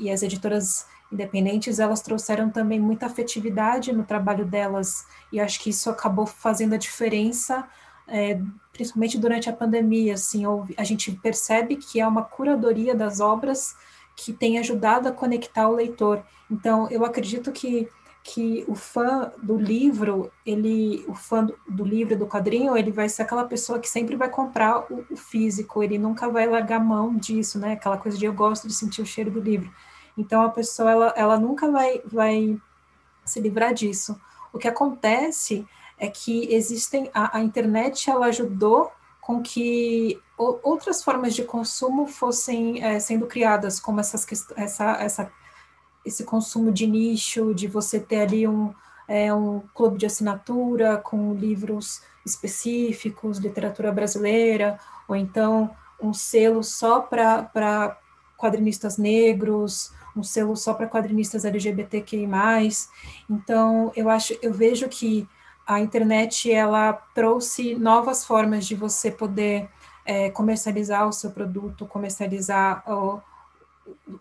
e, 0.00 0.10
as 0.10 0.22
editoras 0.22 0.86
independentes, 1.12 1.78
elas 1.78 2.00
trouxeram 2.00 2.50
também 2.50 2.80
muita 2.80 3.06
afetividade 3.06 3.92
no 3.92 4.04
trabalho 4.04 4.44
delas, 4.44 5.06
e 5.30 5.38
acho 5.38 5.60
que 5.60 5.70
isso 5.70 5.90
acabou 5.90 6.26
fazendo 6.26 6.74
a 6.74 6.78
diferença, 6.78 7.68
é, 8.08 8.40
principalmente 8.72 9.18
durante 9.18 9.48
a 9.48 9.52
pandemia, 9.52 10.14
assim, 10.14 10.44
a 10.76 10.84
gente 10.84 11.12
percebe 11.12 11.76
que 11.76 12.00
é 12.00 12.06
uma 12.06 12.22
curadoria 12.22 12.94
das 12.94 13.20
obras 13.20 13.76
que 14.16 14.32
tem 14.32 14.58
ajudado 14.58 15.08
a 15.08 15.12
conectar 15.12 15.68
o 15.68 15.74
leitor. 15.74 16.22
Então, 16.50 16.88
eu 16.90 17.04
acredito 17.04 17.52
que 17.52 17.88
que 18.22 18.64
o 18.68 18.74
fã 18.74 19.32
do 19.42 19.56
livro, 19.56 20.30
ele, 20.46 21.04
o 21.08 21.14
fã 21.14 21.46
do 21.68 21.84
livro, 21.84 22.16
do 22.16 22.26
quadrinho, 22.26 22.76
ele 22.76 22.92
vai 22.92 23.08
ser 23.08 23.22
aquela 23.22 23.44
pessoa 23.44 23.80
que 23.80 23.88
sempre 23.88 24.14
vai 24.14 24.28
comprar 24.28 24.86
o, 24.92 25.04
o, 25.10 25.16
físico, 25.16 25.82
ele 25.82 25.98
nunca 25.98 26.28
vai 26.28 26.46
largar 26.46 26.78
mão 26.78 27.16
disso, 27.16 27.58
né? 27.58 27.72
Aquela 27.72 27.98
coisa 27.98 28.16
de 28.16 28.24
eu 28.24 28.32
gosto 28.32 28.68
de 28.68 28.74
sentir 28.74 29.02
o 29.02 29.06
cheiro 29.06 29.30
do 29.30 29.40
livro. 29.40 29.70
Então 30.16 30.42
a 30.42 30.48
pessoa 30.48 30.90
ela, 30.90 31.14
ela 31.16 31.38
nunca 31.38 31.70
vai, 31.70 32.00
vai 32.04 32.58
se 33.24 33.40
livrar 33.40 33.72
disso. 33.72 34.20
O 34.52 34.58
que 34.58 34.68
acontece 34.68 35.66
é 35.98 36.08
que 36.08 36.52
existem 36.52 37.10
a, 37.14 37.38
a 37.38 37.40
internet 37.40 38.10
ela 38.10 38.26
ajudou 38.26 38.90
com 39.20 39.40
que 39.40 40.20
outras 40.36 41.02
formas 41.04 41.32
de 41.34 41.44
consumo 41.44 42.08
fossem 42.08 42.82
é, 42.82 42.98
sendo 42.98 43.26
criadas, 43.26 43.78
como 43.78 44.00
essas, 44.00 44.26
essa, 44.56 44.90
essa 45.00 45.32
esse 46.04 46.24
consumo 46.24 46.72
de 46.72 46.86
nicho, 46.86 47.54
de 47.54 47.68
você 47.68 48.00
ter 48.00 48.22
ali 48.22 48.48
um, 48.48 48.74
é, 49.06 49.32
um 49.32 49.60
clube 49.74 49.98
de 49.98 50.06
assinatura 50.06 50.96
com 50.96 51.34
livros 51.34 52.02
específicos, 52.26 53.38
literatura 53.38 53.92
brasileira, 53.92 54.78
ou 55.06 55.14
então 55.14 55.70
um 56.00 56.12
selo 56.12 56.62
só 56.64 57.00
para 57.00 57.96
quadrinistas 58.36 58.98
negros, 58.98 59.92
um 60.16 60.22
selo 60.22 60.56
só 60.56 60.74
para 60.74 60.88
quadrinistas 60.88 61.44
LGBTQI+. 61.44 62.28
Então, 63.28 63.92
eu 63.96 64.08
acho, 64.08 64.36
eu 64.42 64.52
vejo 64.52 64.88
que 64.88 65.28
a 65.66 65.80
internet 65.80 66.50
ela 66.50 66.92
trouxe 67.14 67.74
novas 67.74 68.24
formas 68.24 68.66
de 68.66 68.74
você 68.74 69.10
poder 69.10 69.68
é, 70.04 70.30
comercializar 70.30 71.08
o 71.08 71.12
seu 71.12 71.30
produto, 71.30 71.86
comercializar 71.86 72.82
o, 72.90 73.20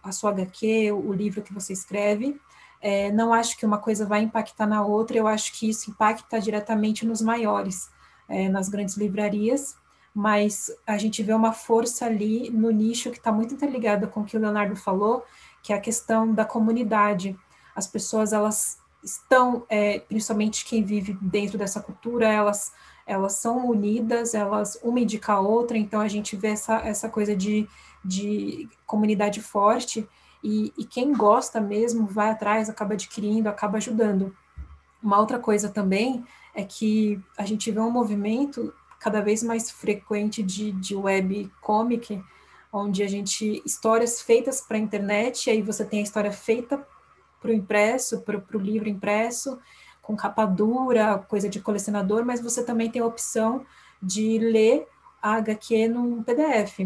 a 0.03 0.11
sua 0.11 0.31
HQ, 0.31 0.91
o 0.91 1.11
livro 1.11 1.41
que 1.41 1.53
você 1.53 1.73
escreve. 1.73 2.39
É, 2.81 3.11
não 3.11 3.33
acho 3.33 3.57
que 3.57 3.65
uma 3.65 3.77
coisa 3.77 4.05
vai 4.05 4.21
impactar 4.21 4.65
na 4.65 4.83
outra, 4.83 5.17
eu 5.17 5.27
acho 5.27 5.53
que 5.53 5.69
isso 5.69 5.91
impacta 5.91 6.39
diretamente 6.39 7.05
nos 7.05 7.21
maiores, 7.21 7.91
é, 8.27 8.49
nas 8.49 8.69
grandes 8.69 8.97
livrarias, 8.97 9.75
mas 10.13 10.71
a 10.85 10.97
gente 10.97 11.21
vê 11.21 11.31
uma 11.31 11.53
força 11.53 12.05
ali 12.05 12.49
no 12.49 12.71
nicho 12.71 13.11
que 13.11 13.17
está 13.17 13.31
muito 13.31 13.53
interligada 13.53 14.07
com 14.07 14.21
o 14.21 14.25
que 14.25 14.35
o 14.35 14.39
Leonardo 14.39 14.75
falou, 14.75 15.23
que 15.61 15.73
é 15.73 15.75
a 15.75 15.81
questão 15.81 16.33
da 16.33 16.45
comunidade. 16.45 17.37
As 17.75 17.87
pessoas, 17.87 18.33
elas 18.33 18.79
estão, 19.03 19.65
é, 19.69 19.99
principalmente 19.99 20.65
quem 20.65 20.83
vive 20.83 21.17
dentro 21.21 21.57
dessa 21.57 21.81
cultura, 21.81 22.27
elas 22.27 22.71
elas 23.03 23.33
são 23.33 23.67
unidas, 23.67 24.33
elas 24.35 24.79
uma 24.83 24.99
indica 24.99 25.33
a 25.33 25.39
outra, 25.39 25.75
então 25.77 25.99
a 25.99 26.07
gente 26.07 26.35
vê 26.35 26.49
essa, 26.49 26.75
essa 26.75 27.09
coisa 27.09 27.35
de 27.35 27.67
de 28.03 28.67
comunidade 28.85 29.41
forte, 29.41 30.07
e, 30.43 30.73
e 30.77 30.83
quem 30.83 31.13
gosta 31.13 31.61
mesmo 31.61 32.07
vai 32.07 32.31
atrás, 32.31 32.69
acaba 32.69 32.95
adquirindo, 32.95 33.47
acaba 33.47 33.77
ajudando. 33.77 34.35
Uma 35.01 35.19
outra 35.19 35.37
coisa 35.37 35.69
também 35.69 36.25
é 36.53 36.63
que 36.63 37.21
a 37.37 37.45
gente 37.45 37.69
vê 37.69 37.79
um 37.79 37.91
movimento 37.91 38.73
cada 38.99 39.21
vez 39.21 39.43
mais 39.43 39.69
frequente 39.69 40.41
de, 40.41 40.71
de 40.71 40.95
web 40.95 41.51
comic, 41.61 42.21
onde 42.71 43.03
a 43.03 43.07
gente, 43.07 43.61
histórias 43.65 44.21
feitas 44.21 44.61
para 44.61 44.77
a 44.77 44.79
internet, 44.79 45.49
aí 45.49 45.61
você 45.61 45.83
tem 45.83 45.99
a 45.99 46.03
história 46.03 46.31
feita 46.31 46.85
para 47.41 47.51
o 47.51 47.53
impresso, 47.53 48.21
para 48.21 48.37
o 48.37 48.59
livro 48.59 48.87
impresso, 48.87 49.59
com 50.01 50.15
capa 50.15 50.45
dura, 50.45 51.19
coisa 51.27 51.49
de 51.49 51.59
colecionador, 51.59 52.25
mas 52.25 52.41
você 52.41 52.63
também 52.63 52.89
tem 52.89 53.01
a 53.01 53.05
opção 53.05 53.65
de 54.01 54.37
ler 54.39 54.87
a 55.21 55.35
HQ 55.35 55.87
num 55.89 56.23
PDF. 56.23 56.79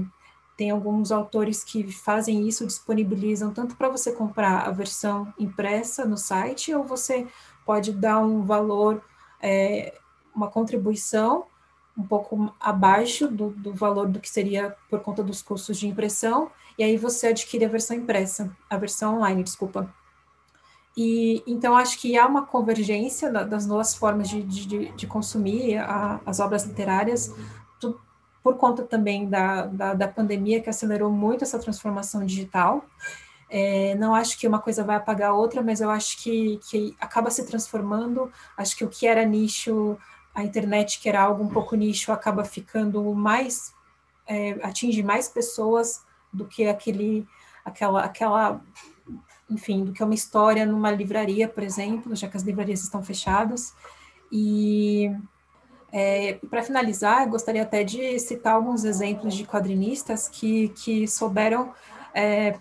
Tem 0.58 0.72
alguns 0.72 1.12
autores 1.12 1.64
que 1.64 1.92
fazem 1.92 2.48
isso, 2.48 2.66
disponibilizam 2.66 3.54
tanto 3.54 3.76
para 3.76 3.90
você 3.90 4.12
comprar 4.12 4.68
a 4.68 4.72
versão 4.72 5.34
impressa 5.38 6.06
no 6.06 6.18
site, 6.18 6.74
ou 6.74 6.84
você 6.84 7.28
pode 7.66 7.92
dar 7.92 8.20
um 8.20 8.44
valor, 8.44 9.04
é, 9.42 9.98
uma 10.34 10.50
contribuição 10.50 11.46
um 11.98 12.04
pouco 12.04 12.54
abaixo 12.60 13.28
do, 13.28 13.50
do 13.52 13.74
valor 13.74 14.08
do 14.08 14.20
que 14.20 14.30
seria 14.30 14.76
por 14.90 15.00
conta 15.00 15.24
dos 15.24 15.42
custos 15.42 15.78
de 15.78 15.88
impressão, 15.88 16.52
e 16.78 16.84
aí 16.84 16.98
você 16.98 17.28
adquire 17.28 17.66
a 17.66 17.70
versão 17.70 17.96
impressa, 17.96 18.56
a 18.70 18.78
versão 18.78 19.18
online, 19.18 19.44
desculpa. 19.44 19.94
E 20.98 21.44
então 21.46 21.76
acho 21.76 22.00
que 22.00 22.18
há 22.18 22.26
uma 22.26 22.46
convergência 22.46 23.32
das 23.32 23.66
duas 23.66 23.96
formas 23.96 24.30
de, 24.30 24.42
de, 24.44 24.92
de 24.92 25.08
consumir 25.08 25.78
a, 25.78 26.20
as 26.26 26.40
obras 26.40 26.66
literárias, 26.66 27.34
por 28.46 28.58
conta 28.58 28.84
também 28.84 29.28
da, 29.28 29.66
da, 29.66 29.94
da 29.96 30.08
pandemia, 30.08 30.62
que 30.62 30.70
acelerou 30.70 31.12
muito 31.12 31.44
essa 31.44 31.58
transformação 31.58 32.24
digital. 32.24 32.86
É, 33.50 33.96
não 33.96 34.14
acho 34.14 34.38
que 34.38 34.48
uma 34.48 34.60
coisa 34.60 34.84
vai 34.84 34.98
apagar 34.98 35.32
a 35.32 35.34
outra, 35.34 35.64
mas 35.64 35.82
eu 35.82 35.90
acho 35.90 36.22
que, 36.22 36.60
que 36.70 36.96
acaba 37.02 37.32
se 37.32 37.44
transformando. 37.48 38.32
Acho 38.56 38.78
que 38.78 38.86
o 38.86 38.88
que 38.88 39.08
era 39.08 39.26
nicho, 39.26 39.98
a 40.36 40.44
internet, 40.44 41.00
que 41.00 41.08
era 41.08 41.22
algo 41.22 41.44
um 41.44 41.50
pouco 41.50 41.76
nicho, 41.76 42.12
acaba 42.12 42.44
ficando 42.44 43.02
mais, 43.14 43.74
é, 44.28 44.52
atinge 44.62 45.02
mais 45.02 45.30
pessoas 45.30 46.04
do 46.32 46.46
que 46.46 46.68
aquele, 46.68 47.26
aquela, 47.64 48.04
aquela, 48.04 48.62
enfim, 49.50 49.86
do 49.86 49.94
que 49.94 50.04
uma 50.04 50.14
história 50.14 50.66
numa 50.66 50.92
livraria, 50.92 51.48
por 51.48 51.64
exemplo, 51.64 52.14
já 52.16 52.28
que 52.28 52.36
as 52.36 52.44
livrarias 52.44 52.84
estão 52.84 53.02
fechadas. 53.02 53.74
E 54.30 55.10
é, 55.92 56.34
Para 56.50 56.62
finalizar, 56.62 57.30
gostaria 57.30 57.64
até 57.64 57.82
de 57.82 58.20
citar 58.20 58.56
alguns 58.56 58.84
exemplos 58.84 59.34
de 59.34 59.46
quadrinistas 59.46 60.28
que, 60.28 60.68
que 60.70 61.08
souberam, 61.08 61.74
é, 62.14 62.60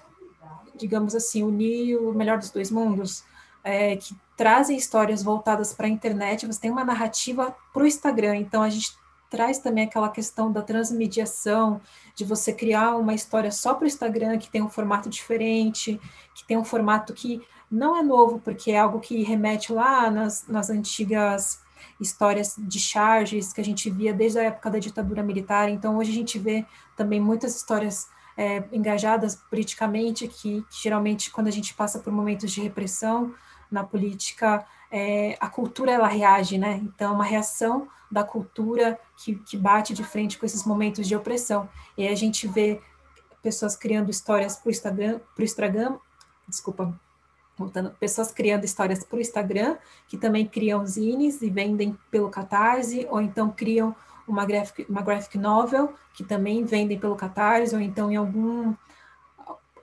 digamos 0.76 1.16
assim, 1.16 1.42
unir 1.42 1.96
o 1.96 2.12
melhor 2.12 2.38
dos 2.38 2.50
dois 2.50 2.70
mundos, 2.70 3.24
é, 3.64 3.96
que 3.96 4.14
trazem 4.36 4.76
histórias 4.76 5.22
voltadas 5.22 5.72
para 5.72 5.86
a 5.86 5.90
internet, 5.90 6.46
você 6.46 6.60
tem 6.60 6.70
uma 6.70 6.84
narrativa 6.84 7.54
para 7.72 7.82
o 7.82 7.86
Instagram, 7.86 8.36
então 8.36 8.62
a 8.62 8.68
gente 8.68 8.96
traz 9.30 9.58
também 9.58 9.84
aquela 9.84 10.08
questão 10.08 10.52
da 10.52 10.62
transmediação, 10.62 11.80
de 12.14 12.24
você 12.24 12.52
criar 12.52 12.96
uma 12.96 13.14
história 13.14 13.50
só 13.50 13.74
para 13.74 13.84
o 13.84 13.88
Instagram, 13.88 14.38
que 14.38 14.48
tem 14.48 14.62
um 14.62 14.68
formato 14.68 15.08
diferente, 15.08 16.00
que 16.34 16.46
tem 16.46 16.56
um 16.56 16.64
formato 16.64 17.12
que 17.12 17.42
não 17.70 17.96
é 17.96 18.02
novo, 18.02 18.38
porque 18.38 18.70
é 18.70 18.78
algo 18.78 19.00
que 19.00 19.22
remete 19.24 19.72
lá 19.72 20.10
nas, 20.10 20.46
nas 20.46 20.70
antigas 20.70 21.62
histórias 22.00 22.54
de 22.56 22.78
charges 22.78 23.52
que 23.52 23.60
a 23.60 23.64
gente 23.64 23.90
via 23.90 24.12
desde 24.12 24.38
a 24.38 24.44
época 24.44 24.70
da 24.70 24.78
ditadura 24.78 25.22
militar. 25.22 25.68
Então, 25.68 25.96
hoje 25.96 26.10
a 26.10 26.14
gente 26.14 26.38
vê 26.38 26.64
também 26.96 27.20
muitas 27.20 27.56
histórias 27.56 28.08
é, 28.36 28.64
engajadas 28.72 29.36
politicamente, 29.50 30.28
que, 30.28 30.64
que, 30.70 30.82
geralmente, 30.82 31.30
quando 31.30 31.48
a 31.48 31.52
gente 31.52 31.74
passa 31.74 31.98
por 31.98 32.12
momentos 32.12 32.52
de 32.52 32.60
repressão, 32.60 33.34
na 33.74 33.82
política, 33.84 34.64
é, 34.90 35.36
a 35.40 35.48
cultura 35.48 35.90
ela 35.90 36.06
reage, 36.06 36.56
né? 36.56 36.80
Então, 36.82 37.12
é 37.12 37.14
uma 37.14 37.24
reação 37.24 37.88
da 38.10 38.22
cultura 38.22 38.98
que, 39.16 39.34
que 39.34 39.56
bate 39.56 39.92
de 39.92 40.04
frente 40.04 40.38
com 40.38 40.46
esses 40.46 40.64
momentos 40.64 41.08
de 41.08 41.16
opressão. 41.16 41.68
E 41.98 42.06
aí 42.06 42.12
a 42.12 42.16
gente 42.16 42.46
vê 42.46 42.80
pessoas 43.42 43.74
criando 43.74 44.10
histórias 44.10 44.56
para 44.56 44.68
o 44.68 44.70
Instagram, 44.70 45.20
pro 45.34 45.44
Instagram, 45.44 45.98
desculpa, 46.46 46.94
voltando, 47.58 47.90
pessoas 47.98 48.30
criando 48.30 48.64
histórias 48.64 49.02
para 49.02 49.16
o 49.16 49.20
Instagram, 49.20 49.76
que 50.06 50.16
também 50.16 50.46
criam 50.46 50.86
zines 50.86 51.42
e 51.42 51.50
vendem 51.50 51.98
pelo 52.08 52.30
Catarse, 52.30 53.06
ou 53.10 53.20
então 53.20 53.50
criam 53.50 53.94
uma 54.28 54.46
graphic, 54.46 54.86
uma 54.88 55.02
graphic 55.02 55.36
novel, 55.36 55.92
que 56.14 56.22
também 56.22 56.64
vendem 56.64 56.98
pelo 56.98 57.16
Catarse, 57.16 57.74
ou 57.74 57.80
então 57.80 58.12
em 58.12 58.16
algum, 58.16 58.72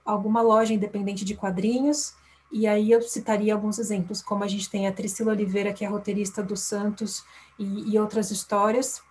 alguma 0.06 0.42
loja 0.42 0.74
independente 0.74 1.26
de 1.26 1.36
quadrinhos. 1.36 2.16
E 2.52 2.68
aí 2.68 2.92
eu 2.92 3.02
citaria 3.02 3.54
alguns 3.54 3.80
exemplos, 3.80 4.22
como 4.22 4.44
a 4.44 4.48
gente 4.48 4.70
tem 4.70 4.88
a 4.88 4.92
Priscila 4.92 5.32
Oliveira, 5.32 5.72
que 5.72 5.86
é 5.86 5.88
roteirista 5.88 6.44
do 6.44 6.58
Santos, 6.58 7.24
e, 7.58 7.94
e 7.94 8.00
outras 8.00 8.30
histórias. 8.32 9.02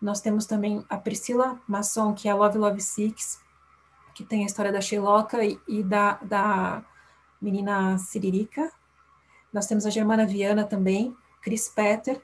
Nós 0.00 0.20
temos 0.20 0.46
também 0.46 0.84
a 0.88 0.96
Priscila 0.96 1.60
Masson, 1.66 2.12
que 2.12 2.28
é 2.28 2.34
Love 2.34 2.58
Love 2.58 2.80
Six, 2.80 3.40
que 4.14 4.24
tem 4.24 4.42
a 4.42 4.46
história 4.46 4.70
da 4.70 4.80
Sheiloca 4.80 5.44
e, 5.44 5.58
e 5.66 5.82
da, 5.82 6.14
da 6.22 6.84
menina 7.40 7.98
Siririca. 7.98 8.70
Nós 9.52 9.66
temos 9.66 9.86
a 9.86 9.90
Germana 9.90 10.26
Viana 10.26 10.64
também, 10.64 11.16
Chris 11.42 11.68
Petter, 11.68 12.22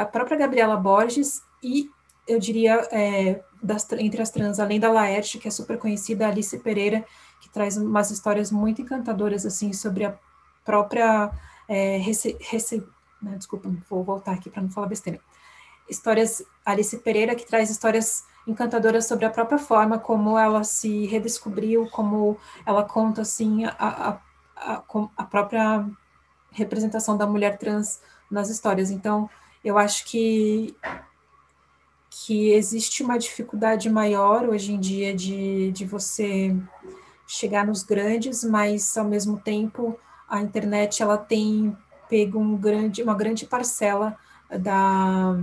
a 0.00 0.04
própria 0.06 0.36
Gabriela 0.36 0.76
Borges 0.76 1.42
e, 1.62 1.90
eu 2.26 2.38
diria, 2.38 2.74
é, 2.90 3.42
das, 3.62 3.90
entre 3.92 4.22
as 4.22 4.30
trans, 4.30 4.58
além 4.58 4.80
da 4.80 4.90
Laerte, 4.90 5.38
que 5.38 5.48
é 5.48 5.50
super 5.50 5.78
conhecida, 5.78 6.26
a 6.26 6.30
Alice 6.30 6.58
Pereira, 6.58 7.04
que 7.40 7.48
traz 7.48 7.76
umas 7.76 8.10
histórias 8.10 8.50
muito 8.50 8.82
encantadoras, 8.82 9.44
assim, 9.46 9.72
sobre 9.72 10.04
a 10.04 10.18
própria... 10.64 11.30
É, 11.68 11.96
rece, 11.96 12.36
rece, 12.40 12.86
né, 13.20 13.36
desculpa, 13.36 13.68
vou 13.90 14.04
voltar 14.04 14.32
aqui 14.32 14.48
para 14.48 14.62
não 14.62 14.70
falar 14.70 14.86
besteira. 14.86 15.20
Histórias, 15.88 16.42
Alice 16.64 16.96
Pereira, 16.98 17.34
que 17.34 17.46
traz 17.46 17.70
histórias 17.70 18.24
encantadora 18.46 19.02
sobre 19.02 19.24
a 19.24 19.30
própria 19.30 19.58
forma 19.58 19.98
como 19.98 20.38
ela 20.38 20.62
se 20.62 21.06
redescobriu, 21.06 21.88
como 21.90 22.36
ela 22.64 22.84
conta 22.84 23.22
assim 23.22 23.64
a, 23.64 23.74
a, 23.78 24.20
a, 24.56 24.82
a 25.16 25.24
própria 25.24 25.84
representação 26.52 27.16
da 27.16 27.26
mulher 27.26 27.58
trans 27.58 28.00
nas 28.30 28.48
histórias. 28.48 28.90
Então, 28.90 29.28
eu 29.64 29.76
acho 29.76 30.04
que 30.04 30.76
que 32.08 32.50
existe 32.52 33.02
uma 33.02 33.18
dificuldade 33.18 33.90
maior 33.90 34.48
hoje 34.48 34.72
em 34.72 34.80
dia 34.80 35.14
de, 35.14 35.70
de 35.72 35.84
você 35.84 36.56
chegar 37.26 37.66
nos 37.66 37.82
grandes, 37.82 38.44
mas 38.44 38.96
ao 38.96 39.04
mesmo 39.04 39.38
tempo 39.38 39.98
a 40.28 40.40
internet 40.40 41.02
ela 41.02 41.18
tem 41.18 41.76
pego 42.08 42.38
um 42.38 42.56
grande, 42.56 43.02
uma 43.02 43.14
grande 43.14 43.46
parcela 43.46 44.16
da, 44.48 45.36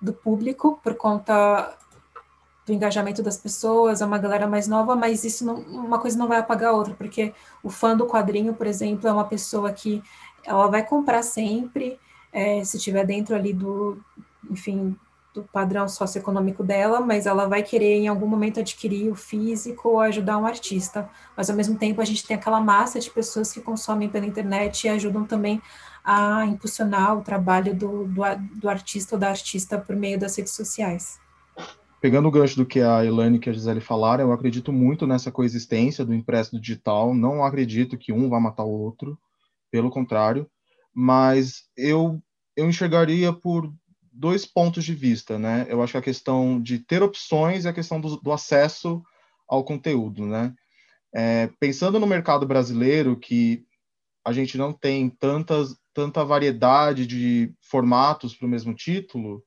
do 0.00 0.12
público 0.12 0.80
por 0.82 0.94
conta 0.94 1.76
do 2.66 2.72
engajamento 2.72 3.22
das 3.22 3.36
pessoas, 3.36 4.00
é 4.00 4.06
uma 4.06 4.18
galera 4.18 4.46
mais 4.46 4.68
nova, 4.68 4.94
mas 4.94 5.24
isso 5.24 5.44
não, 5.44 5.56
uma 5.60 5.98
coisa 5.98 6.18
não 6.18 6.28
vai 6.28 6.38
apagar 6.38 6.70
a 6.70 6.76
outra, 6.76 6.94
porque 6.94 7.32
o 7.62 7.70
fã 7.70 7.96
do 7.96 8.06
quadrinho, 8.06 8.54
por 8.54 8.66
exemplo, 8.66 9.08
é 9.08 9.12
uma 9.12 9.24
pessoa 9.24 9.72
que 9.72 10.02
ela 10.44 10.68
vai 10.68 10.84
comprar 10.84 11.22
sempre, 11.22 11.98
é, 12.32 12.62
se 12.64 12.78
tiver 12.78 13.04
dentro 13.04 13.34
ali 13.34 13.52
do, 13.52 13.98
enfim, 14.48 14.96
do 15.34 15.44
padrão 15.44 15.88
socioeconômico 15.88 16.64
dela, 16.64 17.00
mas 17.00 17.26
ela 17.26 17.46
vai 17.46 17.62
querer 17.62 17.98
em 17.98 18.08
algum 18.08 18.26
momento 18.26 18.60
adquirir 18.60 19.10
o 19.10 19.14
físico 19.14 19.88
ou 19.88 20.00
ajudar 20.00 20.38
um 20.38 20.46
artista. 20.46 21.08
Mas 21.36 21.48
ao 21.48 21.56
mesmo 21.56 21.78
tempo 21.78 22.00
a 22.00 22.04
gente 22.04 22.26
tem 22.26 22.36
aquela 22.36 22.60
massa 22.60 22.98
de 22.98 23.10
pessoas 23.10 23.52
que 23.52 23.60
consomem 23.60 24.08
pela 24.08 24.26
internet 24.26 24.84
e 24.84 24.88
ajudam 24.88 25.24
também 25.24 25.62
a 26.04 26.44
impulsionar 26.46 27.16
o 27.16 27.22
trabalho 27.22 27.74
do, 27.74 28.06
do, 28.06 28.22
do 28.56 28.68
artista 28.68 29.14
ou 29.14 29.20
da 29.20 29.28
artista 29.28 29.78
por 29.78 29.94
meio 29.94 30.18
das 30.18 30.36
redes 30.36 30.54
sociais. 30.54 31.20
Pegando 32.00 32.28
o 32.28 32.30
gancho 32.30 32.56
do 32.56 32.64
que 32.64 32.80
a 32.80 33.04
Elane 33.04 33.38
e 33.44 33.50
a 33.50 33.52
Gisele 33.52 33.80
falaram, 33.80 34.24
eu 34.24 34.32
acredito 34.32 34.72
muito 34.72 35.06
nessa 35.06 35.30
coexistência 35.30 36.04
do 36.04 36.14
impresso 36.14 36.52
do 36.52 36.60
digital. 36.60 37.14
Não 37.14 37.44
acredito 37.44 37.98
que 37.98 38.10
um 38.10 38.28
vá 38.28 38.40
matar 38.40 38.64
o 38.64 38.70
outro, 38.70 39.18
pelo 39.70 39.90
contrário. 39.90 40.48
Mas 40.94 41.64
eu, 41.76 42.18
eu 42.56 42.68
enxergaria 42.68 43.32
por 43.34 43.70
dois 44.12 44.44
pontos 44.46 44.84
de 44.84 44.94
vista, 44.94 45.38
né? 45.38 45.66
Eu 45.68 45.82
acho 45.82 45.92
que 45.92 45.98
a 45.98 46.02
questão 46.02 46.60
de 46.60 46.78
ter 46.78 47.02
opções 47.02 47.64
e 47.64 47.68
a 47.68 47.72
questão 47.72 48.00
do, 48.00 48.16
do 48.16 48.32
acesso 48.32 49.02
ao 49.48 49.64
conteúdo, 49.64 50.26
né? 50.26 50.54
É, 51.14 51.48
pensando 51.58 51.98
no 51.98 52.06
mercado 52.06 52.46
brasileiro, 52.46 53.18
que 53.18 53.64
a 54.24 54.32
gente 54.32 54.56
não 54.56 54.72
tem 54.72 55.08
tantas 55.08 55.76
tanta 55.92 56.24
variedade 56.24 57.06
de 57.06 57.52
formatos 57.60 58.34
para 58.34 58.46
o 58.46 58.48
mesmo 58.48 58.72
título, 58.72 59.44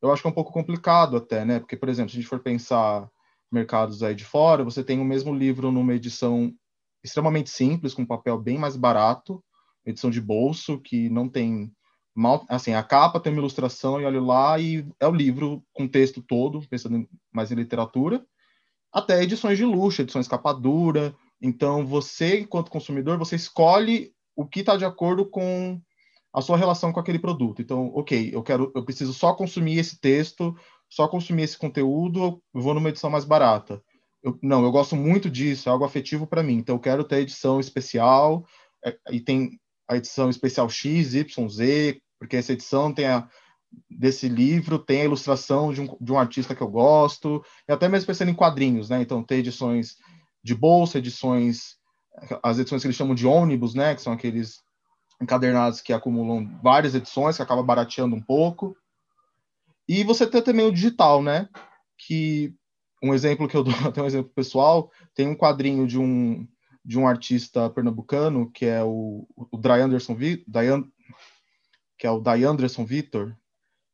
eu 0.00 0.12
acho 0.12 0.22
que 0.22 0.28
é 0.28 0.30
um 0.30 0.34
pouco 0.34 0.52
complicado 0.52 1.16
até, 1.16 1.44
né? 1.44 1.60
Porque, 1.60 1.76
por 1.76 1.88
exemplo, 1.88 2.10
se 2.10 2.16
a 2.16 2.20
gente 2.20 2.28
for 2.28 2.40
pensar 2.40 3.08
mercados 3.50 4.02
aí 4.02 4.14
de 4.14 4.24
fora, 4.24 4.64
você 4.64 4.82
tem 4.82 5.00
o 5.00 5.04
mesmo 5.04 5.34
livro 5.34 5.70
numa 5.70 5.94
edição 5.94 6.52
extremamente 7.02 7.50
simples, 7.50 7.94
com 7.94 8.04
papel 8.04 8.38
bem 8.38 8.58
mais 8.58 8.76
barato, 8.76 9.42
edição 9.84 10.10
de 10.10 10.20
bolso, 10.20 10.80
que 10.80 11.08
não 11.08 11.28
tem 11.28 11.72
mal, 12.14 12.44
assim, 12.48 12.74
a 12.74 12.82
capa 12.82 13.18
tem 13.18 13.32
uma 13.32 13.40
ilustração 13.40 14.00
e 14.00 14.04
olha 14.04 14.20
lá 14.20 14.58
e 14.58 14.86
é 15.00 15.06
o 15.06 15.14
livro 15.14 15.64
com 15.72 15.88
texto 15.88 16.22
todo, 16.22 16.66
pensando 16.68 17.08
mais 17.32 17.50
em 17.50 17.56
literatura, 17.56 18.24
até 18.92 19.22
edições 19.22 19.58
de 19.58 19.64
luxo, 19.64 20.02
edições 20.02 20.28
capa 20.28 20.52
dura. 20.52 21.14
Então, 21.42 21.84
você, 21.84 22.40
enquanto 22.40 22.70
consumidor, 22.70 23.18
você 23.18 23.34
escolhe 23.34 24.12
o 24.36 24.46
que 24.46 24.60
está 24.60 24.76
de 24.76 24.84
acordo 24.84 25.28
com 25.28 25.80
a 26.32 26.40
sua 26.40 26.56
relação 26.56 26.92
com 26.92 27.00
aquele 27.00 27.18
produto. 27.18 27.60
Então, 27.60 27.90
ok, 27.94 28.30
eu 28.32 28.42
quero, 28.42 28.72
eu 28.74 28.84
preciso 28.84 29.12
só 29.12 29.34
consumir 29.34 29.78
esse 29.78 30.00
texto, 30.00 30.56
só 30.88 31.08
consumir 31.08 31.42
esse 31.42 31.58
conteúdo, 31.58 32.40
eu 32.54 32.60
vou 32.60 32.74
numa 32.74 32.88
edição 32.88 33.10
mais 33.10 33.24
barata. 33.24 33.82
Eu, 34.22 34.38
não, 34.42 34.64
eu 34.64 34.70
gosto 34.70 34.96
muito 34.96 35.28
disso, 35.28 35.68
é 35.68 35.72
algo 35.72 35.84
afetivo 35.84 36.26
para 36.26 36.42
mim. 36.42 36.54
Então, 36.54 36.76
eu 36.76 36.80
quero 36.80 37.04
ter 37.04 37.18
edição 37.18 37.60
especial 37.60 38.44
é, 38.84 38.96
e 39.10 39.20
tem 39.20 39.58
a 39.88 39.96
edição 39.96 40.30
especial 40.30 40.68
X, 40.68 41.14
Y, 41.14 41.48
Z, 41.48 42.00
porque 42.18 42.36
essa 42.36 42.52
edição 42.52 42.92
tem 42.92 43.06
a 43.06 43.28
desse 43.90 44.28
livro 44.28 44.78
tem 44.78 45.00
a 45.00 45.04
ilustração 45.04 45.72
de 45.72 45.80
um, 45.80 45.96
de 46.00 46.12
um 46.12 46.18
artista 46.18 46.54
que 46.54 46.62
eu 46.62 46.68
gosto, 46.68 47.44
e 47.68 47.72
até 47.72 47.88
mesmo 47.88 48.06
pensando 48.06 48.30
em 48.30 48.34
quadrinhos, 48.34 48.88
né? 48.88 49.02
Então, 49.02 49.20
tem 49.20 49.38
edições 49.38 49.96
de 50.44 50.54
bolsa, 50.54 50.98
edições 50.98 51.76
as 52.42 52.58
edições 52.58 52.82
que 52.82 52.86
eles 52.86 52.96
chamam 52.96 53.14
de 53.14 53.26
ônibus, 53.26 53.74
né, 53.74 53.94
que 53.94 54.02
são 54.02 54.12
aqueles 54.12 54.62
encadernados 55.20 55.80
que 55.80 55.92
acumulam 55.92 56.58
várias 56.62 56.94
edições, 56.94 57.36
que 57.36 57.42
acaba 57.42 57.62
barateando 57.62 58.14
um 58.14 58.22
pouco. 58.22 58.76
E 59.88 60.04
você 60.04 60.26
tem 60.26 60.42
também 60.42 60.66
o 60.66 60.72
digital, 60.72 61.22
né, 61.22 61.48
que 61.98 62.54
um 63.02 63.12
exemplo 63.12 63.48
que 63.48 63.56
eu 63.56 63.64
dou, 63.64 63.74
até 63.86 64.02
um 64.02 64.06
exemplo 64.06 64.30
pessoal, 64.34 64.90
tem 65.14 65.28
um 65.28 65.36
quadrinho 65.36 65.86
de 65.86 65.98
um 65.98 66.46
de 66.84 66.98
um 66.98 67.06
artista 67.06 67.70
pernambucano, 67.70 68.50
que 68.50 68.66
é 68.66 68.82
o, 68.82 69.26
o 69.36 69.56
Dry 69.56 69.80
Anderson, 69.80 70.16
Dian, 70.46 70.84
que 71.98 72.06
é 72.06 72.10
o 72.10 72.22
Anderson 72.48 72.84
Victor, 72.84 73.34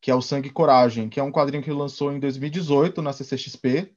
que 0.00 0.10
é 0.10 0.14
o 0.14 0.22
Sangue 0.22 0.48
e 0.48 0.52
Coragem, 0.52 1.08
que 1.08 1.20
é 1.20 1.22
um 1.22 1.30
quadrinho 1.30 1.62
que 1.62 1.70
ele 1.70 1.78
lançou 1.78 2.12
em 2.12 2.18
2018 2.18 3.02
na 3.02 3.12
CCXP, 3.12 3.94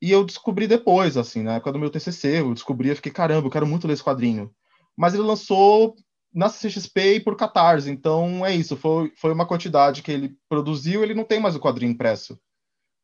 e 0.00 0.10
eu 0.10 0.24
descobri 0.24 0.66
depois, 0.66 1.16
assim, 1.16 1.42
na 1.42 1.54
época 1.54 1.72
do 1.72 1.78
meu 1.78 1.88
TCC, 1.88 2.40
eu 2.40 2.52
descobri, 2.52 2.88
eu 2.88 2.96
fiquei, 2.96 3.12
caramba, 3.12 3.46
eu 3.46 3.50
quero 3.52 3.66
muito 3.66 3.86
ler 3.86 3.94
esse 3.94 4.02
quadrinho. 4.02 4.52
Mas 4.96 5.14
ele 5.14 5.22
lançou 5.22 5.94
na 6.34 6.48
CXP 6.48 7.14
e 7.14 7.20
por 7.20 7.36
Catarse, 7.36 7.88
então 7.88 8.44
é 8.44 8.52
isso, 8.52 8.76
foi, 8.76 9.12
foi 9.16 9.32
uma 9.32 9.46
quantidade 9.46 10.02
que 10.02 10.10
ele 10.10 10.36
produziu, 10.48 11.04
ele 11.04 11.14
não 11.14 11.22
tem 11.22 11.38
mais 11.38 11.54
o 11.54 11.60
quadrinho 11.60 11.92
impresso. 11.92 12.36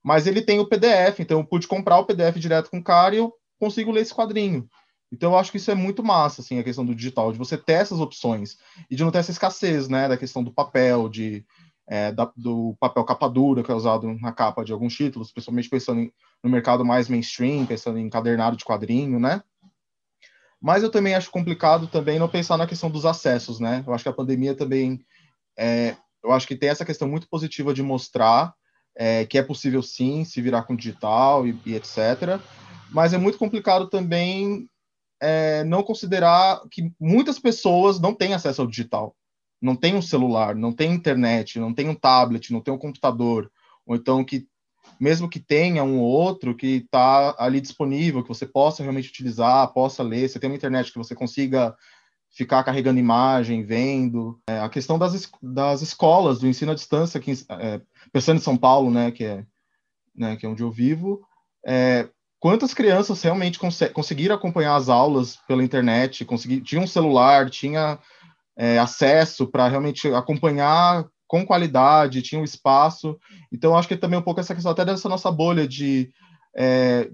Mas 0.03 0.27
ele 0.27 0.43
tem 0.43 0.59
o 0.59 0.69
PDF, 0.69 1.21
então 1.21 1.39
eu 1.39 1.47
pude 1.47 1.69
comprar 1.69 1.99
o 1.99 2.05
PDF 2.05 2.37
direto 2.37 2.69
com 2.69 2.79
o 2.79 2.85
cara 2.85 3.15
e 3.15 3.19
eu 3.19 3.33
consigo 3.61 3.93
ler 3.93 4.01
esse 4.01 4.15
quadrinho. 4.15 4.69
Então 5.11 5.33
eu 5.33 5.39
acho 5.39 5.51
que 5.51 5.57
isso 5.57 5.71
é 5.71 5.75
muito 5.75 6.03
massa, 6.03 6.43
assim, 6.43 6.59
a 6.59 6.65
questão 6.65 6.85
do 6.85 6.95
digital, 6.95 7.33
de 7.33 7.39
você 7.39 7.57
ter 7.57 7.75
essas 7.75 8.01
opções 8.01 8.59
e 8.91 8.97
de 8.97 9.03
não 9.03 9.11
ter 9.11 9.19
essa 9.19 9.31
escassez, 9.31 9.89
né, 9.89 10.09
da 10.09 10.17
questão 10.17 10.45
do 10.45 10.53
papel, 10.53 11.09
de 11.09 11.45
é, 11.89 12.13
da, 12.13 12.31
do 12.37 12.77
papel 12.79 13.03
capa 13.05 13.29
dura 13.29 13.63
que 13.63 13.71
é 13.71 13.75
usado 13.75 14.13
na 14.21 14.31
capa 14.31 14.63
de 14.63 14.73
alguns 14.73 14.95
títulos, 14.95 15.33
principalmente 15.33 15.71
pensando 15.71 16.03
em, 16.03 16.13
no 16.45 16.51
mercado 16.51 16.85
mais 16.85 17.09
mainstream, 17.09 17.65
pensando 17.65 17.99
em 17.99 18.05
encadernado 18.05 18.57
de 18.57 18.65
quadrinho, 18.65 19.19
né? 19.19 19.43
Mas 20.61 20.83
eu 20.83 20.91
também 20.91 21.15
acho 21.15 21.31
complicado 21.31 21.87
também 21.87 22.19
não 22.19 22.29
pensar 22.29 22.59
na 22.59 22.67
questão 22.67 22.91
dos 22.91 23.07
acessos, 23.07 23.59
né? 23.59 23.83
Eu 23.87 23.95
acho 23.95 24.03
que 24.03 24.11
a 24.11 24.13
pandemia 24.13 24.55
também, 24.55 25.01
é, 25.57 25.97
eu 26.23 26.33
acho 26.33 26.47
que 26.47 26.57
tem 26.57 26.69
essa 26.69 26.85
questão 26.85 27.09
muito 27.09 27.29
positiva 27.29 27.73
de 27.73 27.83
mostrar 27.83 28.53
é, 28.95 29.25
que 29.25 29.39
é 29.39 29.43
possível 29.43 29.83
sim 29.83 30.25
se 30.25 30.43
virar 30.43 30.65
com 30.65 30.77
digital 30.77 31.47
e, 31.47 31.59
e 31.65 31.75
etc. 31.75 32.41
Mas 32.91 33.15
é 33.15 33.19
muito 33.19 33.39
complicado 33.39 33.89
também 33.89 34.69
é, 35.21 35.65
não 35.65 35.83
considerar 35.83 36.61
que 36.71 36.93
muitas 37.01 37.39
pessoas 37.39 38.01
não 38.01 38.15
têm 38.15 38.35
acesso 38.35 38.61
ao 38.61 38.67
digital 38.67 39.15
não 39.61 39.75
tem 39.75 39.95
um 39.95 40.03
celular, 40.03 40.55
não 40.55 40.73
tem 40.73 40.93
internet, 40.93 41.59
não 41.59 41.75
tem 41.75 41.89
um 41.89 41.95
tablet, 41.95 42.53
não 42.53 42.61
tem 42.61 42.73
um 42.73 42.79
computador, 42.79 43.51
ou 43.85 43.97
então 43.97 44.25
que 44.25 44.47
mesmo 44.99 45.29
que 45.29 45.39
tenha 45.39 45.85
um 45.85 45.99
ou 45.99 46.07
outro 46.07 46.57
que 46.57 46.77
está 46.77 47.35
ali 47.39 47.61
disponível, 47.61 48.23
que 48.23 48.29
você 48.29 48.47
possa 48.47 48.83
realmente 48.83 49.11
utilizar, 49.11 49.73
possa 49.73 50.03
ler, 50.03 50.29
você 50.29 50.39
tem 50.39 50.49
uma 50.49 50.57
internet 50.57 50.91
que 50.91 50.99
você 50.99 51.15
consiga 51.15 51.77
ficar 52.31 52.65
carregando 52.65 52.99
imagem, 52.99 53.65
vendo. 53.65 54.41
É, 54.49 54.61
a 54.61 54.69
questão 54.69 54.99
das, 54.99 55.31
das 55.43 55.83
escolas, 55.83 56.39
do 56.39 56.47
ensino 56.47 56.73
à 56.73 56.75
distância, 56.75 57.21
é, 57.61 57.81
pensando 58.13 58.39
em 58.39 58.43
São 58.43 58.57
Paulo, 58.57 58.91
né, 58.91 59.11
que 59.11 59.25
é, 59.25 59.45
né, 60.15 60.37
que 60.37 60.47
é 60.47 60.49
onde 60.49 60.63
eu 60.63 60.71
vivo, 60.71 61.21
é, 61.67 62.09
quantas 62.41 62.73
crianças 62.73 63.23
realmente 63.23 63.59
cons 63.59 63.79
conseguiram 63.93 64.35
acompanhar 64.35 64.77
as 64.77 64.89
aulas 64.89 65.37
pela 65.47 65.63
internet, 65.63 66.25
conseguir, 66.25 66.61
tinha 66.61 66.81
um 66.81 66.87
celular, 66.87 67.51
tinha 67.51 67.99
é, 68.57 68.79
acesso 68.79 69.47
para 69.47 69.69
realmente 69.69 70.09
acompanhar 70.09 71.05
com 71.27 71.47
qualidade, 71.47 72.23
tinha 72.23 72.41
um 72.41 72.45
espaço. 72.45 73.19
Então, 73.53 73.77
acho 73.77 73.87
que 73.87 73.97
também 73.97 74.19
um 74.19 74.23
pouco 74.23 74.41
essa 74.41 74.55
questão 74.55 74.73
até 74.73 74.85
dessa 74.85 75.09
nossa 75.09 75.31
bolha 75.31 75.69
de, 75.69 76.11
é, 76.57 77.11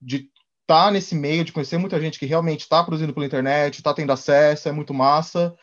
de 0.00 0.28
estar 0.62 0.86
tá 0.86 0.90
nesse 0.90 1.14
meio, 1.14 1.44
de 1.44 1.52
conhecer 1.52 1.76
muita 1.76 2.00
gente 2.00 2.18
que 2.18 2.26
realmente 2.26 2.60
está 2.60 2.82
produzindo 2.82 3.12
pela 3.12 3.26
internet, 3.26 3.76
está 3.76 3.92
tendo 3.92 4.12
acesso, 4.12 4.68
é 4.68 4.72
muito 4.72 4.94
massa. 4.94 5.54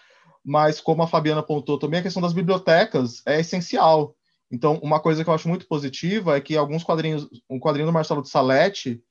Mas, 0.45 0.81
como 0.81 1.01
a 1.01 1.07
Fabiana 1.07 1.39
apontou 1.39 1.79
também, 1.79 2.01
a 2.01 2.03
questão 2.03 2.21
das 2.21 2.33
bibliotecas 2.33 3.21
é 3.25 3.39
essencial. 3.39 4.13
Então, 4.53 4.79
uma 4.83 4.99
coisa 4.99 5.23
que 5.23 5.29
eu 5.31 5.33
acho 5.33 5.49
muito 5.49 5.67
positiva 5.67 6.37
é 6.37 6.39
que 6.39 6.55
alguns 6.55 6.83
quadrinhos, 6.83 7.27
um 7.49 7.59
quadrinho 7.59 7.87
do 7.87 7.91
Marcelo 7.91 8.21
de 8.21 8.29
Salete, 8.29 9.03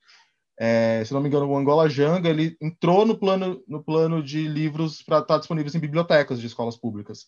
é, 0.57 1.03
se 1.03 1.13
não 1.13 1.19
me 1.19 1.27
engano, 1.27 1.45
o 1.45 1.57
Angola 1.57 1.89
Janga, 1.89 2.29
ele 2.29 2.55
entrou 2.61 3.05
no 3.05 3.19
plano, 3.19 3.61
no 3.67 3.83
plano 3.83 4.23
de 4.23 4.47
livros 4.47 5.03
para 5.03 5.17
estar 5.17 5.33
tá 5.33 5.39
disponíveis 5.39 5.75
em 5.75 5.79
bibliotecas 5.79 6.39
de 6.39 6.47
escolas 6.47 6.77
públicas. 6.77 7.25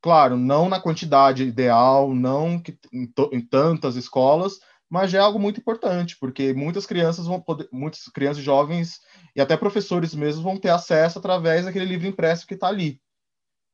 Claro, 0.00 0.36
não 0.36 0.68
na 0.68 0.78
quantidade 0.78 1.42
ideal, 1.42 2.14
não 2.14 2.60
que, 2.60 2.78
em, 2.92 3.12
em 3.32 3.40
tantas 3.40 3.96
escolas, 3.96 4.60
mas 4.88 5.10
já 5.10 5.18
é 5.18 5.20
algo 5.20 5.40
muito 5.40 5.58
importante, 5.58 6.16
porque 6.20 6.52
muitas 6.54 6.86
crianças 6.86 7.26
vão 7.26 7.40
poder, 7.40 7.68
muitas 7.72 8.04
crianças 8.04 8.44
jovens 8.44 9.00
e 9.34 9.40
até 9.40 9.56
professores 9.56 10.14
mesmo 10.14 10.44
vão 10.44 10.56
ter 10.56 10.70
acesso 10.70 11.18
através 11.18 11.64
daquele 11.64 11.86
livro 11.86 12.06
impresso 12.06 12.46
que 12.46 12.54
está 12.54 12.68
ali. 12.68 13.00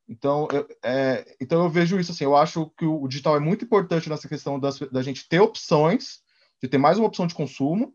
Então 0.08 0.48
eu, 0.50 0.66
é, 0.82 1.36
então 1.40 1.62
eu 1.62 1.68
vejo 1.68 1.98
isso 2.00 2.12
assim, 2.12 2.24
eu 2.24 2.34
acho 2.34 2.70
que 2.76 2.86
o 2.86 3.06
digital 3.06 3.36
é 3.36 3.40
muito 3.40 3.64
importante 3.64 4.08
nessa 4.08 4.28
questão 4.28 4.58
das, 4.58 4.78
da 4.78 5.02
gente 5.02 5.28
ter 5.28 5.40
opções, 5.40 6.20
de 6.62 6.68
ter 6.68 6.78
mais 6.78 6.98
uma 6.98 7.06
opção 7.06 7.26
de 7.26 7.34
consumo, 7.34 7.94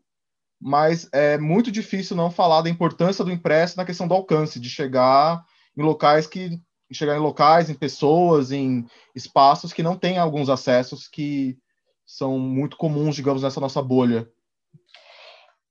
mas 0.60 1.08
é 1.12 1.36
muito 1.36 1.72
difícil 1.72 2.16
não 2.16 2.30
falar 2.30 2.62
da 2.62 2.70
importância 2.70 3.24
do 3.24 3.32
impresso 3.32 3.76
na 3.76 3.84
questão 3.84 4.06
do 4.06 4.14
alcance, 4.14 4.60
de 4.60 4.70
chegar 4.70 5.44
em 5.76 5.82
locais 5.82 6.26
que 6.26 6.60
chegar 6.92 7.16
em 7.16 7.20
locais, 7.20 7.68
em 7.68 7.74
pessoas, 7.74 8.52
em 8.52 8.86
espaços 9.14 9.72
que 9.72 9.82
não 9.82 9.96
têm 9.96 10.16
alguns 10.16 10.48
acessos 10.48 11.08
que 11.08 11.58
são 12.06 12.38
muito 12.38 12.76
comuns, 12.76 13.16
digamos, 13.16 13.42
nessa 13.42 13.60
nossa 13.60 13.82
bolha. 13.82 14.30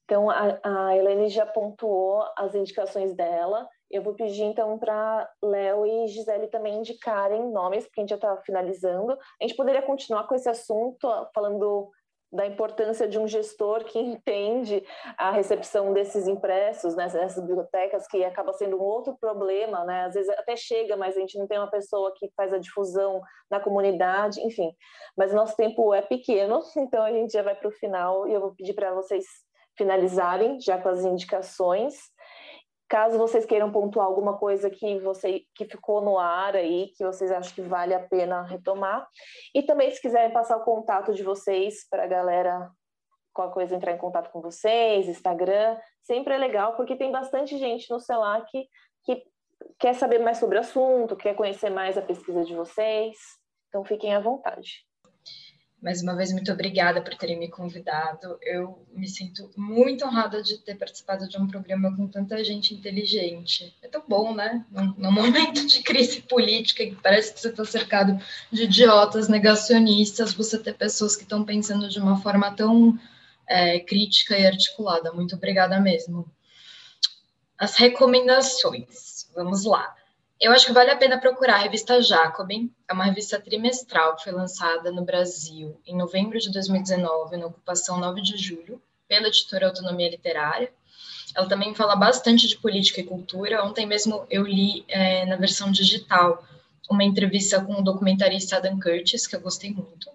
Então, 0.03 0.30
a, 0.30 0.60
a 0.64 0.98
Helene 0.98 1.30
já 1.30 1.45
pontuou 1.45 2.24
as 2.38 2.53
indicações 2.53 3.14
dela. 3.14 3.68
Eu 3.94 4.02
vou 4.02 4.15
pedir 4.15 4.41
então 4.41 4.80
para 4.80 5.30
Léo 5.40 5.86
e 5.86 6.07
Gisele 6.07 6.48
também 6.48 6.80
indicarem 6.80 7.52
nomes, 7.52 7.86
porque 7.86 7.99
a 7.99 8.02
gente 8.02 8.10
já 8.10 8.15
está 8.15 8.36
finalizando. 8.38 9.11
A 9.11 9.44
gente 9.44 9.56
poderia 9.56 9.84
continuar 9.84 10.28
com 10.28 10.34
esse 10.34 10.49
assunto, 10.49 11.07
falando 11.32 11.91
da 12.32 12.48
importância 12.48 13.07
de 13.07 13.20
um 13.20 13.28
gestor 13.28 13.84
que 13.84 13.99
entende 14.02 14.84
a 15.15 15.30
recepção 15.30 15.94
desses 15.94 16.28
impressos, 16.28 16.95
né, 16.95 17.07
dessas 17.07 17.40
bibliotecas, 17.45 18.07
que 18.07 18.26
acaba 18.26 18.52
sendo 18.53 18.78
um 18.78 18.84
outro 18.84 19.15
problema, 19.22 19.86
né? 19.86 20.06
Às 20.06 20.15
vezes 20.15 20.30
até 20.40 20.56
chega, 20.56 20.98
mas 20.98 21.15
a 21.15 21.20
gente 21.20 21.38
não 21.38 21.45
tem 21.45 21.60
uma 21.60 21.70
pessoa 21.70 22.11
que 22.18 22.32
faz 22.36 22.52
a 22.52 22.57
difusão 22.57 23.22
na 23.48 23.60
comunidade, 23.60 24.41
enfim. 24.41 24.74
Mas 25.15 25.32
nosso 25.32 25.56
tempo 25.56 25.94
é 25.94 26.02
pequeno, 26.02 26.64
então 26.76 27.03
a 27.03 27.11
gente 27.11 27.32
já 27.32 27.44
vai 27.44 27.53
para 27.53 27.68
o 27.68 27.72
final 27.72 28.28
e 28.28 28.34
eu 28.34 28.41
vou 28.41 28.56
pedir 28.56 28.74
para 28.74 28.91
vocês 28.91 29.24
finalizarem 29.78 30.60
já 30.60 30.80
com 30.80 30.90
as 30.90 31.03
indicações. 31.03 31.95
Caso 32.94 33.18
vocês 33.18 33.44
queiram 33.44 33.72
pontuar 33.72 34.06
alguma 34.06 34.38
coisa 34.38 34.70
que 34.70 34.99
você 34.99 35.48
que 35.56 35.65
ficou 35.65 35.99
no 35.99 36.20
ar 36.20 36.56
aí, 36.56 36.91
que 36.95 37.03
vocês 37.03 37.32
acham 37.32 37.52
que 37.52 37.61
vale 37.64 37.91
a 37.91 37.99
pena 37.99 38.44
retomar. 38.44 39.10
E 39.52 39.64
também, 39.64 39.90
se 39.90 39.99
quiserem 39.99 40.32
passar 40.32 40.57
o 40.57 40.64
contato 40.64 41.11
de 41.11 41.24
vocês 41.24 41.88
para 41.90 42.03
a 42.03 42.07
galera, 42.07 42.70
qualquer 43.34 43.53
coisa 43.56 43.76
entrar 43.76 43.94
em 43.94 43.98
contato 43.98 44.30
com 44.30 44.41
vocês, 44.41 45.07
Instagram, 45.07 45.76
sempre 46.03 46.36
é 46.36 46.38
legal, 46.38 46.76
porque 46.76 46.95
tem 46.95 47.11
bastante 47.11 47.57
gente 47.57 47.90
no 47.90 47.99
celular 47.99 48.45
que, 48.45 48.68
que 49.03 49.24
quer 49.80 49.95
saber 49.95 50.20
mais 50.20 50.38
sobre 50.38 50.60
o 50.60 50.61
assunto, 50.61 51.15
quer 51.15 51.34
conhecer 51.34 51.72
mais 51.72 51.98
a 51.98 52.02
pesquisa 52.03 52.44
de 52.44 52.53
vocês. 52.53 53.18
Então, 53.70 53.84
fiquem 53.84 54.14
à 54.14 54.20
vontade. 54.20 54.86
Mais 55.84 56.01
uma 56.01 56.15
vez, 56.15 56.31
muito 56.31 56.49
obrigada 56.49 57.01
por 57.01 57.14
terem 57.15 57.38
me 57.38 57.49
convidado. 57.49 58.38
Eu 58.41 58.88
me 58.93 59.05
sinto 59.05 59.51
muito 59.57 60.05
honrada 60.05 60.41
de 60.41 60.57
ter 60.57 60.76
participado 60.76 61.27
de 61.27 61.38
um 61.38 61.45
programa 61.45 61.93
com 61.93 62.07
tanta 62.07 62.41
gente 62.41 62.73
inteligente. 62.73 63.76
É 63.81 63.89
tão 63.89 64.01
bom, 64.07 64.34
né? 64.34 64.65
Num, 64.72 64.93
num 64.97 65.11
momento 65.11 65.68
de 65.68 65.84
crise 65.84 66.22
política, 66.22 66.85
que 66.85 66.95
parece 66.95 67.34
que 67.34 67.41
você 67.41 67.49
está 67.49 67.65
cercado 67.65 68.18
de 68.49 68.64
idiotas 68.64 69.27
negacionistas, 69.27 70.34
você 70.34 70.57
ter 70.57 70.73
pessoas 70.73 71.18
que 71.18 71.23
estão 71.23 71.43
pensando 71.43 71.89
de 71.89 71.99
uma 71.99 72.18
forma 72.22 72.49
tão 72.55 72.97
é, 73.45 73.77
crítica 73.81 74.38
e 74.38 74.47
articulada. 74.47 75.11
Muito 75.11 75.35
obrigada 75.35 75.81
mesmo. 75.81 76.26
As 77.57 77.76
recomendações. 77.76 79.30
Vamos 79.35 79.65
lá. 79.65 79.93
Eu 80.39 80.51
acho 80.51 80.65
que 80.65 80.73
vale 80.73 80.91
a 80.91 80.97
pena 80.97 81.19
procurar 81.19 81.55
a 81.55 81.60
revista 81.60 82.01
Jacobin, 82.01 82.72
é 82.88 82.93
uma 82.93 83.05
revista 83.05 83.39
trimestral 83.39 84.15
que 84.15 84.23
foi 84.23 84.34
lançada 84.34 84.91
no 84.91 85.03
Brasil 85.03 85.80
em 85.85 85.95
novembro 85.95 86.38
de 86.39 86.51
2019, 86.51 87.38
na 87.38 87.45
ocupação 87.45 87.99
9 87.99 88.22
de 88.22 88.38
julho, 88.38 88.81
pela 89.07 89.27
editora 89.27 89.68
Autonomia 89.68 90.10
Literária. 90.10 90.72
Ela 91.35 91.47
também 91.47 91.73
fala 91.73 91.95
bastante 91.95 92.47
de 92.47 92.57
política 92.57 92.99
e 92.99 93.05
cultura. 93.05 93.64
Ontem 93.64 93.85
mesmo 93.85 94.26
eu 94.30 94.43
li 94.43 94.84
é, 94.88 95.26
na 95.26 95.35
versão 95.35 95.72
digital 95.72 96.43
uma 96.89 97.03
entrevista 97.03 97.64
com 97.64 97.73
o 97.73 97.84
documentarista 97.84 98.57
Adam 98.57 98.80
Curtis, 98.80 99.26
que 99.26 99.35
eu 99.35 99.41
gostei 99.41 99.72
muito. 99.72 100.10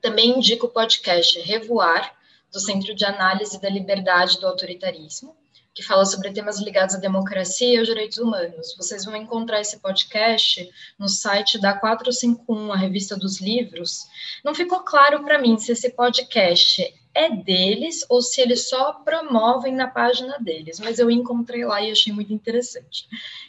Também 0.00 0.38
indico 0.38 0.66
o 0.66 0.70
podcast 0.70 1.40
Revoar, 1.40 2.14
do 2.52 2.60
Centro 2.60 2.94
de 2.94 3.04
Análise 3.04 3.60
da 3.60 3.68
Liberdade 3.68 4.40
do 4.40 4.46
Autoritarismo 4.46 5.36
que 5.78 5.84
fala 5.84 6.04
sobre 6.04 6.32
temas 6.32 6.58
ligados 6.58 6.96
à 6.96 6.98
democracia 6.98 7.72
e 7.72 7.78
aos 7.78 7.86
direitos 7.86 8.18
humanos. 8.18 8.74
Vocês 8.76 9.04
vão 9.04 9.14
encontrar 9.14 9.60
esse 9.60 9.78
podcast 9.78 10.68
no 10.98 11.08
site 11.08 11.56
da 11.56 11.72
451, 11.72 12.72
a 12.72 12.76
revista 12.76 13.16
dos 13.16 13.40
livros. 13.40 14.08
Não 14.44 14.56
ficou 14.56 14.80
claro 14.80 15.22
para 15.22 15.38
mim 15.38 15.56
se 15.56 15.70
esse 15.70 15.90
podcast 15.90 16.82
é 17.14 17.30
deles 17.30 18.04
ou 18.08 18.20
se 18.20 18.40
eles 18.40 18.68
só 18.68 18.92
promovem 18.92 19.72
na 19.72 19.86
página 19.86 20.36
deles, 20.40 20.80
mas 20.80 20.98
eu 20.98 21.08
encontrei 21.12 21.64
lá 21.64 21.80
e 21.80 21.92
achei 21.92 22.12
muito 22.12 22.32
interessante. 22.32 23.06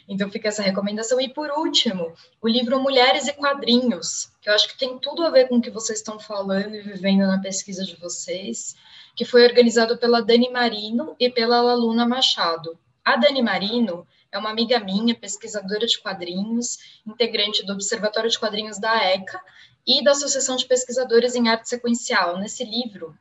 Então 0.08 0.30
fica 0.30 0.50
essa 0.50 0.62
recomendação. 0.62 1.20
E 1.20 1.28
por 1.28 1.50
último, 1.50 2.12
o 2.40 2.46
livro 2.46 2.80
Mulheres 2.80 3.26
e 3.26 3.32
Quadrinhos, 3.32 4.30
que 4.40 4.48
eu 4.48 4.54
acho 4.54 4.68
que 4.68 4.78
tem 4.78 4.96
tudo 5.00 5.24
a 5.24 5.30
ver 5.30 5.48
com 5.48 5.56
o 5.56 5.60
que 5.60 5.68
vocês 5.68 5.98
estão 5.98 6.20
falando 6.20 6.76
e 6.76 6.80
vivendo 6.80 7.26
na 7.26 7.40
pesquisa 7.40 7.84
de 7.84 7.96
vocês 7.96 8.76
que 9.20 9.24
foi 9.26 9.44
organizado 9.44 9.98
pela 9.98 10.22
Dani 10.22 10.48
Marino 10.48 11.14
e 11.20 11.28
pela 11.28 11.60
Laluna 11.60 12.08
Machado. 12.08 12.78
A 13.04 13.16
Dani 13.16 13.42
Marino 13.42 14.08
é 14.32 14.38
uma 14.38 14.48
amiga 14.48 14.80
minha, 14.80 15.14
pesquisadora 15.14 15.86
de 15.86 16.00
quadrinhos, 16.00 16.78
integrante 17.06 17.62
do 17.66 17.74
Observatório 17.74 18.30
de 18.30 18.38
Quadrinhos 18.38 18.78
da 18.78 18.96
ECA 19.12 19.38
e 19.86 20.02
da 20.02 20.12
Associação 20.12 20.56
de 20.56 20.64
Pesquisadores 20.64 21.34
em 21.34 21.50
Arte 21.50 21.68
Sequencial. 21.68 22.38
Nesse 22.38 22.64
livro, 22.64 23.14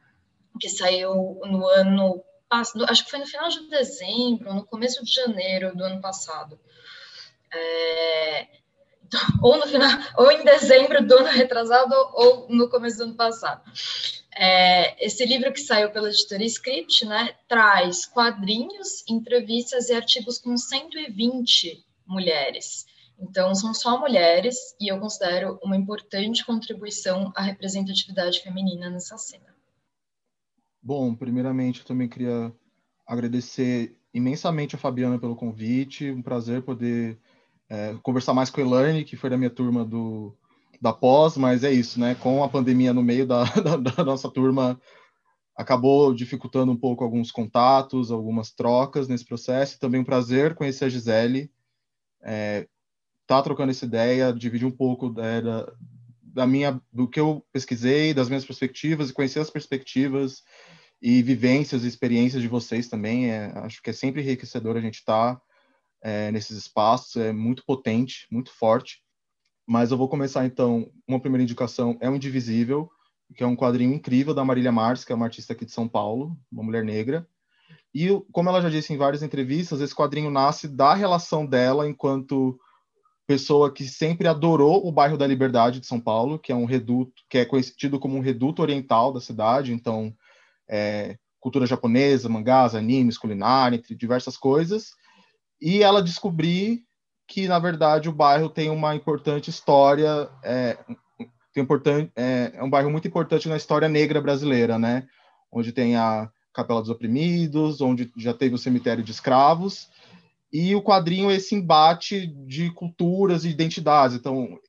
que 0.58 0.70
saiu 0.70 1.42
no 1.44 1.68
ano 1.68 2.24
passado, 2.48 2.86
acho 2.86 3.04
que 3.04 3.12
foi 3.12 3.20
no 3.20 3.28
final 3.28 3.50
de 3.50 3.68
dezembro, 3.68 4.54
no 4.54 4.66
começo 4.66 5.04
de 5.04 5.14
janeiro 5.14 5.76
do 5.76 5.84
ano 5.84 6.00
passado. 6.00 6.58
É, 7.54 8.48
ou 9.42 9.58
no 9.58 9.68
final, 9.68 9.90
ou 10.18 10.32
em 10.32 10.44
dezembro 10.44 11.06
do 11.06 11.18
ano 11.18 11.30
retrasado, 11.30 11.94
ou 12.14 12.48
no 12.50 12.70
começo 12.70 12.98
do 12.98 13.04
ano 13.04 13.16
passado. 13.16 13.62
É, 14.36 15.06
esse 15.06 15.26
livro 15.26 15.52
que 15.52 15.60
saiu 15.60 15.92
pela 15.92 16.10
editora 16.10 16.44
Script, 16.46 17.06
né, 17.06 17.36
traz 17.48 18.06
quadrinhos, 18.06 19.04
entrevistas 19.10 19.90
e 19.90 19.94
artigos 19.94 20.38
com 20.38 20.56
120 20.56 21.84
mulheres. 22.08 22.86
Então, 23.20 23.54
são 23.54 23.74
só 23.74 24.00
mulheres, 24.00 24.56
e 24.80 24.88
eu 24.88 25.00
considero 25.00 25.60
uma 25.62 25.76
importante 25.76 26.46
contribuição 26.46 27.34
à 27.36 27.42
representatividade 27.42 28.42
feminina 28.42 28.90
nessa 28.90 29.18
cena. 29.18 29.54
Bom, 30.82 31.14
primeiramente, 31.14 31.82
eu 31.82 31.86
também 31.86 32.08
queria 32.08 32.54
agradecer 33.06 33.98
imensamente 34.14 34.76
a 34.76 34.80
Fabiana 34.80 35.20
pelo 35.20 35.36
convite, 35.36 36.10
um 36.10 36.22
prazer 36.22 36.62
poder 36.62 37.20
é, 37.70 37.96
conversar 38.02 38.34
mais 38.34 38.50
com 38.50 38.60
a 38.60 38.64
Elaine, 38.64 39.06
que 39.06 39.16
foi 39.16 39.30
da 39.30 39.38
minha 39.38 39.50
turma 39.50 39.86
do, 39.86 40.36
da 40.82 40.92
pós, 40.92 41.38
mas 41.38 41.64
é 41.64 41.72
isso, 41.72 42.00
né? 42.00 42.16
Com 42.16 42.44
a 42.44 42.50
pandemia 42.50 42.94
no 42.94 43.04
meio 43.04 43.28
da, 43.28 43.44
da, 43.62 43.78
da 43.78 44.04
nossa 44.04 44.30
turma, 44.30 44.80
acabou 45.56 46.14
dificultando 46.14 46.72
um 46.72 46.78
pouco 46.78 47.04
alguns 47.04 47.32
contatos, 47.32 48.12
algumas 48.12 48.52
trocas 48.52 49.08
nesse 49.08 49.26
processo. 49.26 49.80
Também 49.80 50.02
um 50.02 50.06
prazer 50.06 50.56
conhecer 50.56 50.86
a 50.86 50.90
Gisele, 50.90 51.52
é, 52.22 52.68
tá 53.28 53.42
trocando 53.42 53.72
essa 53.72 53.86
ideia, 53.86 54.34
dividir 54.34 54.66
um 54.66 54.72
pouco 54.72 55.12
né, 55.12 55.42
da, 55.42 55.72
da 56.22 56.48
minha, 56.48 56.82
do 56.92 57.08
que 57.08 57.20
eu 57.20 57.46
pesquisei, 57.52 58.14
das 58.14 58.30
minhas 58.30 58.46
perspectivas 58.46 59.10
e 59.10 59.14
conhecer 59.14 59.40
as 59.40 59.50
perspectivas 59.50 60.44
e 61.02 61.22
vivências 61.22 61.84
e 61.84 61.88
experiências 61.88 62.42
de 62.42 62.48
vocês 62.48 62.88
também. 62.88 63.30
É, 63.30 63.52
acho 63.58 63.82
que 63.84 63.90
é 63.90 63.94
sempre 63.94 64.22
enriquecedor 64.22 64.78
a 64.78 64.82
gente 64.82 64.96
estar 64.96 65.36
tá 65.36 65.42
é, 66.02 66.32
nesses 66.32 66.58
espaços, 66.58 67.16
é 67.16 67.32
muito 67.32 67.64
potente, 67.66 68.28
muito 68.32 68.52
forte. 68.52 69.02
Mas 69.68 69.92
eu 69.92 69.98
vou 69.98 70.10
começar 70.10 70.46
então, 70.46 70.92
uma 71.08 71.20
primeira 71.20 71.44
indicação 71.44 71.98
é 72.02 72.10
o 72.10 72.16
Indivisível, 72.16 72.90
que 73.36 73.44
é 73.44 73.48
um 73.48 73.56
quadrinho 73.56 73.94
incrível 73.94 74.34
da 74.34 74.44
Marília 74.44 74.72
Mars, 74.72 75.06
que 75.06 75.12
é 75.12 75.16
uma 75.16 75.26
artista 75.26 75.54
aqui 75.54 75.66
de 75.66 75.72
São 75.72 75.88
Paulo, 75.88 76.36
uma 76.52 76.64
mulher 76.64 76.84
negra. 76.84 77.28
E, 77.94 78.10
como 78.32 78.50
ela 78.50 78.62
já 78.62 78.70
disse 78.70 78.94
em 78.94 78.98
várias 78.98 79.24
entrevistas, 79.24 79.82
esse 79.82 79.96
quadrinho 79.96 80.32
nasce 80.32 80.68
da 80.68 80.94
relação 80.94 81.46
dela 81.46 81.88
enquanto 81.88 82.60
pessoa 83.28 83.72
que 83.72 83.84
sempre 83.84 84.28
adorou 84.28 84.88
o 84.88 84.92
bairro 84.92 85.16
da 85.16 85.28
Liberdade 85.28 85.80
de 85.80 85.86
São 85.86 86.00
Paulo, 86.00 86.40
que 86.40 86.52
é 86.52 86.56
um 86.56 86.66
reduto, 86.66 87.14
que 87.30 87.38
é 87.38 87.46
conhecido 87.46 88.00
como 88.00 88.18
um 88.18 88.22
reduto 88.22 88.62
oriental 88.62 89.14
da 89.14 89.22
cidade, 89.22 89.72
então 89.72 90.12
é, 90.68 91.16
cultura 91.40 91.68
japonesa, 91.68 92.28
mangás, 92.28 92.74
animes, 92.74 93.20
culinária, 93.20 93.76
entre 93.76 93.94
diversas 93.94 94.36
coisas. 94.36 94.94
E 95.62 95.84
ela 95.84 96.02
descobrir 96.02 96.84
que 97.28 97.48
na 97.48 97.60
verdade 97.60 98.10
o 98.10 98.14
bairro 98.14 98.50
tem 98.50 98.70
uma 98.70 98.96
importante 98.96 99.50
história, 99.50 100.30
é, 100.44 100.78
tem 101.54 101.64
importante, 101.64 102.12
é, 102.16 102.54
é 102.56 102.64
um 102.64 102.70
bairro 102.70 102.90
muito 102.90 103.08
importante 103.08 103.48
na 103.48 103.58
história 103.58 103.88
negra 103.88 104.22
brasileira, 104.22 104.80
né? 104.80 105.08
Onde 105.52 105.72
tem 105.72 105.96
a 105.96 106.30
Capela 106.54 106.82
dos 106.82 106.90
Oprimidos, 106.90 107.82
onde 107.82 108.12
já 108.18 108.34
teve 108.34 108.56
o 108.56 108.58
cemitério 108.58 109.04
de 109.04 109.12
escravos 109.12 109.90
e 110.52 110.76
o 110.76 110.82
quadrinho 110.82 111.30
é 111.30 111.36
esse 111.36 111.56
embate 111.56 112.28
de 112.28 112.72
culturas 112.72 113.46
e 113.46 113.50
identidades. 113.50 114.18
Então, 114.18 114.60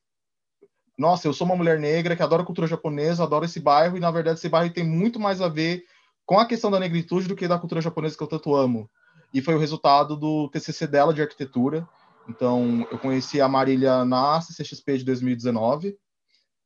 nossa, 0.97 1.27
eu 1.27 1.33
sou 1.33 1.47
uma 1.47 1.57
mulher 1.57 1.79
negra 1.81 2.15
que 2.15 2.23
adora 2.23 2.45
cultura 2.45 2.67
japonesa, 2.67 3.25
adoro 3.25 3.47
esse 3.47 3.59
bairro, 3.59 3.97
e 3.97 4.01
na 4.01 4.11
verdade 4.11 4.39
esse 4.39 4.49
bairro 4.49 4.73
tem 4.73 4.85
muito 4.85 5.19
mais 5.19 5.41
a 5.41 5.49
ver 5.49 5.85
com 6.27 6.39
a 6.39 6.47
questão 6.47 6.71
da 6.71 6.79
negritude 6.79 7.27
do 7.27 7.35
que 7.35 7.49
da 7.49 7.59
cultura 7.59 7.81
japonesa 7.81 8.17
que 8.17 8.23
eu 8.23 8.29
tanto 8.29 8.55
amo. 8.55 8.91
E 9.33 9.41
foi 9.41 9.55
o 9.55 9.59
resultado 9.59 10.17
do 10.17 10.49
TCC 10.49 10.87
dela 10.87 11.15
de 11.15 11.23
arquitetura. 11.23 11.89
Então, 12.29 12.87
eu 12.91 12.99
conheci 12.99 13.41
a 13.41 13.49
Marília 13.49 14.05
na 14.05 14.41
CCXP 14.41 14.99
de 14.99 15.05
2019, 15.05 15.97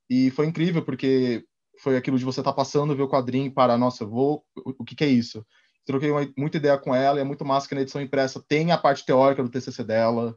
e 0.08 0.30
foi 0.30 0.46
incrível, 0.46 0.84
porque 0.84 1.44
foi 1.80 1.96
aquilo 1.96 2.18
de 2.18 2.24
você 2.24 2.40
estar 2.40 2.52
tá 2.52 2.56
passando, 2.56 2.94
ver 2.94 3.02
o 3.02 3.08
quadrinho 3.08 3.52
para, 3.52 3.78
nossa, 3.78 4.04
vou, 4.04 4.44
o 4.54 4.84
que, 4.84 4.94
que 4.94 5.04
é 5.04 5.08
isso? 5.08 5.44
troquei 5.84 6.10
uma, 6.10 6.26
muita 6.36 6.56
ideia 6.56 6.78
com 6.78 6.94
ela, 6.94 7.18
e 7.18 7.20
é 7.20 7.24
muito 7.24 7.44
massa 7.44 7.68
que 7.68 7.74
na 7.74 7.82
edição 7.82 8.00
impressa 8.00 8.42
tem 8.46 8.72
a 8.72 8.78
parte 8.78 9.04
teórica 9.04 9.42
do 9.42 9.50
TCC 9.50 9.84
dela. 9.84 10.36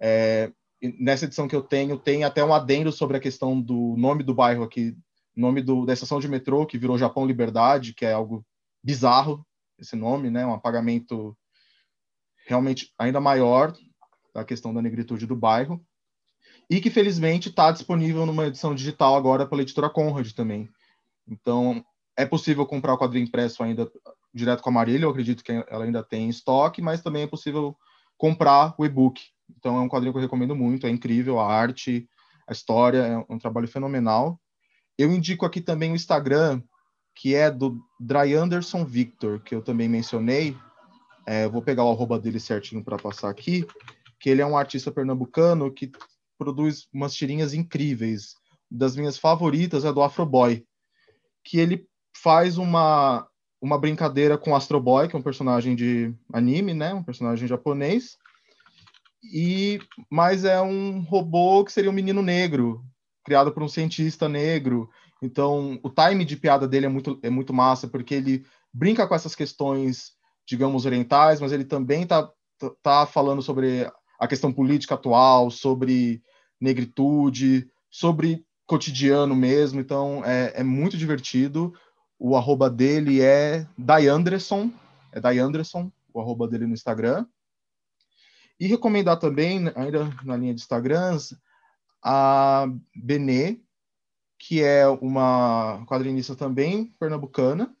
É, 0.00 0.50
nessa 0.98 1.26
edição 1.26 1.46
que 1.46 1.54
eu 1.54 1.62
tenho, 1.62 1.98
tem 1.98 2.24
até 2.24 2.44
um 2.44 2.54
adendo 2.54 2.90
sobre 2.90 3.16
a 3.16 3.20
questão 3.20 3.60
do 3.60 3.94
nome 3.96 4.22
do 4.22 4.34
bairro 4.34 4.64
aqui, 4.64 4.96
nome 5.36 5.62
do, 5.62 5.84
da 5.84 5.92
estação 5.92 6.18
de 6.18 6.28
metrô, 6.28 6.66
que 6.66 6.78
virou 6.78 6.98
Japão 6.98 7.26
Liberdade, 7.26 7.94
que 7.94 8.04
é 8.04 8.12
algo 8.12 8.44
bizarro, 8.82 9.46
esse 9.78 9.96
nome, 9.96 10.30
né? 10.30 10.44
Um 10.44 10.54
apagamento 10.54 11.36
realmente 12.46 12.92
ainda 12.98 13.20
maior 13.20 13.72
da 14.34 14.44
questão 14.44 14.72
da 14.72 14.82
negritude 14.82 15.26
do 15.26 15.36
bairro. 15.36 15.84
E 16.70 16.80
que, 16.80 16.90
felizmente, 16.90 17.48
está 17.48 17.70
disponível 17.70 18.24
numa 18.24 18.46
edição 18.46 18.74
digital 18.74 19.14
agora 19.16 19.46
pela 19.46 19.62
editora 19.62 19.90
Conrad 19.90 20.32
também. 20.32 20.68
Então, 21.28 21.84
é 22.16 22.24
possível 22.24 22.66
comprar 22.66 22.94
o 22.94 22.98
quadrinho 22.98 23.26
impresso 23.26 23.62
ainda 23.62 23.90
direto 24.34 24.62
com 24.62 24.70
a 24.70 24.72
Marília, 24.72 25.04
eu 25.04 25.10
acredito 25.10 25.44
que 25.44 25.52
ela 25.52 25.84
ainda 25.84 26.02
tem 26.02 26.26
em 26.26 26.30
estoque, 26.30 26.80
mas 26.80 27.02
também 27.02 27.22
é 27.22 27.26
possível 27.26 27.76
comprar 28.16 28.74
o 28.78 28.84
e-book. 28.84 29.20
Então 29.58 29.76
é 29.76 29.80
um 29.80 29.88
quadrinho 29.88 30.12
que 30.12 30.18
eu 30.18 30.22
recomendo 30.22 30.56
muito, 30.56 30.86
é 30.86 30.90
incrível 30.90 31.38
a 31.38 31.52
arte, 31.52 32.08
a 32.46 32.52
história, 32.52 32.98
é 32.98 33.18
um 33.28 33.38
trabalho 33.38 33.68
fenomenal. 33.68 34.40
Eu 34.96 35.12
indico 35.12 35.44
aqui 35.44 35.60
também 35.60 35.92
o 35.92 35.96
Instagram, 35.96 36.62
que 37.14 37.34
é 37.34 37.50
do 37.50 37.78
Dry 38.00 38.34
Anderson 38.34 38.84
Victor, 38.84 39.40
que 39.40 39.54
eu 39.54 39.62
também 39.62 39.88
mencionei. 39.88 40.56
É, 41.26 41.48
vou 41.48 41.62
pegar 41.62 41.84
o 41.84 41.90
arroba 41.90 42.18
dele 42.18 42.40
certinho 42.40 42.84
para 42.84 42.96
passar 42.96 43.30
aqui, 43.30 43.66
que 44.20 44.30
ele 44.30 44.42
é 44.42 44.46
um 44.46 44.56
artista 44.56 44.90
pernambucano 44.90 45.72
que 45.72 45.90
produz 46.38 46.88
umas 46.92 47.14
tirinhas 47.14 47.54
incríveis. 47.54 48.34
Das 48.70 48.96
minhas 48.96 49.18
favoritas 49.18 49.84
é 49.84 49.92
do 49.92 50.02
Afro 50.02 50.24
Boy, 50.24 50.64
que 51.44 51.58
ele 51.58 51.86
faz 52.14 52.58
uma 52.58 53.26
uma 53.60 53.78
brincadeira 53.78 54.36
com 54.36 54.56
Astro 54.56 54.80
Boy, 54.80 55.06
que 55.06 55.14
é 55.14 55.18
um 55.18 55.22
personagem 55.22 55.76
de 55.76 56.12
anime, 56.32 56.74
né? 56.74 56.92
Um 56.92 57.02
personagem 57.02 57.46
japonês. 57.46 58.18
E 59.32 59.78
mas 60.10 60.44
é 60.44 60.60
um 60.60 61.00
robô 61.02 61.64
que 61.64 61.72
seria 61.72 61.88
um 61.88 61.94
menino 61.94 62.22
negro, 62.22 62.84
criado 63.24 63.52
por 63.52 63.62
um 63.62 63.68
cientista 63.68 64.28
negro. 64.28 64.90
Então, 65.22 65.78
o 65.84 65.88
time 65.88 66.24
de 66.24 66.36
piada 66.36 66.66
dele 66.66 66.86
é 66.86 66.88
muito 66.88 67.20
é 67.22 67.30
muito 67.30 67.54
massa, 67.54 67.86
porque 67.86 68.14
ele 68.14 68.44
brinca 68.74 69.06
com 69.06 69.14
essas 69.14 69.36
questões, 69.36 70.12
digamos, 70.46 70.86
orientais, 70.86 71.40
mas 71.40 71.52
ele 71.52 71.64
também 71.64 72.06
tá 72.06 72.30
tá 72.82 73.06
falando 73.06 73.42
sobre 73.42 73.90
a 74.18 74.28
questão 74.28 74.52
política 74.52 74.94
atual, 74.94 75.50
sobre 75.50 76.22
negritude, 76.60 77.68
sobre 77.90 78.46
cotidiano 78.66 79.34
mesmo. 79.34 79.80
Então, 79.80 80.22
é, 80.24 80.52
é 80.60 80.62
muito 80.62 80.96
divertido. 80.96 81.74
O 82.18 82.36
arroba 82.36 82.70
dele 82.70 83.20
é 83.20 83.66
Daiandresson, 83.76 84.70
é 85.10 85.20
Daiandresson, 85.20 85.90
o 86.14 86.20
arroba 86.20 86.46
dele 86.46 86.66
no 86.66 86.74
Instagram. 86.74 87.26
E 88.60 88.66
recomendar 88.68 89.18
também, 89.18 89.72
ainda 89.74 90.08
na 90.24 90.36
linha 90.36 90.54
de 90.54 90.60
Instagrams, 90.60 91.36
a 92.02 92.66
Benê, 92.94 93.60
que 94.38 94.62
é 94.62 94.86
uma 94.86 95.84
quadrinista 95.86 96.36
também 96.36 96.94
pernambucana, 96.98 97.74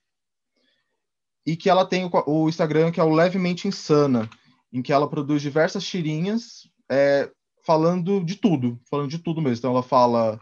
e 1.44 1.56
que 1.56 1.68
ela 1.68 1.84
tem 1.84 2.08
o, 2.26 2.48
Instagram 2.48 2.90
que 2.90 3.00
é 3.00 3.04
o 3.04 3.12
Levemente 3.12 3.66
Insana, 3.66 4.28
em 4.72 4.80
que 4.80 4.92
ela 4.92 5.08
produz 5.08 5.42
diversas 5.42 5.84
tirinhas 5.84 6.68
é, 6.90 7.30
falando 7.64 8.24
de 8.24 8.36
tudo, 8.36 8.80
falando 8.90 9.08
de 9.08 9.18
tudo 9.18 9.40
mesmo. 9.40 9.58
Então 9.58 9.72
ela 9.72 9.82
fala 9.82 10.40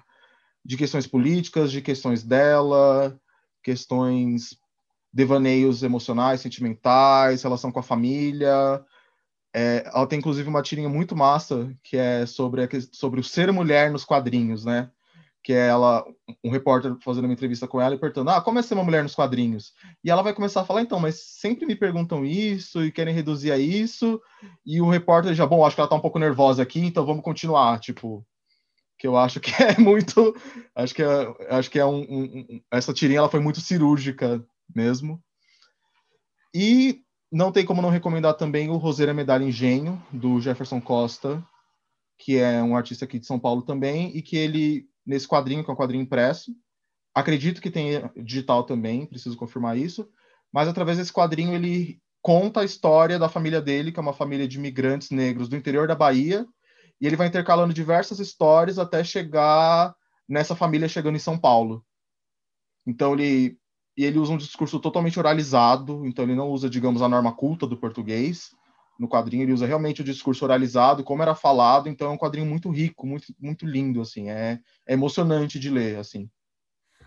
de 0.64 0.77
questões 0.77 1.06
políticas, 1.06 1.72
de 1.72 1.81
questões 1.81 2.22
dela, 2.22 3.18
questões, 3.62 4.59
devaneios 5.12 5.82
emocionais, 5.82 6.40
sentimentais, 6.40 7.43
relação 7.43 7.72
com 7.72 7.81
a 7.81 7.85
família. 7.85 8.85
É, 9.55 9.85
ela 9.86 10.06
tem 10.06 10.18
inclusive 10.18 10.48
uma 10.48 10.62
tirinha 10.62 10.89
muito 10.89 11.16
massa 11.16 11.74
que 11.82 11.97
é 11.97 12.24
sobre, 12.24 12.62
a, 12.62 12.68
sobre 12.93 13.20
o 13.20 13.24
ser 13.24 13.51
mulher 13.52 13.90
nos 13.90 14.05
quadrinhos, 14.05 14.64
né? 14.64 14.90
Que 15.43 15.55
é 15.55 15.69
ela, 15.69 16.05
um 16.45 16.51
repórter 16.51 16.95
fazendo 17.03 17.25
uma 17.25 17.33
entrevista 17.33 17.67
com 17.67 17.81
ela 17.81 17.95
e 17.95 17.99
perguntando: 17.99 18.31
Ah, 18.31 18.41
como 18.43 18.59
é 18.59 18.62
ser 18.62 18.75
uma 18.75 18.85
mulher 18.85 19.03
nos 19.03 19.15
quadrinhos? 19.15 19.73
E 20.05 20.11
ela 20.11 20.23
vai 20.23 20.35
começar 20.35 20.61
a 20.61 20.65
falar: 20.65 20.83
Então, 20.83 21.01
mas 21.01 21.21
sempre 21.41 21.65
me 21.67 21.75
perguntam 21.75 22.25
isso 22.25 22.85
e 22.85 22.93
querem 22.93 23.15
reduzir 23.15 23.51
a 23.51 23.59
isso. 23.59 24.21
E 24.67 24.81
o 24.81 24.91
repórter 24.91 25.35
já, 25.35 25.47
bom, 25.47 25.65
acho 25.65 25.75
que 25.75 25.81
ela 25.81 25.89
tá 25.89 25.97
um 25.97 26.01
pouco 26.01 26.19
nervosa 26.19 26.62
aqui, 26.62 26.81
então 26.81 27.07
vamos 27.07 27.25
continuar. 27.25 27.81
Tipo, 27.81 28.27
que 29.01 29.07
eu 29.07 29.17
acho 29.17 29.41
que 29.41 29.51
é 29.65 29.79
muito, 29.79 30.37
acho 30.75 30.95
que 30.95 31.03
é, 31.03 31.35
acho 31.49 31.71
que 31.71 31.79
é 31.79 31.87
um, 31.87 32.01
um, 32.03 32.61
essa 32.71 32.93
tirinha 32.93 33.21
ela 33.21 33.31
foi 33.31 33.41
muito 33.41 33.61
cirúrgica 33.61 34.45
mesmo. 34.77 35.23
E 36.55 37.01
não 37.33 37.51
tem 37.51 37.65
como 37.65 37.81
não 37.81 37.89
recomendar 37.89 38.35
também 38.35 38.69
o 38.69 38.77
Roseira 38.77 39.15
Medalha 39.15 39.45
Engenho 39.45 40.03
do 40.12 40.39
Jefferson 40.41 40.81
Costa, 40.81 41.43
que 42.19 42.37
é 42.37 42.62
um 42.62 42.77
artista 42.77 43.07
aqui 43.07 43.19
de 43.19 43.27
São 43.27 43.39
Paulo 43.39 43.62
também 43.62 44.15
e 44.15 44.21
que 44.21 44.37
ele 44.37 44.90
nesse 45.05 45.27
quadrinho 45.27 45.64
que 45.64 45.70
é 45.70 45.72
um 45.72 45.77
quadrinho 45.77 46.02
impresso, 46.02 46.55
acredito 47.14 47.60
que 47.60 47.70
tem 47.70 48.02
digital 48.22 48.64
também, 48.64 49.06
preciso 49.06 49.36
confirmar 49.36 49.77
isso, 49.77 50.09
mas 50.52 50.68
através 50.68 50.98
desse 50.98 51.12
quadrinho 51.12 51.55
ele 51.55 52.01
conta 52.22 52.60
a 52.60 52.64
história 52.64 53.18
da 53.18 53.28
família 53.28 53.60
dele, 53.60 53.93
que 53.93 53.98
é 53.98 54.02
uma 54.02 54.12
família 54.12 54.47
de 54.47 54.59
imigrantes 54.59 55.10
negros 55.10 55.48
do 55.48 55.56
interior 55.56 55.89
da 55.89 55.94
Bahia 55.94 56.47
e 57.01 57.06
ele 57.06 57.16
vai 57.16 57.27
intercalando 57.27 57.72
diversas 57.72 58.20
histórias 58.20 58.78
até 58.78 59.02
chegar 59.02 59.94
nessa 60.28 60.55
família 60.55 60.89
chegando 60.89 61.16
em 61.16 61.20
São 61.20 61.39
Paulo. 61.39 61.85
Então 62.86 63.14
ele 63.14 63.59
e 63.97 64.05
ele 64.05 64.18
usa 64.18 64.32
um 64.32 64.36
discurso 64.36 64.78
totalmente 64.78 65.18
oralizado, 65.18 66.06
então 66.06 66.24
ele 66.24 66.35
não 66.35 66.48
usa, 66.48 66.70
digamos, 66.70 67.02
a 67.02 67.09
norma 67.09 67.35
culta 67.35 67.66
do 67.66 67.77
português. 67.77 68.51
No 69.01 69.09
quadrinho 69.09 69.44
ele 69.44 69.55
usa 69.55 69.66
realmente 69.66 70.02
o 70.02 70.05
discurso 70.05 70.44
oralizado, 70.44 71.02
como 71.02 71.22
era 71.22 71.35
falado, 71.35 71.89
então 71.89 72.09
é 72.09 72.10
um 72.10 72.18
quadrinho 72.18 72.44
muito 72.44 72.68
rico, 72.68 73.06
muito 73.06 73.35
muito 73.40 73.64
lindo 73.64 74.02
assim, 74.02 74.28
é, 74.28 74.60
é 74.86 74.93
emocionante 74.93 75.59
de 75.59 75.70
ler 75.70 75.98
assim. 75.98 76.28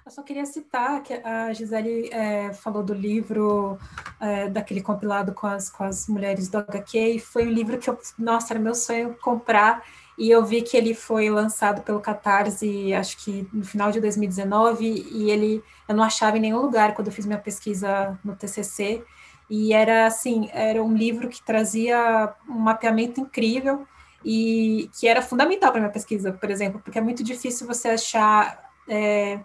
Eu 0.04 0.12
só 0.12 0.24
queria 0.24 0.46
citar 0.46 1.02
que 1.04 1.14
a 1.14 1.54
Gisele 1.54 2.10
é, 2.12 2.52
falou 2.52 2.84
do 2.84 2.94
livro, 2.94 3.78
é, 4.20 4.50
daquele 4.50 4.82
compilado 4.82 5.34
com 5.34 5.48
as, 5.48 5.70
com 5.70 5.84
as 5.84 6.08
mulheres 6.10 6.50
do 6.50 6.58
HQ, 6.58 7.20
foi 7.20 7.48
um 7.48 7.52
livro 7.52 7.78
que 7.78 7.90
eu, 7.90 7.98
nossa, 8.18 8.54
era 8.54 8.60
meu 8.60 8.76
sonho 8.76 9.16
comprar, 9.22 9.82
e 10.18 10.30
eu 10.30 10.44
vi 10.44 10.62
que 10.62 10.76
ele 10.76 10.94
foi 10.94 11.30
lançado 11.30 11.84
pelo 11.84 12.02
Catarse, 12.02 12.94
acho 12.94 13.24
que 13.24 13.48
no 13.54 13.64
final 13.64 13.92
de 13.92 14.02
2019, 14.02 14.86
e 15.10 15.32
ele, 15.32 15.64
eu 15.88 15.96
não 15.96 16.04
achava 16.04 16.38
em 16.38 16.42
nenhum 16.42 16.62
lugar 16.62 16.94
quando 16.96 17.08
eu 17.08 17.14
fiz 17.14 17.26
minha 17.26 17.40
pesquisa 17.40 18.20
no 18.26 18.36
TCC, 18.36 19.04
e 19.50 19.74
era 19.74 20.06
assim, 20.06 20.50
era 20.54 20.84
um 20.84 20.94
livro 20.96 21.30
que 21.30 21.44
trazia 21.44 22.34
um 22.48 22.60
mapeamento 22.60 23.22
incrível, 23.22 23.86
e 24.26 24.90
que 24.98 25.08
era 25.08 25.22
fundamental 25.22 25.72
para 25.72 25.82
minha 25.82 25.92
pesquisa, 25.92 26.32
por 26.32 26.50
exemplo, 26.50 26.80
porque 26.84 26.98
é 26.98 27.02
muito 27.02 27.24
difícil 27.24 27.68
você 27.68 27.90
achar... 27.90 28.72
É, 28.88 29.40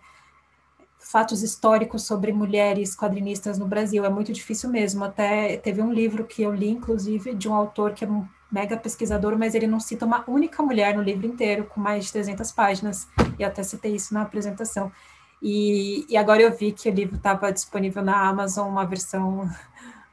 fatos 1.09 1.43
históricos 1.43 2.03
sobre 2.03 2.33
mulheres 2.33 2.95
quadrinistas 2.95 3.59
no 3.59 3.67
Brasil. 3.67 4.05
É 4.05 4.11
muito 4.11 4.31
difícil 4.31 4.69
mesmo. 4.69 5.05
Até 5.05 5.57
teve 5.57 5.81
um 5.81 5.91
livro 5.91 6.25
que 6.25 6.43
eu 6.43 6.53
li, 6.53 6.69
inclusive, 6.69 7.35
de 7.35 7.49
um 7.49 7.55
autor 7.55 7.93
que 7.93 8.05
é 8.05 8.09
mega 8.51 8.77
pesquisador, 8.77 9.39
mas 9.39 9.55
ele 9.55 9.67
não 9.67 9.81
cita 9.81 10.05
uma 10.05 10.23
única 10.29 10.63
mulher 10.63 10.95
no 10.95 11.03
livro 11.03 11.27
inteiro, 11.27 11.65
com 11.65 11.81
mais 11.81 12.07
de 12.07 12.13
300 12.13 12.53
páginas, 12.53 13.09
e 13.39 13.45
até 13.45 13.63
citei 13.63 13.95
isso 13.95 14.13
na 14.13 14.23
apresentação. 14.23 14.93
E, 15.41 16.05
e 16.09 16.17
agora 16.17 16.43
eu 16.43 16.55
vi 16.55 16.73
que 16.73 16.89
o 16.89 16.93
livro 16.93 17.17
estava 17.17 17.53
disponível 17.53 18.03
na 18.03 18.29
Amazon, 18.29 18.69
uma 18.69 18.85
versão, 18.85 19.49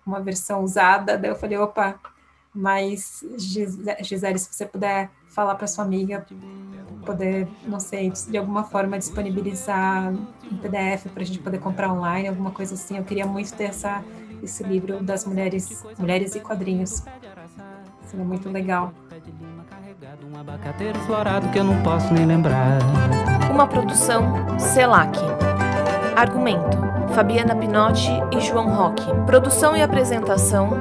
uma 0.06 0.20
versão 0.20 0.64
usada, 0.64 1.18
daí 1.18 1.32
eu 1.32 1.36
falei, 1.36 1.58
opa, 1.58 2.00
mas 2.54 3.24
Gisele, 3.38 4.40
se 4.40 4.54
você 4.54 4.66
puder 4.66 5.10
falar 5.28 5.56
para 5.56 5.68
sua 5.68 5.84
amiga, 5.84 6.26
poder, 7.06 7.48
não 7.68 7.80
sei, 7.80 8.10
de 8.10 8.38
alguma 8.38 8.64
forma 8.64 8.98
disponibilizar 8.98 10.14
em 10.50 10.58
PDF 10.58 11.08
para 11.14 11.22
a 11.22 11.26
gente 11.26 11.40
poder 11.40 11.60
comprar 11.60 11.92
online, 11.92 12.30
alguma 12.30 12.52
coisa 12.52 12.74
assim. 12.74 12.98
Eu 12.98 13.04
queria 13.04 13.26
muito 13.26 13.54
ter 13.54 13.66
essa, 13.66 14.04
esse 14.42 14.64
livro 14.64 15.04
das 15.04 15.26
mulheres, 15.26 15.86
mulheres 16.00 16.36
e 16.36 16.40
quadrinhos. 16.40 17.04
Seria 18.06 18.26
muito 18.26 18.50
legal. 18.50 18.94
Um. 22.84 23.54
Uma 23.54 23.68
produção 23.68 24.60
CELAC. 24.60 25.18
Argumento: 26.16 26.78
Fabiana 27.16 27.56
Pinotti 27.56 28.12
e 28.30 28.42
João 28.42 28.76
Roque. 28.76 29.06
Produção 29.26 29.74
e 29.78 29.82
apresentação: 29.82 30.72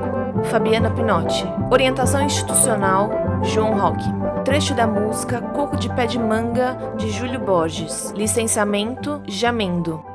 Fabiana 0.51 0.91
Pinotti. 0.91 1.47
Orientação 1.71 2.23
institucional: 2.23 3.09
João 3.45 3.79
Roque. 3.79 4.13
Trecho 4.45 4.75
da 4.75 4.85
música 4.85 5.41
Coco 5.41 5.77
de 5.77 5.89
Pé 5.95 6.07
de 6.07 6.19
Manga, 6.19 6.77
de 6.97 7.09
Júlio 7.09 7.39
Borges. 7.39 8.11
Licenciamento: 8.17 9.23
Jamendo. 9.29 10.14